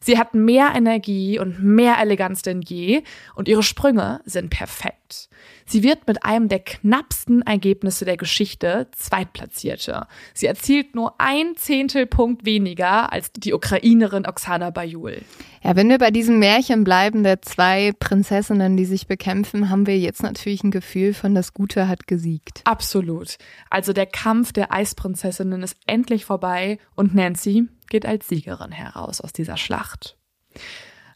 Sie 0.00 0.18
hat 0.18 0.34
mehr 0.34 0.72
Energie 0.74 1.38
und 1.38 1.62
mehr 1.62 1.98
Eleganz 1.98 2.42
denn 2.42 2.60
je 2.62 3.02
und 3.34 3.48
ihre 3.48 3.62
Sprünge 3.62 4.20
sind 4.24 4.50
perfekt. 4.50 5.28
Sie 5.66 5.82
wird 5.82 6.06
mit 6.06 6.24
einem 6.24 6.48
der 6.48 6.60
knappsten 6.60 7.42
Ergebnisse 7.42 8.04
der 8.04 8.16
Geschichte 8.16 8.88
Zweitplatzierte. 8.92 10.06
Sie 10.32 10.46
erzielt 10.46 10.94
nur 10.94 11.14
ein 11.18 11.56
Zehntelpunkt 11.56 12.44
weniger 12.44 13.12
als 13.12 13.32
die 13.32 13.54
Ukrainerin 13.54 14.26
Oksana 14.26 14.70
Bajul. 14.70 15.22
Ja, 15.62 15.76
wenn 15.76 15.88
wir 15.88 15.98
bei 15.98 16.10
diesem 16.10 16.38
Märchen 16.38 16.84
bleiben, 16.84 17.22
der 17.22 17.40
zwei 17.40 17.92
Prinzessinnen, 17.98 18.76
die 18.76 18.84
sich 18.84 19.06
bekämpfen, 19.06 19.70
haben 19.70 19.86
wir 19.86 19.98
jetzt 19.98 20.22
natürlich 20.22 20.62
ein 20.62 20.70
Gefühl 20.70 21.14
von, 21.14 21.34
das 21.34 21.54
Gute 21.54 21.88
hat 21.88 22.06
gesiegt. 22.06 22.60
Absolut. 22.64 23.38
Also 23.70 23.92
der 23.92 24.06
Kampf 24.06 24.52
der 24.52 24.72
Eisprinzessinnen 24.72 25.62
ist 25.62 25.76
endlich 25.86 26.26
vorbei 26.26 26.78
und 26.94 27.14
Nancy 27.14 27.68
geht 27.88 28.04
als 28.06 28.28
Siegerin 28.28 28.72
heraus 28.72 29.20
aus 29.20 29.32
dieser 29.32 29.56
Schlacht. 29.56 30.16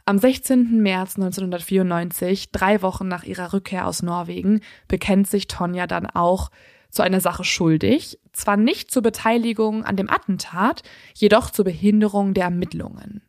Am 0.08 0.18
16. 0.18 0.80
März 0.80 1.16
1994, 1.16 2.50
drei 2.50 2.80
Wochen 2.80 3.08
nach 3.08 3.24
ihrer 3.24 3.52
Rückkehr 3.52 3.86
aus 3.86 4.02
Norwegen, 4.02 4.62
bekennt 4.88 5.28
sich 5.28 5.48
Tonja 5.48 5.86
dann 5.86 6.06
auch 6.06 6.50
zu 6.88 7.02
einer 7.02 7.20
Sache 7.20 7.44
schuldig, 7.44 8.18
zwar 8.32 8.56
nicht 8.56 8.90
zur 8.90 9.02
Beteiligung 9.02 9.84
an 9.84 9.96
dem 9.96 10.08
Attentat, 10.08 10.82
jedoch 11.12 11.50
zur 11.50 11.66
Behinderung 11.66 12.32
der 12.32 12.44
Ermittlungen. 12.44 13.20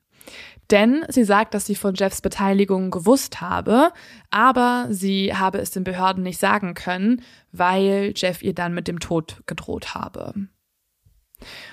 Denn 0.71 1.03
sie 1.09 1.25
sagt, 1.25 1.53
dass 1.53 1.65
sie 1.65 1.75
von 1.75 1.95
Jeffs 1.95 2.21
Beteiligung 2.21 2.91
gewusst 2.91 3.41
habe, 3.41 3.91
aber 4.31 4.87
sie 4.89 5.35
habe 5.35 5.57
es 5.57 5.71
den 5.71 5.83
Behörden 5.83 6.23
nicht 6.23 6.39
sagen 6.39 6.75
können, 6.75 7.21
weil 7.51 8.13
Jeff 8.15 8.41
ihr 8.41 8.55
dann 8.55 8.73
mit 8.73 8.87
dem 8.87 9.01
Tod 9.01 9.41
gedroht 9.47 9.95
habe. 9.95 10.33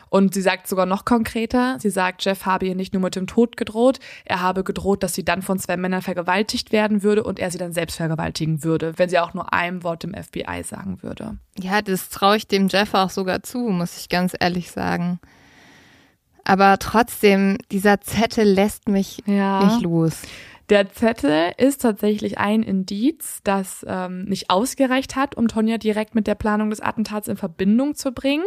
Und 0.09 0.35
sie 0.35 0.43
sagt 0.43 0.69
sogar 0.69 0.87
noch 0.87 1.05
konkreter, 1.05 1.79
sie 1.81 1.91
sagt, 1.91 2.25
Jeff 2.25 2.47
habe 2.47 2.67
ihr 2.67 2.75
nicht 2.75 2.93
nur 2.93 3.03
mit 3.03 3.17
dem 3.17 3.27
Tod 3.27 3.57
gedroht, 3.57 3.99
er 4.25 4.41
habe 4.41 4.65
gedroht, 4.65 5.03
dass 5.03 5.15
sie 5.15 5.25
dann 5.25 5.43
von 5.43 5.59
zwei 5.59 5.77
Männern 5.77 6.03
vergewaltigt 6.03 6.73
werden 6.73 7.03
würde 7.03 7.25
und 7.25 7.39
er 7.39 7.51
sie 7.51 7.59
dann 7.59 7.73
selbst 7.73 7.97
vergewaltigen 7.97 8.63
würde, 8.65 8.95
wenn 8.97 9.09
sie 9.09 9.19
auch 9.19 9.35
nur 9.35 9.53
ein 9.53 9.83
Wort 9.83 10.03
dem 10.03 10.15
FBI 10.15 10.63
sagen 10.63 11.03
würde. 11.03 11.37
Ja, 11.59 11.83
das 11.83 12.09
traue 12.09 12.37
ich 12.37 12.47
dem 12.47 12.69
Jeff 12.69 12.95
auch 12.95 13.11
sogar 13.11 13.43
zu, 13.43 13.59
muss 13.59 13.99
ich 13.99 14.09
ganz 14.09 14.35
ehrlich 14.39 14.71
sagen. 14.71 15.19
Aber 16.45 16.79
trotzdem, 16.79 17.59
dieser 17.73 18.01
Zettel 18.01 18.49
lässt 18.49 18.89
mich 18.89 19.23
ja. 19.27 19.65
nicht 19.65 19.83
los. 19.83 20.23
Der 20.69 20.91
Zettel 20.91 21.53
ist 21.59 21.83
tatsächlich 21.83 22.39
ein 22.39 22.63
Indiz, 22.63 23.41
das 23.45 23.85
ähm, 23.89 24.25
nicht 24.25 24.51
ausgereicht 24.51 25.15
hat, 25.15 25.37
um 25.37 25.47
Tonja 25.49 25.79
direkt 25.79 26.15
mit 26.15 26.27
der 26.27 26.35
Planung 26.35 26.71
des 26.71 26.81
Attentats 26.81 27.29
in 27.29 27.37
Verbindung 27.37 27.95
zu 27.95 28.13
bringen 28.13 28.45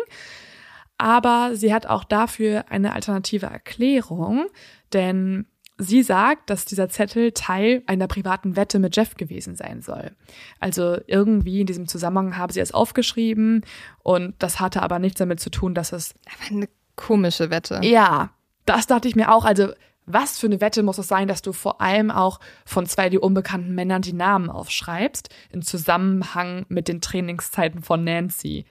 aber 1.00 1.56
sie 1.56 1.74
hat 1.74 1.88
auch 1.88 2.04
dafür 2.04 2.66
eine 2.70 2.94
alternative 2.94 3.48
Erklärung, 3.48 4.48
denn 4.94 5.48
sie 5.78 6.04
sagt, 6.04 6.50
dass 6.50 6.66
dieser 6.66 6.90
Zettel 6.90 7.32
Teil 7.32 7.84
einer 7.88 8.08
privaten 8.08 8.58
Wette 8.58 8.80
mit 8.80 8.96
Jeff 8.96 9.16
gewesen 9.16 9.56
sein 9.56 9.82
soll. 9.82 10.12
Also 10.60 10.98
irgendwie 11.08 11.62
in 11.62 11.68
diesem 11.68 11.88
Zusammenhang 11.88 12.38
habe 12.38 12.52
sie 12.52 12.60
es 12.60 12.74
aufgeschrieben 12.74 13.66
und 14.04 14.36
das 14.40 14.60
hatte 14.60 14.84
aber 14.84 15.00
nichts 15.00 15.20
damit 15.20 15.40
zu 15.40 15.50
tun, 15.50 15.74
dass 15.74 15.94
es. 15.94 16.14
Aber 16.26 16.56
eine 16.56 16.70
komische 16.98 17.50
Wette. 17.50 17.80
Ja, 17.82 18.32
das 18.66 18.86
dachte 18.86 19.08
ich 19.08 19.16
mir 19.16 19.34
auch. 19.34 19.46
Also 19.46 19.70
was 20.06 20.38
für 20.38 20.48
eine 20.48 20.60
Wette 20.60 20.84
muss 20.84 20.98
es 20.98 21.08
sein, 21.08 21.30
dass 21.30 21.42
du 21.42 21.54
vor 21.54 21.80
allem 21.80 22.12
auch 22.12 22.42
von 22.66 22.86
zwei 22.88 23.10
die 23.10 23.20
unbekannten 23.20 23.74
Männern 23.74 24.02
die 24.02 24.12
Namen 24.12 24.50
aufschreibst, 24.50 25.30
im 25.52 25.62
Zusammenhang 25.62 26.66
mit 26.68 26.88
den 26.88 27.00
Trainingszeiten 27.00 27.84
von 27.84 28.04
Nancy. 28.04 28.66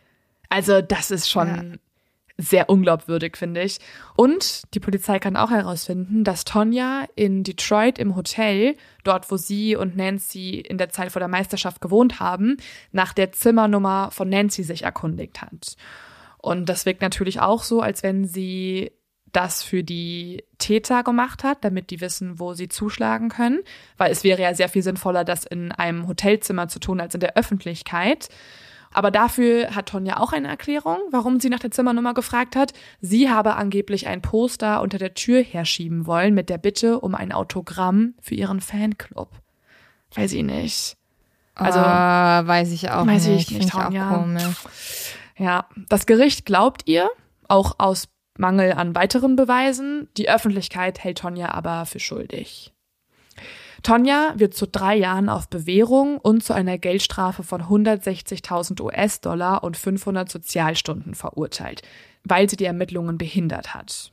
Also, 0.48 0.82
das 0.82 1.10
ist 1.12 1.30
schon 1.30 1.78
sehr 2.38 2.70
unglaubwürdig, 2.70 3.36
finde 3.36 3.62
ich. 3.62 3.78
Und 4.16 4.62
die 4.74 4.80
Polizei 4.80 5.18
kann 5.18 5.36
auch 5.36 5.50
herausfinden, 5.50 6.22
dass 6.22 6.44
Tonja 6.44 7.04
in 7.16 7.42
Detroit 7.42 7.98
im 7.98 8.14
Hotel, 8.14 8.76
dort 9.02 9.30
wo 9.30 9.36
sie 9.36 9.74
und 9.74 9.96
Nancy 9.96 10.60
in 10.60 10.78
der 10.78 10.88
Zeit 10.88 11.10
vor 11.10 11.20
der 11.20 11.28
Meisterschaft 11.28 11.80
gewohnt 11.80 12.20
haben, 12.20 12.56
nach 12.92 13.12
der 13.12 13.32
Zimmernummer 13.32 14.10
von 14.12 14.28
Nancy 14.28 14.62
sich 14.62 14.84
erkundigt 14.84 15.42
hat. 15.42 15.76
Und 16.38 16.68
das 16.68 16.86
wirkt 16.86 17.02
natürlich 17.02 17.40
auch 17.40 17.64
so, 17.64 17.82
als 17.82 18.04
wenn 18.04 18.24
sie 18.24 18.92
das 19.32 19.62
für 19.62 19.82
die 19.82 20.44
Täter 20.58 21.02
gemacht 21.02 21.44
hat, 21.44 21.64
damit 21.64 21.90
die 21.90 22.00
wissen, 22.00 22.38
wo 22.38 22.54
sie 22.54 22.68
zuschlagen 22.68 23.28
können, 23.28 23.60
weil 23.96 24.10
es 24.10 24.24
wäre 24.24 24.40
ja 24.42 24.54
sehr 24.54 24.68
viel 24.68 24.82
sinnvoller, 24.82 25.24
das 25.24 25.44
in 25.44 25.72
einem 25.72 26.08
Hotelzimmer 26.08 26.68
zu 26.68 26.78
tun 26.78 27.00
als 27.00 27.14
in 27.14 27.20
der 27.20 27.36
Öffentlichkeit. 27.36 28.28
Aber 28.92 29.10
dafür 29.10 29.74
hat 29.74 29.86
Tonja 29.86 30.18
auch 30.18 30.32
eine 30.32 30.48
Erklärung, 30.48 30.98
warum 31.10 31.40
sie 31.40 31.50
nach 31.50 31.58
der 31.58 31.70
Zimmernummer 31.70 32.14
gefragt 32.14 32.56
hat. 32.56 32.72
Sie 33.00 33.30
habe 33.30 33.56
angeblich 33.56 34.06
ein 34.06 34.22
Poster 34.22 34.80
unter 34.80 34.98
der 34.98 35.14
Tür 35.14 35.42
herschieben 35.42 36.06
wollen 36.06 36.34
mit 36.34 36.48
der 36.48 36.58
Bitte 36.58 37.00
um 37.00 37.14
ein 37.14 37.32
Autogramm 37.32 38.14
für 38.20 38.34
ihren 38.34 38.60
Fanclub. 38.60 39.30
Weiß 40.14 40.32
ich 40.32 40.42
nicht. 40.42 40.96
Also, 41.54 41.80
uh, 41.80 41.82
weiß 41.82 42.72
ich 42.72 42.90
auch 42.90 43.06
weiß 43.06 43.26
nicht. 43.26 43.50
Ich 43.50 43.58
nicht, 43.58 43.70
Tonja. 43.70 44.10
Auch 44.10 44.20
komisch. 44.20 44.56
Ja, 45.36 45.66
das 45.88 46.06
Gericht 46.06 46.46
glaubt 46.46 46.82
ihr, 46.86 47.10
auch 47.48 47.76
aus 47.78 48.08
Mangel 48.38 48.72
an 48.72 48.94
weiteren 48.94 49.36
Beweisen. 49.36 50.08
Die 50.16 50.30
Öffentlichkeit 50.30 51.02
hält 51.02 51.18
Tonja 51.18 51.50
aber 51.50 51.84
für 51.86 52.00
schuldig. 52.00 52.72
Tonja 53.82 54.34
wird 54.36 54.54
zu 54.54 54.66
drei 54.66 54.96
Jahren 54.96 55.28
auf 55.28 55.48
Bewährung 55.48 56.18
und 56.18 56.42
zu 56.42 56.52
einer 56.52 56.78
Geldstrafe 56.78 57.42
von 57.42 57.62
160.000 57.62 58.80
US-Dollar 58.80 59.62
und 59.62 59.76
500 59.76 60.30
Sozialstunden 60.30 61.14
verurteilt, 61.14 61.82
weil 62.24 62.50
sie 62.50 62.56
die 62.56 62.64
Ermittlungen 62.64 63.18
behindert 63.18 63.74
hat. 63.74 64.12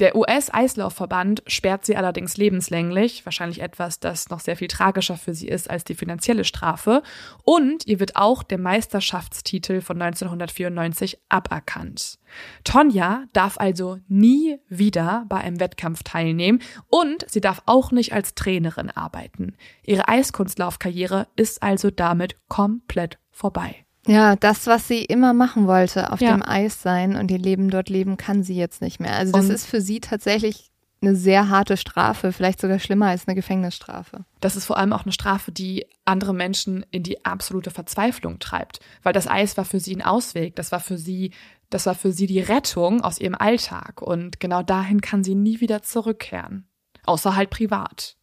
Der 0.00 0.14
US-Eislaufverband 0.16 1.42
sperrt 1.46 1.86
sie 1.86 1.96
allerdings 1.96 2.36
lebenslänglich, 2.36 3.24
wahrscheinlich 3.24 3.62
etwas, 3.62 4.00
das 4.00 4.28
noch 4.28 4.40
sehr 4.40 4.56
viel 4.56 4.68
tragischer 4.68 5.16
für 5.16 5.34
sie 5.34 5.48
ist 5.48 5.70
als 5.70 5.84
die 5.84 5.94
finanzielle 5.94 6.44
Strafe, 6.44 7.02
und 7.42 7.86
ihr 7.86 7.98
wird 8.00 8.16
auch 8.16 8.42
der 8.42 8.58
Meisterschaftstitel 8.58 9.80
von 9.80 10.00
1994 10.00 11.18
aberkannt. 11.28 12.18
Tonja 12.64 13.24
darf 13.32 13.58
also 13.58 13.98
nie 14.08 14.58
wieder 14.68 15.24
bei 15.28 15.38
einem 15.38 15.60
Wettkampf 15.60 16.02
teilnehmen 16.02 16.60
und 16.88 17.24
sie 17.28 17.40
darf 17.40 17.62
auch 17.66 17.92
nicht 17.92 18.12
als 18.12 18.34
Trainerin 18.34 18.90
arbeiten. 18.90 19.56
Ihre 19.84 20.08
Eiskunstlaufkarriere 20.08 21.28
ist 21.36 21.62
also 21.62 21.90
damit 21.90 22.36
komplett 22.48 23.18
vorbei. 23.30 23.85
Ja, 24.06 24.36
das, 24.36 24.66
was 24.66 24.88
sie 24.88 25.04
immer 25.04 25.32
machen 25.32 25.66
wollte, 25.66 26.12
auf 26.12 26.20
ja. 26.20 26.32
dem 26.32 26.42
Eis 26.42 26.82
sein 26.82 27.16
und 27.16 27.30
ihr 27.30 27.38
Leben 27.38 27.70
dort 27.70 27.88
leben, 27.88 28.16
kann 28.16 28.42
sie 28.42 28.56
jetzt 28.56 28.80
nicht 28.80 29.00
mehr. 29.00 29.14
Also 29.14 29.32
das 29.32 29.46
und 29.46 29.50
ist 29.50 29.66
für 29.66 29.80
sie 29.80 30.00
tatsächlich 30.00 30.70
eine 31.02 31.14
sehr 31.14 31.50
harte 31.50 31.76
Strafe, 31.76 32.32
vielleicht 32.32 32.60
sogar 32.60 32.78
schlimmer 32.78 33.08
als 33.08 33.28
eine 33.28 33.34
Gefängnisstrafe. 33.34 34.24
Das 34.40 34.56
ist 34.56 34.64
vor 34.64 34.78
allem 34.78 34.92
auch 34.92 35.04
eine 35.04 35.12
Strafe, 35.12 35.52
die 35.52 35.86
andere 36.04 36.32
Menschen 36.32 36.86
in 36.90 37.02
die 37.02 37.24
absolute 37.24 37.70
Verzweiflung 37.70 38.38
treibt, 38.38 38.80
weil 39.02 39.12
das 39.12 39.28
Eis 39.28 39.56
war 39.56 39.64
für 39.64 39.80
sie 39.80 39.94
ein 39.94 40.02
Ausweg, 40.02 40.56
das 40.56 40.72
war 40.72 40.80
für 40.80 40.98
sie 40.98 41.32
Das 41.68 41.84
war 41.84 41.96
für 41.96 42.12
sie 42.12 42.26
die 42.26 42.40
Rettung 42.40 43.02
aus 43.02 43.18
ihrem 43.18 43.34
Alltag 43.34 44.00
und 44.00 44.38
genau 44.38 44.62
dahin 44.62 45.00
kann 45.00 45.24
sie 45.24 45.34
nie 45.34 45.60
wieder 45.60 45.82
zurückkehren. 45.82 46.68
Außer 47.04 47.34
halt 47.34 47.50
privat. 47.50 48.16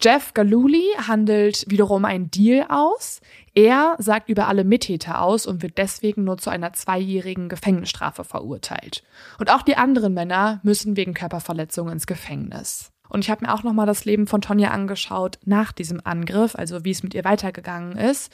Jeff 0.00 0.34
Galuli 0.34 0.84
handelt 1.06 1.64
wiederum 1.68 2.04
einen 2.04 2.30
Deal 2.30 2.66
aus. 2.68 3.20
Er 3.54 3.96
sagt 3.98 4.30
über 4.30 4.48
alle 4.48 4.64
Mittäter 4.64 5.20
aus 5.20 5.46
und 5.46 5.62
wird 5.62 5.76
deswegen 5.76 6.24
nur 6.24 6.38
zu 6.38 6.48
einer 6.48 6.72
zweijährigen 6.72 7.48
Gefängnisstrafe 7.48 8.24
verurteilt. 8.24 9.02
Und 9.38 9.50
auch 9.50 9.62
die 9.62 9.76
anderen 9.76 10.14
Männer 10.14 10.60
müssen 10.62 10.96
wegen 10.96 11.12
Körperverletzung 11.12 11.90
ins 11.90 12.06
Gefängnis. 12.06 12.92
Und 13.10 13.20
ich 13.20 13.30
habe 13.30 13.44
mir 13.44 13.52
auch 13.52 13.62
nochmal 13.62 13.86
das 13.86 14.06
Leben 14.06 14.26
von 14.26 14.40
Tonja 14.40 14.70
angeschaut 14.70 15.38
nach 15.44 15.72
diesem 15.72 16.00
Angriff, 16.02 16.54
also 16.56 16.82
wie 16.84 16.92
es 16.92 17.02
mit 17.02 17.12
ihr 17.12 17.24
weitergegangen 17.24 17.98
ist. 17.98 18.32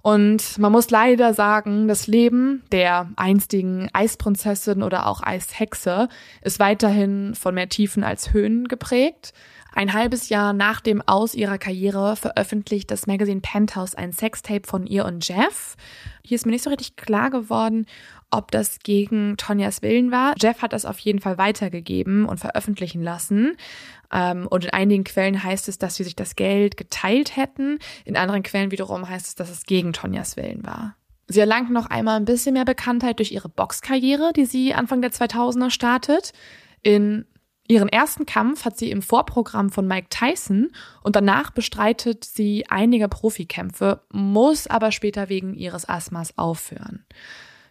Und 0.00 0.56
man 0.58 0.72
muss 0.72 0.88
leider 0.88 1.34
sagen, 1.34 1.88
das 1.88 2.06
Leben 2.06 2.62
der 2.72 3.10
einstigen 3.16 3.90
Eisprinzessin 3.92 4.82
oder 4.82 5.06
auch 5.06 5.22
Eishexe 5.22 6.08
ist 6.40 6.58
weiterhin 6.58 7.34
von 7.34 7.54
mehr 7.54 7.68
Tiefen 7.68 8.04
als 8.04 8.32
Höhen 8.32 8.68
geprägt. 8.68 9.34
Ein 9.72 9.92
halbes 9.92 10.28
Jahr 10.28 10.52
nach 10.52 10.80
dem 10.80 11.02
Aus 11.06 11.34
ihrer 11.34 11.58
Karriere 11.58 12.16
veröffentlicht 12.16 12.90
das 12.90 13.06
Magazin 13.06 13.42
Penthouse 13.42 13.94
ein 13.94 14.12
Sextape 14.12 14.66
von 14.66 14.86
ihr 14.86 15.04
und 15.04 15.26
Jeff. 15.26 15.76
Hier 16.24 16.34
ist 16.34 16.46
mir 16.46 16.52
nicht 16.52 16.64
so 16.64 16.70
richtig 16.70 16.96
klar 16.96 17.30
geworden, 17.30 17.86
ob 18.30 18.50
das 18.50 18.80
gegen 18.80 19.36
Tonjas 19.36 19.82
Willen 19.82 20.10
war. 20.10 20.34
Jeff 20.38 20.62
hat 20.62 20.72
das 20.72 20.84
auf 20.84 20.98
jeden 20.98 21.20
Fall 21.20 21.38
weitergegeben 21.38 22.24
und 22.26 22.40
veröffentlichen 22.40 23.02
lassen. 23.02 23.56
Ähm, 24.12 24.46
und 24.48 24.64
in 24.64 24.70
einigen 24.70 25.04
Quellen 25.04 25.42
heißt 25.42 25.68
es, 25.68 25.78
dass 25.78 25.96
sie 25.96 26.04
sich 26.04 26.16
das 26.16 26.34
Geld 26.34 26.76
geteilt 26.76 27.36
hätten. 27.36 27.78
In 28.04 28.16
anderen 28.16 28.42
Quellen 28.42 28.70
wiederum 28.70 29.08
heißt 29.08 29.26
es, 29.26 29.34
dass 29.34 29.50
es 29.50 29.64
gegen 29.64 29.92
Tonjas 29.92 30.36
Willen 30.36 30.64
war. 30.64 30.96
Sie 31.28 31.40
erlangt 31.40 31.70
noch 31.70 31.86
einmal 31.86 32.16
ein 32.16 32.24
bisschen 32.24 32.54
mehr 32.54 32.64
Bekanntheit 32.64 33.18
durch 33.18 33.32
ihre 33.32 33.50
Boxkarriere, 33.50 34.32
die 34.34 34.46
sie 34.46 34.72
Anfang 34.72 35.02
der 35.02 35.12
2000er 35.12 35.70
startet. 35.70 36.32
In 36.82 37.26
Ihren 37.70 37.90
ersten 37.90 38.24
Kampf 38.24 38.64
hat 38.64 38.78
sie 38.78 38.90
im 38.90 39.02
Vorprogramm 39.02 39.68
von 39.68 39.86
Mike 39.86 40.08
Tyson 40.08 40.70
und 41.02 41.16
danach 41.16 41.50
bestreitet 41.50 42.24
sie 42.24 42.64
einige 42.68 43.08
Profikämpfe, 43.08 44.00
muss 44.10 44.66
aber 44.66 44.90
später 44.90 45.28
wegen 45.28 45.52
ihres 45.52 45.86
Asthmas 45.86 46.36
aufhören. 46.38 47.04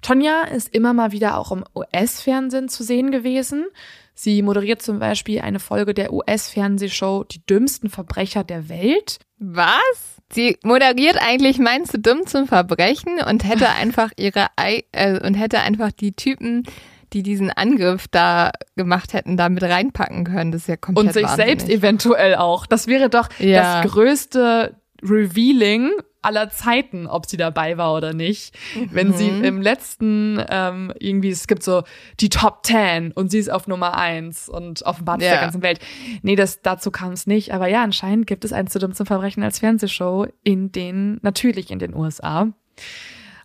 Tonja 0.03 0.44
ist 0.44 0.74
immer 0.74 0.94
mal 0.94 1.11
wieder 1.11 1.38
auch 1.38 1.52
im 1.52 1.65
US-Fernsehen 1.76 2.69
zu 2.69 2.84
sehen 2.84 3.10
gewesen. 3.10 3.65
Sie 4.14 4.44
moderiert 4.44 4.84
zum 4.84 4.99
Beispiel 4.99 5.41
eine 5.41 5.60
Folge 5.60 5.95
der 5.95 6.14
US-Fernsehshow 6.14 7.24
Die 7.24 7.44
dümmsten 7.45 7.90
Verbrecher 7.90 8.44
der 8.44 8.69
Welt. 8.69 9.19
Was? 9.40 10.22
Sie 10.32 10.57
moderiert 10.64 11.18
eigentlich 11.19 11.57
Meinst 11.57 11.95
du 11.95 11.99
dumm 11.99 12.28
zum 12.28 12.48
Verbrechen 12.48 13.19
und 13.28 13.44
hätte 13.44 13.69
einfach 13.80 14.11
ihre 14.15 14.48
äh, 14.57 15.19
und 15.26 15.34
hätte 15.34 15.60
einfach 15.60 15.91
die 15.91 16.14
Typen, 16.14 16.64
die 17.13 17.23
diesen 17.23 17.49
Angriff 17.49 18.07
da 18.07 18.51
gemacht 18.75 19.13
hätten, 19.13 19.38
da 19.38 19.49
mit 19.49 19.63
reinpacken 19.63 20.23
können. 20.25 20.51
Das 20.51 20.61
ist 20.61 20.67
ja 20.67 20.77
komplett 20.77 21.07
Und 21.07 21.13
sich 21.13 21.23
wahnsinnig. 21.23 21.61
selbst 21.61 21.69
eventuell 21.69 22.35
auch. 22.35 22.65
Das 22.65 22.88
wäre 22.88 23.09
doch 23.09 23.29
ja. 23.39 23.81
das 23.81 23.91
größte 23.91 24.75
Revealing 25.03 25.91
aller 26.21 26.49
Zeiten, 26.49 27.07
ob 27.07 27.25
sie 27.25 27.38
dabei 27.38 27.77
war 27.77 27.95
oder 27.95 28.13
nicht. 28.13 28.53
Mhm. 28.75 28.89
Wenn 28.91 29.13
sie 29.13 29.31
mhm. 29.31 29.43
im 29.43 29.61
letzten 29.61 30.43
ähm, 30.49 30.91
irgendwie, 30.99 31.29
es 31.29 31.47
gibt 31.47 31.63
so 31.63 31.84
die 32.19 32.29
Top 32.29 32.63
Ten 32.63 33.11
und 33.13 33.31
sie 33.31 33.39
ist 33.39 33.49
auf 33.49 33.67
Nummer 33.67 33.97
eins 33.97 34.49
und 34.49 34.84
offenbart 34.84 35.21
ja. 35.21 35.31
der 35.31 35.39
ganzen 35.41 35.61
Welt. 35.61 35.79
Nee, 36.23 36.35
das, 36.35 36.61
dazu 36.61 36.91
kam 36.91 37.13
es 37.13 37.27
nicht. 37.27 37.53
Aber 37.53 37.67
ja, 37.67 37.81
anscheinend 37.81 38.27
gibt 38.27 38.43
es 38.43 38.51
ein 38.51 38.67
zu 38.67 38.79
dumm 38.79 38.93
zum 38.93 39.05
Verbrechen 39.05 39.41
als 39.41 39.59
Fernsehshow 39.59 40.27
in 40.43 40.71
den, 40.71 41.19
natürlich 41.21 41.71
in 41.71 41.79
den 41.79 41.95
USA. 41.95 42.47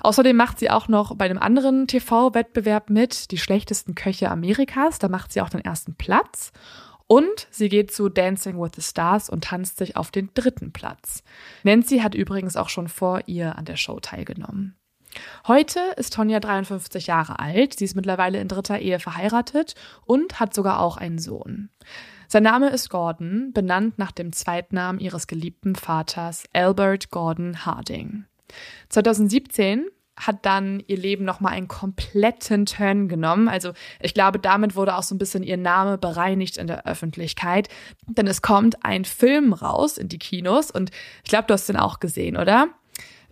Außerdem 0.02 0.36
macht 0.36 0.58
sie 0.58 0.68
auch 0.68 0.88
noch 0.88 1.14
bei 1.14 1.26
einem 1.26 1.38
anderen 1.38 1.86
TV-Wettbewerb 1.86 2.90
mit, 2.90 3.30
die 3.30 3.38
schlechtesten 3.38 3.94
Köche 3.94 4.30
Amerikas. 4.30 4.98
Da 4.98 5.08
macht 5.08 5.32
sie 5.32 5.40
auch 5.40 5.48
den 5.48 5.64
ersten 5.64 5.94
Platz. 5.94 6.52
Und 7.06 7.46
sie 7.50 7.68
geht 7.68 7.92
zu 7.92 8.08
Dancing 8.08 8.60
with 8.60 8.72
the 8.74 8.82
Stars 8.82 9.30
und 9.30 9.44
tanzt 9.44 9.76
sich 9.76 9.96
auf 9.96 10.10
den 10.10 10.30
dritten 10.34 10.72
Platz. 10.72 11.22
Nancy 11.62 11.98
hat 11.98 12.14
übrigens 12.14 12.56
auch 12.56 12.68
schon 12.68 12.88
vor 12.88 13.20
ihr 13.26 13.56
an 13.56 13.64
der 13.64 13.76
Show 13.76 14.00
teilgenommen. 14.00 14.76
Heute 15.46 15.78
ist 15.96 16.14
Tonja 16.14 16.40
53 16.40 17.06
Jahre 17.06 17.38
alt. 17.38 17.78
Sie 17.78 17.84
ist 17.84 17.94
mittlerweile 17.94 18.40
in 18.40 18.48
dritter 18.48 18.78
Ehe 18.78 18.98
verheiratet 18.98 19.74
und 20.04 20.40
hat 20.40 20.54
sogar 20.54 20.80
auch 20.80 20.96
einen 20.96 21.18
Sohn. 21.18 21.68
Sein 22.28 22.44
Name 22.44 22.70
ist 22.70 22.88
Gordon, 22.88 23.52
benannt 23.52 23.98
nach 23.98 24.10
dem 24.10 24.32
Zweitnamen 24.32 25.00
ihres 25.00 25.26
geliebten 25.26 25.76
Vaters 25.76 26.44
Albert 26.54 27.10
Gordon 27.10 27.66
Harding. 27.66 28.24
2017 28.88 29.86
hat 30.16 30.44
dann 30.44 30.82
ihr 30.86 30.98
Leben 30.98 31.24
nochmal 31.24 31.52
einen 31.52 31.68
kompletten 31.68 32.66
Turn 32.66 33.08
genommen. 33.08 33.48
Also 33.48 33.72
ich 34.00 34.14
glaube, 34.14 34.38
damit 34.38 34.76
wurde 34.76 34.96
auch 34.96 35.02
so 35.02 35.14
ein 35.14 35.18
bisschen 35.18 35.42
ihr 35.42 35.56
Name 35.56 35.98
bereinigt 35.98 36.58
in 36.58 36.66
der 36.66 36.86
Öffentlichkeit. 36.86 37.68
Denn 38.06 38.26
es 38.26 38.42
kommt 38.42 38.84
ein 38.84 39.04
Film 39.04 39.52
raus 39.52 39.98
in 39.98 40.08
die 40.08 40.18
Kinos 40.18 40.70
und 40.70 40.90
ich 41.24 41.30
glaube, 41.30 41.46
du 41.46 41.54
hast 41.54 41.68
den 41.68 41.76
auch 41.76 41.98
gesehen, 41.98 42.36
oder? 42.36 42.68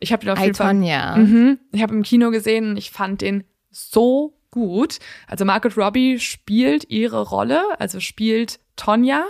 Ich 0.01 0.13
habe 0.13 0.25
den 0.25 0.31
auf 0.31 0.39
jeden 0.41 0.55
Fall. 0.55 0.75
Mhm, 1.17 1.59
ich 1.73 1.83
habe 1.83 1.95
im 1.95 2.03
Kino 2.03 2.31
gesehen 2.31 2.71
und 2.71 2.77
ich 2.77 2.91
fand 2.91 3.21
den 3.21 3.45
so 3.71 4.35
gut. 4.51 4.99
Also 5.27 5.45
Margaret 5.45 5.77
Robbie 5.77 6.19
spielt 6.19 6.89
ihre 6.91 7.29
Rolle, 7.29 7.63
also 7.79 8.01
spielt 8.01 8.59
Tonja 8.77 9.25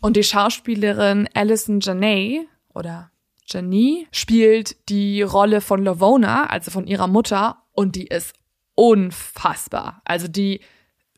und 0.00 0.16
die 0.16 0.24
Schauspielerin 0.24 1.28
Alison 1.34 1.80
Janney 1.80 2.48
oder 2.74 3.10
Janie 3.48 4.08
spielt 4.12 4.88
die 4.88 5.22
Rolle 5.22 5.60
von 5.60 5.82
Lavona, 5.82 6.46
also 6.46 6.70
von 6.70 6.86
ihrer 6.86 7.06
Mutter, 7.06 7.62
und 7.72 7.96
die 7.96 8.06
ist 8.06 8.34
unfassbar. 8.74 10.02
Also 10.04 10.28
die 10.28 10.60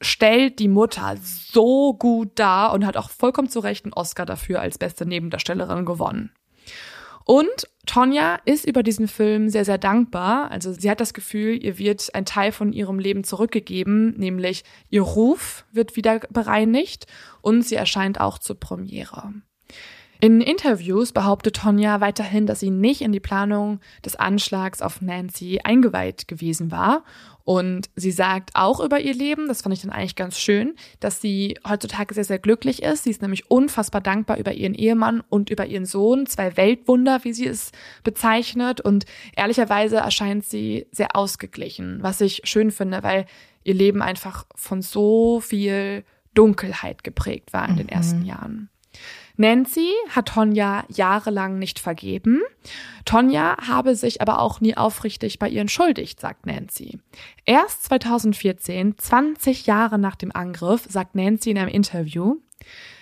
stellt 0.01 0.59
die 0.59 0.69
Mutter 0.69 1.17
so 1.23 1.95
gut 1.95 2.31
dar 2.37 2.73
und 2.73 2.87
hat 2.87 2.97
auch 2.97 3.11
vollkommen 3.11 3.49
zu 3.49 3.61
Recht 3.61 3.85
einen 3.85 3.95
Oscar 3.95 4.27
dafür 4.27 4.61
als 4.61 4.79
beste 4.79 5.07
Nebendarstellerin 5.07 5.85
gewonnen. 5.85 6.33
Und 7.25 7.69
Tonja 7.85 8.39
ist 8.47 8.65
über 8.65 8.83
diesen 8.83 9.07
Film 9.07 9.51
sehr, 9.51 9.67
sehr 9.67 9.77
dankbar. 9.77 10.51
Also 10.51 10.73
sie 10.73 10.91
hat 10.91 11.01
das 11.01 11.13
Gefühl, 11.13 11.63
ihr 11.63 11.79
wird 11.79 12.15
ein 12.15 12.25
Teil 12.25 12.53
von 12.53 12.73
ihrem 12.73 12.99
Leben 12.99 13.23
zurückgegeben, 13.23 14.15
nämlich 14.17 14.65
ihr 14.89 15.03
Ruf 15.03 15.67
wird 15.71 15.95
wieder 15.95 16.21
bereinigt 16.31 17.07
und 17.43 17.63
sie 17.63 17.75
erscheint 17.75 18.19
auch 18.19 18.39
zur 18.39 18.59
Premiere. 18.59 19.35
In 20.21 20.41
Interviews 20.41 21.13
behauptet 21.13 21.57
Tonja 21.57 22.01
weiterhin, 22.01 22.47
dass 22.47 22.59
sie 22.59 22.71
nicht 22.71 23.03
in 23.03 23.13
die 23.13 23.21
Planung 23.21 23.79
des 24.05 24.17
Anschlags 24.17 24.83
auf 24.83 25.01
Nancy 25.01 25.61
eingeweiht 25.63 26.27
gewesen 26.27 26.73
war. 26.73 27.05
Und 27.45 27.89
sie 27.95 28.11
sagt 28.11 28.51
auch 28.55 28.81
über 28.81 29.01
ihr 29.01 29.15
Leben, 29.15 29.47
das 29.47 29.63
fand 29.63 29.75
ich 29.75 29.81
dann 29.81 29.93
eigentlich 29.93 30.17
ganz 30.17 30.39
schön, 30.39 30.75
dass 30.99 31.21
sie 31.21 31.57
heutzutage 31.67 32.15
sehr, 32.15 32.25
sehr 32.25 32.41
glücklich 32.41 32.83
ist. 32.83 33.05
Sie 33.05 33.11
ist 33.11 33.23
nämlich 33.23 33.49
unfassbar 33.51 34.01
dankbar 34.01 34.39
über 34.39 34.53
ihren 34.53 34.75
Ehemann 34.75 35.23
und 35.29 35.51
über 35.51 35.67
ihren 35.67 35.87
Sohn, 35.87 36.27
zwei 36.27 36.57
Weltwunder, 36.57 37.21
wie 37.23 37.33
sie 37.33 37.47
es 37.47 37.71
bezeichnet. 38.03 38.81
Und 38.81 39.07
ehrlicherweise 39.37 39.99
erscheint 39.99 40.45
sie 40.45 40.89
sehr 40.91 41.15
ausgeglichen, 41.15 42.03
was 42.03 42.21
ich 42.21 42.43
schön 42.45 42.73
finde, 42.73 43.05
weil 43.05 43.25
ihr 43.63 43.75
Leben 43.75 44.03
einfach 44.03 44.47
von 44.57 44.83
so 44.83 45.41
viel 45.41 46.05
Dunkelheit 46.35 47.05
geprägt 47.05 47.53
war 47.53 47.69
in 47.69 47.77
den 47.77 47.87
mhm. 47.87 47.93
ersten 47.93 48.25
Jahren. 48.25 48.69
Nancy 49.41 49.93
hat 50.11 50.27
Tonja 50.27 50.85
jahrelang 50.89 51.61
nicht 51.61 51.79
vergeben. 51.79 52.43
Tonja 53.05 53.57
habe 53.69 53.95
sich 53.95 54.21
aber 54.21 54.41
auch 54.41 54.61
nie 54.61 54.77
aufrichtig 54.77 55.39
bei 55.39 55.49
ihr 55.49 55.61
entschuldigt, 55.61 56.19
sagt 56.19 56.45
Nancy. 56.45 56.99
Erst 57.45 57.85
2014, 57.85 58.99
20 58.99 59.67
Jahre 59.67 59.97
nach 59.97 60.17
dem 60.17 60.35
Angriff, 60.35 60.87
sagt 60.89 61.15
Nancy 61.15 61.53
in 61.53 61.59
einem 61.59 61.69
Interview, 61.69 62.39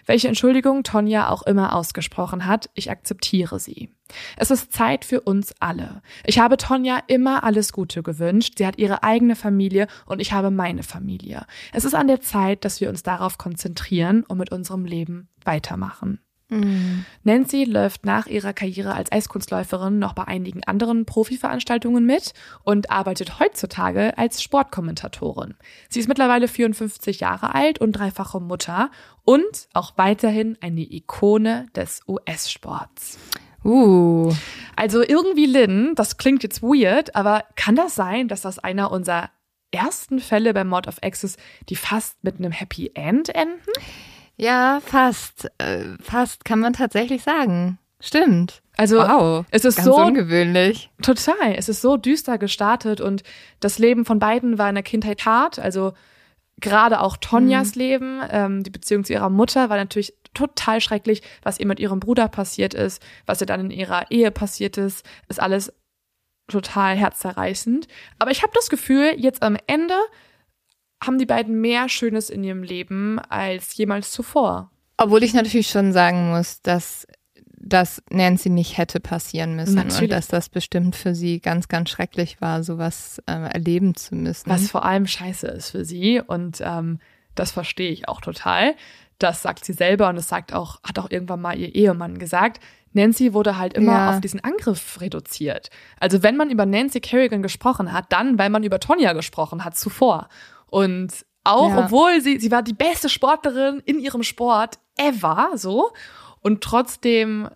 welche 0.04 0.28
Entschuldigung 0.28 0.82
Tonja 0.84 1.30
auch 1.30 1.42
immer 1.42 1.74
ausgesprochen 1.74 2.44
hat, 2.44 2.68
ich 2.74 2.90
akzeptiere 2.90 3.58
sie. 3.58 3.88
Es 4.36 4.50
ist 4.50 4.74
Zeit 4.74 5.06
für 5.06 5.22
uns 5.22 5.54
alle. 5.58 6.02
Ich 6.24 6.38
habe 6.38 6.58
Tonja 6.58 7.00
immer 7.06 7.44
alles 7.44 7.72
Gute 7.72 8.02
gewünscht. 8.02 8.54
Sie 8.58 8.66
hat 8.66 8.78
ihre 8.78 9.02
eigene 9.02 9.36
Familie 9.36 9.88
und 10.04 10.20
ich 10.20 10.32
habe 10.32 10.50
meine 10.50 10.82
Familie. 10.82 11.46
Es 11.72 11.86
ist 11.86 11.94
an 11.94 12.08
der 12.08 12.20
Zeit, 12.20 12.64
dass 12.66 12.80
wir 12.82 12.90
uns 12.90 13.02
darauf 13.02 13.38
konzentrieren 13.38 14.22
und 14.22 14.38
mit 14.38 14.52
unserem 14.52 14.84
Leben 14.84 15.28
weitermachen. 15.42 16.20
Mhm. 16.48 17.05
Nancy 17.24 17.64
läuft 17.64 18.06
nach 18.06 18.27
ihrer 18.27 18.52
Karriere 18.52 18.94
als 18.94 19.10
Eiskunstläuferin 19.10 19.98
noch 19.98 20.12
bei 20.12 20.24
einigen 20.24 20.62
anderen 20.64 21.05
Profiveranstaltungen 21.05 22.06
mit 22.06 22.35
und 22.62 22.90
arbeitet 22.90 23.40
heutzutage 23.40 24.16
als 24.16 24.43
Sportkommentatorin. 24.43 25.55
Sie 25.89 25.98
ist 25.98 26.09
mittlerweile 26.09 26.47
54 26.47 27.20
Jahre 27.20 27.55
alt 27.55 27.81
und 27.81 27.93
dreifache 27.93 28.40
Mutter 28.40 28.90
und 29.24 29.68
auch 29.73 29.94
weiterhin 29.97 30.56
eine 30.60 30.82
Ikone 30.82 31.66
des 31.74 32.02
US-Sports. 32.06 33.18
Uh. 33.64 34.32
Also 34.77 35.02
irgendwie 35.02 35.47
Lynn, 35.47 35.94
das 35.97 36.18
klingt 36.18 36.44
jetzt 36.44 36.62
weird, 36.62 37.16
aber 37.16 37.43
kann 37.56 37.74
das 37.74 37.97
sein, 37.97 38.28
dass 38.28 38.43
das 38.43 38.60
einer 38.60 38.93
unserer 38.93 39.31
ersten 39.73 40.20
Fälle 40.20 40.55
bei 40.55 40.62
Mod 40.62 40.86
of 40.86 41.02
Access, 41.02 41.36
die 41.68 41.77
fast 41.77 42.23
mit 42.23 42.36
einem 42.39 42.52
Happy 42.52 42.93
End 42.94 43.28
enden? 43.31 43.59
Ja, 44.36 44.80
fast. 44.84 45.50
Äh, 45.58 45.84
fast 46.02 46.44
kann 46.44 46.60
man 46.60 46.72
tatsächlich 46.72 47.22
sagen. 47.22 47.78
Stimmt. 48.00 48.62
Also 48.76 48.98
wow, 48.98 49.46
es 49.50 49.64
ist 49.64 49.82
so 49.82 49.96
ungewöhnlich. 49.96 50.90
Total. 51.02 51.54
Es 51.56 51.68
ist 51.68 51.80
so 51.80 51.96
düster 51.96 52.36
gestartet 52.36 53.00
und 53.00 53.22
das 53.60 53.78
Leben 53.78 54.04
von 54.04 54.18
beiden 54.18 54.58
war 54.58 54.68
in 54.68 54.74
der 54.74 54.84
Kindheit 54.84 55.24
hart. 55.24 55.58
Also 55.58 55.94
gerade 56.60 57.00
auch 57.00 57.16
Tonjas 57.16 57.74
mhm. 57.74 57.80
Leben, 57.80 58.20
ähm, 58.30 58.62
die 58.62 58.70
Beziehung 58.70 59.04
zu 59.04 59.14
ihrer 59.14 59.30
Mutter 59.30 59.70
war 59.70 59.78
natürlich 59.78 60.14
total 60.34 60.82
schrecklich. 60.82 61.22
Was 61.42 61.58
ihr 61.58 61.66
mit 61.66 61.80
ihrem 61.80 62.00
Bruder 62.00 62.28
passiert 62.28 62.74
ist, 62.74 63.02
was 63.24 63.40
ihr 63.40 63.46
dann 63.46 63.60
in 63.60 63.70
ihrer 63.70 64.10
Ehe 64.10 64.30
passiert 64.30 64.76
ist, 64.76 65.06
ist 65.28 65.40
alles 65.40 65.72
total 66.48 66.96
herzzerreißend. 66.96 67.88
Aber 68.18 68.30
ich 68.30 68.42
habe 68.42 68.52
das 68.54 68.68
Gefühl, 68.68 69.14
jetzt 69.16 69.42
am 69.42 69.56
Ende 69.66 69.94
haben 71.02 71.18
die 71.18 71.27
beiden 71.27 71.60
mehr 71.60 71.89
Schönes 71.89 72.31
in 72.31 72.43
ihrem 72.44 72.62
Leben 72.62 73.18
als 73.18 73.77
jemals 73.77 74.10
zuvor. 74.10 74.70
Obwohl 74.97 75.23
ich 75.23 75.35
natürlich 75.35 75.68
schon 75.68 75.93
sagen 75.93 76.31
muss, 76.31 76.62
dass 76.62 77.06
das 77.59 78.02
Nancy 78.10 78.48
nicht 78.48 78.78
hätte 78.78 79.01
passieren 79.01 79.56
müssen 79.56 79.74
natürlich. 79.74 80.02
und 80.02 80.10
dass 80.10 80.28
das 80.28 80.48
bestimmt 80.48 80.94
für 80.94 81.14
sie 81.14 81.40
ganz, 81.40 81.68
ganz 81.68 81.90
schrecklich 81.90 82.40
war, 82.40 82.62
sowas 82.62 83.20
äh, 83.27 83.32
erleben 83.32 83.94
zu 83.94 84.14
müssen. 84.14 84.48
Was 84.48 84.70
vor 84.70 84.85
allem 84.85 85.06
scheiße 85.06 85.47
ist 85.48 85.70
für 85.70 85.85
sie 85.85 86.20
und 86.20 86.62
ähm, 86.64 87.01
das 87.35 87.51
verstehe 87.51 87.90
ich 87.90 88.09
auch 88.09 88.20
total. 88.20 88.74
Das 89.18 89.43
sagt 89.43 89.64
sie 89.64 89.73
selber 89.73 90.09
und 90.09 90.16
das 90.16 90.28
sagt 90.28 90.52
auch, 90.52 90.82
hat 90.82 90.98
auch 90.98 91.10
irgendwann 91.10 91.40
mal 91.40 91.59
ihr 91.59 91.74
Ehemann 91.74 92.18
gesagt. 92.18 92.60
Nancy 92.93 93.35
wurde 93.35 93.59
halt 93.59 93.74
immer 93.74 93.93
ja. 93.93 94.10
auf 94.10 94.20
diesen 94.20 94.43
Angriff 94.43 95.01
reduziert. 95.01 95.70
Also 96.01 96.23
wenn 96.23 96.36
man 96.36 96.51
über 96.51 96.66
Nancy 96.66 97.01
Kerrigan 97.01 97.43
gesprochen 97.43 97.93
hat, 97.93 98.06
dann, 98.10 98.39
weil 98.39 98.48
man 98.48 98.62
über 98.62 98.81
Tonja 98.81 99.12
gesprochen 99.12 99.64
hat 99.64 99.77
zuvor. 99.77 100.28
Und 100.70 101.24
auch, 101.44 101.70
ja. 101.70 101.84
obwohl 101.84 102.20
sie, 102.20 102.38
sie 102.38 102.51
war 102.51 102.62
die 102.62 102.74
beste 102.74 103.09
Sportlerin 103.09 103.80
in 103.84 103.98
ihrem 103.98 104.22
Sport 104.22 104.78
ever, 104.97 105.51
so. 105.55 105.93
Und 106.40 106.62
trotzdem 106.62 107.48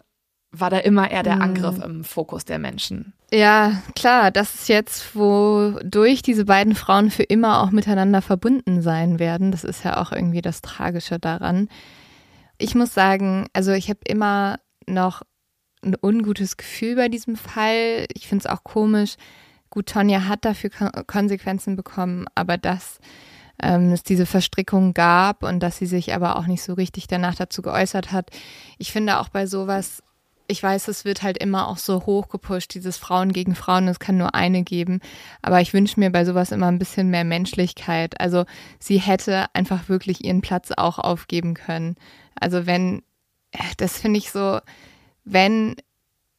war 0.53 0.70
da 0.70 0.78
immer 0.78 1.11
eher 1.11 1.23
der 1.23 1.37
mhm. 1.37 1.43
Angriff 1.43 1.78
im 1.82 2.05
Fokus 2.05 2.45
der 2.45 2.59
Menschen. 2.59 3.12
Ja, 3.32 3.82
klar, 3.95 4.31
das 4.31 4.55
ist 4.55 4.69
jetzt, 4.69 5.15
wodurch 5.15 6.23
diese 6.23 6.45
beiden 6.45 6.74
Frauen 6.74 7.11
für 7.11 7.23
immer 7.23 7.62
auch 7.62 7.70
miteinander 7.70 8.23
verbunden 8.23 8.82
sein 8.82 9.20
werden. 9.20 9.53
Das 9.53 9.62
ist 9.62 9.85
ja 9.85 10.01
auch 10.01 10.11
irgendwie 10.11 10.43
das 10.43 10.62
Tragische 10.62 11.20
daran. 11.20 11.69
Ich 12.59 12.74
muss 12.74 12.93
sagen, 12.93 13.47
also 13.53 13.73
ich 13.73 13.89
habe 13.89 14.01
immer 14.07 14.59
noch 14.87 15.23
ein 15.82 15.97
ungutes 16.01 16.57
Gefühl 16.57 16.97
bei 16.97 17.09
diesem 17.09 17.37
Fall. 17.37 18.07
Ich 18.12 18.27
finde 18.27 18.47
es 18.47 18.51
auch 18.51 18.65
komisch. 18.65 19.15
Gut, 19.71 19.87
Tonja 19.87 20.27
hat 20.27 20.45
dafür 20.45 20.71
Konsequenzen 21.07 21.77
bekommen, 21.77 22.27
aber 22.35 22.59
dass 22.59 22.99
ähm, 23.63 23.93
es 23.93 24.03
diese 24.03 24.27
Verstrickung 24.27 24.95
gab 24.95 25.43
und 25.43 25.61
dass 25.61 25.79
sie 25.79 25.87
sich 25.87 26.15
aber 26.15 26.37
auch 26.37 26.47
nicht 26.47 26.63
so 26.63 26.75
richtig 26.75 27.07
danach 27.07 27.35
dazu 27.35 27.63
geäußert 27.63 28.13
hat. 28.13 28.31
Ich 28.79 28.93
finde 28.93 29.21
auch 29.21 29.29
bei 29.29 29.47
sowas, 29.47 30.03
ich 30.49 30.63
weiß, 30.63 30.89
es 30.89 31.05
wird 31.05 31.23
halt 31.23 31.39
immer 31.39 31.69
auch 31.69 31.77
so 31.77 32.07
hochgepusht, 32.07 32.75
dieses 32.75 32.97
Frauen 32.97 33.33
gegen 33.33 33.55
Frauen, 33.55 33.87
es 33.87 34.01
kann 34.01 34.17
nur 34.17 34.35
eine 34.35 34.65
geben. 34.65 35.01
Aber 35.43 35.61
ich 35.61 35.73
wünsche 35.73 36.01
mir 36.01 36.11
bei 36.11 36.25
sowas 36.25 36.51
immer 36.51 36.67
ein 36.67 36.79
bisschen 36.79 37.09
mehr 37.09 37.25
Menschlichkeit. 37.25 38.21
Also 38.21 38.45
sie 38.81 38.99
hätte 38.99 39.47
einfach 39.55 39.89
wirklich 39.89 40.25
ihren 40.25 40.41
Platz 40.41 40.73
auch 40.77 40.99
aufgeben 40.99 41.55
können. 41.55 41.95
Also 42.35 42.67
wenn, 42.67 43.03
äh, 43.53 43.59
das 43.77 43.99
finde 43.99 44.19
ich 44.19 44.33
so, 44.33 44.59
wenn 45.25 45.77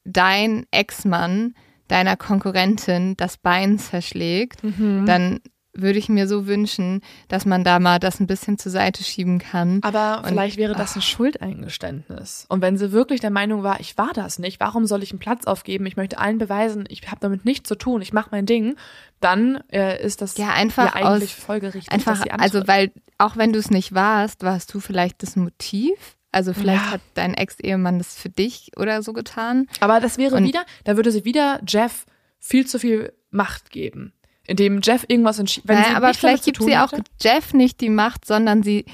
dein 0.04 0.66
Ex-Mann 0.70 1.54
deiner 1.92 2.16
Konkurrentin 2.16 3.16
das 3.18 3.36
Bein 3.36 3.78
zerschlägt, 3.78 4.64
mhm. 4.64 5.04
dann 5.04 5.40
würde 5.74 5.98
ich 5.98 6.08
mir 6.08 6.26
so 6.26 6.46
wünschen, 6.46 7.00
dass 7.28 7.46
man 7.46 7.64
da 7.64 7.78
mal 7.78 7.98
das 7.98 8.20
ein 8.20 8.26
bisschen 8.26 8.58
zur 8.58 8.72
Seite 8.72 9.04
schieben 9.04 9.38
kann. 9.38 9.80
Aber 9.82 10.18
und, 10.18 10.28
vielleicht 10.28 10.56
wäre 10.56 10.74
das 10.74 10.96
ein 10.96 11.00
ach. 11.00 11.06
Schuldeingeständnis. 11.06 12.46
Und 12.48 12.60
wenn 12.60 12.76
sie 12.76 12.92
wirklich 12.92 13.20
der 13.20 13.30
Meinung 13.30 13.62
war, 13.62 13.80
ich 13.80 13.96
war 13.96 14.12
das 14.14 14.38
nicht, 14.38 14.60
warum 14.60 14.86
soll 14.86 15.02
ich 15.02 15.12
einen 15.12 15.18
Platz 15.18 15.46
aufgeben? 15.46 15.86
Ich 15.86 15.96
möchte 15.96 16.18
allen 16.18 16.38
beweisen, 16.38 16.84
ich 16.88 17.06
habe 17.06 17.20
damit 17.20 17.44
nichts 17.44 17.68
zu 17.68 17.74
tun, 17.74 18.02
ich 18.02 18.12
mache 18.12 18.28
mein 18.32 18.46
Ding, 18.46 18.76
dann 19.20 19.62
äh, 19.70 20.02
ist 20.02 20.20
das 20.20 20.36
ja 20.36 20.50
einfach 20.50 20.94
ja 20.94 21.06
eigentlich 21.06 21.36
aus, 21.36 21.44
folgerichtig. 21.44 21.92
Einfach, 21.92 22.22
also 22.38 22.66
weil 22.66 22.90
auch 23.18 23.36
wenn 23.36 23.52
du 23.52 23.58
es 23.58 23.70
nicht 23.70 23.94
warst, 23.94 24.42
warst 24.42 24.72
du 24.74 24.80
vielleicht 24.80 25.22
das 25.22 25.36
Motiv 25.36 26.16
also 26.32 26.54
vielleicht 26.54 26.84
ja. 26.86 26.90
hat 26.92 27.00
dein 27.14 27.34
Ex-Ehemann 27.34 27.98
das 27.98 28.16
für 28.16 28.30
dich 28.30 28.72
oder 28.76 29.02
so 29.02 29.12
getan. 29.12 29.68
Aber 29.80 30.00
das 30.00 30.18
wäre 30.18 30.36
und 30.36 30.44
wieder, 30.44 30.64
da 30.84 30.96
würde 30.96 31.12
sie 31.12 31.24
wieder 31.24 31.60
Jeff 31.66 32.06
viel 32.38 32.66
zu 32.66 32.78
viel 32.78 33.12
Macht 33.30 33.70
geben. 33.70 34.14
Indem 34.44 34.80
Jeff 34.82 35.04
irgendwas 35.06 35.38
entschieden. 35.38 35.68
Naja, 35.68 35.96
aber 35.96 36.12
vielleicht 36.14 36.44
gibt 36.44 36.62
sie 36.62 36.76
auch 36.76 36.92
Jeff 37.20 37.54
nicht 37.54 37.80
die 37.80 37.90
Macht, 37.90 38.24
sondern 38.24 38.62
sie 38.62 38.86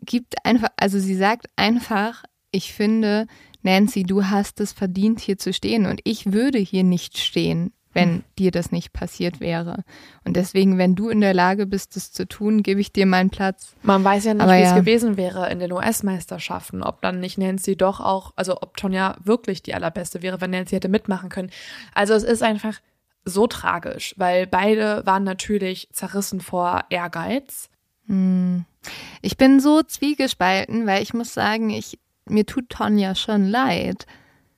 gibt 0.00 0.34
einfach, 0.44 0.70
also 0.76 0.98
sie 0.98 1.14
sagt 1.14 1.46
einfach, 1.54 2.24
ich 2.50 2.72
finde, 2.72 3.26
Nancy, 3.62 4.02
du 4.02 4.24
hast 4.24 4.60
es 4.60 4.72
verdient, 4.72 5.20
hier 5.20 5.38
zu 5.38 5.52
stehen 5.52 5.86
und 5.86 6.00
ich 6.04 6.32
würde 6.32 6.58
hier 6.58 6.82
nicht 6.82 7.18
stehen 7.18 7.72
wenn 7.96 8.16
hm. 8.16 8.24
dir 8.38 8.50
das 8.50 8.72
nicht 8.72 8.92
passiert 8.92 9.40
wäre. 9.40 9.82
Und 10.24 10.36
deswegen, 10.36 10.76
wenn 10.76 10.94
du 10.94 11.08
in 11.08 11.22
der 11.22 11.32
Lage 11.32 11.66
bist, 11.66 11.96
das 11.96 12.12
zu 12.12 12.28
tun, 12.28 12.62
gebe 12.62 12.78
ich 12.78 12.92
dir 12.92 13.06
meinen 13.06 13.30
Platz. 13.30 13.74
Man 13.82 14.04
weiß 14.04 14.26
ja 14.26 14.34
nicht, 14.34 14.42
Aber 14.42 14.52
wie 14.52 14.60
ja. 14.60 14.68
es 14.68 14.74
gewesen 14.74 15.16
wäre 15.16 15.50
in 15.50 15.58
den 15.58 15.72
US-Meisterschaften, 15.72 16.82
ob 16.82 17.00
dann 17.00 17.20
nicht 17.20 17.38
Nancy 17.38 17.74
doch 17.74 18.00
auch, 18.00 18.34
also 18.36 18.58
ob 18.60 18.76
Tonja 18.76 19.16
wirklich 19.24 19.62
die 19.62 19.74
allerbeste 19.74 20.20
wäre, 20.20 20.42
wenn 20.42 20.50
Nancy 20.50 20.76
hätte 20.76 20.90
mitmachen 20.90 21.30
können. 21.30 21.50
Also 21.94 22.12
es 22.12 22.22
ist 22.22 22.42
einfach 22.42 22.80
so 23.24 23.46
tragisch, 23.46 24.14
weil 24.18 24.46
beide 24.46 25.04
waren 25.06 25.24
natürlich 25.24 25.88
zerrissen 25.92 26.42
vor 26.42 26.84
Ehrgeiz. 26.90 27.70
Hm. 28.06 28.66
Ich 29.22 29.38
bin 29.38 29.58
so 29.58 29.82
zwiegespalten, 29.82 30.86
weil 30.86 31.02
ich 31.02 31.14
muss 31.14 31.32
sagen, 31.32 31.70
ich, 31.70 31.98
mir 32.26 32.44
tut 32.44 32.68
Tonja 32.68 33.14
schon 33.14 33.48
leid. 33.48 34.06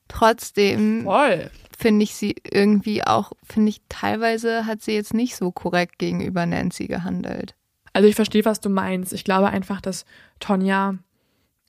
Trotzdem 0.09 1.03
Voll 1.05 1.49
finde 1.79 2.03
ich 2.03 2.13
sie 2.13 2.35
irgendwie 2.43 3.03
auch, 3.05 3.31
finde 3.43 3.69
ich, 3.69 3.81
teilweise 3.87 4.65
hat 4.65 4.81
sie 4.81 4.91
jetzt 4.91 5.13
nicht 5.13 5.35
so 5.35 5.51
korrekt 5.51 5.97
gegenüber 5.97 6.45
Nancy 6.45 6.87
gehandelt. 6.87 7.55
Also 7.93 8.07
ich 8.07 8.15
verstehe, 8.15 8.45
was 8.45 8.59
du 8.59 8.69
meinst. 8.69 9.13
Ich 9.13 9.23
glaube 9.23 9.47
einfach, 9.47 9.79
dass 9.79 10.05
Tonja 10.39 10.95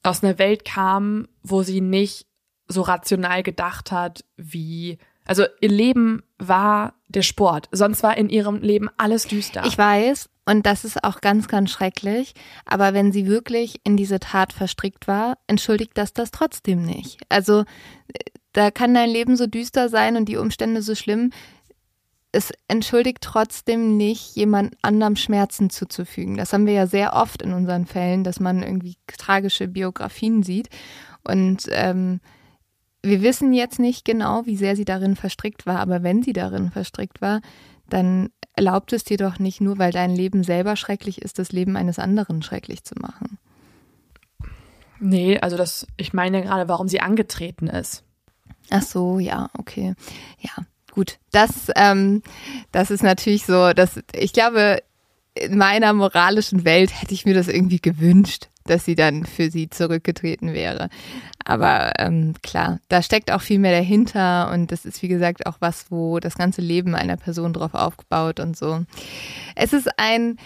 aus 0.03 0.24
einer 0.24 0.39
Welt 0.39 0.65
kam, 0.65 1.28
wo 1.43 1.62
sie 1.62 1.81
nicht 1.81 2.27
so 2.66 2.82
rational 2.82 3.43
gedacht 3.43 3.93
hat, 3.93 4.24
wie, 4.37 4.99
also 5.24 5.45
ihr 5.61 5.70
Leben 5.70 6.23
war 6.39 6.95
der 7.09 7.23
Sport. 7.23 7.69
Sonst 7.70 8.03
war 8.03 8.16
in 8.16 8.28
ihrem 8.28 8.57
Leben 8.57 8.91
alles 8.97 9.27
düster. 9.27 9.65
Ich 9.65 9.78
weiß. 9.78 10.28
Und 10.45 10.66
das 10.66 10.85
ist 10.85 11.05
auch 11.05 11.20
ganz, 11.20 11.47
ganz 11.47 11.70
schrecklich. 11.70 12.35
Aber 12.65 12.95
wenn 12.95 13.12
sie 13.12 13.27
wirklich 13.27 13.81
in 13.85 13.97
diese 13.97 14.19
Tat 14.19 14.53
verstrickt 14.53 15.07
war, 15.07 15.39
entschuldigt 15.47 15.93
das 15.95 16.12
das 16.12 16.32
trotzdem 16.32 16.82
nicht. 16.82 17.20
Also 17.28 17.65
da 18.53 18.71
kann 18.71 18.95
dein 18.95 19.11
Leben 19.11 19.37
so 19.37 19.47
düster 19.47 19.89
sein 19.89 20.17
und 20.17 20.29
die 20.29 20.37
Umstände 20.37 20.83
so 20.83 20.95
schlimm. 20.95 21.31
Es 22.33 22.53
entschuldigt 22.69 23.19
trotzdem 23.21 23.97
nicht, 23.97 24.37
jemand 24.37 24.77
anderem 24.83 25.17
Schmerzen 25.17 25.71
zuzufügen. 25.71 26.37
Das 26.37 26.53
haben 26.53 26.67
wir 26.67 26.75
ja 26.75 26.87
sehr 26.87 27.15
oft 27.15 27.43
in 27.43 27.53
unseren 27.53 27.87
Fällen, 27.87 28.23
dass 28.23 28.39
man 28.39 28.63
irgendwie 28.63 28.97
tragische 29.19 29.67
Biografien 29.67 30.43
sieht. 30.43 30.69
Und 31.25 31.67
ähm, 31.71 32.21
wir 33.03 33.23
wissen 33.23 33.53
jetzt 33.53 33.79
nicht 33.79 34.05
genau, 34.05 34.47
wie 34.47 34.57
sehr 34.57 34.77
sie 34.77 34.85
darin 34.85 35.17
verstrickt 35.17 35.67
war, 35.67 35.81
aber 35.81 36.03
wenn 36.03 36.23
sie 36.23 36.33
darin 36.33 36.71
verstrickt 36.71 37.21
war, 37.21 37.41
dann 37.89 38.31
erlaubt 38.55 38.93
es 38.93 39.05
dir 39.05 39.17
doch 39.17 39.39
nicht 39.39 39.61
nur, 39.61 39.79
weil 39.79 39.91
dein 39.91 40.15
Leben 40.15 40.45
selber 40.45 40.77
schrecklich 40.77 41.23
ist, 41.23 41.39
das 41.39 41.51
Leben 41.51 41.77
eines 41.77 41.99
anderen 41.99 42.43
schrecklich 42.43 42.85
zu 42.85 42.95
machen. 43.01 43.39
Nee, 45.01 45.39
also 45.41 45.57
das, 45.57 45.87
ich 45.97 46.13
meine 46.13 46.43
gerade, 46.43 46.69
warum 46.69 46.87
sie 46.87 47.01
angetreten 47.01 47.69
ist. 47.69 48.05
Ach 48.69 48.82
so, 48.82 49.19
ja, 49.19 49.49
okay. 49.59 49.95
Ja, 50.41 50.65
gut. 50.93 51.19
Das, 51.32 51.70
ähm, 51.77 52.23
das 52.73 52.91
ist 52.91 53.03
natürlich 53.03 53.47
so, 53.47 53.73
dass 53.73 54.01
ich 54.12 54.32
glaube, 54.32 54.82
in 55.35 55.57
meiner 55.57 55.93
moralischen 55.93 56.65
Welt 56.65 57.01
hätte 57.01 57.15
ich 57.15 57.24
mir 57.24 57.35
das 57.35 57.49
irgendwie 57.49 57.81
gewünscht, 57.81 58.49
dass 58.65 58.85
sie 58.85 58.95
dann 58.95 59.24
für 59.24 59.51
sie 59.51 59.70
zurückgetreten 59.70 60.53
wäre. 60.53 60.89
Aber 61.45 61.93
ähm, 61.99 62.35
klar, 62.43 62.81
da 62.89 63.03
steckt 63.03 63.32
auch 63.32 63.41
viel 63.41 63.59
mehr 63.59 63.73
dahinter 63.73 64.51
und 64.53 64.70
das 64.70 64.85
ist 64.85 65.03
wie 65.03 65.09
gesagt 65.09 65.47
auch 65.47 65.57
was, 65.61 65.91
wo 65.91 66.20
das 66.20 66.37
ganze 66.37 66.61
Leben 66.61 66.95
einer 66.95 67.16
Person 67.16 67.53
drauf 67.53 67.74
aufgebaut 67.74 68.41
und 68.41 68.57
so. 68.57 68.85
Es 69.57 69.73
ist 69.73 69.89
ein 69.99 70.37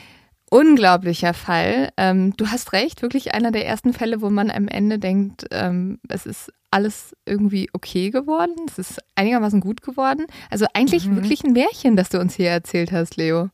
unglaublicher 0.50 1.34
Fall. 1.34 1.90
Ähm, 1.96 2.36
du 2.36 2.46
hast 2.48 2.72
recht, 2.72 3.02
wirklich 3.02 3.34
einer 3.34 3.50
der 3.50 3.66
ersten 3.66 3.92
Fälle, 3.92 4.20
wo 4.20 4.30
man 4.30 4.50
am 4.50 4.68
Ende 4.68 4.98
denkt, 4.98 5.46
ähm, 5.50 5.98
es 6.08 6.26
ist 6.26 6.52
alles 6.74 7.14
irgendwie 7.24 7.70
okay 7.72 8.10
geworden. 8.10 8.54
Es 8.66 8.78
ist 8.78 8.98
einigermaßen 9.14 9.60
gut 9.60 9.80
geworden. 9.80 10.26
Also 10.50 10.66
eigentlich 10.74 11.06
mhm. 11.06 11.16
wirklich 11.16 11.44
ein 11.44 11.52
Märchen, 11.52 11.94
das 11.94 12.08
du 12.08 12.18
uns 12.18 12.34
hier 12.34 12.50
erzählt 12.50 12.90
hast, 12.90 13.16
Leo. 13.16 13.50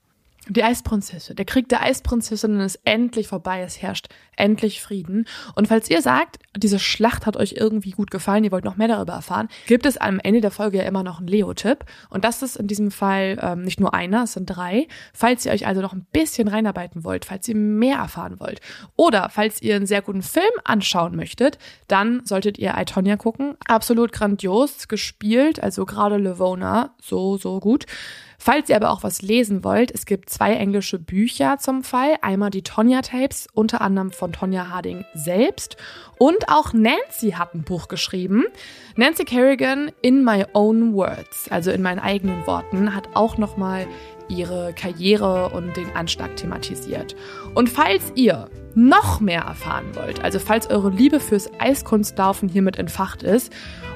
Die 0.49 0.65
Eisprinzessin. 0.65 1.37
Der 1.37 1.45
Krieg 1.45 1.69
der 1.69 1.83
Eisprinzessin 1.83 2.61
ist 2.61 2.81
endlich 2.85 3.29
vorbei. 3.29 3.61
Es 3.61 3.83
herrscht 3.83 4.09
endlich 4.37 4.81
Frieden. 4.81 5.27
Und 5.55 5.69
falls 5.69 5.91
ihr 5.91 6.01
sagt, 6.01 6.39
diese 6.57 6.79
Schlacht 6.79 7.27
hat 7.27 7.37
euch 7.37 7.55
irgendwie 7.59 7.91
gut 7.91 8.11
gefallen, 8.11 8.43
ihr 8.43 8.51
wollt 8.51 8.65
noch 8.65 8.79
mehr 8.79 8.89
darüber 8.89 9.13
erfahren, 9.13 9.49
gibt 9.67 9.85
es 9.85 9.99
am 9.99 10.19
Ende 10.19 10.41
der 10.41 10.51
Folge 10.51 10.79
ja 10.79 10.85
immer 10.85 11.03
noch 11.03 11.19
einen 11.19 11.29
Leo-Tipp. 11.29 11.85
Und 12.09 12.25
das 12.25 12.43
ist 12.43 12.57
in 12.57 12.67
diesem 12.67 12.91
Fall 12.91 13.39
ähm, 13.43 13.63
nicht 13.63 13.81
nur 13.81 13.93
einer, 13.93 14.25
es 14.25 14.33
sind 14.33 14.47
drei. 14.47 14.89
Falls 15.13 15.45
ihr 15.45 15.53
euch 15.53 15.67
also 15.67 15.83
noch 15.83 15.93
ein 15.93 16.07
bisschen 16.11 16.49
reinarbeiten 16.49 17.05
wollt, 17.05 17.27
falls 17.27 17.47
ihr 17.47 17.55
mehr 17.55 17.99
erfahren 17.99 18.41
wollt 18.41 18.63
oder 18.97 19.29
falls 19.29 19.61
ihr 19.61 19.77
einen 19.77 19.87
sehr 19.87 20.01
guten 20.01 20.23
Film 20.23 20.45
anschauen 20.65 21.17
möchtet, 21.17 21.59
dann 21.87 22.25
solltet 22.25 22.59
ihr 22.59 22.75
Itonia 22.79 23.17
gucken. 23.17 23.57
Absolut 23.69 24.13
grandios 24.13 24.89
gespielt, 24.89 25.63
also 25.63 25.85
gerade 25.85 26.17
Levona 26.17 26.95
so, 27.01 27.37
so 27.37 27.61
gut. 27.61 27.85
Falls 28.43 28.71
ihr 28.71 28.77
aber 28.77 28.91
auch 28.91 29.03
was 29.03 29.21
lesen 29.21 29.65
wollt, 29.65 29.91
es 29.91 30.07
gibt 30.07 30.31
zwei 30.31 30.55
englische 30.55 30.99
Bücher 30.99 31.59
zum 31.59 31.83
Fall. 31.83 32.17
Einmal 32.23 32.49
die 32.49 32.63
Tonya 32.63 33.03
Tapes, 33.03 33.47
unter 33.53 33.83
anderem 33.83 34.13
von 34.13 34.33
Tonya 34.33 34.71
Harding 34.71 35.05
selbst. 35.13 35.77
Und 36.17 36.49
auch 36.49 36.73
Nancy 36.73 37.33
hat 37.33 37.55
ein 37.55 37.65
Buch 37.65 37.89
geschrieben. 37.89 38.47
Nancy 38.97 39.27
Kerrigan 39.27 39.93
in 40.01 40.25
My 40.25 40.47
Own 40.55 40.95
Words, 40.95 41.49
also 41.51 41.71
in 41.71 41.83
meinen 41.83 41.99
eigenen 41.99 42.47
Worten, 42.47 42.95
hat 42.95 43.11
auch 43.13 43.37
nochmal 43.37 43.87
ihre 44.31 44.73
Karriere 44.73 45.51
und 45.51 45.77
den 45.77 45.95
Anschlag 45.95 46.35
thematisiert. 46.37 47.15
Und 47.55 47.69
falls 47.69 48.11
ihr 48.15 48.49
noch 48.75 49.21
mehr 49.21 49.43
erfahren 49.43 49.87
wollt, 49.95 50.23
also 50.23 50.39
falls 50.39 50.69
eure 50.69 50.91
Liebe 50.91 51.21
fürs 51.21 51.51
Eiskunstlaufen 51.59 52.49
hiermit 52.49 52.79
entfacht 52.79 53.23
ist 53.23 53.53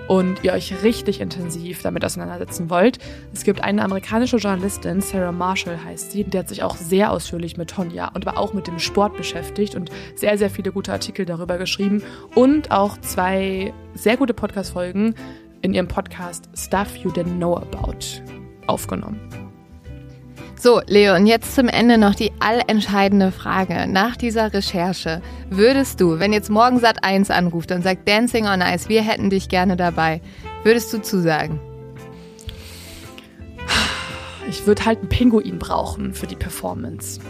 und 0.08 0.42
ihr 0.42 0.52
euch 0.52 0.82
richtig 0.82 1.20
intensiv 1.20 1.82
damit 1.82 2.04
auseinandersetzen 2.04 2.70
wollt, 2.70 2.98
es 3.32 3.44
gibt 3.44 3.62
eine 3.62 3.82
amerikanische 3.82 4.36
Journalistin, 4.36 5.00
Sarah 5.00 5.32
Marshall 5.32 5.78
heißt 5.82 6.12
sie, 6.12 6.24
die 6.24 6.38
hat 6.38 6.48
sich 6.48 6.62
auch 6.62 6.76
sehr 6.76 7.10
ausführlich 7.10 7.56
mit 7.56 7.70
Tonja 7.70 8.08
und 8.14 8.26
aber 8.26 8.38
auch 8.38 8.52
mit 8.52 8.66
dem 8.66 8.78
Sport 8.78 9.16
beschäftigt 9.16 9.74
und 9.74 9.90
sehr, 10.14 10.36
sehr 10.38 10.50
viele 10.50 10.72
gute 10.72 10.92
Artikel 10.92 11.24
darüber 11.24 11.58
geschrieben 11.58 12.02
und 12.34 12.70
auch 12.70 12.98
zwei 13.00 13.72
sehr 13.94 14.16
gute 14.16 14.34
Podcast-Folgen 14.34 15.14
in 15.62 15.72
ihrem 15.72 15.88
Podcast 15.88 16.48
Stuff 16.54 16.96
You 16.96 17.10
Didn't 17.10 17.36
Know 17.36 17.56
About 17.56 17.98
aufgenommen. 18.66 19.43
So, 20.64 20.80
Leo, 20.86 21.14
und 21.14 21.26
jetzt 21.26 21.54
zum 21.54 21.68
Ende 21.68 21.98
noch 21.98 22.14
die 22.14 22.32
allentscheidende 22.40 23.32
Frage. 23.32 23.86
Nach 23.86 24.16
dieser 24.16 24.54
Recherche, 24.54 25.20
würdest 25.50 26.00
du, 26.00 26.18
wenn 26.20 26.32
jetzt 26.32 26.48
morgen 26.48 26.78
Sat 26.80 27.04
1 27.04 27.28
anruft 27.28 27.70
und 27.70 27.82
sagt 27.82 28.08
Dancing 28.08 28.46
on 28.46 28.62
Ice, 28.62 28.88
wir 28.88 29.02
hätten 29.02 29.28
dich 29.28 29.50
gerne 29.50 29.76
dabei, 29.76 30.22
würdest 30.62 30.90
du 30.90 31.02
zusagen? 31.02 31.60
Ich 34.48 34.66
würde 34.66 34.86
halt 34.86 35.00
einen 35.00 35.10
Pinguin 35.10 35.58
brauchen 35.58 36.14
für 36.14 36.26
die 36.26 36.34
Performance. 36.34 37.20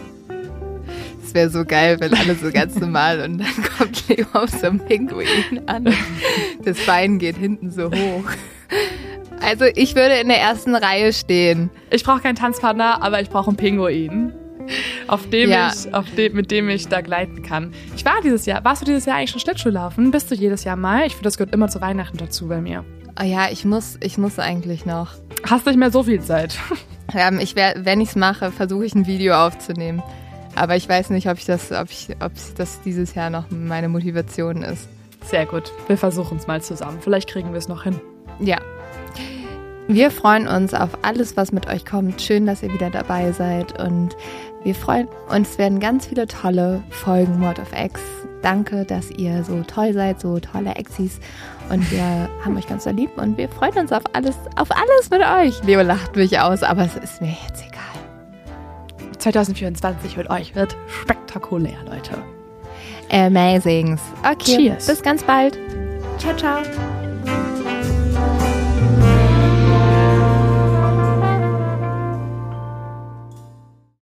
Es 1.21 1.33
wäre 1.33 1.49
so 1.49 1.65
geil, 1.65 1.97
wenn 1.99 2.13
alle 2.13 2.35
so 2.35 2.49
ganz 2.53 2.75
normal 2.79 3.19
und 3.19 3.39
dann 3.39 3.63
kommt 3.77 4.07
Leo 4.07 4.27
auf 4.31 4.49
so 4.49 4.67
einem 4.67 4.79
Pinguin 4.79 5.27
an. 5.65 5.93
Das 6.63 6.77
Bein 6.85 7.19
geht 7.19 7.35
hinten 7.35 7.69
so 7.69 7.91
hoch. 7.91 8.31
Also 9.41 9.65
ich 9.75 9.95
würde 9.95 10.15
in 10.15 10.27
der 10.27 10.39
ersten 10.39 10.75
Reihe 10.75 11.13
stehen. 11.13 11.69
Ich 11.91 12.03
brauche 12.03 12.21
keinen 12.21 12.35
Tanzpartner, 12.35 13.03
aber 13.03 13.21
ich 13.21 13.29
brauche 13.29 13.49
einen 13.49 13.57
Pinguin. 13.57 14.33
Auf 15.07 15.29
dem 15.29 15.49
ja. 15.49 15.71
ich, 15.71 15.93
auf 15.93 16.05
dem, 16.15 16.33
mit 16.33 16.49
dem 16.49 16.69
ich 16.69 16.87
da 16.87 17.01
gleiten 17.01 17.43
kann. 17.43 17.73
Ich 17.95 18.03
war 18.05 18.15
dieses 18.23 18.45
Jahr, 18.45 18.63
warst 18.63 18.81
du 18.81 18.85
dieses 18.85 19.05
Jahr 19.05 19.17
eigentlich 19.17 19.31
schon 19.31 19.39
Schlittschuhlaufen? 19.39 20.09
Bist 20.11 20.31
du 20.31 20.35
jedes 20.35 20.63
Jahr 20.63 20.75
mal? 20.75 21.05
Ich 21.05 21.13
finde, 21.13 21.25
das 21.25 21.37
gehört 21.37 21.53
immer 21.53 21.67
zu 21.67 21.81
Weihnachten 21.81 22.17
dazu 22.17 22.47
bei 22.47 22.61
mir. 22.61 22.83
Oh 23.19 23.23
ja, 23.23 23.49
ich 23.51 23.65
muss, 23.65 23.97
ich 24.01 24.17
muss 24.17 24.39
eigentlich 24.39 24.85
noch. 24.85 25.11
Hast 25.47 25.65
nicht 25.67 25.77
mehr 25.77 25.91
so 25.91 26.03
viel 26.03 26.21
Zeit. 26.21 26.57
Ja, 27.13 27.31
ich 27.31 27.55
wär, 27.55 27.75
wenn 27.77 28.01
ich 28.01 28.09
es 28.09 28.15
mache, 28.15 28.51
versuche 28.51 28.83
ich 28.83 28.95
ein 28.95 29.05
Video 29.05 29.35
aufzunehmen. 29.35 30.01
Aber 30.55 30.75
ich 30.75 30.89
weiß 30.89 31.11
nicht, 31.11 31.29
ob 31.29 31.37
ich 31.37 31.45
das, 31.45 31.71
ob 31.71 31.91
ich, 31.91 32.09
ob 32.19 32.31
das 32.57 32.81
dieses 32.81 33.13
Jahr 33.13 33.29
noch 33.29 33.45
meine 33.51 33.89
Motivation 33.89 34.63
ist. 34.63 34.89
Sehr 35.23 35.45
gut. 35.45 35.71
Wir 35.87 35.97
versuchen 35.97 36.39
es 36.39 36.47
mal 36.47 36.63
zusammen. 36.63 36.97
Vielleicht 37.01 37.29
kriegen 37.29 37.51
wir 37.51 37.59
es 37.59 37.67
noch 37.67 37.83
hin. 37.83 38.01
Ja, 38.39 38.57
wir 39.87 40.09
freuen 40.09 40.47
uns 40.47 40.73
auf 40.73 40.89
alles, 41.03 41.37
was 41.37 41.51
mit 41.51 41.67
euch 41.67 41.85
kommt. 41.85 42.19
Schön, 42.21 42.45
dass 42.47 42.63
ihr 42.63 42.73
wieder 42.73 42.89
dabei 42.89 43.31
seid. 43.31 43.79
Und 43.79 44.15
wir 44.63 44.73
freuen 44.73 45.07
uns, 45.29 45.51
es 45.51 45.57
werden 45.57 45.79
ganz 45.79 46.07
viele 46.07 46.27
tolle 46.27 46.81
Folgen 46.89 47.39
World 47.41 47.59
of 47.59 47.71
X. 47.71 48.01
Danke, 48.41 48.83
dass 48.83 49.11
ihr 49.11 49.43
so 49.43 49.61
toll 49.61 49.93
seid, 49.93 50.19
so 50.19 50.39
tolle 50.39 50.75
Exis. 50.75 51.19
Und 51.69 51.89
wir 51.91 52.03
haben 52.43 52.57
euch 52.57 52.67
ganz 52.67 52.85
so 52.85 52.89
lieb 52.89 53.15
und 53.17 53.37
wir 53.37 53.47
freuen 53.47 53.77
uns 53.77 53.91
auf 53.91 54.03
alles, 54.13 54.35
auf 54.55 54.69
alles 54.71 55.09
mit 55.11 55.21
euch. 55.21 55.63
Leo 55.63 55.81
lacht 55.81 56.15
mich 56.15 56.39
aus, 56.39 56.63
aber 56.63 56.85
es 56.85 56.95
ist 56.95 57.21
mir 57.21 57.35
jetzt 57.47 57.63
egal. 57.63 57.81
2024 59.19 60.17
mit 60.17 60.29
euch 60.29 60.55
wird 60.55 60.75
spektakulär, 60.87 61.77
Leute. 61.85 62.17
Amazing. 63.11 63.99
Okay, 64.23 64.57
Cheers. 64.57 64.87
bis 64.87 65.01
ganz 65.03 65.23
bald. 65.23 65.59
Ciao, 66.17 66.35
ciao. 66.35 66.63